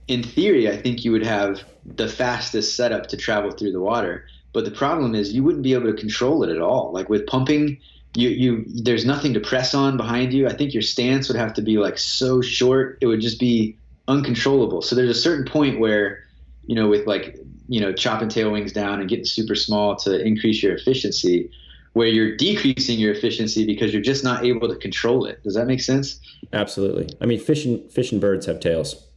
in 0.07 0.23
theory, 0.23 0.69
I 0.69 0.77
think 0.77 1.03
you 1.03 1.11
would 1.11 1.25
have 1.25 1.63
the 1.85 2.07
fastest 2.07 2.75
setup 2.75 3.07
to 3.07 3.17
travel 3.17 3.51
through 3.51 3.71
the 3.71 3.81
water. 3.81 4.25
But 4.53 4.65
the 4.65 4.71
problem 4.71 5.15
is 5.15 5.33
you 5.33 5.43
wouldn't 5.43 5.63
be 5.63 5.73
able 5.73 5.91
to 5.91 5.99
control 5.99 6.43
it 6.43 6.49
at 6.49 6.61
all. 6.61 6.91
Like 6.93 7.09
with 7.09 7.25
pumping, 7.25 7.79
you 8.15 8.29
you 8.29 8.65
there's 8.67 9.05
nothing 9.05 9.33
to 9.33 9.39
press 9.39 9.73
on 9.73 9.97
behind 9.97 10.33
you. 10.33 10.47
I 10.47 10.53
think 10.53 10.73
your 10.73 10.81
stance 10.81 11.27
would 11.27 11.37
have 11.37 11.53
to 11.55 11.61
be 11.61 11.77
like 11.77 11.97
so 11.97 12.41
short. 12.41 12.97
It 13.01 13.07
would 13.07 13.21
just 13.21 13.39
be 13.39 13.77
uncontrollable. 14.07 14.81
So 14.81 14.95
there's 14.95 15.09
a 15.09 15.19
certain 15.19 15.45
point 15.45 15.79
where, 15.79 16.23
you 16.65 16.75
know, 16.75 16.87
with 16.87 17.07
like, 17.07 17.37
you 17.67 17.79
know, 17.79 17.93
chopping 17.93 18.29
tail 18.29 18.51
wings 18.51 18.73
down 18.73 18.99
and 18.99 19.09
getting 19.09 19.25
super 19.25 19.55
small 19.55 19.95
to 19.97 20.23
increase 20.23 20.61
your 20.61 20.75
efficiency, 20.75 21.49
where 21.93 22.07
you're 22.07 22.35
decreasing 22.35 22.99
your 22.99 23.13
efficiency 23.13 23.65
because 23.65 23.93
you're 23.93 24.01
just 24.01 24.23
not 24.23 24.45
able 24.45 24.67
to 24.67 24.75
control 24.75 25.25
it. 25.25 25.41
Does 25.43 25.55
that 25.55 25.65
make 25.65 25.81
sense? 25.81 26.19
Absolutely. 26.51 27.09
I 27.21 27.25
mean, 27.25 27.39
fish 27.39 27.65
and 27.65 27.89
fish 27.91 28.11
and 28.11 28.21
birds 28.21 28.45
have 28.45 28.59
tails. 28.59 29.07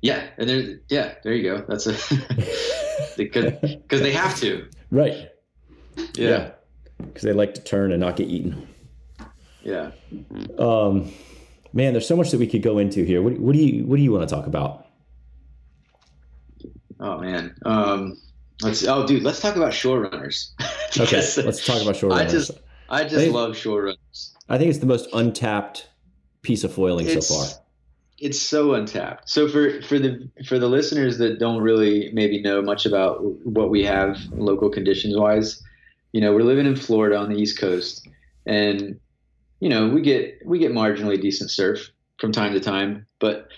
Yeah, 0.00 0.22
and 0.36 0.48
there, 0.48 0.80
yeah, 0.88 1.14
there 1.22 1.32
you 1.32 1.42
go. 1.42 1.64
That's 1.66 1.86
a 1.86 1.92
because 3.16 3.52
because 3.60 4.00
they 4.00 4.12
have 4.12 4.38
to. 4.40 4.68
Right. 4.90 5.30
Yeah. 6.14 6.50
Because 7.06 7.22
they 7.22 7.32
like 7.32 7.54
to 7.54 7.62
turn 7.62 7.92
and 7.92 8.00
not 8.00 8.16
get 8.16 8.28
eaten. 8.28 8.66
Yeah. 9.62 9.92
Um, 10.58 11.12
man, 11.72 11.92
there's 11.92 12.06
so 12.06 12.16
much 12.16 12.30
that 12.30 12.38
we 12.38 12.46
could 12.46 12.62
go 12.62 12.78
into 12.78 13.04
here. 13.04 13.22
What, 13.22 13.38
what 13.38 13.54
do 13.54 13.58
you 13.58 13.84
What 13.86 13.96
do 13.96 14.02
you 14.02 14.12
want 14.12 14.28
to 14.28 14.34
talk 14.34 14.46
about? 14.46 14.86
Oh 17.00 17.18
man. 17.18 17.54
Um, 17.64 18.16
let's. 18.62 18.86
Oh, 18.86 19.06
dude, 19.06 19.22
let's 19.22 19.40
talk 19.40 19.56
about 19.56 19.72
shore 19.72 20.00
runners. 20.00 20.52
okay, 20.98 21.16
let's 21.16 21.64
talk 21.64 21.82
about 21.82 21.96
shore 21.96 22.10
runners. 22.10 22.28
I 22.28 22.32
just, 22.32 22.50
I 22.88 23.02
just 23.04 23.14
I 23.14 23.18
think, 23.18 23.34
love 23.34 23.56
shore 23.56 23.82
runners. 23.82 24.36
I 24.48 24.58
think 24.58 24.70
it's 24.70 24.78
the 24.78 24.86
most 24.86 25.08
untapped 25.12 25.88
piece 26.42 26.62
of 26.62 26.72
foiling 26.72 27.06
it's, 27.06 27.26
so 27.26 27.34
far 27.34 27.64
it's 28.18 28.40
so 28.40 28.74
untapped. 28.74 29.28
So 29.28 29.48
for 29.48 29.82
for 29.82 29.98
the 29.98 30.28
for 30.46 30.58
the 30.58 30.68
listeners 30.68 31.18
that 31.18 31.38
don't 31.38 31.62
really 31.62 32.10
maybe 32.12 32.40
know 32.40 32.62
much 32.62 32.86
about 32.86 33.22
what 33.44 33.70
we 33.70 33.82
have 33.84 34.18
local 34.32 34.70
conditions 34.70 35.16
wise, 35.16 35.62
you 36.14 36.20
know, 36.20 36.32
we're 36.32 36.44
living 36.44 36.64
in 36.64 36.76
Florida 36.76 37.16
on 37.16 37.28
the 37.28 37.36
East 37.36 37.58
Coast, 37.58 38.08
and 38.46 39.00
you 39.58 39.68
know 39.68 39.88
we 39.88 40.00
get 40.00 40.38
we 40.46 40.60
get 40.60 40.70
marginally 40.70 41.20
decent 41.20 41.50
surf 41.50 41.90
from 42.20 42.30
time 42.30 42.52
to 42.52 42.60
time, 42.60 43.04
but 43.18 43.48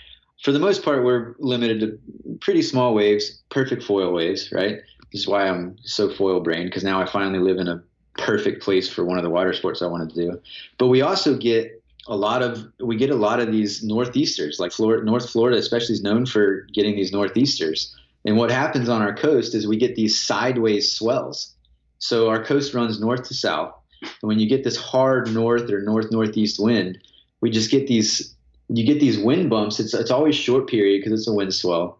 for 0.43 0.53
the 0.53 0.59
most 0.59 0.83
part 0.83 1.05
we're 1.05 1.35
limited 1.39 1.81
to 1.81 2.37
pretty 2.41 2.63
small 2.63 2.95
waves, 2.95 3.43
perfect 3.51 3.83
foil 3.83 4.11
waves, 4.11 4.51
right? 4.53 4.79
This 5.13 5.21
is 5.21 5.29
why 5.29 5.47
I'm 5.47 5.77
so 5.83 6.09
foil 6.09 6.41
brained 6.41 6.71
because 6.71 6.83
now 6.83 6.99
I 6.99 7.05
finally 7.05 7.41
live 7.41 7.59
in 7.59 7.69
a 7.69 7.83
perfect 8.17 8.63
place 8.63 8.89
for 8.89 9.05
one 9.05 9.19
of 9.19 9.23
the 9.23 9.31
water 9.31 9.53
sports 9.53 9.83
I 9.83 9.87
wanted 9.87 10.15
to 10.15 10.15
do. 10.15 10.41
But 10.79 10.87
we 10.87 11.03
also 11.03 11.37
get 11.37 11.83
a 12.09 12.17
lot 12.17 12.43
of 12.43 12.67
we 12.81 12.97
get 12.97 13.11
a 13.11 13.17
lot 13.17 13.39
of 13.39 13.53
these 13.53 13.85
northeasters 13.85 14.59
like 14.59 14.73
Florida, 14.73 15.05
North 15.05 15.29
Florida 15.29 15.59
especially 15.59 15.93
is 15.93 16.03
known 16.03 16.25
for 16.25 16.63
getting 16.73 16.97
these 16.97 17.13
northeasters 17.13 17.95
and 18.25 18.39
what 18.39 18.51
happens 18.51 18.89
on 18.89 19.03
our 19.03 19.15
coast 19.15 19.55
is 19.55 19.67
we 19.67 19.77
get 19.77 19.95
these 19.95 20.19
sideways 20.19 20.91
swells 20.91 21.56
so 21.99 22.29
our 22.29 22.43
coast 22.43 22.75
runs 22.75 23.01
north 23.01 23.25
to 23.25 23.35
south 23.35 23.75
and 24.03 24.29
when 24.29 24.39
you 24.39 24.49
get 24.49 24.65
this 24.65 24.77
hard 24.77 25.33
north 25.33 25.71
or 25.71 25.83
north 25.83 26.11
northeast 26.11 26.59
wind 26.59 26.99
we 27.41 27.51
just 27.51 27.71
get 27.71 27.87
these 27.87 28.35
you 28.69 28.85
get 28.85 29.01
these 29.01 29.19
wind 29.19 29.49
bumps 29.51 29.81
it's 29.81 29.95
it's 29.95 30.11
always 30.11 30.35
short 30.35 30.69
period 30.69 31.01
because 31.01 31.19
it's 31.19 31.29
a 31.29 31.33
wind 31.33 31.55
swell 31.55 31.99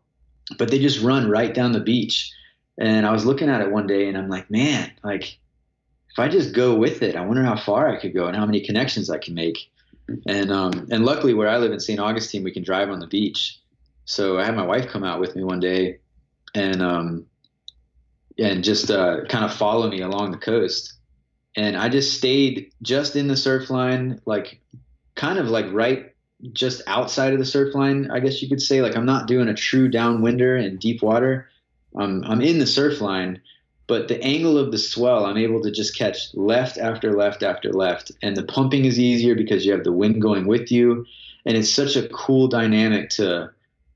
but 0.59 0.71
they 0.71 0.79
just 0.79 1.03
run 1.03 1.29
right 1.29 1.55
down 1.55 1.73
the 1.73 1.81
beach 1.81 2.33
and 2.79 3.07
I 3.07 3.13
was 3.13 3.25
looking 3.25 3.49
at 3.49 3.61
it 3.61 3.71
one 3.71 3.87
day 3.87 4.09
and 4.09 4.17
I'm 4.17 4.29
like 4.29 4.51
man 4.51 4.93
like 5.03 5.39
if 6.11 6.21
I 6.21 6.29
just 6.29 6.55
go 6.55 6.75
with 6.75 7.03
it, 7.03 7.15
I 7.15 7.21
wonder 7.21 7.43
how 7.43 7.59
far 7.59 7.91
I 7.91 8.01
could 8.01 8.15
go 8.15 8.27
and 8.27 8.35
how 8.35 8.47
many 8.47 8.63
connections 8.63 9.11
I 9.11 9.19
can 9.19 9.35
make 9.35 9.71
and 10.27 10.53
um, 10.53 10.87
and 10.91 11.05
luckily 11.05 11.35
where 11.35 11.49
I 11.49 11.59
live 11.59 11.73
in 11.73 11.81
St. 11.81 11.99
Augustine, 11.99 12.45
we 12.45 12.53
can 12.53 12.63
drive 12.63 12.91
on 12.91 13.01
the 13.01 13.07
beach. 13.07 13.61
So 14.05 14.39
I 14.39 14.45
had 14.45 14.55
my 14.55 14.65
wife 14.65 14.89
come 14.89 15.05
out 15.05 15.21
with 15.21 15.35
me 15.35 15.43
one 15.43 15.61
day, 15.61 15.99
and 16.55 16.81
um, 16.81 17.27
and 18.39 18.63
just 18.63 18.91
uh, 18.91 19.25
kind 19.29 19.45
of 19.45 19.55
follow 19.55 19.89
me 19.89 20.01
along 20.01 20.31
the 20.31 20.39
coast. 20.39 20.95
And 21.57 21.77
I 21.77 21.89
just 21.89 22.17
stayed 22.19 22.73
just 22.83 23.17
in 23.17 23.29
the 23.29 23.37
surf 23.37 23.71
line, 23.71 24.21
like 24.27 24.61
kind 25.15 25.39
of 25.39 25.49
like 25.49 25.67
right 25.73 26.15
just 26.53 26.83
outside 26.87 27.33
of 27.33 27.39
the 27.39 27.47
surf 27.47 27.75
line, 27.75 28.11
I 28.11 28.21
guess 28.21 28.43
you 28.43 28.49
could 28.49 28.61
say. 28.61 28.83
Like 28.83 28.97
I'm 28.97 29.07
not 29.07 29.27
doing 29.27 29.49
a 29.49 29.55
true 29.55 29.91
downwinder 29.91 30.63
in 30.63 30.77
deep 30.77 31.03
water. 31.03 31.49
Um, 31.97 32.23
I'm 32.27 32.43
in 32.43 32.59
the 32.59 32.67
surf 32.67 33.01
line, 33.01 33.41
but 33.87 34.09
the 34.09 34.23
angle 34.23 34.59
of 34.59 34.71
the 34.71 34.79
swell, 34.79 35.25
I'm 35.25 35.39
able 35.39 35.63
to 35.63 35.71
just 35.71 35.97
catch 35.97 36.35
left 36.35 36.77
after 36.77 37.17
left 37.17 37.43
after 37.43 37.73
left. 37.73 38.13
And 38.23 38.37
the 38.37 38.43
pumping 38.43 38.85
is 38.85 38.99
easier 38.99 39.35
because 39.35 39.65
you 39.65 39.73
have 39.73 39.85
the 39.85 39.93
wind 39.93 40.21
going 40.21 40.47
with 40.47 40.71
you. 40.71 41.07
And 41.47 41.57
it's 41.57 41.73
such 41.73 41.97
a 41.97 42.09
cool 42.09 42.49
dynamic 42.49 43.09
to 43.11 43.51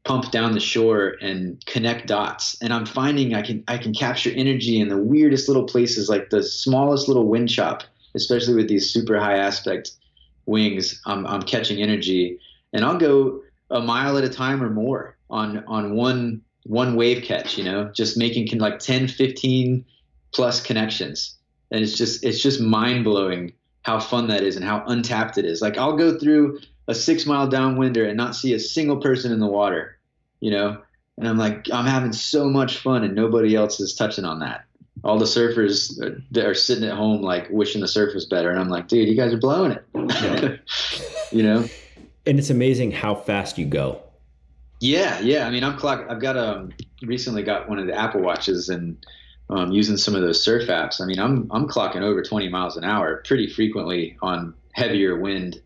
pump 0.04 0.30
down 0.30 0.52
the 0.52 0.60
shore 0.60 1.16
and 1.20 1.64
connect 1.66 2.06
dots. 2.06 2.56
And 2.62 2.72
I'm 2.72 2.86
finding 2.86 3.34
I 3.34 3.42
can 3.42 3.64
I 3.68 3.78
can 3.78 3.92
capture 3.92 4.30
energy 4.34 4.80
in 4.80 4.88
the 4.88 4.96
weirdest 4.96 5.48
little 5.48 5.64
places, 5.64 6.08
like 6.08 6.30
the 6.30 6.42
smallest 6.42 7.08
little 7.08 7.26
wind 7.26 7.48
chop, 7.48 7.82
especially 8.14 8.54
with 8.54 8.68
these 8.68 8.90
super 8.90 9.18
high 9.18 9.36
aspect 9.36 9.92
wings. 10.46 11.00
I'm, 11.06 11.26
I'm 11.26 11.42
catching 11.42 11.82
energy. 11.82 12.38
And 12.72 12.84
I'll 12.84 12.98
go 12.98 13.42
a 13.70 13.80
mile 13.80 14.16
at 14.18 14.24
a 14.24 14.28
time 14.28 14.62
or 14.62 14.70
more 14.70 15.16
on 15.28 15.64
on 15.66 15.94
one 15.94 16.42
one 16.64 16.94
wave 16.94 17.24
catch, 17.24 17.56
you 17.56 17.64
know, 17.64 17.90
just 17.94 18.16
making 18.16 18.58
like 18.58 18.78
10, 18.78 19.08
15 19.08 19.84
plus 20.32 20.62
connections. 20.62 21.36
And 21.70 21.82
it's 21.82 21.96
just, 21.96 22.24
it's 22.24 22.42
just 22.42 22.60
mind 22.60 23.04
blowing 23.04 23.52
how 23.82 23.98
fun 23.98 24.28
that 24.28 24.42
is 24.42 24.56
and 24.56 24.64
how 24.64 24.84
untapped 24.86 25.38
it 25.38 25.44
is. 25.44 25.62
Like 25.62 25.78
I'll 25.78 25.96
go 25.96 26.18
through 26.18 26.60
a 26.88 26.94
six 26.94 27.26
mile 27.26 27.48
downwinder 27.48 28.06
and 28.06 28.16
not 28.16 28.34
see 28.34 28.54
a 28.54 28.60
single 28.60 28.96
person 28.96 29.32
in 29.32 29.40
the 29.40 29.46
water, 29.46 29.98
you 30.40 30.50
know? 30.50 30.80
And 31.18 31.28
I'm 31.28 31.36
like, 31.36 31.66
I'm 31.72 31.86
having 31.86 32.12
so 32.12 32.48
much 32.48 32.78
fun 32.78 33.04
and 33.04 33.14
nobody 33.14 33.54
else 33.54 33.78
is 33.80 33.94
touching 33.94 34.24
on 34.24 34.38
that. 34.40 34.64
All 35.04 35.18
the 35.18 35.24
surfers 35.24 35.96
that 36.30 36.46
are 36.46 36.54
sitting 36.54 36.84
at 36.84 36.96
home, 36.96 37.22
like 37.22 37.48
wishing 37.50 37.80
the 37.80 37.88
surf 37.88 38.14
was 38.14 38.26
better. 38.26 38.50
And 38.50 38.58
I'm 38.58 38.68
like, 38.68 38.88
dude, 38.88 39.08
you 39.08 39.16
guys 39.16 39.32
are 39.32 39.38
blowing 39.38 39.72
it, 39.72 40.60
you 41.32 41.42
know? 41.42 41.66
And 42.26 42.38
it's 42.38 42.50
amazing 42.50 42.92
how 42.92 43.14
fast 43.14 43.58
you 43.58 43.66
go 43.66 44.02
yeah, 44.80 45.20
yeah. 45.20 45.46
I 45.46 45.50
mean, 45.50 45.62
I'm 45.62 45.76
clock. 45.76 46.06
I've 46.08 46.20
got 46.20 46.36
um 46.36 46.72
recently 47.02 47.42
got 47.42 47.68
one 47.68 47.78
of 47.78 47.86
the 47.86 47.94
Apple 47.94 48.22
watches 48.22 48.68
and 48.70 48.96
um, 49.50 49.72
using 49.72 49.96
some 49.96 50.14
of 50.14 50.22
those 50.22 50.42
surf 50.42 50.68
apps. 50.68 51.00
I 51.00 51.04
mean, 51.04 51.20
I'm 51.20 51.48
I'm 51.50 51.68
clocking 51.68 52.02
over 52.02 52.22
20 52.22 52.48
miles 52.48 52.76
an 52.76 52.84
hour 52.84 53.22
pretty 53.26 53.48
frequently 53.48 54.16
on 54.22 54.54
heavier 54.72 55.18
wind 55.18 55.60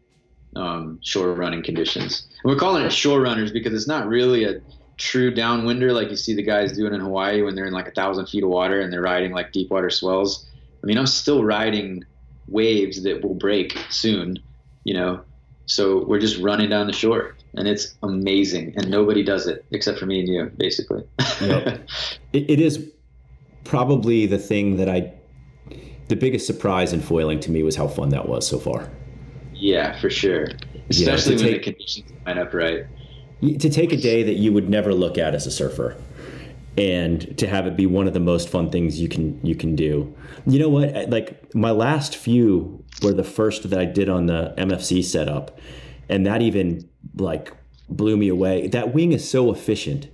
um, 0.57 0.99
shore 1.03 1.33
running 1.35 1.63
conditions. 1.63 2.27
And 2.43 2.53
we're 2.53 2.59
calling 2.59 2.85
it 2.85 2.93
shore 2.93 3.21
runners 3.21 3.53
because 3.53 3.73
it's 3.73 3.89
not 3.89 4.07
really 4.09 4.45
a 4.45 4.61
true 4.97 5.35
downwinder 5.35 5.93
like 5.93 6.11
you 6.11 6.17
see 6.17 6.35
the 6.35 6.43
guys 6.43 6.77
doing 6.77 6.95
in 6.95 7.01
Hawaii 7.01 7.43
when 7.43 7.55
they're 7.55 7.67
in 7.67 7.73
like 7.73 7.89
a 7.89 7.93
thousand 7.93 8.27
feet 8.27 8.45
of 8.45 8.51
water 8.51 8.81
and 8.81 8.93
they're 8.93 9.03
riding 9.03 9.33
like 9.33 9.53
deep 9.53 9.71
water 9.71 9.91
swells. 9.91 10.49
I 10.83 10.87
mean, 10.87 10.99
I'm 10.99 11.07
still 11.07 11.45
riding 11.45 12.05
waves 12.47 13.03
that 13.03 13.23
will 13.23 13.35
break 13.35 13.79
soon, 13.91 14.39
you 14.85 14.95
know. 14.95 15.23
So 15.67 16.05
we're 16.05 16.21
just 16.21 16.39
running 16.41 16.69
down 16.69 16.87
the 16.87 16.93
shore 16.93 17.37
and 17.55 17.67
it's 17.67 17.95
amazing. 18.03 18.75
And 18.77 18.91
nobody 18.91 19.23
does 19.23 19.47
it 19.47 19.65
except 19.71 19.99
for 19.99 20.07
me 20.07 20.21
and 20.21 20.29
you, 20.29 20.53
basically. 20.57 21.03
yep. 21.41 21.89
it, 22.33 22.51
it 22.51 22.61
is 22.61 22.93
probably 23.65 24.27
the 24.27 24.39
thing 24.39 24.77
that 24.77 24.89
I, 24.89 25.13
the 26.09 26.17
biggest 26.17 26.47
surprise 26.47 26.93
in 26.93 27.01
foiling 27.01 27.41
to 27.41 27.51
me 27.51 27.63
was 27.63 27.77
how 27.77 27.89
fun 27.89 28.11
that 28.11 28.29
was 28.29 28.47
so 28.47 28.59
far. 28.59 28.91
Yeah, 29.55 29.99
for 30.01 30.11
sure. 30.11 30.49
Especially 30.91 31.37
when 31.37 31.45
take, 31.45 31.65
the 31.65 31.73
conditions 31.73 32.13
line 32.27 32.39
up 32.39 32.53
right. 32.53 32.87
To 33.41 33.71
take 33.71 33.93
a 33.93 33.97
day 33.97 34.23
that 34.23 34.35
you 34.35 34.53
would 34.53 34.69
never 34.69 34.93
look 34.93 35.19
at 35.19 35.35
as 35.35 35.47
a 35.47 35.51
surfer 35.51 35.97
and 36.77 37.39
to 37.39 37.47
have 37.47 37.67
it 37.67 37.77
be 37.77 37.87
one 37.87 38.07
of 38.07 38.15
the 38.15 38.21
most 38.21 38.49
fun 38.49 38.71
things 38.71 39.01
you 39.01 39.09
can 39.09 39.45
you 39.45 39.55
can 39.55 39.77
do. 39.77 40.15
You 40.47 40.59
know 40.59 40.69
what? 40.69 41.09
Like 41.09 41.55
my 41.55 41.71
last 41.71 42.17
few 42.17 42.85
were 43.03 43.13
the 43.13 43.25
first 43.25 43.69
that 43.69 43.79
I 43.79 43.85
did 43.85 44.09
on 44.09 44.27
the 44.27 44.55
MFC 44.59 45.05
setup, 45.05 45.59
and 46.09 46.27
that 46.27 46.43
even 46.43 46.89
like 47.17 47.53
blew 47.89 48.17
me 48.17 48.29
away. 48.29 48.67
That 48.69 48.95
wing 48.95 49.13
is 49.13 49.29
so 49.29 49.53
efficient. 49.53 50.09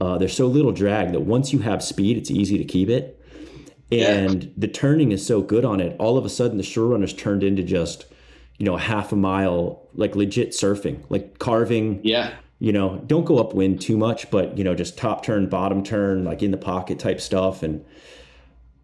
Uh, 0.00 0.18
there's 0.18 0.36
so 0.36 0.46
little 0.46 0.72
drag 0.72 1.12
that 1.12 1.20
once 1.20 1.52
you 1.52 1.60
have 1.60 1.82
speed, 1.82 2.16
it's 2.16 2.30
easy 2.30 2.58
to 2.58 2.64
keep 2.64 2.88
it. 2.88 3.20
And 3.92 4.44
yeah. 4.44 4.50
the 4.56 4.68
turning 4.68 5.12
is 5.12 5.24
so 5.24 5.40
good 5.40 5.64
on 5.64 5.80
it. 5.80 5.94
All 5.98 6.18
of 6.18 6.24
a 6.24 6.28
sudden, 6.28 6.56
the 6.56 6.64
shore 6.64 6.88
runners 6.88 7.12
turned 7.12 7.44
into 7.44 7.62
just, 7.62 8.06
you 8.58 8.66
know, 8.66 8.76
half 8.76 9.12
a 9.12 9.16
mile, 9.16 9.88
like 9.94 10.14
legit 10.16 10.50
surfing, 10.50 11.02
like 11.08 11.38
carving. 11.38 12.00
Yeah. 12.04 12.34
You 12.60 12.72
know, 12.72 13.02
don't 13.06 13.24
go 13.24 13.38
upwind 13.38 13.80
too 13.80 13.96
much, 13.96 14.30
but 14.30 14.56
you 14.56 14.64
know, 14.64 14.74
just 14.74 14.96
top 14.96 15.24
turn, 15.24 15.48
bottom 15.48 15.82
turn, 15.82 16.24
like 16.24 16.42
in 16.42 16.50
the 16.50 16.56
pocket 16.56 16.98
type 16.98 17.20
stuff, 17.20 17.62
and 17.62 17.84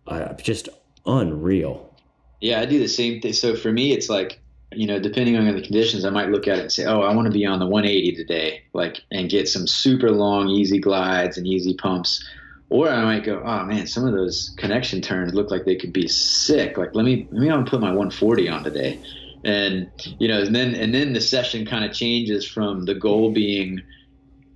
uh, 0.07 0.35
just 0.35 0.69
unreal. 1.07 1.95
Yeah, 2.41 2.61
I 2.61 2.67
do 2.67 2.79
the 2.79 2.89
same 2.89 3.21
thing. 3.21 3.33
So 3.33 3.55
for 3.55 3.73
me, 3.73 3.93
it's 3.93 4.09
like 4.09 4.41
you 4.73 4.87
know, 4.87 5.01
depending 5.01 5.37
on 5.37 5.47
the 5.47 5.61
conditions, 5.61 6.05
I 6.05 6.11
might 6.11 6.31
look 6.31 6.47
at 6.47 6.59
it 6.59 6.63
and 6.63 6.73
say, 6.73 6.85
oh, 6.85 7.01
I 7.01 7.15
want 7.15 7.27
to 7.27 7.33
be 7.33 7.45
on 7.45 7.59
the 7.59 7.67
180 7.67 8.15
today, 8.15 8.63
like, 8.73 9.03
and 9.11 9.29
get 9.29 9.49
some 9.49 9.67
super 9.67 10.11
long, 10.11 10.49
easy 10.49 10.79
glides 10.79 11.37
and 11.37 11.47
easy 11.47 11.75
pumps. 11.75 12.25
Or 12.69 12.89
I 12.89 13.03
might 13.03 13.25
go, 13.25 13.43
oh 13.45 13.65
man, 13.65 13.89
some 13.89 14.07
of 14.07 14.13
those 14.13 14.55
connection 14.57 15.03
turns 15.03 15.35
look 15.35 15.51
like 15.51 15.65
they 15.65 15.75
could 15.75 15.93
be 15.93 16.07
sick. 16.07 16.79
Like, 16.79 16.95
let 16.95 17.05
me, 17.05 17.27
let 17.33 17.59
me 17.59 17.65
put 17.65 17.81
my 17.81 17.89
140 17.89 18.49
on 18.49 18.63
today. 18.63 19.01
And, 19.45 19.91
you 20.19 20.29
know, 20.29 20.43
and 20.43 20.55
then, 20.55 20.75
and 20.75 20.95
then 20.95 21.13
the 21.13 21.21
session 21.21 21.67
kind 21.67 21.85
of 21.85 21.93
changes 21.93 22.47
from 22.47 22.85
the 22.85 22.95
goal 22.95 23.33
being, 23.33 23.81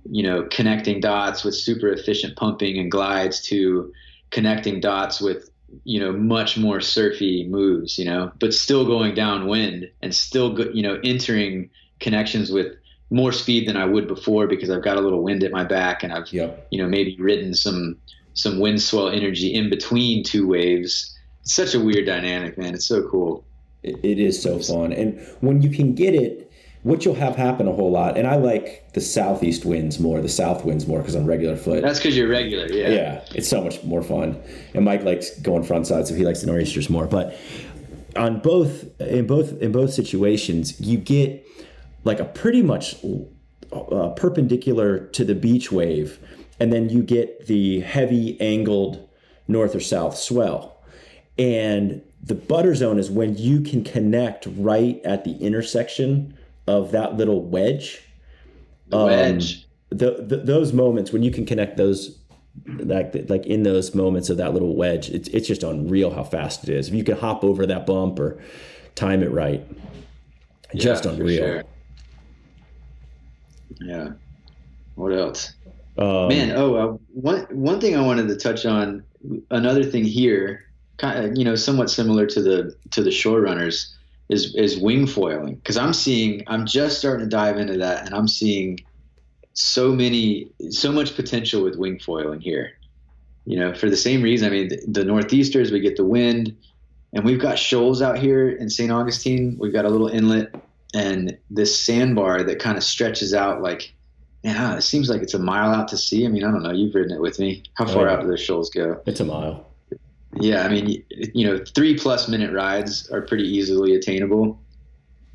you 0.09 0.23
know, 0.23 0.47
connecting 0.51 0.99
dots 0.99 1.43
with 1.43 1.55
super 1.55 1.89
efficient 1.89 2.35
pumping 2.35 2.77
and 2.77 2.91
glides 2.91 3.41
to 3.43 3.91
connecting 4.31 4.79
dots 4.79 5.21
with 5.21 5.49
you 5.83 5.99
know 5.99 6.13
much 6.13 6.57
more 6.57 6.79
surfy 6.79 7.45
moves 7.49 7.97
you 7.97 8.05
know 8.05 8.31
but 8.39 8.53
still 8.53 8.85
going 8.85 9.13
downwind 9.13 9.89
and 10.01 10.15
still 10.15 10.53
go, 10.53 10.63
you 10.73 10.81
know 10.81 10.99
entering 11.03 11.69
connections 11.99 12.51
with 12.51 12.75
more 13.09 13.31
speed 13.31 13.67
than 13.67 13.77
I 13.77 13.85
would 13.85 14.07
before 14.07 14.47
because 14.47 14.69
I've 14.69 14.83
got 14.83 14.97
a 14.97 15.01
little 15.01 15.21
wind 15.21 15.43
at 15.43 15.51
my 15.51 15.63
back 15.63 16.03
and 16.03 16.11
I've 16.11 16.31
yep. 16.31 16.67
you 16.71 16.81
know 16.81 16.87
maybe 16.87 17.15
ridden 17.19 17.53
some 17.53 17.97
some 18.33 18.59
wind 18.59 18.81
swell 18.81 19.09
energy 19.09 19.53
in 19.53 19.69
between 19.69 20.23
two 20.23 20.47
waves. 20.47 21.17
It's 21.41 21.55
such 21.55 21.73
a 21.73 21.79
weird 21.79 22.05
dynamic, 22.05 22.57
man. 22.57 22.73
It's 22.73 22.85
so 22.85 23.07
cool. 23.07 23.45
It, 23.87 23.99
it 24.03 24.19
is 24.19 24.41
so 24.41 24.59
fun, 24.59 24.93
and 24.93 25.19
when 25.41 25.61
you 25.61 25.69
can 25.69 25.95
get 25.95 26.13
it, 26.13 26.51
what 26.85 27.03
you'll 27.03 27.15
have 27.15 27.35
happen 27.35 27.67
a 27.67 27.71
whole 27.71 27.89
lot. 27.89 28.15
And 28.15 28.27
I 28.27 28.35
like 28.35 28.93
the 28.93 29.01
southeast 29.01 29.65
winds 29.65 29.99
more, 29.99 30.21
the 30.21 30.29
south 30.29 30.63
winds 30.63 30.85
more 30.85 30.99
because 30.99 31.15
I'm 31.15 31.25
regular 31.25 31.57
foot. 31.57 31.81
That's 31.81 31.97
because 31.97 32.15
you're 32.15 32.27
regular, 32.27 32.71
yeah. 32.71 32.89
Yeah, 32.89 33.25
it's 33.33 33.49
so 33.49 33.63
much 33.63 33.83
more 33.83 34.03
fun. 34.03 34.39
And 34.75 34.85
Mike 34.85 35.03
likes 35.03 35.31
going 35.39 35.63
front 35.63 35.87
side, 35.87 36.07
so 36.07 36.13
he 36.13 36.23
likes 36.23 36.41
the 36.41 36.47
nor'easters 36.47 36.87
more. 36.87 37.07
But 37.07 37.35
on 38.15 38.39
both 38.39 38.85
in 39.01 39.25
both 39.25 39.59
in 39.61 39.71
both 39.71 39.93
situations, 39.93 40.79
you 40.79 40.99
get 40.99 41.43
like 42.03 42.19
a 42.19 42.25
pretty 42.25 42.61
much 42.61 42.97
uh, 43.73 44.09
perpendicular 44.09 45.07
to 45.07 45.25
the 45.25 45.33
beach 45.33 45.71
wave, 45.71 46.19
and 46.59 46.71
then 46.71 46.89
you 46.89 47.01
get 47.01 47.47
the 47.47 47.79
heavy 47.79 48.39
angled 48.39 49.09
north 49.47 49.73
or 49.75 49.79
south 49.79 50.15
swell. 50.15 50.74
And 51.37 52.01
the 52.23 52.35
butter 52.35 52.75
zone 52.75 52.97
is 52.97 53.11
when 53.11 53.37
you 53.37 53.61
can 53.61 53.83
connect 53.83 54.47
right 54.57 55.01
at 55.03 55.23
the 55.23 55.35
intersection 55.37 56.37
of 56.67 56.91
that 56.91 57.17
little 57.17 57.41
wedge. 57.41 58.01
The 58.87 59.05
wedge. 59.05 59.55
Um, 59.91 59.97
the, 59.97 60.25
the, 60.27 60.37
those 60.37 60.73
moments 60.73 61.11
when 61.11 61.23
you 61.23 61.31
can 61.31 61.45
connect 61.45 61.77
those 61.77 62.17
like 62.67 63.13
like 63.29 63.45
in 63.45 63.63
those 63.63 63.93
moments 63.93 64.29
of 64.29 64.37
that 64.37 64.53
little 64.53 64.75
wedge, 64.75 65.09
it's 65.09 65.27
it's 65.29 65.47
just 65.47 65.63
unreal 65.63 66.11
how 66.11 66.23
fast 66.23 66.63
it 66.63 66.69
is. 66.69 66.87
If 66.87 66.93
you 66.93 67.03
can 67.03 67.17
hop 67.17 67.43
over 67.43 67.65
that 67.65 67.85
bump 67.85 68.19
or 68.19 68.41
time 68.95 69.21
it 69.21 69.31
right, 69.31 69.65
just 70.75 71.05
unreal. 71.05 71.37
Sure. 71.37 71.63
Yeah. 73.81 74.09
What 74.95 75.11
else? 75.11 75.53
Um, 75.97 76.29
Man, 76.29 76.51
oh, 76.55 76.75
uh, 76.75 76.97
one 77.13 77.45
one 77.51 77.79
thing 77.79 77.95
I 77.95 78.01
wanted 78.01 78.27
to 78.29 78.35
touch 78.35 78.65
on. 78.65 79.03
Another 79.49 79.83
thing 79.83 80.03
here, 80.03 80.64
kind 80.97 81.25
of, 81.25 81.37
you 81.37 81.43
know, 81.43 81.55
somewhat 81.55 81.89
similar 81.89 82.25
to 82.27 82.41
the 82.41 82.75
to 82.91 83.03
the 83.03 83.11
shore 83.11 83.41
runners, 83.41 83.95
is 84.29 84.55
is 84.55 84.77
wing 84.77 85.07
foiling. 85.07 85.55
Because 85.55 85.77
I'm 85.77 85.93
seeing, 85.93 86.43
I'm 86.47 86.65
just 86.65 86.99
starting 86.99 87.25
to 87.25 87.29
dive 87.29 87.57
into 87.57 87.77
that, 87.77 88.05
and 88.05 88.15
I'm 88.15 88.27
seeing 88.27 88.79
so 89.53 89.91
many, 89.91 90.51
so 90.69 90.91
much 90.91 91.15
potential 91.15 91.63
with 91.63 91.75
wing 91.77 91.99
foiling 91.99 92.41
here. 92.41 92.73
You 93.45 93.59
know, 93.59 93.73
for 93.73 93.89
the 93.89 93.97
same 93.97 94.21
reason. 94.21 94.47
I 94.47 94.51
mean, 94.51 94.69
the, 94.69 94.83
the 94.87 95.05
northeasters, 95.05 95.71
we 95.71 95.79
get 95.79 95.97
the 95.97 96.05
wind, 96.05 96.55
and 97.13 97.23
we've 97.23 97.39
got 97.39 97.59
shoals 97.59 98.01
out 98.01 98.17
here 98.17 98.49
in 98.49 98.69
St. 98.69 98.91
Augustine. 98.91 99.57
We've 99.59 99.73
got 99.73 99.85
a 99.85 99.89
little 99.89 100.07
inlet 100.07 100.55
and 100.95 101.37
this 101.51 101.77
sandbar 101.77 102.43
that 102.43 102.57
kind 102.59 102.77
of 102.77 102.83
stretches 102.83 103.33
out 103.33 103.61
like 103.61 103.93
yeah, 104.43 104.77
it 104.77 104.83
seems 104.83 105.09
like 105.09 105.23
it's 105.23 105.33
a 105.33 105.39
mile 105.39 105.71
out 105.71 105.87
to 105.87 105.97
sea. 105.97 106.23
I 106.23 106.29
mean, 106.29 106.43
I 106.43 106.51
don't 106.51 106.61
know. 106.61 106.71
You've 106.71 106.93
ridden 106.93 107.11
it 107.11 107.19
with 107.19 107.39
me. 107.39 107.63
How 107.73 107.85
oh, 107.85 107.87
far 107.87 108.07
oh, 108.07 108.13
out 108.13 108.21
do 108.21 108.27
the 108.27 108.37
shoals 108.37 108.69
go? 108.69 109.01
It's 109.07 109.19
a 109.19 109.25
mile. 109.25 109.65
Yeah, 110.39 110.63
I 110.63 110.69
mean, 110.69 111.03
you 111.09 111.47
know, 111.47 111.63
three 111.75 111.97
plus 111.97 112.27
minute 112.27 112.51
rides 112.51 113.09
are 113.09 113.21
pretty 113.21 113.47
easily 113.47 113.95
attainable. 113.95 114.59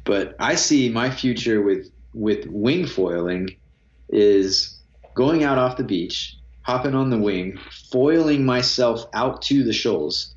But 0.04 0.34
I 0.38 0.54
see 0.54 0.88
my 0.88 1.10
future 1.10 1.62
with 1.62 1.90
with 2.12 2.46
wing 2.46 2.86
foiling 2.86 3.56
is 4.08 4.78
going 5.14 5.44
out 5.44 5.58
off 5.58 5.76
the 5.76 5.84
beach, 5.84 6.36
hopping 6.62 6.94
on 6.94 7.10
the 7.10 7.18
wing, 7.18 7.58
foiling 7.90 8.44
myself 8.44 9.04
out 9.14 9.42
to 9.42 9.62
the 9.62 9.72
shoals, 9.72 10.34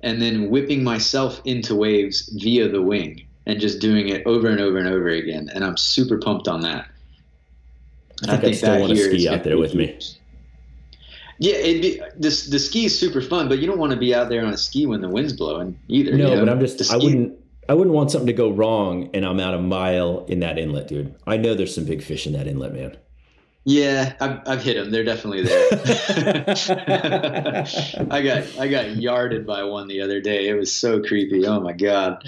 and 0.00 0.20
then 0.20 0.50
whipping 0.50 0.82
myself 0.82 1.40
into 1.44 1.74
waves 1.74 2.28
via 2.40 2.68
the 2.68 2.82
wing 2.82 3.26
and 3.46 3.60
just 3.60 3.80
doing 3.80 4.08
it 4.08 4.22
over 4.26 4.48
and 4.48 4.60
over 4.60 4.78
and 4.78 4.88
over 4.88 5.08
again. 5.08 5.50
And 5.54 5.64
I'm 5.64 5.76
super 5.76 6.18
pumped 6.18 6.48
on 6.48 6.60
that. 6.62 6.88
I 8.22 8.26
think 8.26 8.30
I, 8.30 8.36
think 8.36 8.52
I 8.52 8.56
still 8.56 8.80
want 8.80 8.92
to 8.92 8.96
ski 8.96 9.28
out 9.28 9.44
there 9.44 9.58
with 9.58 9.74
me. 9.74 9.98
Yeah, 11.40 11.54
it'd 11.54 11.80
be 11.80 11.98
the 12.16 12.48
the 12.50 12.58
ski 12.58 12.84
is 12.84 12.98
super 12.98 13.22
fun, 13.22 13.48
but 13.48 13.60
you 13.60 13.66
don't 13.66 13.78
want 13.78 13.92
to 13.92 13.98
be 13.98 14.14
out 14.14 14.28
there 14.28 14.44
on 14.44 14.52
a 14.52 14.58
ski 14.58 14.84
when 14.84 15.00
the 15.00 15.08
wind's 15.08 15.32
blowing 15.32 15.78
either. 15.88 16.12
No, 16.12 16.28
you 16.28 16.34
know? 16.34 16.44
but 16.44 16.50
I'm 16.50 16.60
just 16.60 16.92
I 16.92 16.98
wouldn't 16.98 17.34
I 17.66 17.72
wouldn't 17.72 17.96
want 17.96 18.10
something 18.10 18.26
to 18.26 18.34
go 18.34 18.50
wrong 18.50 19.08
and 19.14 19.24
I'm 19.24 19.40
out 19.40 19.54
a 19.54 19.58
mile 19.58 20.26
in 20.26 20.40
that 20.40 20.58
inlet, 20.58 20.88
dude. 20.88 21.14
I 21.26 21.38
know 21.38 21.54
there's 21.54 21.74
some 21.74 21.86
big 21.86 22.02
fish 22.02 22.26
in 22.26 22.34
that 22.34 22.46
inlet, 22.46 22.74
man. 22.74 22.94
Yeah, 23.64 24.12
I've, 24.20 24.40
I've 24.46 24.62
hit 24.62 24.74
them. 24.74 24.90
They're 24.90 25.02
definitely 25.02 25.44
there. 25.44 25.68
I 28.10 28.20
got 28.20 28.58
I 28.58 28.68
got 28.68 28.96
yarded 28.96 29.46
by 29.46 29.64
one 29.64 29.88
the 29.88 30.02
other 30.02 30.20
day. 30.20 30.46
It 30.46 30.54
was 30.54 30.70
so 30.70 31.02
creepy. 31.02 31.46
Oh 31.46 31.60
my 31.60 31.72
god. 31.72 32.22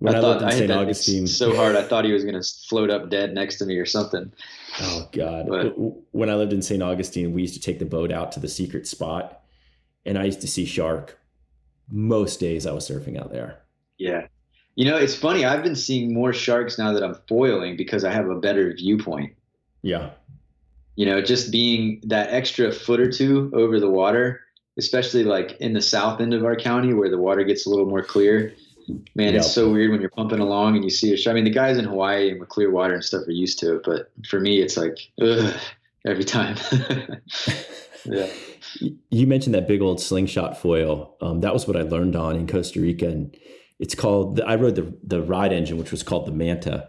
When 0.00 0.16
I, 0.16 0.18
I 0.18 0.22
lived 0.22 0.42
in 0.42 0.50
St. 0.50 0.72
Augustine, 0.72 1.28
so 1.28 1.54
hard 1.54 1.76
I 1.76 1.82
thought 1.82 2.04
he 2.04 2.12
was 2.12 2.24
going 2.24 2.40
to 2.40 2.48
float 2.68 2.90
up 2.90 3.10
dead 3.10 3.32
next 3.32 3.58
to 3.58 3.66
me 3.66 3.76
or 3.76 3.86
something. 3.86 4.32
Oh 4.80 5.08
God! 5.12 5.46
But, 5.48 5.74
when 6.12 6.30
I 6.30 6.34
lived 6.34 6.52
in 6.52 6.62
St. 6.62 6.82
Augustine, 6.82 7.32
we 7.32 7.42
used 7.42 7.54
to 7.54 7.60
take 7.60 7.78
the 7.78 7.84
boat 7.84 8.12
out 8.12 8.32
to 8.32 8.40
the 8.40 8.48
secret 8.48 8.86
spot, 8.86 9.42
and 10.04 10.18
I 10.18 10.24
used 10.24 10.40
to 10.42 10.48
see 10.48 10.64
shark 10.64 11.18
most 11.90 12.40
days 12.40 12.66
I 12.66 12.72
was 12.72 12.88
surfing 12.88 13.18
out 13.18 13.32
there. 13.32 13.60
Yeah, 13.98 14.26
you 14.74 14.84
know 14.84 14.96
it's 14.96 15.14
funny. 15.14 15.44
I've 15.44 15.62
been 15.62 15.76
seeing 15.76 16.12
more 16.14 16.32
sharks 16.32 16.78
now 16.78 16.92
that 16.92 17.02
I'm 17.02 17.16
foiling 17.28 17.76
because 17.76 18.04
I 18.04 18.12
have 18.12 18.28
a 18.28 18.38
better 18.38 18.72
viewpoint. 18.74 19.34
Yeah. 19.82 20.10
You 20.96 21.06
know, 21.06 21.20
just 21.22 21.52
being 21.52 22.00
that 22.06 22.30
extra 22.30 22.72
foot 22.72 23.00
or 23.00 23.10
two 23.10 23.52
over 23.54 23.78
the 23.78 23.88
water, 23.88 24.40
especially 24.78 25.22
like 25.22 25.52
in 25.60 25.72
the 25.72 25.80
south 25.80 26.20
end 26.20 26.34
of 26.34 26.44
our 26.44 26.56
county 26.56 26.92
where 26.92 27.08
the 27.08 27.18
water 27.18 27.44
gets 27.44 27.66
a 27.66 27.70
little 27.70 27.86
more 27.86 28.02
clear 28.02 28.52
man, 29.14 29.34
yep. 29.34 29.36
it's 29.36 29.52
so 29.52 29.70
weird 29.70 29.90
when 29.90 30.00
you're 30.00 30.10
pumping 30.10 30.40
along 30.40 30.74
and 30.74 30.84
you 30.84 30.90
see 30.90 31.12
a 31.12 31.16
shark. 31.16 31.32
I 31.32 31.36
mean, 31.36 31.44
the 31.44 31.50
guys 31.50 31.78
in 31.78 31.84
Hawaii 31.84 32.30
and 32.30 32.40
with 32.40 32.48
clear 32.48 32.70
water 32.70 32.94
and 32.94 33.04
stuff 33.04 33.26
are 33.26 33.32
used 33.32 33.58
to 33.60 33.76
it, 33.76 33.82
but 33.84 34.10
for 34.28 34.40
me, 34.40 34.60
it's 34.60 34.76
like 34.76 34.98
ugh, 35.20 35.54
every 36.06 36.24
time. 36.24 36.56
yeah. 38.04 38.28
You 39.10 39.26
mentioned 39.26 39.54
that 39.54 39.68
big 39.68 39.80
old 39.80 40.00
slingshot 40.00 40.60
foil. 40.60 41.16
Um, 41.20 41.40
that 41.40 41.52
was 41.52 41.66
what 41.66 41.76
I 41.76 41.82
learned 41.82 42.16
on 42.16 42.36
in 42.36 42.46
Costa 42.46 42.80
Rica, 42.80 43.08
and 43.08 43.36
it's 43.78 43.94
called. 43.94 44.40
I 44.40 44.56
rode 44.56 44.74
the 44.74 44.96
the 45.02 45.22
ride 45.22 45.52
engine, 45.52 45.78
which 45.78 45.90
was 45.90 46.02
called 46.02 46.26
the 46.26 46.32
Manta, 46.32 46.88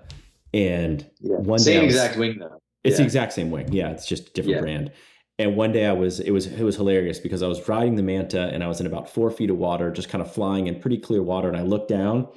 and 0.53 1.09
yeah. 1.21 1.37
one 1.37 1.59
same 1.59 1.85
was, 1.85 1.95
exact 1.95 2.17
wing 2.17 2.37
though. 2.39 2.61
It's 2.83 2.93
yeah. 2.93 2.97
the 2.97 3.03
exact 3.03 3.33
same 3.33 3.51
wing. 3.51 3.71
Yeah, 3.71 3.89
it's 3.89 4.07
just 4.07 4.29
a 4.29 4.33
different 4.33 4.55
yeah. 4.55 4.61
brand. 4.61 4.91
And 5.39 5.55
one 5.55 5.71
day 5.71 5.85
I 5.85 5.93
was 5.93 6.19
it 6.19 6.31
was 6.31 6.47
it 6.47 6.63
was 6.63 6.75
hilarious 6.75 7.17
because 7.17 7.41
I 7.41 7.47
was 7.47 7.65
riding 7.67 7.95
the 7.95 8.03
manta 8.03 8.49
and 8.53 8.61
I 8.61 8.67
was 8.67 8.81
in 8.81 8.85
about 8.85 9.09
four 9.09 9.31
feet 9.31 9.49
of 9.49 9.57
water, 9.57 9.89
just 9.89 10.09
kind 10.09 10.21
of 10.21 10.31
flying 10.31 10.67
in 10.67 10.81
pretty 10.81 10.97
clear 10.97 11.23
water. 11.23 11.47
And 11.47 11.55
I 11.55 11.61
looked 11.61 11.87
down 11.87 12.27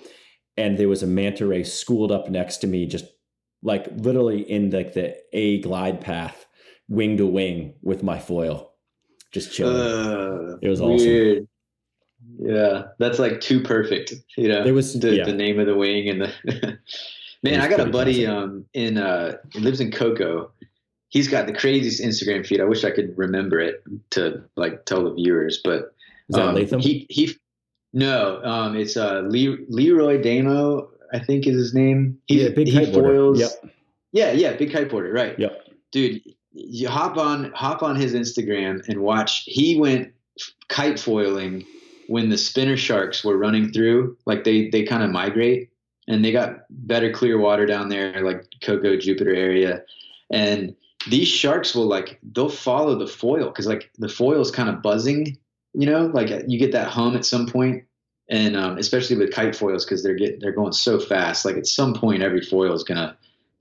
and 0.57 0.79
there 0.79 0.89
was 0.89 1.03
a 1.03 1.07
manta 1.09 1.45
ray 1.45 1.65
schooled 1.65 2.13
up 2.13 2.31
next 2.31 2.59
to 2.59 2.69
me, 2.69 2.87
just 2.87 3.07
like 3.61 3.89
literally 3.97 4.49
in 4.49 4.71
like 4.71 4.93
the 4.93 5.17
A 5.33 5.61
glide 5.63 6.01
path, 6.01 6.47
wing 6.89 7.17
to 7.17 7.27
wing 7.27 7.75
with 7.83 8.05
my 8.05 8.21
foil. 8.21 8.73
Just 9.33 9.53
chilling. 9.53 9.77
Uh, 9.77 10.59
it 10.62 10.69
was 10.69 10.81
weird. 10.81 11.39
awesome. 11.39 11.49
Yeah, 12.39 12.83
that's 13.01 13.19
like 13.19 13.41
too 13.41 13.61
perfect. 13.61 14.15
You 14.37 14.47
know, 14.47 14.62
there 14.62 14.74
was 14.74 14.99
the, 15.01 15.16
yeah. 15.16 15.24
the 15.24 15.33
name 15.33 15.59
of 15.59 15.66
the 15.66 15.74
wing 15.74 16.09
and 16.09 16.23
the 16.23 16.79
man. 17.43 17.61
I 17.61 17.66
got 17.66 17.81
a 17.81 17.87
buddy 17.87 18.29
um 18.29 18.65
in 18.74 18.97
uh 18.97 19.39
lives 19.57 19.81
in 19.81 19.91
Cocoa 19.91 20.53
he's 21.12 21.28
got 21.28 21.47
the 21.47 21.52
craziest 21.52 22.02
Instagram 22.02 22.44
feed. 22.44 22.60
I 22.60 22.64
wish 22.64 22.84
I 22.84 22.90
could 22.90 23.16
remember 23.16 23.60
it 23.60 23.84
to 24.10 24.43
like 24.56 24.84
tell 24.86 25.05
the 25.05 25.14
viewers, 25.14 25.60
but 25.62 25.94
um, 26.34 26.56
he 26.56 27.06
he 27.09 27.36
no, 27.93 28.43
um, 28.43 28.76
it's 28.76 28.97
uh 28.97 29.22
Le- 29.26 29.59
Leroy 29.68 30.20
Damo, 30.20 30.90
I 31.12 31.20
think 31.20 31.47
is 31.47 31.55
his 31.55 31.74
name. 31.74 32.18
He's 32.26 32.43
yeah, 32.43 32.48
big 32.48 32.66
he 32.66 32.93
foils. 32.93 33.39
Yep. 33.39 33.51
Yeah, 34.12 34.32
yeah, 34.32 34.55
big 34.55 34.72
kiteboarder, 34.72 35.12
right? 35.12 35.39
Yep. 35.39 35.68
Dude, 35.90 36.22
you 36.52 36.89
hop 36.89 37.16
on 37.16 37.52
hop 37.52 37.82
on 37.82 37.97
his 37.97 38.14
Instagram 38.14 38.86
and 38.89 39.01
watch. 39.01 39.44
He 39.47 39.78
went 39.78 40.12
kite 40.68 40.98
foiling 40.98 41.64
when 42.09 42.30
the 42.30 42.39
spinner 42.39 42.76
sharks 42.76 43.22
were 43.22 43.36
running 43.36 43.70
through. 43.72 44.16
Like 44.24 44.44
they 44.44 44.70
they 44.70 44.84
kind 44.84 45.02
of 45.02 45.10
migrate, 45.10 45.70
and 46.09 46.24
they 46.24 46.32
got 46.32 46.64
better 46.70 47.12
clear 47.12 47.39
water 47.39 47.66
down 47.66 47.90
there, 47.90 48.22
like 48.22 48.47
Cocoa 48.62 48.97
Jupiter 48.97 49.34
area, 49.34 49.82
and 50.30 50.74
these 51.09 51.29
sharks 51.29 51.74
will 51.74 51.87
like 51.87 52.19
they'll 52.23 52.49
follow 52.49 52.97
the 52.97 53.07
foil 53.07 53.47
because 53.47 53.66
like 53.66 53.91
the 53.99 54.09
foil 54.09 54.41
is 54.41 54.51
kind 54.51 54.69
of 54.69 54.83
buzzing 54.83 55.37
you 55.74 55.87
know? 55.87 56.07
Like 56.07 56.31
you 56.47 56.59
get 56.59 56.73
that 56.73 56.89
hum 56.89 57.16
at 57.16 57.24
some 57.24 57.47
point 57.47 57.85
and 58.29 58.57
um, 58.57 58.79
especially 58.79 59.16
with 59.16 59.33
kite 59.33 59.57
foils 59.57 59.85
because 59.85 60.03
they're 60.03 60.15
getting 60.15 60.41
they're 60.41 60.53
going 60.53 60.73
so 60.73 60.99
fast 60.99 61.45
like 61.45 61.57
at 61.57 61.66
some 61.66 61.95
point 61.95 62.23
every 62.23 62.41
foil 62.41 62.73
is 62.73 62.85
gonna 62.85 63.16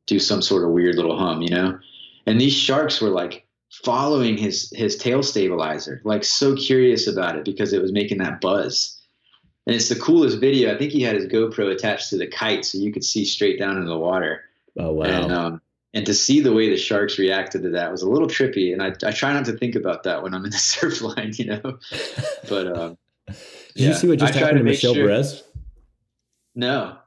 do 0.08 0.20
some 0.20 0.42
sort 0.42 0.64
of 0.64 0.70
weird 0.72 0.96
little 0.96 1.18
hum 1.18 1.42
you 1.42 1.50
know? 1.50 1.80
And 2.28 2.40
these 2.40 2.54
sharks 2.54 3.02
were 3.02 3.10
like 3.10 3.46
following 3.84 4.38
his 4.38 4.72
his 4.76 4.98
tail 4.98 5.24
stabilizer 5.24 6.02
like 6.04 6.24
so 6.24 6.56
curious 6.56 7.08
about 7.08 7.38
it 7.38 7.46
because 7.46 7.74
it 7.74 7.82
was 7.82 7.92
making 7.92 8.18
that 8.20 8.42
buzz. 8.42 8.98
And 9.68 9.76
it's 9.76 9.90
the 9.90 10.00
coolest 10.00 10.40
video. 10.40 10.74
I 10.74 10.78
think 10.78 10.92
he 10.92 11.04
had 11.04 11.16
his 11.16 11.28
gopro 11.28 11.72
attached 11.72 12.10
to 12.10 12.18
the 12.18 12.26
kite 12.26 12.66
so 12.66 12.80
you 12.80 12.92
could 12.92 13.04
see 13.04 13.24
straight 13.24 13.60
down 13.60 13.78
into 13.78 13.90
the 13.90 13.98
water. 13.98 14.42
Oh 14.78 14.92
wow. 14.92 15.06
And 15.06 15.32
um, 15.32 15.62
and 15.94 16.06
to 16.06 16.14
see 16.14 16.40
the 16.40 16.54
way 16.54 16.70
the 16.70 16.78
sharks 16.78 17.20
reacted 17.20 17.64
to 17.64 17.70
that 17.70 17.92
was 17.92 18.02
a 18.02 18.10
little 18.10 18.28
trippy. 18.28 18.72
And 18.72 18.82
I, 18.82 18.94
I 19.08 19.12
try 19.12 19.34
not 19.34 19.46
to 19.46 19.54
think 19.54 19.76
about 19.76 20.04
that 20.04 20.24
when 20.24 20.34
I'm 20.34 20.46
in 20.46 20.52
the 20.52 20.58
surf 20.58 21.02
line, 21.02 21.34
you 21.36 21.46
know. 21.46 21.80
But 22.48 22.78
um, 22.78 22.98
did 23.28 23.38
yeah, 23.76 23.88
you 23.90 23.94
see 23.94 24.08
what 24.08 24.20
just 24.20 24.36
I 24.36 24.40
happened 24.40 24.60
to, 24.60 24.64
to 24.64 24.70
Michel 24.70 24.94
sure. 24.94 25.08
Perez? 25.08 25.44
No. 26.56 26.98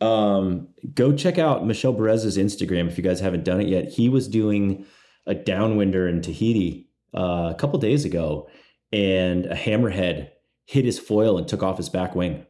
Um, 0.00 0.68
go 0.94 1.12
check 1.12 1.38
out 1.38 1.66
Michel 1.66 1.92
Bourez's 1.92 2.36
Instagram 2.36 2.88
if 2.88 2.98
you 2.98 3.04
guys 3.04 3.20
haven't 3.20 3.44
done 3.44 3.60
it 3.60 3.68
yet. 3.68 3.88
He 3.88 4.08
was 4.08 4.28
doing 4.28 4.84
a 5.26 5.34
downwinder 5.34 6.08
in 6.08 6.20
Tahiti 6.20 6.88
uh, 7.14 7.50
a 7.52 7.56
couple 7.58 7.78
days 7.78 8.04
ago, 8.04 8.48
and 8.92 9.46
a 9.46 9.54
hammerhead 9.54 10.30
hit 10.66 10.84
his 10.84 10.98
foil 10.98 11.38
and 11.38 11.48
took 11.48 11.62
off 11.62 11.78
his 11.78 11.88
back 11.88 12.14
wing. 12.14 12.44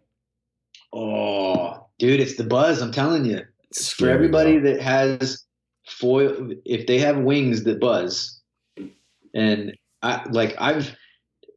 Oh, 0.92 1.86
dude, 1.98 2.20
it's 2.20 2.36
the 2.36 2.44
buzz. 2.44 2.80
I'm 2.80 2.92
telling 2.92 3.24
you. 3.24 3.42
For 3.96 4.08
everybody 4.08 4.58
that 4.58 4.80
has 4.80 5.45
foil, 5.86 6.50
if 6.64 6.86
they 6.86 6.98
have 6.98 7.18
wings 7.18 7.64
that 7.64 7.80
buzz, 7.80 8.40
and 9.34 9.76
I 10.02 10.28
like 10.30 10.54
I've 10.58 10.96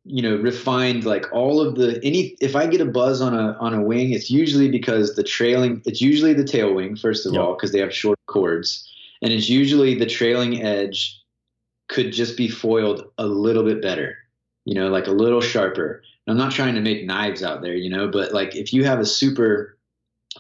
you 0.06 0.22
know 0.22 0.38
refined 0.38 1.06
like 1.06 1.26
all 1.34 1.62
of 1.62 1.76
the 1.76 2.00
any 2.04 2.36
if 2.40 2.56
I 2.56 2.68
get 2.68 2.82
a 2.82 2.86
buzz 2.86 3.22
on 3.22 3.34
a 3.34 3.58
on 3.60 3.74
a 3.74 3.82
wing, 3.82 4.12
it's 4.12 4.30
usually 4.30 4.70
because 4.70 5.16
the 5.16 5.24
trailing. 5.24 5.82
It's 5.86 6.02
usually 6.02 6.34
the 6.34 6.44
tail 6.44 6.74
wing 6.74 6.96
first 6.96 7.26
of 7.26 7.34
yep. 7.34 7.42
all 7.42 7.54
because 7.56 7.72
they 7.72 7.80
have 7.80 7.94
short 7.94 8.20
chords, 8.28 8.90
and 9.22 9.34
it's 9.34 9.50
usually 9.50 9.96
the 9.96 10.06
trailing 10.06 10.64
edge 10.64 11.20
could 11.90 12.14
just 12.14 12.38
be 12.38 12.48
foiled 12.48 13.04
a 13.18 13.26
little 13.26 13.64
bit 13.64 13.82
better, 13.82 14.16
you 14.66 14.76
know, 14.76 14.90
like 14.90 15.08
a 15.08 15.12
little 15.12 15.42
sharper. 15.42 16.04
I'm 16.28 16.38
not 16.38 16.52
trying 16.52 16.76
to 16.76 16.82
make 16.82 17.06
knives 17.06 17.42
out 17.42 17.64
there, 17.64 17.74
you 17.74 17.90
know, 17.90 18.08
but 18.08 18.32
like 18.32 18.56
if 18.56 18.72
you 18.72 18.84
have 18.84 19.00
a 19.00 19.06
super 19.06 19.79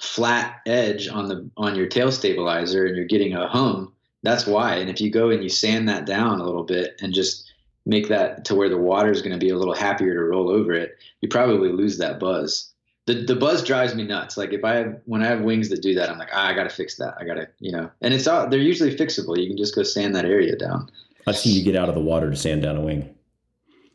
flat 0.01 0.61
edge 0.65 1.07
on 1.07 1.27
the 1.27 1.49
on 1.57 1.75
your 1.75 1.87
tail 1.87 2.11
stabilizer 2.11 2.85
and 2.85 2.95
you're 2.95 3.05
getting 3.05 3.33
a 3.33 3.47
hum, 3.47 3.93
that's 4.23 4.45
why. 4.45 4.75
And 4.75 4.89
if 4.89 4.99
you 4.99 5.09
go 5.09 5.29
and 5.29 5.43
you 5.43 5.49
sand 5.49 5.87
that 5.89 6.05
down 6.05 6.39
a 6.39 6.45
little 6.45 6.63
bit 6.63 6.99
and 7.01 7.13
just 7.13 7.51
make 7.85 8.09
that 8.09 8.45
to 8.45 8.55
where 8.55 8.69
the 8.69 8.77
water 8.77 9.11
is 9.11 9.21
going 9.21 9.37
to 9.37 9.43
be 9.43 9.49
a 9.49 9.57
little 9.57 9.73
happier 9.73 10.13
to 10.13 10.23
roll 10.23 10.49
over 10.49 10.73
it, 10.73 10.97
you 11.21 11.29
probably 11.29 11.71
lose 11.71 11.97
that 11.97 12.19
buzz. 12.19 12.71
The, 13.05 13.25
the 13.25 13.35
buzz 13.35 13.63
drives 13.63 13.95
me 13.95 14.03
nuts. 14.03 14.37
Like 14.37 14.53
if 14.53 14.63
I 14.63 14.75
have 14.75 15.01
when 15.05 15.23
I 15.23 15.27
have 15.27 15.41
wings 15.41 15.69
that 15.69 15.81
do 15.81 15.95
that, 15.95 16.09
I'm 16.09 16.19
like, 16.19 16.29
ah, 16.33 16.47
I 16.47 16.53
gotta 16.53 16.69
fix 16.69 16.97
that. 16.97 17.15
I 17.19 17.23
gotta, 17.23 17.47
you 17.59 17.71
know. 17.71 17.89
And 18.01 18.13
it's 18.13 18.27
all 18.27 18.47
they're 18.47 18.59
usually 18.59 18.95
fixable. 18.95 19.39
You 19.39 19.47
can 19.47 19.57
just 19.57 19.73
go 19.73 19.83
sand 19.83 20.15
that 20.15 20.25
area 20.25 20.55
down. 20.55 20.91
I've 21.25 21.37
seen 21.37 21.55
you 21.55 21.63
get 21.63 21.75
out 21.75 21.89
of 21.89 21.95
the 21.95 22.01
water 22.01 22.29
to 22.29 22.35
sand 22.35 22.63
down 22.63 22.77
a 22.77 22.81
wing. 22.81 23.15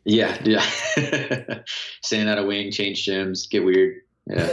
Yeah, 0.04 0.36
yeah. 0.44 0.64
sand 2.02 2.28
out 2.28 2.38
a 2.38 2.44
wing, 2.44 2.70
change 2.70 3.04
shims, 3.06 3.48
get 3.48 3.64
weird. 3.64 4.00
Yeah. 4.26 4.50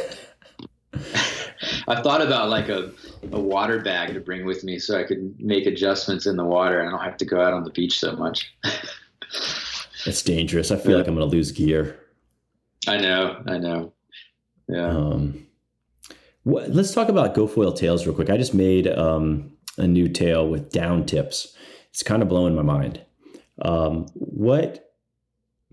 I 1.87 2.01
thought 2.01 2.21
about 2.21 2.49
like 2.49 2.69
a, 2.69 2.91
a 3.31 3.39
water 3.39 3.79
bag 3.79 4.13
to 4.13 4.19
bring 4.19 4.45
with 4.45 4.63
me 4.63 4.79
so 4.79 4.99
I 4.99 5.03
could 5.03 5.39
make 5.39 5.65
adjustments 5.65 6.25
in 6.25 6.35
the 6.35 6.45
water 6.45 6.79
and 6.79 6.89
I 6.89 6.91
don't 6.91 7.03
have 7.03 7.17
to 7.17 7.25
go 7.25 7.41
out 7.41 7.53
on 7.53 7.63
the 7.63 7.69
beach 7.69 7.99
so 7.99 8.15
much. 8.15 8.53
it's 10.05 10.21
dangerous. 10.23 10.71
I 10.71 10.77
feel 10.77 10.91
yeah. 10.91 10.97
like 10.97 11.07
I'm 11.07 11.15
going 11.15 11.29
to 11.29 11.35
lose 11.35 11.51
gear. 11.51 11.99
I 12.87 12.97
know. 12.97 13.41
I 13.47 13.57
know. 13.57 13.93
Yeah. 14.67 14.87
Um, 14.87 15.47
what, 16.43 16.69
let's 16.71 16.93
talk 16.93 17.09
about 17.09 17.35
GoFoil 17.35 17.75
tails 17.75 18.05
real 18.05 18.15
quick. 18.15 18.29
I 18.29 18.37
just 18.37 18.53
made 18.53 18.87
um, 18.87 19.51
a 19.77 19.85
new 19.85 20.07
tail 20.07 20.47
with 20.47 20.71
down 20.71 21.05
tips. 21.05 21.55
It's 21.89 22.03
kind 22.03 22.23
of 22.23 22.29
blowing 22.29 22.55
my 22.55 22.63
mind. 22.63 23.01
Um, 23.61 24.07
what 24.13 24.93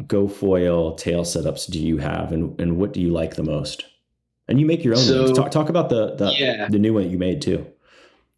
GoFoil 0.03 0.97
tail 0.99 1.23
setups 1.23 1.71
do 1.71 1.81
you 1.81 1.99
have, 1.99 2.33
and, 2.33 2.61
and 2.61 2.77
what 2.77 2.93
do 2.93 3.01
you 3.01 3.11
like 3.11 3.37
the 3.37 3.43
most? 3.43 3.85
And 4.49 4.59
you 4.59 4.67
make 4.67 4.83
your 4.83 4.95
own. 4.95 5.01
So, 5.01 5.35
talk, 5.35 5.51
talk 5.51 5.69
about 5.69 5.89
the 5.91 6.15
the, 6.15 6.33
yeah. 6.33 6.69
the 6.69 6.79
new 6.79 6.95
one 6.95 7.11
you 7.11 7.19
made 7.19 7.43
too. 7.43 7.67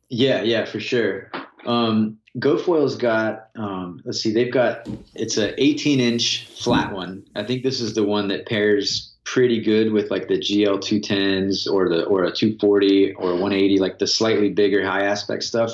Yeah, 0.08 0.42
yeah, 0.42 0.64
for 0.64 0.80
sure. 0.80 1.30
Um, 1.66 2.18
GoFoil's 2.38 2.96
got 2.96 3.48
um, 3.56 4.00
let's 4.04 4.20
see, 4.20 4.32
they've 4.32 4.52
got 4.52 4.88
it's 5.14 5.36
a 5.36 5.60
18 5.62 6.00
inch 6.00 6.46
flat 6.46 6.92
one. 6.92 7.24
I 7.34 7.44
think 7.44 7.62
this 7.62 7.80
is 7.80 7.94
the 7.94 8.04
one 8.04 8.28
that 8.28 8.46
pairs 8.46 9.14
pretty 9.24 9.60
good 9.60 9.92
with 9.92 10.10
like 10.10 10.28
the 10.28 10.38
GL 10.38 10.78
210s 10.78 11.72
or 11.72 11.88
the 11.88 12.04
or 12.04 12.24
a 12.24 12.32
240 12.32 13.14
or 13.14 13.32
180, 13.32 13.78
like 13.78 13.98
the 13.98 14.06
slightly 14.06 14.50
bigger 14.50 14.84
high 14.84 15.04
aspect 15.04 15.44
stuff. 15.44 15.72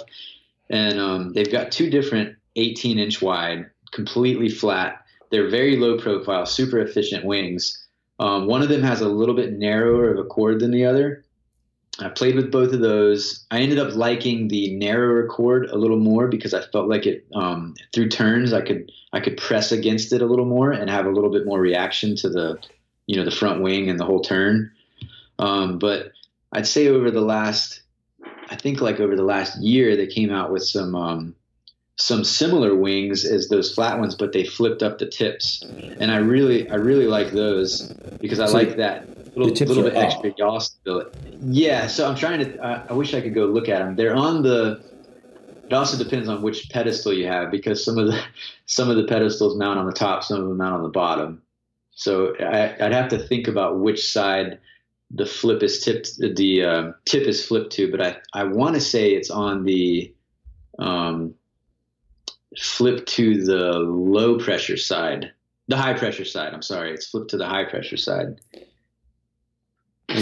And 0.68 0.98
um, 0.98 1.32
they've 1.32 1.50
got 1.50 1.72
two 1.72 1.90
different 1.90 2.36
18 2.56 2.98
inch 2.98 3.22
wide, 3.22 3.70
completely 3.92 4.48
flat. 4.48 5.04
They're 5.30 5.48
very 5.48 5.76
low 5.76 5.98
profile, 5.98 6.46
super 6.46 6.80
efficient 6.80 7.24
wings. 7.24 7.85
Um, 8.18 8.46
one 8.46 8.62
of 8.62 8.68
them 8.68 8.82
has 8.82 9.00
a 9.00 9.08
little 9.08 9.34
bit 9.34 9.52
narrower 9.52 10.10
of 10.10 10.18
a 10.18 10.24
chord 10.24 10.60
than 10.60 10.70
the 10.70 10.84
other. 10.84 11.24
I 11.98 12.08
played 12.10 12.36
with 12.36 12.52
both 12.52 12.72
of 12.72 12.80
those. 12.80 13.46
I 13.50 13.60
ended 13.60 13.78
up 13.78 13.94
liking 13.94 14.48
the 14.48 14.74
narrower 14.76 15.26
chord 15.28 15.70
a 15.70 15.78
little 15.78 15.98
more 15.98 16.28
because 16.28 16.52
I 16.52 16.60
felt 16.60 16.88
like 16.88 17.06
it 17.06 17.26
um, 17.34 17.74
through 17.94 18.10
turns 18.10 18.52
I 18.52 18.60
could 18.60 18.92
I 19.12 19.20
could 19.20 19.38
press 19.38 19.72
against 19.72 20.12
it 20.12 20.20
a 20.20 20.26
little 20.26 20.44
more 20.44 20.72
and 20.72 20.90
have 20.90 21.06
a 21.06 21.10
little 21.10 21.30
bit 21.30 21.46
more 21.46 21.58
reaction 21.58 22.14
to 22.16 22.28
the 22.28 22.58
you 23.06 23.16
know 23.16 23.24
the 23.24 23.30
front 23.30 23.62
wing 23.62 23.88
and 23.88 23.98
the 23.98 24.04
whole 24.04 24.20
turn. 24.20 24.70
Um, 25.38 25.78
but 25.78 26.12
I'd 26.52 26.66
say 26.66 26.88
over 26.88 27.10
the 27.10 27.22
last 27.22 27.80
I 28.50 28.56
think 28.56 28.80
like 28.80 29.00
over 29.00 29.16
the 29.16 29.24
last 29.24 29.58
year 29.60 29.96
they 29.96 30.06
came 30.06 30.30
out 30.30 30.52
with 30.52 30.64
some 30.64 30.94
um, 30.94 31.34
some 31.96 32.24
similar 32.24 32.74
wings 32.74 33.24
as 33.24 33.48
those 33.48 33.74
flat 33.74 33.98
ones, 33.98 34.14
but 34.14 34.32
they 34.32 34.44
flipped 34.44 34.82
up 34.82 34.98
the 34.98 35.06
tips, 35.06 35.62
and 35.62 36.10
I 36.10 36.18
really 36.18 36.68
I 36.70 36.74
really 36.76 37.06
like 37.06 37.32
those 37.32 37.92
because 38.20 38.38
I 38.38 38.46
so 38.46 38.52
like 38.52 38.76
that 38.76 39.08
little, 39.36 39.66
little 39.66 39.82
bit 39.82 39.96
up. 39.96 40.04
extra 40.04 40.32
yaw 40.36 40.58
stability. 40.58 41.38
Yeah, 41.40 41.86
so 41.86 42.08
I'm 42.08 42.16
trying 42.16 42.40
to. 42.40 42.64
I, 42.64 42.86
I 42.90 42.92
wish 42.92 43.14
I 43.14 43.20
could 43.20 43.34
go 43.34 43.46
look 43.46 43.68
at 43.68 43.78
them. 43.78 43.96
They're 43.96 44.14
on 44.14 44.42
the. 44.42 44.82
It 45.64 45.72
also 45.72 46.02
depends 46.02 46.28
on 46.28 46.42
which 46.42 46.70
pedestal 46.70 47.12
you 47.12 47.26
have 47.26 47.50
because 47.50 47.84
some 47.84 47.98
of 47.98 48.06
the 48.06 48.22
some 48.66 48.90
of 48.90 48.96
the 48.96 49.04
pedestals 49.04 49.56
mount 49.56 49.78
on 49.78 49.86
the 49.86 49.92
top, 49.92 50.22
some 50.22 50.40
of 50.40 50.48
them 50.48 50.56
mount 50.56 50.74
on 50.74 50.82
the 50.82 50.90
bottom. 50.90 51.42
So 51.92 52.36
I, 52.38 52.76
would 52.78 52.92
have 52.92 53.08
to 53.08 53.18
think 53.18 53.48
about 53.48 53.80
which 53.80 54.06
side 54.12 54.58
the 55.10 55.24
flip 55.24 55.62
is 55.62 55.82
tipped, 55.82 56.18
the 56.18 56.62
uh, 56.62 56.92
tip 57.06 57.22
is 57.22 57.46
flipped 57.46 57.72
to. 57.72 57.90
But 57.90 58.02
I 58.02 58.16
I 58.34 58.44
want 58.44 58.74
to 58.74 58.82
say 58.82 59.12
it's 59.12 59.30
on 59.30 59.64
the 59.64 60.12
um, 60.78 61.34
flip 62.58 63.06
to 63.06 63.44
the 63.44 63.72
low 63.78 64.38
pressure 64.38 64.76
side, 64.76 65.32
the 65.68 65.76
high 65.76 65.94
pressure 65.94 66.24
side. 66.24 66.54
I'm 66.54 66.62
sorry, 66.62 66.92
it's 66.92 67.06
flipped 67.06 67.30
to 67.30 67.36
the 67.36 67.46
high 67.46 67.64
pressure 67.64 67.96
side. 67.96 68.40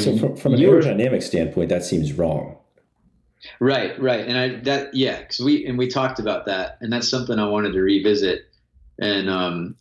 So 0.00 0.16
from, 0.16 0.36
from 0.36 0.54
an 0.54 0.60
aerodynamic 0.60 1.22
standpoint, 1.22 1.68
that 1.68 1.84
seems 1.84 2.12
wrong. 2.12 2.56
Right, 3.60 4.00
right, 4.00 4.26
and 4.26 4.38
I 4.38 4.60
that 4.60 4.94
yeah, 4.94 5.20
because 5.20 5.40
we 5.40 5.66
and 5.66 5.76
we 5.76 5.88
talked 5.88 6.18
about 6.18 6.46
that, 6.46 6.78
and 6.80 6.90
that's 6.90 7.08
something 7.08 7.38
I 7.38 7.46
wanted 7.46 7.72
to 7.74 7.82
revisit. 7.82 8.46
And 8.98 9.28
um, 9.28 9.76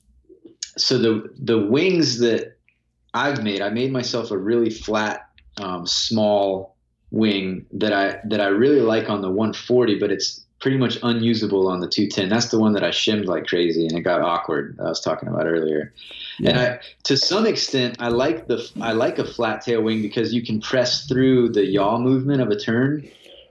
so 0.77 0.97
the 0.97 1.30
the 1.39 1.59
wings 1.59 2.19
that 2.19 2.57
I've 3.13 3.41
made, 3.41 3.61
I 3.61 3.69
made 3.69 3.91
myself 3.91 4.31
a 4.31 4.38
really 4.38 4.69
flat, 4.69 5.30
um, 5.57 5.88
small 5.88 6.75
wing 7.11 7.65
that 7.71 7.93
I 7.93 8.19
that 8.25 8.41
I 8.41 8.47
really 8.47 8.81
like 8.81 9.09
on 9.09 9.21
the 9.21 9.30
140, 9.30 9.97
but 9.97 10.11
it's 10.11 10.43
pretty 10.64 10.77
much 10.77 10.98
unusable 11.03 11.68
on 11.68 11.81
the 11.81 11.90
210. 11.90 12.30
That's 12.30 12.48
the 12.48 12.57
one 12.57 12.72
that 12.72 12.85
I 12.85 12.91
shimmed 12.91 13.26
like 13.26 13.48
crazy 13.48 13.85
and 13.85 13.98
it 13.98 13.99
got 13.99 14.22
awkward. 14.22 14.80
I 14.80 14.84
was 14.84 15.02
talking 15.02 15.27
about 15.27 15.45
earlier. 15.45 15.94
Yeah. 16.40 16.49
And 16.49 16.57
I, 16.57 16.80
to 17.03 17.18
some 17.18 17.45
extent, 17.45 17.98
I 17.99 18.07
like 18.07 18.48
the 18.48 18.65
I 18.80 18.94
like 18.94 19.19
a 19.19 19.26
flat 19.26 19.65
tail 19.65 19.81
wing 19.81 20.02
because 20.02 20.34
you 20.34 20.41
can 20.41 20.61
press 20.61 21.06
through 21.06 21.49
the 21.49 21.65
yaw 21.65 21.98
movement 21.98 22.41
of 22.41 22.48
a 22.48 22.57
turn, 22.57 23.06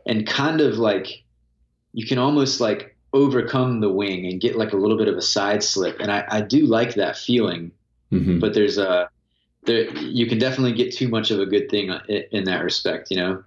and 0.06 0.26
kind 0.26 0.62
of 0.62 0.78
like 0.78 1.22
you 1.92 2.06
can 2.06 2.16
almost 2.16 2.62
like 2.62 2.96
overcome 3.12 3.80
the 3.80 3.92
wing 3.92 4.24
and 4.24 4.40
get 4.40 4.56
like 4.56 4.72
a 4.72 4.76
little 4.78 4.96
bit 4.96 5.06
of 5.06 5.16
a 5.18 5.22
side 5.22 5.62
slip. 5.62 6.00
And 6.00 6.10
I, 6.10 6.24
I 6.28 6.40
do 6.40 6.64
like 6.64 6.94
that 6.94 7.18
feeling. 7.18 7.72
Mm-hmm. 8.10 8.38
But 8.38 8.54
there's 8.54 8.78
a 8.78 9.10
there 9.64 9.90
you 9.98 10.26
can 10.26 10.38
definitely 10.38 10.72
get 10.72 10.94
too 10.94 11.08
much 11.08 11.30
of 11.30 11.40
a 11.40 11.46
good 11.46 11.68
thing 11.68 11.90
in, 12.08 12.24
in 12.32 12.44
that 12.44 12.64
respect, 12.64 13.10
you 13.10 13.18
know 13.18 13.44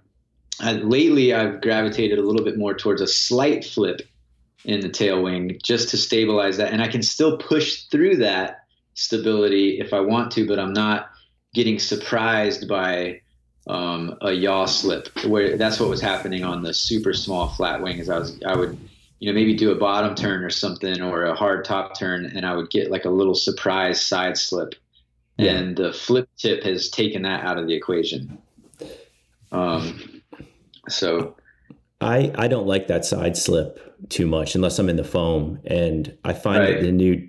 uh, 0.62 0.72
lately 0.72 1.34
I've 1.34 1.60
gravitated 1.60 2.18
a 2.18 2.22
little 2.22 2.44
bit 2.44 2.56
more 2.56 2.74
towards 2.74 3.00
a 3.00 3.06
slight 3.06 3.64
flip 3.64 4.02
in 4.64 4.80
the 4.80 4.88
tail 4.88 5.22
wing 5.22 5.58
just 5.62 5.90
to 5.90 5.96
stabilize 5.96 6.56
that. 6.56 6.72
And 6.72 6.82
I 6.82 6.88
can 6.88 7.02
still 7.02 7.36
push 7.38 7.84
through 7.84 8.16
that 8.16 8.64
stability 8.94 9.78
if 9.78 9.92
I 9.92 10.00
want 10.00 10.32
to, 10.32 10.46
but 10.46 10.58
I'm 10.58 10.72
not 10.72 11.10
getting 11.54 11.78
surprised 11.78 12.68
by 12.68 13.20
um, 13.68 14.16
a 14.22 14.32
yaw 14.32 14.66
slip 14.66 15.08
where 15.24 15.56
that's 15.56 15.78
what 15.78 15.88
was 15.88 16.00
happening 16.00 16.44
on 16.44 16.62
the 16.62 16.72
super 16.72 17.12
small 17.12 17.48
flat 17.48 17.82
wing 17.82 17.98
is 17.98 18.08
I 18.08 18.18
was, 18.18 18.40
I 18.46 18.56
would, 18.56 18.78
you 19.18 19.30
know, 19.30 19.34
maybe 19.34 19.54
do 19.54 19.72
a 19.72 19.76
bottom 19.76 20.14
turn 20.14 20.42
or 20.42 20.50
something 20.50 21.00
or 21.02 21.24
a 21.24 21.34
hard 21.34 21.64
top 21.64 21.98
turn 21.98 22.26
and 22.26 22.46
I 22.46 22.54
would 22.54 22.70
get 22.70 22.90
like 22.90 23.04
a 23.04 23.10
little 23.10 23.34
surprise 23.34 24.04
side 24.04 24.38
slip. 24.38 24.74
Yeah. 25.36 25.52
And 25.52 25.76
the 25.76 25.92
flip 25.92 26.28
tip 26.38 26.62
has 26.62 26.88
taken 26.88 27.22
that 27.22 27.44
out 27.44 27.58
of 27.58 27.66
the 27.66 27.74
equation. 27.74 28.38
Um, 29.52 30.15
so 30.88 31.36
I 32.00 32.32
I 32.36 32.48
don't 32.48 32.66
like 32.66 32.88
that 32.88 33.04
side 33.04 33.36
slip 33.36 34.08
too 34.08 34.26
much 34.26 34.54
unless 34.54 34.78
I'm 34.78 34.88
in 34.88 34.96
the 34.96 35.04
foam, 35.04 35.60
and 35.64 36.16
I 36.24 36.32
find 36.32 36.60
right. 36.60 36.74
that 36.74 36.82
the 36.82 36.92
new 36.92 37.28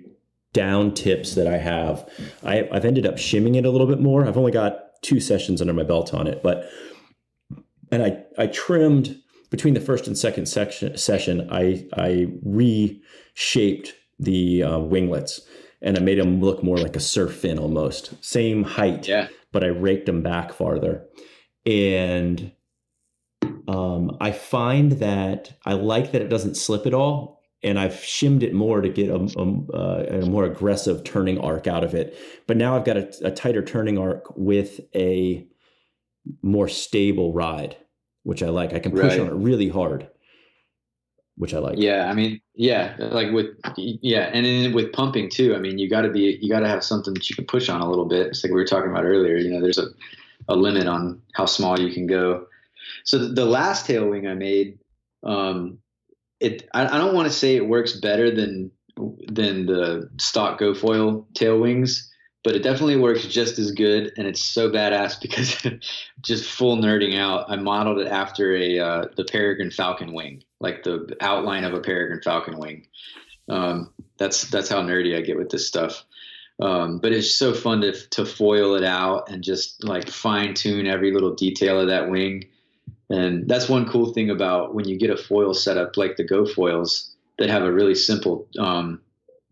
down 0.52 0.94
tips 0.94 1.34
that 1.34 1.46
I 1.46 1.58
have, 1.58 2.08
I, 2.42 2.68
I've 2.72 2.84
ended 2.84 3.06
up 3.06 3.18
shimming 3.18 3.54
it 3.54 3.64
a 3.64 3.70
little 3.70 3.86
bit 3.86 4.00
more. 4.00 4.26
I've 4.26 4.38
only 4.38 4.52
got 4.52 5.02
two 5.02 5.20
sessions 5.20 5.60
under 5.60 5.72
my 5.72 5.82
belt 5.82 6.14
on 6.14 6.26
it, 6.26 6.42
but 6.42 6.68
and 7.90 8.02
I 8.02 8.24
I 8.36 8.46
trimmed 8.48 9.20
between 9.50 9.74
the 9.74 9.80
first 9.80 10.06
and 10.06 10.16
second 10.16 10.46
section 10.46 10.96
session. 10.96 11.48
I 11.50 11.86
I 11.96 12.26
reshaped 12.42 13.94
the 14.18 14.62
uh, 14.64 14.78
winglets 14.80 15.40
and 15.80 15.96
I 15.96 16.00
made 16.00 16.18
them 16.18 16.40
look 16.40 16.62
more 16.62 16.76
like 16.76 16.96
a 16.96 17.00
surf 17.00 17.34
fin 17.36 17.58
almost, 17.58 18.12
same 18.24 18.64
height, 18.64 19.06
yeah. 19.06 19.28
but 19.52 19.62
I 19.62 19.68
raked 19.68 20.06
them 20.06 20.22
back 20.22 20.52
farther, 20.52 21.04
and 21.64 22.52
Um, 23.68 24.16
I 24.20 24.32
find 24.32 24.92
that 24.92 25.52
I 25.66 25.74
like 25.74 26.12
that 26.12 26.22
it 26.22 26.28
doesn't 26.28 26.56
slip 26.56 26.86
at 26.86 26.94
all, 26.94 27.42
and 27.62 27.78
I've 27.78 28.02
shimmed 28.02 28.42
it 28.42 28.54
more 28.54 28.80
to 28.80 28.88
get 28.88 29.10
a, 29.10 29.16
a, 29.16 29.76
uh, 29.76 30.22
a 30.22 30.26
more 30.26 30.44
aggressive 30.44 31.04
turning 31.04 31.38
arc 31.38 31.66
out 31.66 31.84
of 31.84 31.94
it. 31.94 32.18
But 32.46 32.56
now 32.56 32.76
I've 32.76 32.84
got 32.84 32.96
a, 32.96 33.12
a 33.24 33.30
tighter 33.30 33.62
turning 33.62 33.98
arc 33.98 34.24
with 34.36 34.80
a 34.94 35.46
more 36.42 36.68
stable 36.68 37.32
ride, 37.32 37.76
which 38.22 38.42
I 38.42 38.48
like. 38.48 38.72
I 38.72 38.78
can 38.78 38.92
push 38.92 39.02
right. 39.02 39.20
on 39.20 39.26
it 39.26 39.34
really 39.34 39.68
hard, 39.68 40.08
which 41.36 41.52
I 41.52 41.58
like. 41.58 41.76
Yeah, 41.78 42.08
I 42.08 42.14
mean, 42.14 42.40
yeah, 42.54 42.96
like 42.98 43.32
with 43.32 43.48
yeah, 43.76 44.30
and 44.32 44.46
then 44.46 44.72
with 44.72 44.92
pumping 44.92 45.28
too. 45.28 45.54
I 45.54 45.58
mean, 45.58 45.78
you 45.78 45.90
got 45.90 46.02
to 46.02 46.10
be 46.10 46.38
you 46.40 46.48
got 46.48 46.60
to 46.60 46.68
have 46.68 46.82
something 46.82 47.12
that 47.12 47.28
you 47.28 47.36
can 47.36 47.44
push 47.44 47.68
on 47.68 47.82
a 47.82 47.88
little 47.88 48.06
bit. 48.06 48.28
It's 48.28 48.42
like 48.42 48.50
we 48.50 48.58
were 48.58 48.64
talking 48.64 48.90
about 48.90 49.04
earlier. 49.04 49.36
You 49.36 49.50
know, 49.50 49.60
there's 49.60 49.78
a 49.78 49.88
a 50.48 50.56
limit 50.56 50.86
on 50.86 51.20
how 51.34 51.44
small 51.44 51.78
you 51.78 51.92
can 51.92 52.06
go. 52.06 52.46
So 53.04 53.32
the, 53.32 53.44
last 53.44 53.86
tail 53.86 54.08
wing 54.08 54.26
I 54.26 54.34
made, 54.34 54.78
um, 55.22 55.78
it 56.40 56.68
I, 56.72 56.86
I 56.86 56.98
don't 56.98 57.14
want 57.14 57.26
to 57.26 57.34
say 57.34 57.56
it 57.56 57.66
works 57.66 57.98
better 57.98 58.34
than 58.34 58.70
than 59.28 59.66
the 59.66 60.10
stock 60.18 60.58
GoFoil 60.58 61.24
tail 61.34 61.60
wings, 61.60 62.10
but 62.44 62.54
it 62.54 62.62
definitely 62.62 62.96
works 62.96 63.26
just 63.26 63.58
as 63.58 63.72
good, 63.72 64.12
and 64.16 64.26
it's 64.26 64.42
so 64.42 64.70
badass 64.70 65.20
because 65.22 65.56
just 66.22 66.50
full 66.50 66.76
nerding 66.76 67.18
out. 67.18 67.50
I 67.50 67.56
modeled 67.56 67.98
it 67.98 68.08
after 68.08 68.54
a 68.54 68.78
uh, 68.78 69.04
the 69.16 69.24
Peregrine 69.24 69.70
Falcon 69.70 70.12
wing, 70.12 70.42
like 70.60 70.82
the 70.82 71.16
outline 71.20 71.64
of 71.64 71.74
a 71.74 71.80
Peregrine 71.80 72.22
Falcon 72.22 72.58
wing. 72.58 72.86
Um, 73.48 73.92
that's 74.18 74.42
that's 74.50 74.68
how 74.68 74.82
nerdy 74.82 75.16
I 75.16 75.22
get 75.22 75.38
with 75.38 75.50
this 75.50 75.66
stuff. 75.66 76.04
Um, 76.60 76.98
but 76.98 77.12
it's 77.12 77.34
so 77.34 77.54
fun 77.54 77.80
to 77.82 77.92
to 78.10 78.26
foil 78.26 78.74
it 78.74 78.84
out 78.84 79.30
and 79.30 79.42
just 79.42 79.84
like 79.84 80.08
fine 80.08 80.54
tune 80.54 80.86
every 80.86 81.12
little 81.12 81.34
detail 81.34 81.80
of 81.80 81.88
that 81.88 82.10
wing. 82.10 82.44
And 83.10 83.48
that's 83.48 83.68
one 83.68 83.88
cool 83.88 84.12
thing 84.12 84.30
about 84.30 84.74
when 84.74 84.86
you 84.86 84.98
get 84.98 85.10
a 85.10 85.16
foil 85.16 85.54
setup 85.54 85.96
like 85.96 86.16
the 86.16 86.28
GoFoils 86.28 87.10
that 87.38 87.48
have 87.48 87.62
a 87.62 87.72
really 87.72 87.94
simple 87.94 88.46
um, 88.58 89.00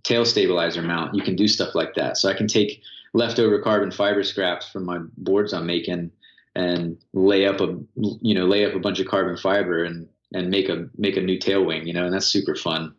tail 0.02 0.24
stabilizer 0.24 0.82
mount. 0.82 1.14
You 1.14 1.22
can 1.22 1.36
do 1.36 1.48
stuff 1.48 1.74
like 1.74 1.94
that. 1.94 2.18
So 2.18 2.28
I 2.28 2.34
can 2.34 2.48
take 2.48 2.82
leftover 3.14 3.60
carbon 3.62 3.90
fiber 3.90 4.22
scraps 4.22 4.68
from 4.68 4.84
my 4.84 4.98
boards 5.16 5.54
I'm 5.54 5.66
making 5.66 6.10
and 6.54 6.98
lay 7.12 7.46
up 7.46 7.60
a 7.60 7.78
you 7.96 8.34
know 8.34 8.46
lay 8.46 8.64
up 8.64 8.74
a 8.74 8.78
bunch 8.78 8.98
of 8.98 9.06
carbon 9.06 9.36
fiber 9.36 9.84
and 9.84 10.08
and 10.32 10.50
make 10.50 10.68
a 10.68 10.88
make 10.96 11.16
a 11.16 11.20
new 11.20 11.38
tail 11.38 11.64
wing. 11.64 11.86
You 11.86 11.94
know, 11.94 12.04
and 12.04 12.12
that's 12.12 12.26
super 12.26 12.54
fun. 12.54 12.94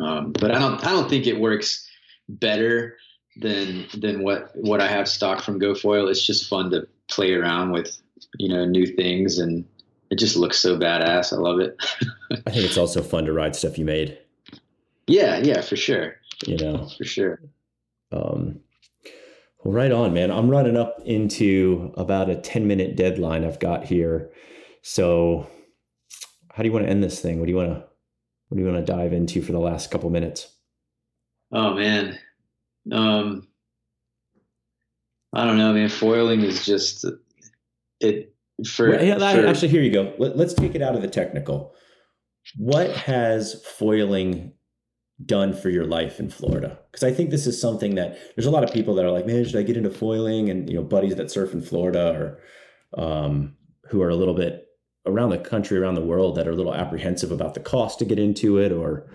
Um, 0.00 0.32
but 0.32 0.50
I 0.50 0.58
don't 0.58 0.84
I 0.84 0.90
don't 0.90 1.10
think 1.10 1.26
it 1.26 1.40
works 1.40 1.86
better 2.28 2.96
than 3.36 3.86
than 3.96 4.22
what 4.22 4.50
what 4.54 4.80
I 4.80 4.88
have 4.88 5.08
stock 5.08 5.42
from 5.42 5.60
GoFoil. 5.60 6.10
It's 6.10 6.26
just 6.26 6.48
fun 6.48 6.70
to 6.70 6.86
play 7.08 7.32
around 7.32 7.72
with, 7.72 7.96
you 8.38 8.48
know, 8.48 8.64
new 8.64 8.86
things 8.86 9.38
and 9.38 9.64
it 10.10 10.18
just 10.18 10.36
looks 10.36 10.58
so 10.58 10.76
badass. 10.76 11.32
I 11.32 11.36
love 11.36 11.60
it. 11.60 11.76
I 12.46 12.50
think 12.50 12.64
it's 12.64 12.78
also 12.78 13.02
fun 13.02 13.24
to 13.26 13.32
ride 13.32 13.54
stuff 13.54 13.78
you 13.78 13.84
made. 13.84 14.18
Yeah, 15.06 15.38
yeah, 15.38 15.60
for 15.60 15.76
sure. 15.76 16.16
You 16.46 16.56
know, 16.56 16.88
for 16.96 17.04
sure. 17.04 17.40
Um, 18.12 18.60
well, 19.62 19.74
right 19.74 19.92
on, 19.92 20.14
man. 20.14 20.30
I'm 20.30 20.48
running 20.48 20.76
up 20.76 21.00
into 21.04 21.92
about 21.96 22.30
a 22.30 22.36
10 22.36 22.66
minute 22.66 22.96
deadline 22.96 23.44
I've 23.44 23.58
got 23.58 23.84
here. 23.84 24.30
So, 24.82 25.48
how 26.52 26.62
do 26.62 26.68
you 26.68 26.72
want 26.72 26.86
to 26.86 26.90
end 26.90 27.02
this 27.02 27.20
thing? 27.20 27.38
What 27.38 27.46
do 27.46 27.52
you 27.52 27.56
want 27.56 27.70
to 27.70 27.84
what 28.48 28.56
do 28.56 28.64
you 28.64 28.70
want 28.70 28.84
to 28.84 28.92
dive 28.92 29.12
into 29.12 29.42
for 29.42 29.52
the 29.52 29.58
last 29.58 29.90
couple 29.90 30.08
minutes? 30.10 30.50
Oh 31.52 31.74
man, 31.74 32.18
um, 32.90 33.46
I 35.32 35.44
don't 35.44 35.58
know, 35.58 35.72
man. 35.72 35.88
Foiling 35.88 36.40
is 36.40 36.64
just 36.64 37.04
it. 38.00 38.34
For, 38.66 38.90
well, 38.90 39.18
for, 39.20 39.46
actually, 39.46 39.68
here 39.68 39.82
you 39.82 39.92
go. 39.92 40.12
Let, 40.18 40.36
let's 40.36 40.52
take 40.52 40.74
it 40.74 40.82
out 40.82 40.96
of 40.96 41.02
the 41.02 41.08
technical. 41.08 41.74
What 42.56 42.90
has 42.90 43.62
foiling 43.64 44.52
done 45.24 45.52
for 45.52 45.70
your 45.70 45.84
life 45.84 46.18
in 46.18 46.28
Florida? 46.28 46.78
Because 46.90 47.04
I 47.04 47.12
think 47.12 47.30
this 47.30 47.46
is 47.46 47.60
something 47.60 47.94
that 47.94 48.18
there's 48.34 48.46
a 48.46 48.50
lot 48.50 48.64
of 48.64 48.72
people 48.72 48.94
that 48.96 49.04
are 49.04 49.10
like, 49.10 49.26
man, 49.26 49.44
should 49.44 49.56
I 49.56 49.62
get 49.62 49.76
into 49.76 49.90
foiling? 49.90 50.50
And 50.50 50.68
you 50.68 50.76
know, 50.76 50.82
buddies 50.82 51.14
that 51.16 51.30
surf 51.30 51.52
in 51.52 51.62
Florida 51.62 52.38
or 52.96 53.00
um, 53.00 53.56
who 53.88 54.02
are 54.02 54.08
a 54.08 54.16
little 54.16 54.34
bit 54.34 54.66
around 55.06 55.30
the 55.30 55.38
country, 55.38 55.78
around 55.78 55.94
the 55.94 56.04
world, 56.04 56.36
that 56.36 56.46
are 56.46 56.52
a 56.52 56.56
little 56.56 56.74
apprehensive 56.74 57.30
about 57.30 57.54
the 57.54 57.60
cost 57.60 57.98
to 57.98 58.04
get 58.04 58.18
into 58.18 58.58
it, 58.58 58.72
or 58.72 59.10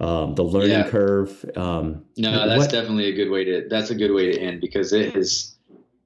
um, 0.00 0.34
the 0.34 0.44
learning 0.44 0.70
yeah. 0.70 0.88
curve. 0.88 1.44
Um, 1.56 2.04
no, 2.16 2.46
that's 2.46 2.58
what, 2.58 2.70
definitely 2.70 3.06
a 3.06 3.14
good 3.14 3.30
way 3.30 3.44
to. 3.44 3.66
That's 3.68 3.90
a 3.90 3.94
good 3.94 4.12
way 4.12 4.32
to 4.32 4.38
end 4.40 4.60
because 4.60 4.92
it 4.92 5.14
has 5.14 5.51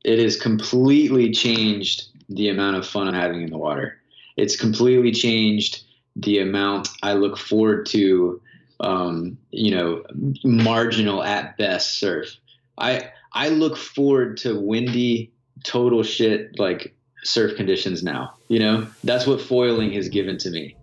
it 0.07 0.19
has 0.19 0.37
completely 0.37 1.33
changed 1.33 2.05
the 2.29 2.49
amount 2.49 2.77
of 2.77 2.87
fun 2.87 3.09
I'm 3.09 3.15
having 3.15 3.43
in 3.43 3.51
the 3.51 3.59
water. 3.59 4.01
It's 4.37 4.57
completely 4.57 5.13
changed 5.13 5.83
the 6.15 6.39
amount 6.39 6.89
I 7.03 7.15
look 7.15 7.37
forward 7.37 7.87
to. 7.87 8.41
Um, 8.79 9.39
you 9.53 9.75
know, 9.75 10.05
marginal 10.45 11.23
at 11.23 11.57
best 11.57 11.99
surf. 11.99 12.37
I 12.77 13.11
I 13.33 13.49
look 13.49 13.75
forward 13.75 14.37
to 14.39 14.61
windy, 14.61 15.33
total 15.65 16.03
shit 16.03 16.59
like 16.59 16.95
surf 17.25 17.57
conditions 17.57 18.03
now. 18.03 18.35
You 18.49 18.59
know, 18.59 18.87
that's 19.03 19.27
what 19.27 19.41
foiling 19.41 19.93
has 19.93 20.11
given 20.11 20.37
to 20.39 20.51
me 20.51 20.77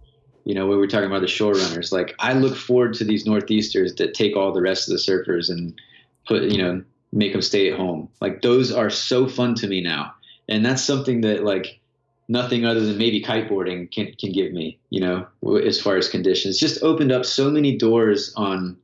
you 0.46 0.54
know, 0.54 0.66
when 0.66 0.76
we 0.76 0.82
were 0.82 0.88
talking 0.88 1.08
about 1.08 1.22
the 1.22 1.28
shore 1.28 1.54
runners. 1.54 1.92
Like 1.92 2.16
I 2.20 2.34
look 2.34 2.56
forward 2.56 2.94
to 2.96 3.04
these 3.04 3.26
northeasters 3.26 3.96
that 3.96 4.14
take 4.14 4.36
all 4.36 4.52
the 4.52 4.62
rest 4.62 4.90
of 4.90 4.94
the 4.94 5.00
surfers 5.00 5.50
and 5.50 5.80
put, 6.28 6.44
you 6.44 6.58
know, 6.58 6.84
make 7.14 7.32
them 7.32 7.42
stay 7.42 7.72
at 7.72 7.78
home. 7.78 8.10
Like 8.20 8.42
those 8.42 8.72
are 8.72 8.90
so 8.90 9.28
fun 9.28 9.56
to 9.56 9.68
me 9.68 9.82
now, 9.82 10.14
and 10.50 10.66
that's 10.66 10.84
something 10.84 11.22
that 11.22 11.44
like 11.44 11.80
nothing 12.28 12.66
other 12.66 12.82
than 12.82 12.98
maybe 12.98 13.22
kiteboarding 13.22 13.92
can 13.92 14.14
can 14.20 14.32
give 14.32 14.52
me. 14.52 14.80
You 14.90 15.02
know, 15.02 15.58
as 15.58 15.80
far 15.80 15.96
as 15.98 16.10
conditions, 16.10 16.60
just 16.60 16.84
opened 16.84 17.12
up 17.12 17.26
so 17.26 17.50
many 17.50 17.78
doors 17.78 18.34
on 18.36 18.78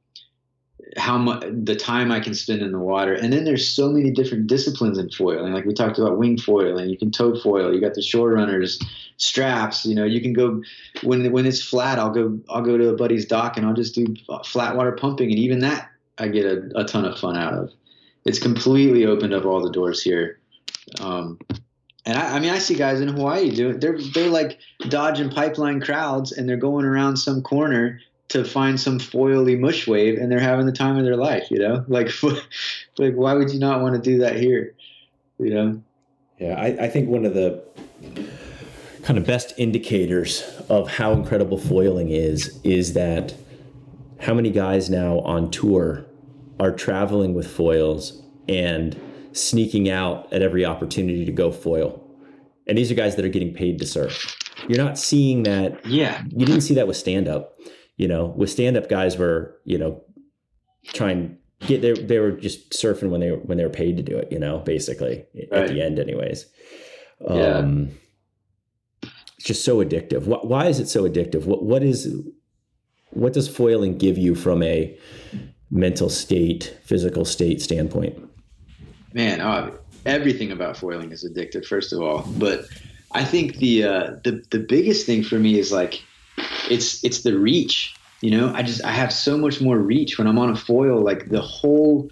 how 0.97 1.17
much 1.17 1.45
the 1.51 1.75
time 1.75 2.11
I 2.11 2.19
can 2.19 2.33
spend 2.33 2.61
in 2.61 2.71
the 2.71 2.79
water. 2.79 3.13
And 3.13 3.31
then 3.31 3.43
there's 3.43 3.67
so 3.67 3.89
many 3.89 4.11
different 4.11 4.47
disciplines 4.47 4.97
in 4.97 5.09
foiling. 5.11 5.53
Like 5.53 5.65
we 5.65 5.73
talked 5.73 5.99
about 5.99 6.17
wing 6.17 6.37
foiling, 6.37 6.89
you 6.89 6.97
can 6.97 7.11
tow 7.11 7.39
foil, 7.39 7.73
you 7.73 7.79
got 7.79 7.93
the 7.93 8.01
shore 8.01 8.31
runners, 8.31 8.79
straps, 9.17 9.85
you 9.85 9.93
know, 9.93 10.05
you 10.05 10.21
can 10.21 10.33
go 10.33 10.61
when 11.03 11.31
when 11.31 11.45
it's 11.45 11.61
flat, 11.61 11.99
I'll 11.99 12.11
go 12.11 12.39
I'll 12.49 12.63
go 12.63 12.77
to 12.77 12.89
a 12.89 12.95
buddy's 12.95 13.25
dock 13.25 13.57
and 13.57 13.65
I'll 13.65 13.73
just 13.73 13.95
do 13.95 14.15
flat 14.45 14.75
water 14.75 14.91
pumping 14.91 15.29
and 15.29 15.39
even 15.39 15.59
that 15.59 15.89
I 16.17 16.27
get 16.27 16.45
a, 16.45 16.69
a 16.75 16.83
ton 16.83 17.05
of 17.05 17.17
fun 17.17 17.37
out 17.37 17.53
of. 17.53 17.71
It's 18.25 18.39
completely 18.39 19.05
opened 19.05 19.33
up 19.33 19.45
all 19.45 19.61
the 19.61 19.71
doors 19.71 20.01
here. 20.01 20.39
Um, 20.99 21.39
and 22.05 22.17
I, 22.17 22.35
I, 22.35 22.39
mean, 22.39 22.49
I 22.49 22.59
see 22.59 22.75
guys 22.75 23.01
in 23.01 23.07
Hawaii 23.07 23.51
doing. 23.51 23.79
They're 23.79 23.97
they're 24.13 24.29
like 24.29 24.59
dodging 24.89 25.29
pipeline 25.29 25.81
crowds, 25.81 26.31
and 26.31 26.47
they're 26.47 26.57
going 26.57 26.85
around 26.85 27.17
some 27.17 27.41
corner 27.41 27.99
to 28.29 28.45
find 28.45 28.79
some 28.79 28.99
foily 28.99 29.59
mush 29.59 29.87
wave 29.87 30.17
and 30.17 30.31
they're 30.31 30.39
having 30.39 30.65
the 30.65 30.71
time 30.71 30.97
of 30.97 31.03
their 31.03 31.17
life, 31.17 31.49
you 31.51 31.59
know? 31.59 31.83
Like 31.89 32.09
like 32.97 33.15
why 33.15 33.33
would 33.33 33.51
you 33.51 33.59
not 33.59 33.81
want 33.81 33.95
to 33.95 34.01
do 34.01 34.19
that 34.19 34.37
here? 34.37 34.75
You 35.39 35.53
know? 35.53 35.83
Yeah, 36.37 36.55
I, 36.55 36.85
I 36.85 36.87
think 36.87 37.09
one 37.09 37.25
of 37.25 37.33
the 37.33 37.61
kind 39.03 39.17
of 39.17 39.25
best 39.25 39.53
indicators 39.57 40.43
of 40.69 40.89
how 40.89 41.11
incredible 41.11 41.57
foiling 41.57 42.09
is 42.09 42.59
is 42.63 42.93
that 42.93 43.33
how 44.19 44.33
many 44.33 44.51
guys 44.51 44.89
now 44.89 45.19
on 45.19 45.49
tour 45.49 46.05
are 46.59 46.71
traveling 46.71 47.33
with 47.33 47.49
foils 47.49 48.21
and 48.47 48.99
sneaking 49.31 49.89
out 49.89 50.31
at 50.33 50.41
every 50.41 50.65
opportunity 50.65 51.25
to 51.25 51.31
go 51.31 51.51
foil. 51.51 52.05
And 52.67 52.77
these 52.77 52.91
are 52.91 52.95
guys 52.95 53.15
that 53.15 53.25
are 53.25 53.29
getting 53.29 53.53
paid 53.53 53.79
to 53.79 53.85
surf. 53.85 54.35
You're 54.67 54.83
not 54.83 54.97
seeing 54.97 55.43
that. 55.43 55.85
Yeah. 55.85 56.23
You 56.29 56.45
didn't 56.45 56.61
see 56.61 56.73
that 56.75 56.87
with 56.87 56.97
stand 56.97 57.27
up 57.27 57.55
you 57.99 58.07
know, 58.07 58.27
with 58.27 58.49
stand 58.49 58.77
up 58.77 58.87
guys 58.87 59.17
were, 59.17 59.59
you 59.65 59.77
know, 59.77 60.01
trying 60.85 61.37
get 61.67 61.81
there 61.81 61.93
they 61.93 62.17
were 62.17 62.31
just 62.31 62.71
surfing 62.71 63.09
when 63.09 63.19
they 63.19 63.31
when 63.31 63.57
they 63.57 63.65
were 63.65 63.69
paid 63.69 63.97
to 63.97 64.03
do 64.03 64.17
it, 64.17 64.31
you 64.31 64.39
know, 64.39 64.59
basically 64.59 65.25
right. 65.51 65.63
at 65.63 65.67
the 65.67 65.81
end 65.81 65.99
anyways. 65.99 66.45
Um 67.27 67.89
yeah. 69.03 69.09
it's 69.37 69.45
just 69.45 69.65
so 69.65 69.83
addictive. 69.83 70.23
Why, 70.23 70.37
why 70.37 70.67
is 70.67 70.79
it 70.79 70.87
so 70.87 71.03
addictive? 71.03 71.43
What 71.43 71.65
what 71.65 71.83
is 71.83 72.17
what 73.09 73.33
does 73.33 73.49
foiling 73.49 73.97
give 73.97 74.17
you 74.17 74.33
from 74.33 74.63
a 74.63 74.97
mental 75.71 76.09
state, 76.09 76.77
physical 76.83 77.25
state 77.25 77.61
standpoint? 77.61 78.17
Man, 79.13 79.41
oh, 79.41 79.77
everything 80.05 80.51
about 80.51 80.77
foiling 80.77 81.11
is 81.11 81.23
addictive 81.23 81.65
first 81.65 81.93
of 81.93 82.01
all, 82.01 82.25
but 82.37 82.65
I 83.11 83.23
think 83.23 83.57
the 83.57 83.83
uh, 83.83 84.11
the 84.23 84.43
the 84.51 84.59
biggest 84.59 85.05
thing 85.05 85.23
for 85.23 85.39
me 85.39 85.57
is 85.57 85.71
like 85.71 86.01
it's 86.69 87.03
it's 87.03 87.21
the 87.21 87.37
reach. 87.37 87.95
You 88.21 88.31
know, 88.31 88.53
I 88.53 88.63
just 88.63 88.83
I 88.83 88.91
have 88.91 89.13
so 89.13 89.37
much 89.37 89.61
more 89.61 89.77
reach 89.77 90.17
when 90.17 90.27
I'm 90.27 90.37
on 90.37 90.49
a 90.49 90.55
foil. 90.55 91.01
Like 91.01 91.29
the 91.29 91.41
whole 91.41 92.09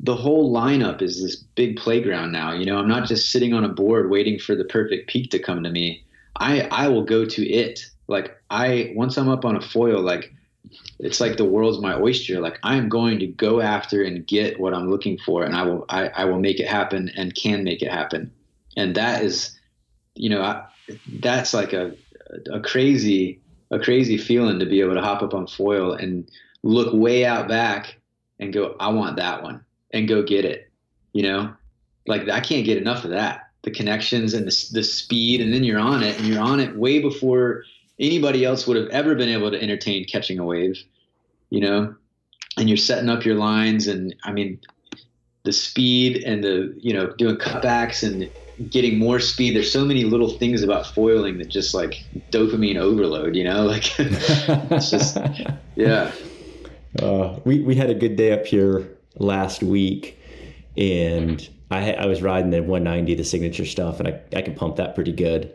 the 0.00 0.14
whole 0.14 0.52
lineup 0.52 1.00
is 1.00 1.22
this 1.22 1.36
big 1.36 1.76
playground 1.76 2.32
now. 2.32 2.52
You 2.52 2.66
know, 2.66 2.78
I'm 2.78 2.88
not 2.88 3.08
just 3.08 3.30
sitting 3.30 3.54
on 3.54 3.64
a 3.64 3.68
board 3.68 4.10
waiting 4.10 4.38
for 4.38 4.54
the 4.54 4.64
perfect 4.64 5.08
peak 5.08 5.30
to 5.30 5.38
come 5.38 5.62
to 5.62 5.70
me. 5.70 6.04
I 6.38 6.62
I 6.70 6.88
will 6.88 7.04
go 7.04 7.24
to 7.24 7.48
it. 7.48 7.80
Like 8.08 8.36
I 8.50 8.92
once 8.94 9.16
I'm 9.16 9.28
up 9.28 9.44
on 9.44 9.56
a 9.56 9.60
foil, 9.60 10.02
like 10.02 10.32
it's 10.98 11.20
like 11.20 11.36
the 11.36 11.44
world's 11.44 11.80
my 11.80 11.98
oyster. 11.98 12.40
Like 12.40 12.58
I 12.62 12.76
am 12.76 12.88
going 12.88 13.18
to 13.18 13.26
go 13.26 13.60
after 13.60 14.02
and 14.02 14.26
get 14.26 14.58
what 14.58 14.74
I'm 14.74 14.90
looking 14.90 15.18
for, 15.18 15.44
and 15.44 15.54
I 15.54 15.62
will 15.62 15.84
I, 15.88 16.08
I 16.08 16.24
will 16.24 16.40
make 16.40 16.60
it 16.60 16.68
happen 16.68 17.10
and 17.16 17.34
can 17.34 17.64
make 17.64 17.82
it 17.82 17.90
happen. 17.90 18.32
And 18.76 18.94
that 18.94 19.22
is, 19.22 19.58
you 20.14 20.30
know, 20.30 20.42
I, 20.42 20.64
that's 21.20 21.54
like 21.54 21.72
a 21.72 21.94
a 22.52 22.60
crazy 22.60 23.40
a 23.70 23.78
crazy 23.78 24.16
feeling 24.16 24.58
to 24.58 24.66
be 24.66 24.80
able 24.80 24.94
to 24.94 25.02
hop 25.02 25.22
up 25.22 25.34
on 25.34 25.46
foil 25.46 25.92
and 25.92 26.28
look 26.62 26.92
way 26.92 27.24
out 27.24 27.48
back 27.48 27.96
and 28.38 28.52
go, 28.52 28.76
I 28.78 28.88
want 28.88 29.16
that 29.16 29.42
one 29.42 29.64
and 29.92 30.08
go 30.08 30.22
get 30.22 30.44
it. 30.44 30.70
You 31.12 31.22
know, 31.22 31.54
like 32.06 32.28
I 32.28 32.40
can't 32.40 32.64
get 32.64 32.78
enough 32.78 33.04
of 33.04 33.10
that. 33.10 33.42
The 33.62 33.70
connections 33.72 34.34
and 34.34 34.46
the, 34.46 34.68
the 34.72 34.84
speed, 34.84 35.40
and 35.40 35.52
then 35.52 35.64
you're 35.64 35.80
on 35.80 36.04
it 36.04 36.16
and 36.18 36.28
you're 36.28 36.42
on 36.42 36.60
it 36.60 36.76
way 36.76 37.00
before 37.00 37.64
anybody 37.98 38.44
else 38.44 38.66
would 38.66 38.76
have 38.76 38.88
ever 38.88 39.14
been 39.14 39.28
able 39.28 39.50
to 39.50 39.60
entertain 39.60 40.04
catching 40.04 40.38
a 40.38 40.44
wave, 40.44 40.76
you 41.50 41.60
know, 41.60 41.94
and 42.56 42.68
you're 42.68 42.76
setting 42.76 43.08
up 43.08 43.24
your 43.24 43.36
lines. 43.36 43.86
And 43.86 44.14
I 44.24 44.32
mean, 44.32 44.60
the 45.44 45.52
speed 45.52 46.22
and 46.24 46.42
the, 46.42 46.74
you 46.78 46.92
know, 46.92 47.12
doing 47.16 47.36
cutbacks 47.36 48.02
and 48.02 48.30
getting 48.70 48.98
more 48.98 49.20
speed. 49.20 49.54
There's 49.54 49.70
so 49.70 49.84
many 49.84 50.04
little 50.04 50.30
things 50.30 50.62
about 50.62 50.86
foiling 50.86 51.38
that 51.38 51.48
just 51.48 51.74
like 51.74 52.04
dopamine 52.30 52.76
overload, 52.76 53.36
you 53.36 53.44
know, 53.44 53.64
like 53.66 53.98
it's 53.98 54.90
just, 54.90 55.18
yeah. 55.76 56.12
Uh, 57.00 57.38
we, 57.44 57.60
we 57.60 57.74
had 57.74 57.90
a 57.90 57.94
good 57.94 58.16
day 58.16 58.32
up 58.32 58.46
here 58.46 58.88
last 59.18 59.62
week 59.62 60.18
and 60.76 61.48
I, 61.70 61.92
I 61.92 62.06
was 62.06 62.22
riding 62.22 62.50
the 62.50 62.62
190, 62.62 63.14
the 63.14 63.24
signature 63.24 63.64
stuff, 63.64 63.98
and 63.98 64.08
I, 64.08 64.20
I 64.34 64.42
could 64.42 64.56
pump 64.56 64.76
that 64.76 64.94
pretty 64.94 65.12
good. 65.12 65.52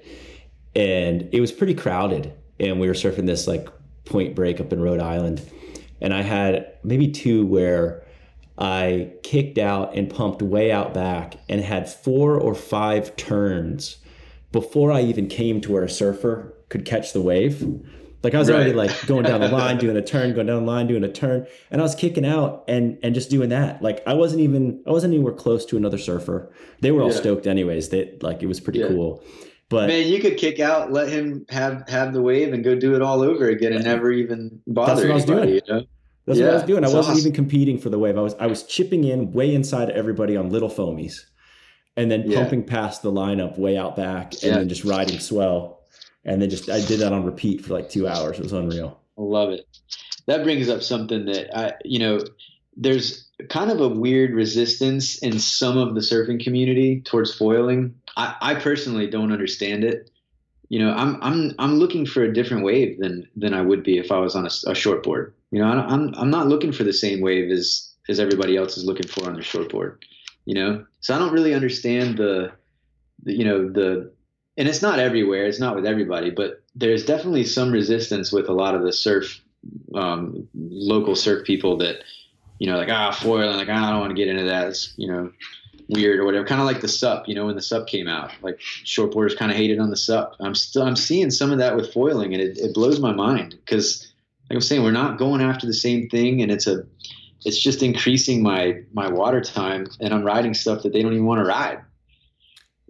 And 0.75 1.29
it 1.31 1.41
was 1.41 1.51
pretty 1.51 1.73
crowded. 1.73 2.33
And 2.59 2.79
we 2.79 2.87
were 2.87 2.93
surfing 2.93 3.25
this 3.25 3.47
like 3.47 3.67
point 4.05 4.35
break 4.35 4.59
up 4.59 4.71
in 4.71 4.81
Rhode 4.81 4.99
Island. 4.99 5.41
And 5.99 6.13
I 6.13 6.21
had 6.21 6.73
maybe 6.83 7.11
two 7.11 7.45
where 7.45 8.03
I 8.57 9.11
kicked 9.23 9.57
out 9.57 9.95
and 9.95 10.09
pumped 10.09 10.41
way 10.41 10.71
out 10.71 10.93
back 10.93 11.35
and 11.49 11.61
had 11.61 11.89
four 11.89 12.35
or 12.35 12.53
five 12.53 13.15
turns 13.15 13.97
before 14.51 14.91
I 14.91 15.01
even 15.01 15.27
came 15.27 15.61
to 15.61 15.71
where 15.71 15.83
a 15.83 15.89
surfer 15.89 16.53
could 16.69 16.85
catch 16.85 17.13
the 17.13 17.21
wave. 17.21 17.63
Like 18.23 18.35
I 18.35 18.39
was 18.39 18.49
right. 18.49 18.55
already 18.55 18.73
like 18.73 19.07
going 19.07 19.23
down 19.23 19.39
the 19.39 19.47
line, 19.51 19.77
doing 19.77 19.97
a 19.97 20.01
turn, 20.01 20.33
going 20.33 20.47
down 20.47 20.63
the 20.63 20.71
line, 20.71 20.85
doing 20.85 21.03
a 21.03 21.11
turn, 21.11 21.47
and 21.71 21.81
I 21.81 21.83
was 21.83 21.95
kicking 21.95 22.25
out 22.25 22.63
and 22.67 22.99
and 23.01 23.15
just 23.15 23.29
doing 23.29 23.49
that. 23.49 23.81
Like 23.81 24.03
I 24.05 24.13
wasn't 24.13 24.41
even 24.41 24.83
I 24.85 24.91
wasn't 24.91 25.13
anywhere 25.13 25.33
close 25.33 25.65
to 25.67 25.77
another 25.77 25.97
surfer. 25.97 26.51
They 26.81 26.91
were 26.91 27.01
all 27.01 27.11
yeah. 27.11 27.17
stoked 27.17 27.47
anyways. 27.47 27.89
They 27.89 28.17
like 28.21 28.43
it 28.43 28.47
was 28.47 28.59
pretty 28.59 28.79
yeah. 28.79 28.89
cool. 28.89 29.23
But 29.71 29.87
man, 29.87 30.07
you 30.07 30.19
could 30.19 30.37
kick 30.37 30.59
out, 30.59 30.91
let 30.91 31.09
him 31.09 31.45
have 31.49 31.87
have 31.89 32.13
the 32.13 32.21
wave, 32.21 32.53
and 32.53 32.63
go 32.63 32.75
do 32.75 32.93
it 32.93 33.01
all 33.01 33.21
over 33.21 33.49
again, 33.49 33.73
and 33.73 33.83
never 33.83 34.11
even 34.11 34.61
bother. 34.67 35.07
That's 35.07 35.25
what 35.25 35.31
anybody, 35.31 35.31
I 35.31 35.33
was 35.33 35.45
doing. 35.45 35.49
You 35.49 35.61
know? 35.67 35.87
That's 36.27 36.39
yeah, 36.39 36.45
what 36.45 36.51
I 36.51 36.55
was 36.55 36.63
doing. 36.63 36.83
I 36.83 36.87
wasn't 36.87 37.05
awesome. 37.05 37.17
even 37.17 37.31
competing 37.31 37.79
for 37.79 37.89
the 37.89 37.97
wave. 37.97 38.17
I 38.17 38.21
was 38.21 38.35
I 38.35 38.45
was 38.45 38.63
chipping 38.63 39.05
in 39.05 39.31
way 39.31 39.55
inside 39.55 39.89
everybody 39.89 40.37
on 40.37 40.49
little 40.49 40.69
foamies, 40.69 41.21
and 41.97 42.11
then 42.11 42.31
pumping 42.31 42.63
past 42.63 43.01
the 43.01 43.11
lineup 43.11 43.57
way 43.57 43.77
out 43.77 43.95
back, 43.95 44.33
and 44.43 44.55
then 44.55 44.69
just 44.69 44.83
riding 44.83 45.19
swell 45.19 45.81
and 46.25 46.41
then 46.41 46.49
just 46.49 46.69
I 46.69 46.81
did 46.81 46.99
that 46.99 47.13
on 47.13 47.25
repeat 47.25 47.65
for 47.65 47.73
like 47.73 47.89
two 47.89 48.07
hours. 48.07 48.37
It 48.37 48.43
was 48.43 48.53
unreal. 48.53 48.99
I 49.17 49.21
love 49.21 49.49
it. 49.49 49.65
That 50.27 50.43
brings 50.43 50.69
up 50.69 50.83
something 50.83 51.25
that 51.25 51.57
I, 51.57 51.73
you 51.83 51.99
know, 51.99 52.19
there's 52.75 53.29
kind 53.49 53.71
of 53.71 53.81
a 53.81 53.87
weird 53.87 54.33
resistance 54.33 55.17
in 55.19 55.39
some 55.39 55.77
of 55.77 55.95
the 55.95 56.01
surfing 56.01 56.43
community 56.43 57.01
towards 57.01 57.33
foiling. 57.33 57.95
I, 58.17 58.35
I 58.41 58.55
personally 58.55 59.07
don't 59.07 59.31
understand 59.31 59.83
it. 59.83 60.09
You 60.69 60.79
know, 60.79 60.93
I'm 60.93 61.21
I'm 61.21 61.53
I'm 61.59 61.75
looking 61.75 62.05
for 62.05 62.23
a 62.23 62.33
different 62.33 62.63
wave 62.63 62.99
than 62.99 63.27
than 63.35 63.53
I 63.53 63.61
would 63.61 63.83
be 63.83 63.97
if 63.97 64.11
I 64.11 64.19
was 64.19 64.35
on 64.35 64.45
a, 64.45 64.71
a 64.71 64.75
short 64.75 65.03
board. 65.03 65.33
You 65.51 65.59
know, 65.59 65.65
I'm 65.65 66.13
I'm 66.15 66.29
not 66.29 66.47
looking 66.47 66.71
for 66.71 66.83
the 66.83 66.93
same 66.93 67.21
wave 67.21 67.51
as 67.51 67.91
as 68.07 68.19
everybody 68.19 68.55
else 68.55 68.77
is 68.77 68.85
looking 68.85 69.07
for 69.07 69.27
on 69.27 69.33
their 69.33 69.43
short 69.43 69.69
board. 69.69 70.05
You 70.45 70.55
know, 70.55 70.85
so 71.01 71.13
I 71.13 71.19
don't 71.19 71.33
really 71.33 71.53
understand 71.53 72.17
the, 72.17 72.51
the 73.23 73.33
you 73.33 73.43
know 73.43 73.69
the 73.69 74.11
and 74.57 74.67
it's 74.67 74.81
not 74.81 74.99
everywhere. 74.99 75.45
It's 75.45 75.59
not 75.59 75.75
with 75.75 75.85
everybody, 75.85 76.29
but 76.29 76.61
there's 76.75 77.05
definitely 77.05 77.45
some 77.45 77.71
resistance 77.71 78.31
with 78.31 78.49
a 78.49 78.53
lot 78.53 78.75
of 78.75 78.83
the 78.83 78.93
surf, 78.93 79.41
um, 79.95 80.47
local 80.53 81.15
surf 81.15 81.45
people 81.45 81.77
that, 81.77 82.03
you 82.61 82.67
know, 82.67 82.77
like 82.77 82.89
ah 82.89 83.09
foil 83.09 83.49
and 83.49 83.57
like 83.57 83.69
ah, 83.71 83.87
I 83.87 83.89
don't 83.89 84.01
want 84.01 84.11
to 84.11 84.15
get 84.15 84.27
into 84.27 84.43
that. 84.43 84.67
It's 84.67 84.93
you 84.95 85.07
know 85.07 85.31
weird 85.89 86.19
or 86.19 86.25
whatever. 86.25 86.45
Kind 86.45 86.61
of 86.61 86.67
like 86.67 86.79
the 86.79 86.87
sup, 86.87 87.27
you 87.27 87.33
know, 87.33 87.47
when 87.47 87.55
the 87.55 87.61
sup 87.61 87.87
came 87.87 88.07
out, 88.07 88.29
like 88.43 88.59
shortboarders 88.85 89.35
kind 89.35 89.49
of 89.49 89.57
hated 89.57 89.79
on 89.79 89.89
the 89.89 89.97
sup. 89.97 90.35
I'm 90.39 90.53
still 90.53 90.83
I'm 90.83 90.95
seeing 90.95 91.31
some 91.31 91.51
of 91.51 91.57
that 91.57 91.75
with 91.75 91.91
foiling, 91.91 92.35
and 92.35 92.41
it, 92.41 92.59
it 92.59 92.75
blows 92.75 92.99
my 92.99 93.13
mind 93.13 93.55
because, 93.65 94.13
like 94.47 94.57
I'm 94.57 94.61
saying, 94.61 94.83
we're 94.83 94.91
not 94.91 95.17
going 95.17 95.41
after 95.41 95.65
the 95.65 95.73
same 95.73 96.07
thing, 96.07 96.43
and 96.43 96.51
it's 96.51 96.67
a 96.67 96.83
it's 97.45 97.59
just 97.59 97.81
increasing 97.81 98.43
my 98.43 98.83
my 98.93 99.09
water 99.09 99.41
time, 99.41 99.87
and 99.99 100.13
I'm 100.13 100.23
riding 100.23 100.53
stuff 100.53 100.83
that 100.83 100.93
they 100.93 101.01
don't 101.01 101.13
even 101.13 101.25
want 101.25 101.39
to 101.39 101.45
ride. 101.45 101.79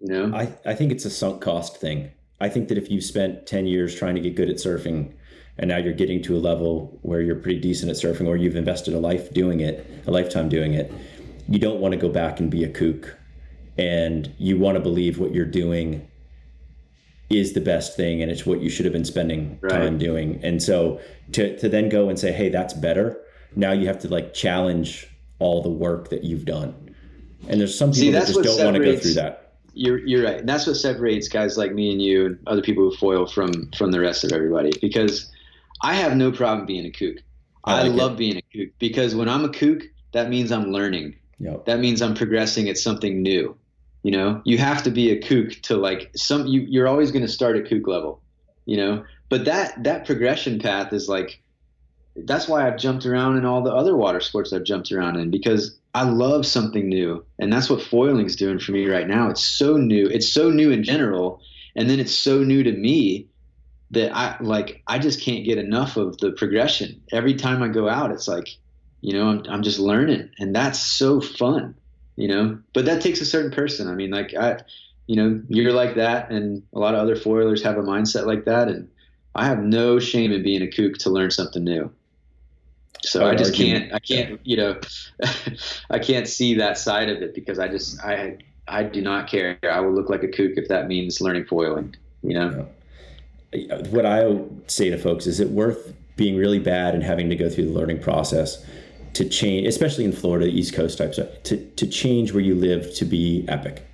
You 0.02 0.12
know, 0.12 0.36
I, 0.36 0.52
I 0.66 0.74
think 0.74 0.92
it's 0.92 1.06
a 1.06 1.10
sunk 1.10 1.40
cost 1.42 1.78
thing. 1.78 2.12
I 2.42 2.50
think 2.50 2.68
that 2.68 2.78
if 2.78 2.92
you 2.92 3.00
spent 3.00 3.46
10 3.46 3.68
years 3.68 3.96
trying 3.96 4.16
to 4.16 4.22
get 4.22 4.36
good 4.36 4.50
at 4.50 4.58
surfing 4.58 5.14
and 5.62 5.68
now 5.68 5.78
you're 5.78 5.94
getting 5.94 6.24
to 6.24 6.36
a 6.36 6.40
level 6.40 6.98
where 7.04 7.22
you're 7.22 7.36
pretty 7.36 7.60
decent 7.60 7.92
at 7.92 7.96
surfing 7.96 8.28
or 8.28 8.36
you've 8.36 8.56
invested 8.56 8.96
a 8.96 9.00
life 9.00 9.32
doing 9.32 9.60
it, 9.60 9.88
a 10.08 10.12
lifetime 10.12 10.50
doing 10.50 10.74
it, 10.74 10.92
you 11.48 11.60
don't 11.60 11.80
want 11.80 11.92
to 11.92 12.00
go 12.00 12.10
back 12.10 12.40
and 12.40 12.50
be 12.50 12.64
a 12.64 12.68
kook. 12.68 13.16
And 13.78 14.34
you 14.40 14.58
want 14.58 14.76
to 14.76 14.82
believe 14.82 15.20
what 15.20 15.34
you're 15.34 15.46
doing 15.46 16.08
is 17.30 17.54
the 17.54 17.62
best 17.62 17.96
thing 17.96 18.24
and 18.24 18.32
it's 18.32 18.44
what 18.44 18.60
you 18.60 18.70
should 18.70 18.86
have 18.86 18.92
been 18.92 19.06
spending 19.06 19.60
right. 19.62 19.72
time 19.72 19.98
doing. 20.00 20.40
And 20.44 20.62
so 20.62 21.00
to, 21.34 21.56
to 21.60 21.70
then 21.70 21.90
go 21.90 22.10
and 22.10 22.18
say, 22.18 22.32
hey, 22.32 22.50
that's 22.50 22.74
better, 22.74 23.22
now 23.56 23.72
you 23.72 23.86
have 23.86 24.00
to 24.00 24.08
like 24.08 24.34
challenge 24.34 25.08
all 25.38 25.62
the 25.62 25.70
work 25.70 26.10
that 26.10 26.24
you've 26.24 26.46
done. 26.46 26.96
And 27.48 27.60
there's 27.62 27.78
some 27.78 27.92
people 27.92 28.02
See, 28.02 28.12
that 28.12 28.28
just 28.28 28.42
don't 28.42 28.66
want 28.66 28.78
to 28.78 28.84
go 28.84 28.98
through 28.98 29.14
that 29.14 29.38
you're 29.74 30.00
you're 30.00 30.26
right, 30.26 30.40
and 30.40 30.50
that's 30.50 30.68
what 30.68 30.76
separates 30.76 31.30
guys 31.30 31.58
like 31.58 31.74
me 31.74 31.94
and 31.94 32.02
you 32.02 32.26
and 32.26 32.40
other 32.46 32.62
people 32.62 32.84
who 32.84 32.94
foil 32.98 33.26
from 33.26 33.72
from 33.72 33.92
the 33.92 34.02
rest 34.02 34.26
of 34.26 34.34
everybody. 34.34 34.72
Because 34.82 35.32
I 35.84 35.96
have 35.96 36.16
no 36.16 36.32
problem 36.32 36.66
being 36.66 36.86
a 36.86 36.92
kook. 36.92 37.18
I, 37.64 37.84
like 37.84 37.92
I 37.92 37.96
love 37.96 38.14
it. 38.14 38.18
being 38.18 38.38
a 38.38 38.42
kook 38.42 38.74
because 38.80 39.16
when 39.16 39.30
I'm 39.30 39.46
a 39.46 39.50
kook, 39.50 39.84
that 40.14 40.30
means 40.30 40.52
I'm 40.52 40.72
learning. 40.72 41.16
Yep. 41.40 41.66
That 41.66 41.80
means 41.80 42.02
I'm 42.02 42.16
progressing 42.16 42.70
at 42.70 42.78
something 42.78 43.22
new. 43.22 43.58
You 44.04 44.12
know, 44.12 44.42
you 44.46 44.58
have 44.58 44.84
to 44.84 44.92
be 44.92 45.12
a 45.12 45.22
kook 45.22 45.52
to 45.64 45.78
like 45.78 46.12
some. 46.16 46.48
You 46.48 46.62
you're 46.62 46.88
always 46.88 47.12
going 47.12 47.26
to 47.26 47.32
start 47.32 47.56
at 47.56 47.68
kook 47.68 47.88
level. 47.88 48.22
You 48.66 48.78
know, 48.78 49.06
but 49.30 49.46
that 49.46 49.84
that 49.84 50.06
progression 50.06 50.60
path 50.60 50.94
is 50.94 51.08
like 51.08 51.42
that's 52.16 52.48
why 52.48 52.68
I've 52.68 52.78
jumped 52.78 53.06
around 53.06 53.38
in 53.38 53.46
all 53.46 53.62
the 53.62 53.74
other 53.74 53.96
water 53.96 54.20
sports 54.20 54.54
I've 54.54 54.64
jumped 54.64 54.92
around 54.92 55.18
in 55.18 55.32
because 55.32 55.78
I 55.94 56.04
love 56.04 56.46
something 56.46 56.88
new. 56.88 57.26
And 57.40 57.52
that's 57.52 57.70
what 57.70 57.82
foiling's 57.82 58.36
doing 58.36 58.60
for 58.60 58.72
me 58.72 58.88
right 58.88 59.08
now. 59.08 59.30
It's 59.30 59.44
so 59.44 59.78
new. 59.78 60.08
It's 60.08 60.28
so 60.28 60.50
new 60.50 60.72
in 60.72 60.84
general. 60.84 61.42
And 61.76 61.90
then 61.90 62.00
it's 62.00 62.14
so 62.14 62.44
new 62.44 62.64
to 62.64 62.72
me 62.72 63.28
that 63.92 64.16
I 64.16 64.38
like 64.42 64.82
I 64.88 65.00
just 65.00 65.22
can't 65.22 65.46
get 65.46 65.58
enough 65.58 65.98
of 65.98 66.18
the 66.18 66.32
progression. 66.32 67.02
Every 67.12 67.36
time 67.36 67.62
I 67.62 67.68
go 67.68 67.88
out, 67.88 68.12
it's 68.12 68.28
like, 68.28 68.50
you 69.02 69.14
know, 69.14 69.28
I'm 69.28 69.46
I'm 69.50 69.64
just 69.64 69.80
learning. 69.80 70.30
And 70.40 70.56
that's 70.56 70.80
so 70.80 71.22
fun, 71.22 71.76
you 72.16 72.28
know. 72.28 72.60
But 72.74 72.86
that 72.86 73.02
takes 73.02 73.22
a 73.22 73.26
certain 73.26 73.52
person. 73.52 73.88
I 73.88 73.94
mean, 73.94 74.12
like 74.12 74.34
I 74.34 74.62
you 75.08 75.16
know, 75.16 75.42
you're 75.50 75.74
like 75.74 75.96
that 75.96 76.32
and 76.32 76.64
a 76.74 76.80
lot 76.80 76.94
of 76.94 77.02
other 77.02 77.16
foilers 77.16 77.62
have 77.64 77.78
a 77.78 77.82
mindset 77.82 78.26
like 78.26 78.46
that 78.46 78.70
and 78.70 78.90
I 79.36 79.46
have 79.46 79.60
no 79.60 80.00
shame 80.00 80.32
in 80.32 80.44
being 80.44 80.62
a 80.62 80.68
kook 80.68 80.98
to 81.00 81.10
learn 81.10 81.32
something 81.32 81.64
new. 81.64 81.92
So 83.04 83.26
I, 83.26 83.32
I 83.32 83.36
just 83.36 83.56
can't, 83.56 83.94
I 83.94 84.00
can't, 84.00 84.40
you 84.44 84.58
know, 84.58 84.80
I 85.90 86.00
can't 86.00 86.28
see 86.28 86.56
that 86.56 86.78
side 86.78 87.10
of 87.10 87.22
it 87.22 87.34
because 87.34 87.60
I 87.60 87.68
just, 87.68 88.00
I, 88.02 88.38
I 88.68 88.84
do 88.84 89.02
not 89.02 89.28
care. 89.28 89.58
I 89.64 89.80
will 89.80 89.94
look 89.94 90.10
like 90.10 90.24
a 90.24 90.28
kook 90.28 90.54
if 90.56 90.68
that 90.68 90.88
means 90.88 91.20
learning 91.20 91.46
foiling, 91.46 91.96
you 92.22 92.36
know? 92.36 92.68
What 93.90 94.06
I 94.06 94.38
say 94.68 94.90
to 94.90 94.98
folks 94.98 95.28
is 95.28 95.40
it 95.40 95.50
worth 95.50 95.94
being 96.16 96.38
really 96.38 96.60
bad 96.60 96.94
and 96.94 97.04
having 97.04 97.30
to 97.30 97.36
go 97.36 97.50
through 97.50 97.66
the 97.66 97.72
learning 97.72 98.02
process 98.02 98.66
to 99.14 99.28
change, 99.28 99.68
especially 99.68 100.06
in 100.06 100.14
Florida, 100.14 100.46
the 100.46 100.58
East 100.58 100.74
Coast 100.74 100.98
types, 100.98 101.18
to, 101.18 101.66
to 101.72 101.88
change 101.88 102.32
where 102.32 102.44
you 102.44 102.56
live 102.56 102.94
to 102.96 103.06
be 103.06 103.46
epic. 103.50 103.86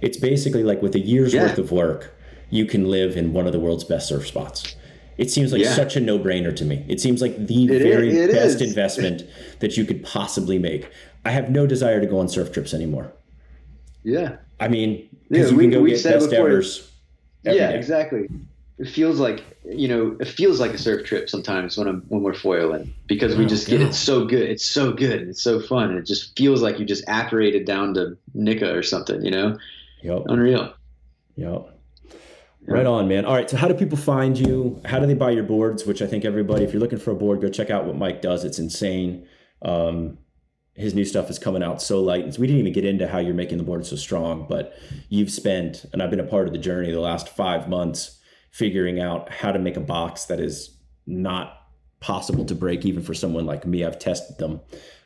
It's 0.00 0.16
basically 0.16 0.64
like 0.64 0.82
with 0.82 0.94
a 0.96 1.00
year's 1.00 1.32
yeah. 1.32 1.42
worth 1.42 1.58
of 1.58 1.70
work, 1.70 2.12
you 2.50 2.66
can 2.66 2.90
live 2.90 3.16
in 3.16 3.32
one 3.32 3.46
of 3.46 3.52
the 3.52 3.60
world's 3.60 3.84
best 3.84 4.08
surf 4.08 4.26
spots 4.26 4.74
it 5.16 5.30
seems 5.30 5.52
like 5.52 5.62
yeah. 5.62 5.74
such 5.74 5.96
a 5.96 6.00
no-brainer 6.00 6.54
to 6.56 6.64
me. 6.64 6.84
It 6.88 7.00
seems 7.00 7.22
like 7.22 7.46
the 7.46 7.64
it 7.64 7.82
very 7.82 8.16
is, 8.16 8.32
best 8.32 8.60
is. 8.60 8.68
investment 8.68 9.22
that 9.60 9.76
you 9.76 9.84
could 9.84 10.02
possibly 10.04 10.58
make. 10.58 10.90
I 11.24 11.30
have 11.30 11.50
no 11.50 11.66
desire 11.66 12.00
to 12.00 12.06
go 12.06 12.18
on 12.18 12.28
surf 12.28 12.52
trips 12.52 12.74
anymore. 12.74 13.12
Yeah. 14.02 14.36
I 14.60 14.68
mean, 14.68 15.08
because 15.28 15.50
yeah, 15.50 15.56
you 15.56 15.60
can 15.60 15.70
go 15.70 15.86
get 15.86 16.02
best 16.02 16.30
before, 16.30 16.48
evers. 16.48 16.90
Yeah, 17.42 17.52
day. 17.52 17.78
exactly. 17.78 18.28
It 18.78 18.88
feels 18.88 19.20
like 19.20 19.44
you 19.64 19.88
know, 19.88 20.16
it 20.20 20.28
feels 20.28 20.60
like 20.60 20.72
a 20.72 20.78
surf 20.78 21.06
trip 21.06 21.30
sometimes 21.30 21.78
when 21.78 21.88
I'm 21.88 22.02
when 22.08 22.22
we're 22.22 22.34
foiling 22.34 22.92
because 23.06 23.36
we 23.36 23.44
oh, 23.44 23.48
just 23.48 23.68
get 23.68 23.80
it 23.80 23.94
so 23.94 24.24
good. 24.24 24.48
It's 24.50 24.66
so 24.66 24.92
good. 24.92 25.28
It's 25.28 25.42
so 25.42 25.60
fun. 25.60 25.90
And 25.90 25.98
it 25.98 26.06
just 26.06 26.36
feels 26.36 26.60
like 26.60 26.78
you 26.78 26.84
just 26.84 27.04
apparated 27.06 27.64
down 27.64 27.94
to 27.94 28.16
Nica 28.34 28.76
or 28.76 28.82
something. 28.82 29.24
You 29.24 29.30
know. 29.30 29.58
Yep. 30.02 30.24
Unreal. 30.26 30.74
Yep. 31.36 31.70
Right 32.66 32.86
on, 32.86 33.08
man. 33.08 33.26
All 33.26 33.34
right. 33.34 33.48
So, 33.48 33.56
how 33.56 33.68
do 33.68 33.74
people 33.74 33.98
find 33.98 34.38
you? 34.38 34.80
How 34.86 34.98
do 34.98 35.06
they 35.06 35.14
buy 35.14 35.30
your 35.30 35.44
boards? 35.44 35.84
Which 35.84 36.00
I 36.02 36.06
think 36.06 36.24
everybody, 36.24 36.64
if 36.64 36.72
you're 36.72 36.80
looking 36.80 36.98
for 36.98 37.10
a 37.10 37.14
board, 37.14 37.40
go 37.40 37.48
check 37.48 37.70
out 37.70 37.84
what 37.84 37.96
Mike 37.96 38.22
does. 38.22 38.44
It's 38.44 38.58
insane. 38.58 39.26
Um, 39.62 40.18
his 40.74 40.94
new 40.94 41.04
stuff 41.04 41.30
is 41.30 41.38
coming 41.38 41.62
out 41.62 41.80
so 41.80 42.00
light. 42.00 42.24
And 42.24 42.34
so 42.34 42.40
we 42.40 42.46
didn't 42.46 42.60
even 42.60 42.72
get 42.72 42.84
into 42.84 43.06
how 43.06 43.18
you're 43.18 43.34
making 43.34 43.58
the 43.58 43.64
board 43.64 43.86
so 43.86 43.96
strong, 43.96 44.46
but 44.48 44.76
you've 45.08 45.30
spent, 45.30 45.84
and 45.92 46.02
I've 46.02 46.10
been 46.10 46.20
a 46.20 46.24
part 46.24 46.48
of 46.48 46.52
the 46.52 46.58
journey 46.58 46.90
the 46.90 47.00
last 47.00 47.28
five 47.28 47.68
months 47.68 48.18
figuring 48.54 49.00
out 49.00 49.32
how 49.32 49.50
to 49.50 49.58
make 49.58 49.76
a 49.76 49.80
box 49.80 50.26
that 50.26 50.38
is 50.38 50.76
not 51.06 51.62
possible 52.00 52.44
to 52.44 52.54
break 52.54 52.84
even 52.84 53.02
for 53.02 53.14
someone 53.14 53.44
like 53.46 53.66
me. 53.66 53.84
I've 53.84 53.98
tested 53.98 54.38
them. 54.38 54.60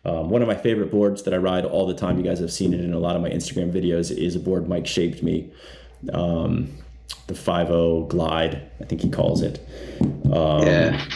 Um, 0.04 0.30
one 0.30 0.42
of 0.42 0.48
my 0.48 0.54
favorite 0.54 0.90
boards 0.90 1.22
that 1.22 1.32
I 1.32 1.38
ride 1.38 1.64
all 1.64 1.86
the 1.86 1.94
time, 1.94 2.18
you 2.18 2.24
guys 2.24 2.40
have 2.40 2.52
seen 2.52 2.74
it 2.74 2.80
in 2.80 2.92
a 2.92 2.98
lot 2.98 3.16
of 3.16 3.22
my 3.22 3.30
Instagram 3.30 3.72
videos, 3.72 4.16
is 4.16 4.36
a 4.36 4.40
board 4.40 4.68
Mike 4.68 4.86
shaped 4.86 5.22
me. 5.22 5.50
Um, 6.12 6.76
the 7.26 7.34
5.0 7.34 8.08
Glide, 8.08 8.70
I 8.80 8.84
think 8.84 9.00
he 9.00 9.08
calls 9.08 9.42
it. 9.42 9.66
Um, 10.32 10.62
yeah 10.62 11.08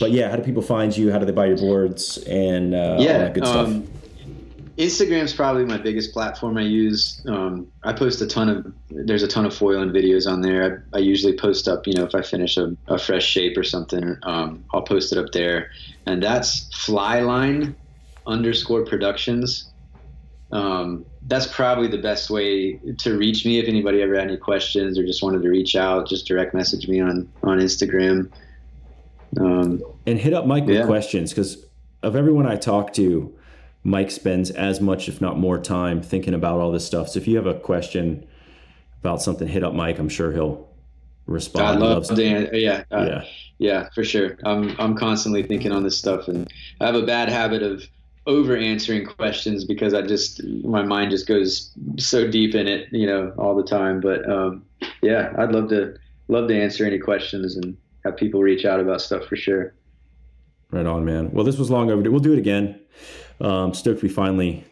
but 0.00 0.10
yeah, 0.10 0.30
how 0.30 0.36
do 0.36 0.42
people 0.42 0.62
find 0.62 0.96
you? 0.96 1.12
How 1.12 1.18
do 1.18 1.26
they 1.26 1.32
buy 1.32 1.46
your 1.46 1.58
boards 1.58 2.18
and 2.18 2.74
uh, 2.74 2.96
yeah, 2.98 3.12
all 3.12 3.18
that 3.18 3.34
good 3.34 3.46
stuff? 3.46 4.01
Instagram's 4.82 5.32
probably 5.32 5.64
my 5.64 5.78
biggest 5.78 6.12
platform 6.12 6.58
I 6.58 6.62
use. 6.62 7.22
Um, 7.28 7.70
I 7.84 7.92
post 7.92 8.20
a 8.20 8.26
ton 8.26 8.48
of 8.48 8.72
there's 8.90 9.22
a 9.22 9.28
ton 9.28 9.46
of 9.46 9.54
foil 9.54 9.80
and 9.80 9.92
videos 9.92 10.30
on 10.30 10.40
there. 10.40 10.84
I, 10.92 10.96
I 10.96 11.00
usually 11.00 11.36
post 11.36 11.68
up, 11.68 11.86
you 11.86 11.92
know, 11.92 12.04
if 12.04 12.16
I 12.16 12.22
finish 12.22 12.56
a, 12.56 12.76
a 12.88 12.98
fresh 12.98 13.24
shape 13.24 13.56
or 13.56 13.62
something, 13.62 14.16
um, 14.24 14.64
I'll 14.72 14.82
post 14.82 15.12
it 15.12 15.18
up 15.18 15.30
there, 15.32 15.70
and 16.06 16.20
that's 16.20 16.64
Flyline 16.74 17.74
underscore 18.26 18.84
Productions. 18.84 19.70
Um, 20.50 21.06
that's 21.28 21.46
probably 21.46 21.86
the 21.86 21.98
best 21.98 22.28
way 22.28 22.74
to 22.98 23.16
reach 23.16 23.46
me. 23.46 23.60
If 23.60 23.68
anybody 23.68 24.02
ever 24.02 24.16
had 24.16 24.24
any 24.24 24.36
questions 24.36 24.98
or 24.98 25.06
just 25.06 25.22
wanted 25.22 25.42
to 25.42 25.48
reach 25.48 25.76
out, 25.76 26.08
just 26.08 26.26
direct 26.26 26.54
message 26.54 26.88
me 26.88 27.00
on 27.00 27.30
on 27.44 27.58
Instagram. 27.58 28.30
Um, 29.38 29.82
and 30.06 30.18
hit 30.18 30.34
up 30.34 30.44
Mike 30.46 30.66
with 30.66 30.86
questions 30.86 31.30
because 31.30 31.64
of 32.02 32.16
everyone 32.16 32.46
I 32.46 32.56
talk 32.56 32.92
to, 32.94 33.32
Mike 33.84 34.10
spends 34.10 34.50
as 34.50 34.80
much, 34.80 35.08
if 35.08 35.20
not 35.20 35.38
more, 35.38 35.58
time 35.58 36.02
thinking 36.02 36.34
about 36.34 36.60
all 36.60 36.70
this 36.70 36.86
stuff. 36.86 37.08
So 37.08 37.18
if 37.18 37.26
you 37.26 37.36
have 37.36 37.46
a 37.46 37.54
question 37.54 38.26
about 39.00 39.20
something, 39.22 39.48
hit 39.48 39.64
up 39.64 39.74
Mike. 39.74 39.98
I'm 39.98 40.08
sure 40.08 40.32
he'll 40.32 40.68
respond. 41.26 41.82
I 41.82 41.86
love 41.86 42.08
Dan. 42.14 42.48
Yeah, 42.52 42.84
uh, 42.92 43.06
yeah, 43.08 43.24
yeah, 43.58 43.88
for 43.94 44.04
sure. 44.04 44.38
I'm 44.44 44.76
I'm 44.78 44.94
constantly 44.94 45.42
thinking 45.42 45.72
on 45.72 45.82
this 45.82 45.98
stuff, 45.98 46.28
and 46.28 46.52
I 46.80 46.86
have 46.86 46.94
a 46.94 47.04
bad 47.04 47.28
habit 47.28 47.62
of 47.62 47.84
over 48.26 48.56
answering 48.56 49.04
questions 49.04 49.64
because 49.64 49.94
I 49.94 50.02
just 50.02 50.44
my 50.44 50.82
mind 50.82 51.10
just 51.10 51.26
goes 51.26 51.72
so 51.98 52.30
deep 52.30 52.54
in 52.54 52.68
it, 52.68 52.88
you 52.92 53.06
know, 53.06 53.32
all 53.36 53.56
the 53.56 53.64
time. 53.64 54.00
But 54.00 54.28
um, 54.30 54.64
yeah, 55.02 55.32
I'd 55.38 55.52
love 55.52 55.68
to 55.70 55.96
love 56.28 56.48
to 56.48 56.60
answer 56.60 56.84
any 56.84 56.98
questions 56.98 57.56
and 57.56 57.76
have 58.04 58.16
people 58.16 58.42
reach 58.42 58.64
out 58.64 58.80
about 58.80 59.00
stuff 59.00 59.24
for 59.26 59.36
sure. 59.36 59.74
Right 60.70 60.86
on, 60.86 61.04
man. 61.04 61.30
Well, 61.32 61.44
this 61.44 61.58
was 61.58 61.70
long 61.70 61.90
overdue. 61.90 62.10
We'll 62.10 62.20
do 62.20 62.32
it 62.32 62.38
again. 62.38 62.80
Um, 63.40 63.74
stoked 63.74 64.02
we 64.02 64.08
finally 64.08 64.64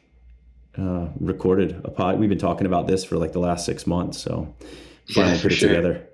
uh, 0.78 1.08
recorded 1.18 1.80
a 1.84 1.90
pod. 1.90 2.18
We've 2.18 2.28
been 2.28 2.38
talking 2.38 2.66
about 2.66 2.86
this 2.86 3.04
for 3.04 3.16
like 3.16 3.32
the 3.32 3.40
last 3.40 3.66
six 3.66 3.86
months, 3.86 4.18
so 4.18 4.54
finally 5.12 5.36
yeah, 5.36 5.42
put 5.42 5.52
it 5.52 5.56
sure. 5.56 5.68
together. 5.68 6.08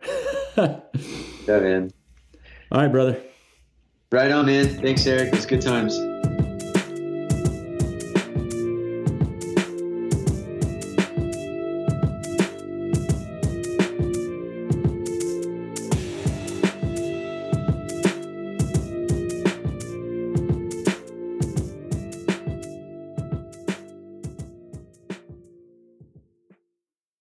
yeah, 1.46 1.60
man. 1.60 1.90
All 2.72 2.80
right, 2.80 2.90
brother. 2.92 3.20
Right 4.10 4.30
on, 4.30 4.46
man. 4.46 4.66
Thanks, 4.66 5.06
Eric. 5.06 5.34
It's 5.34 5.46
good 5.46 5.62
times. 5.62 5.98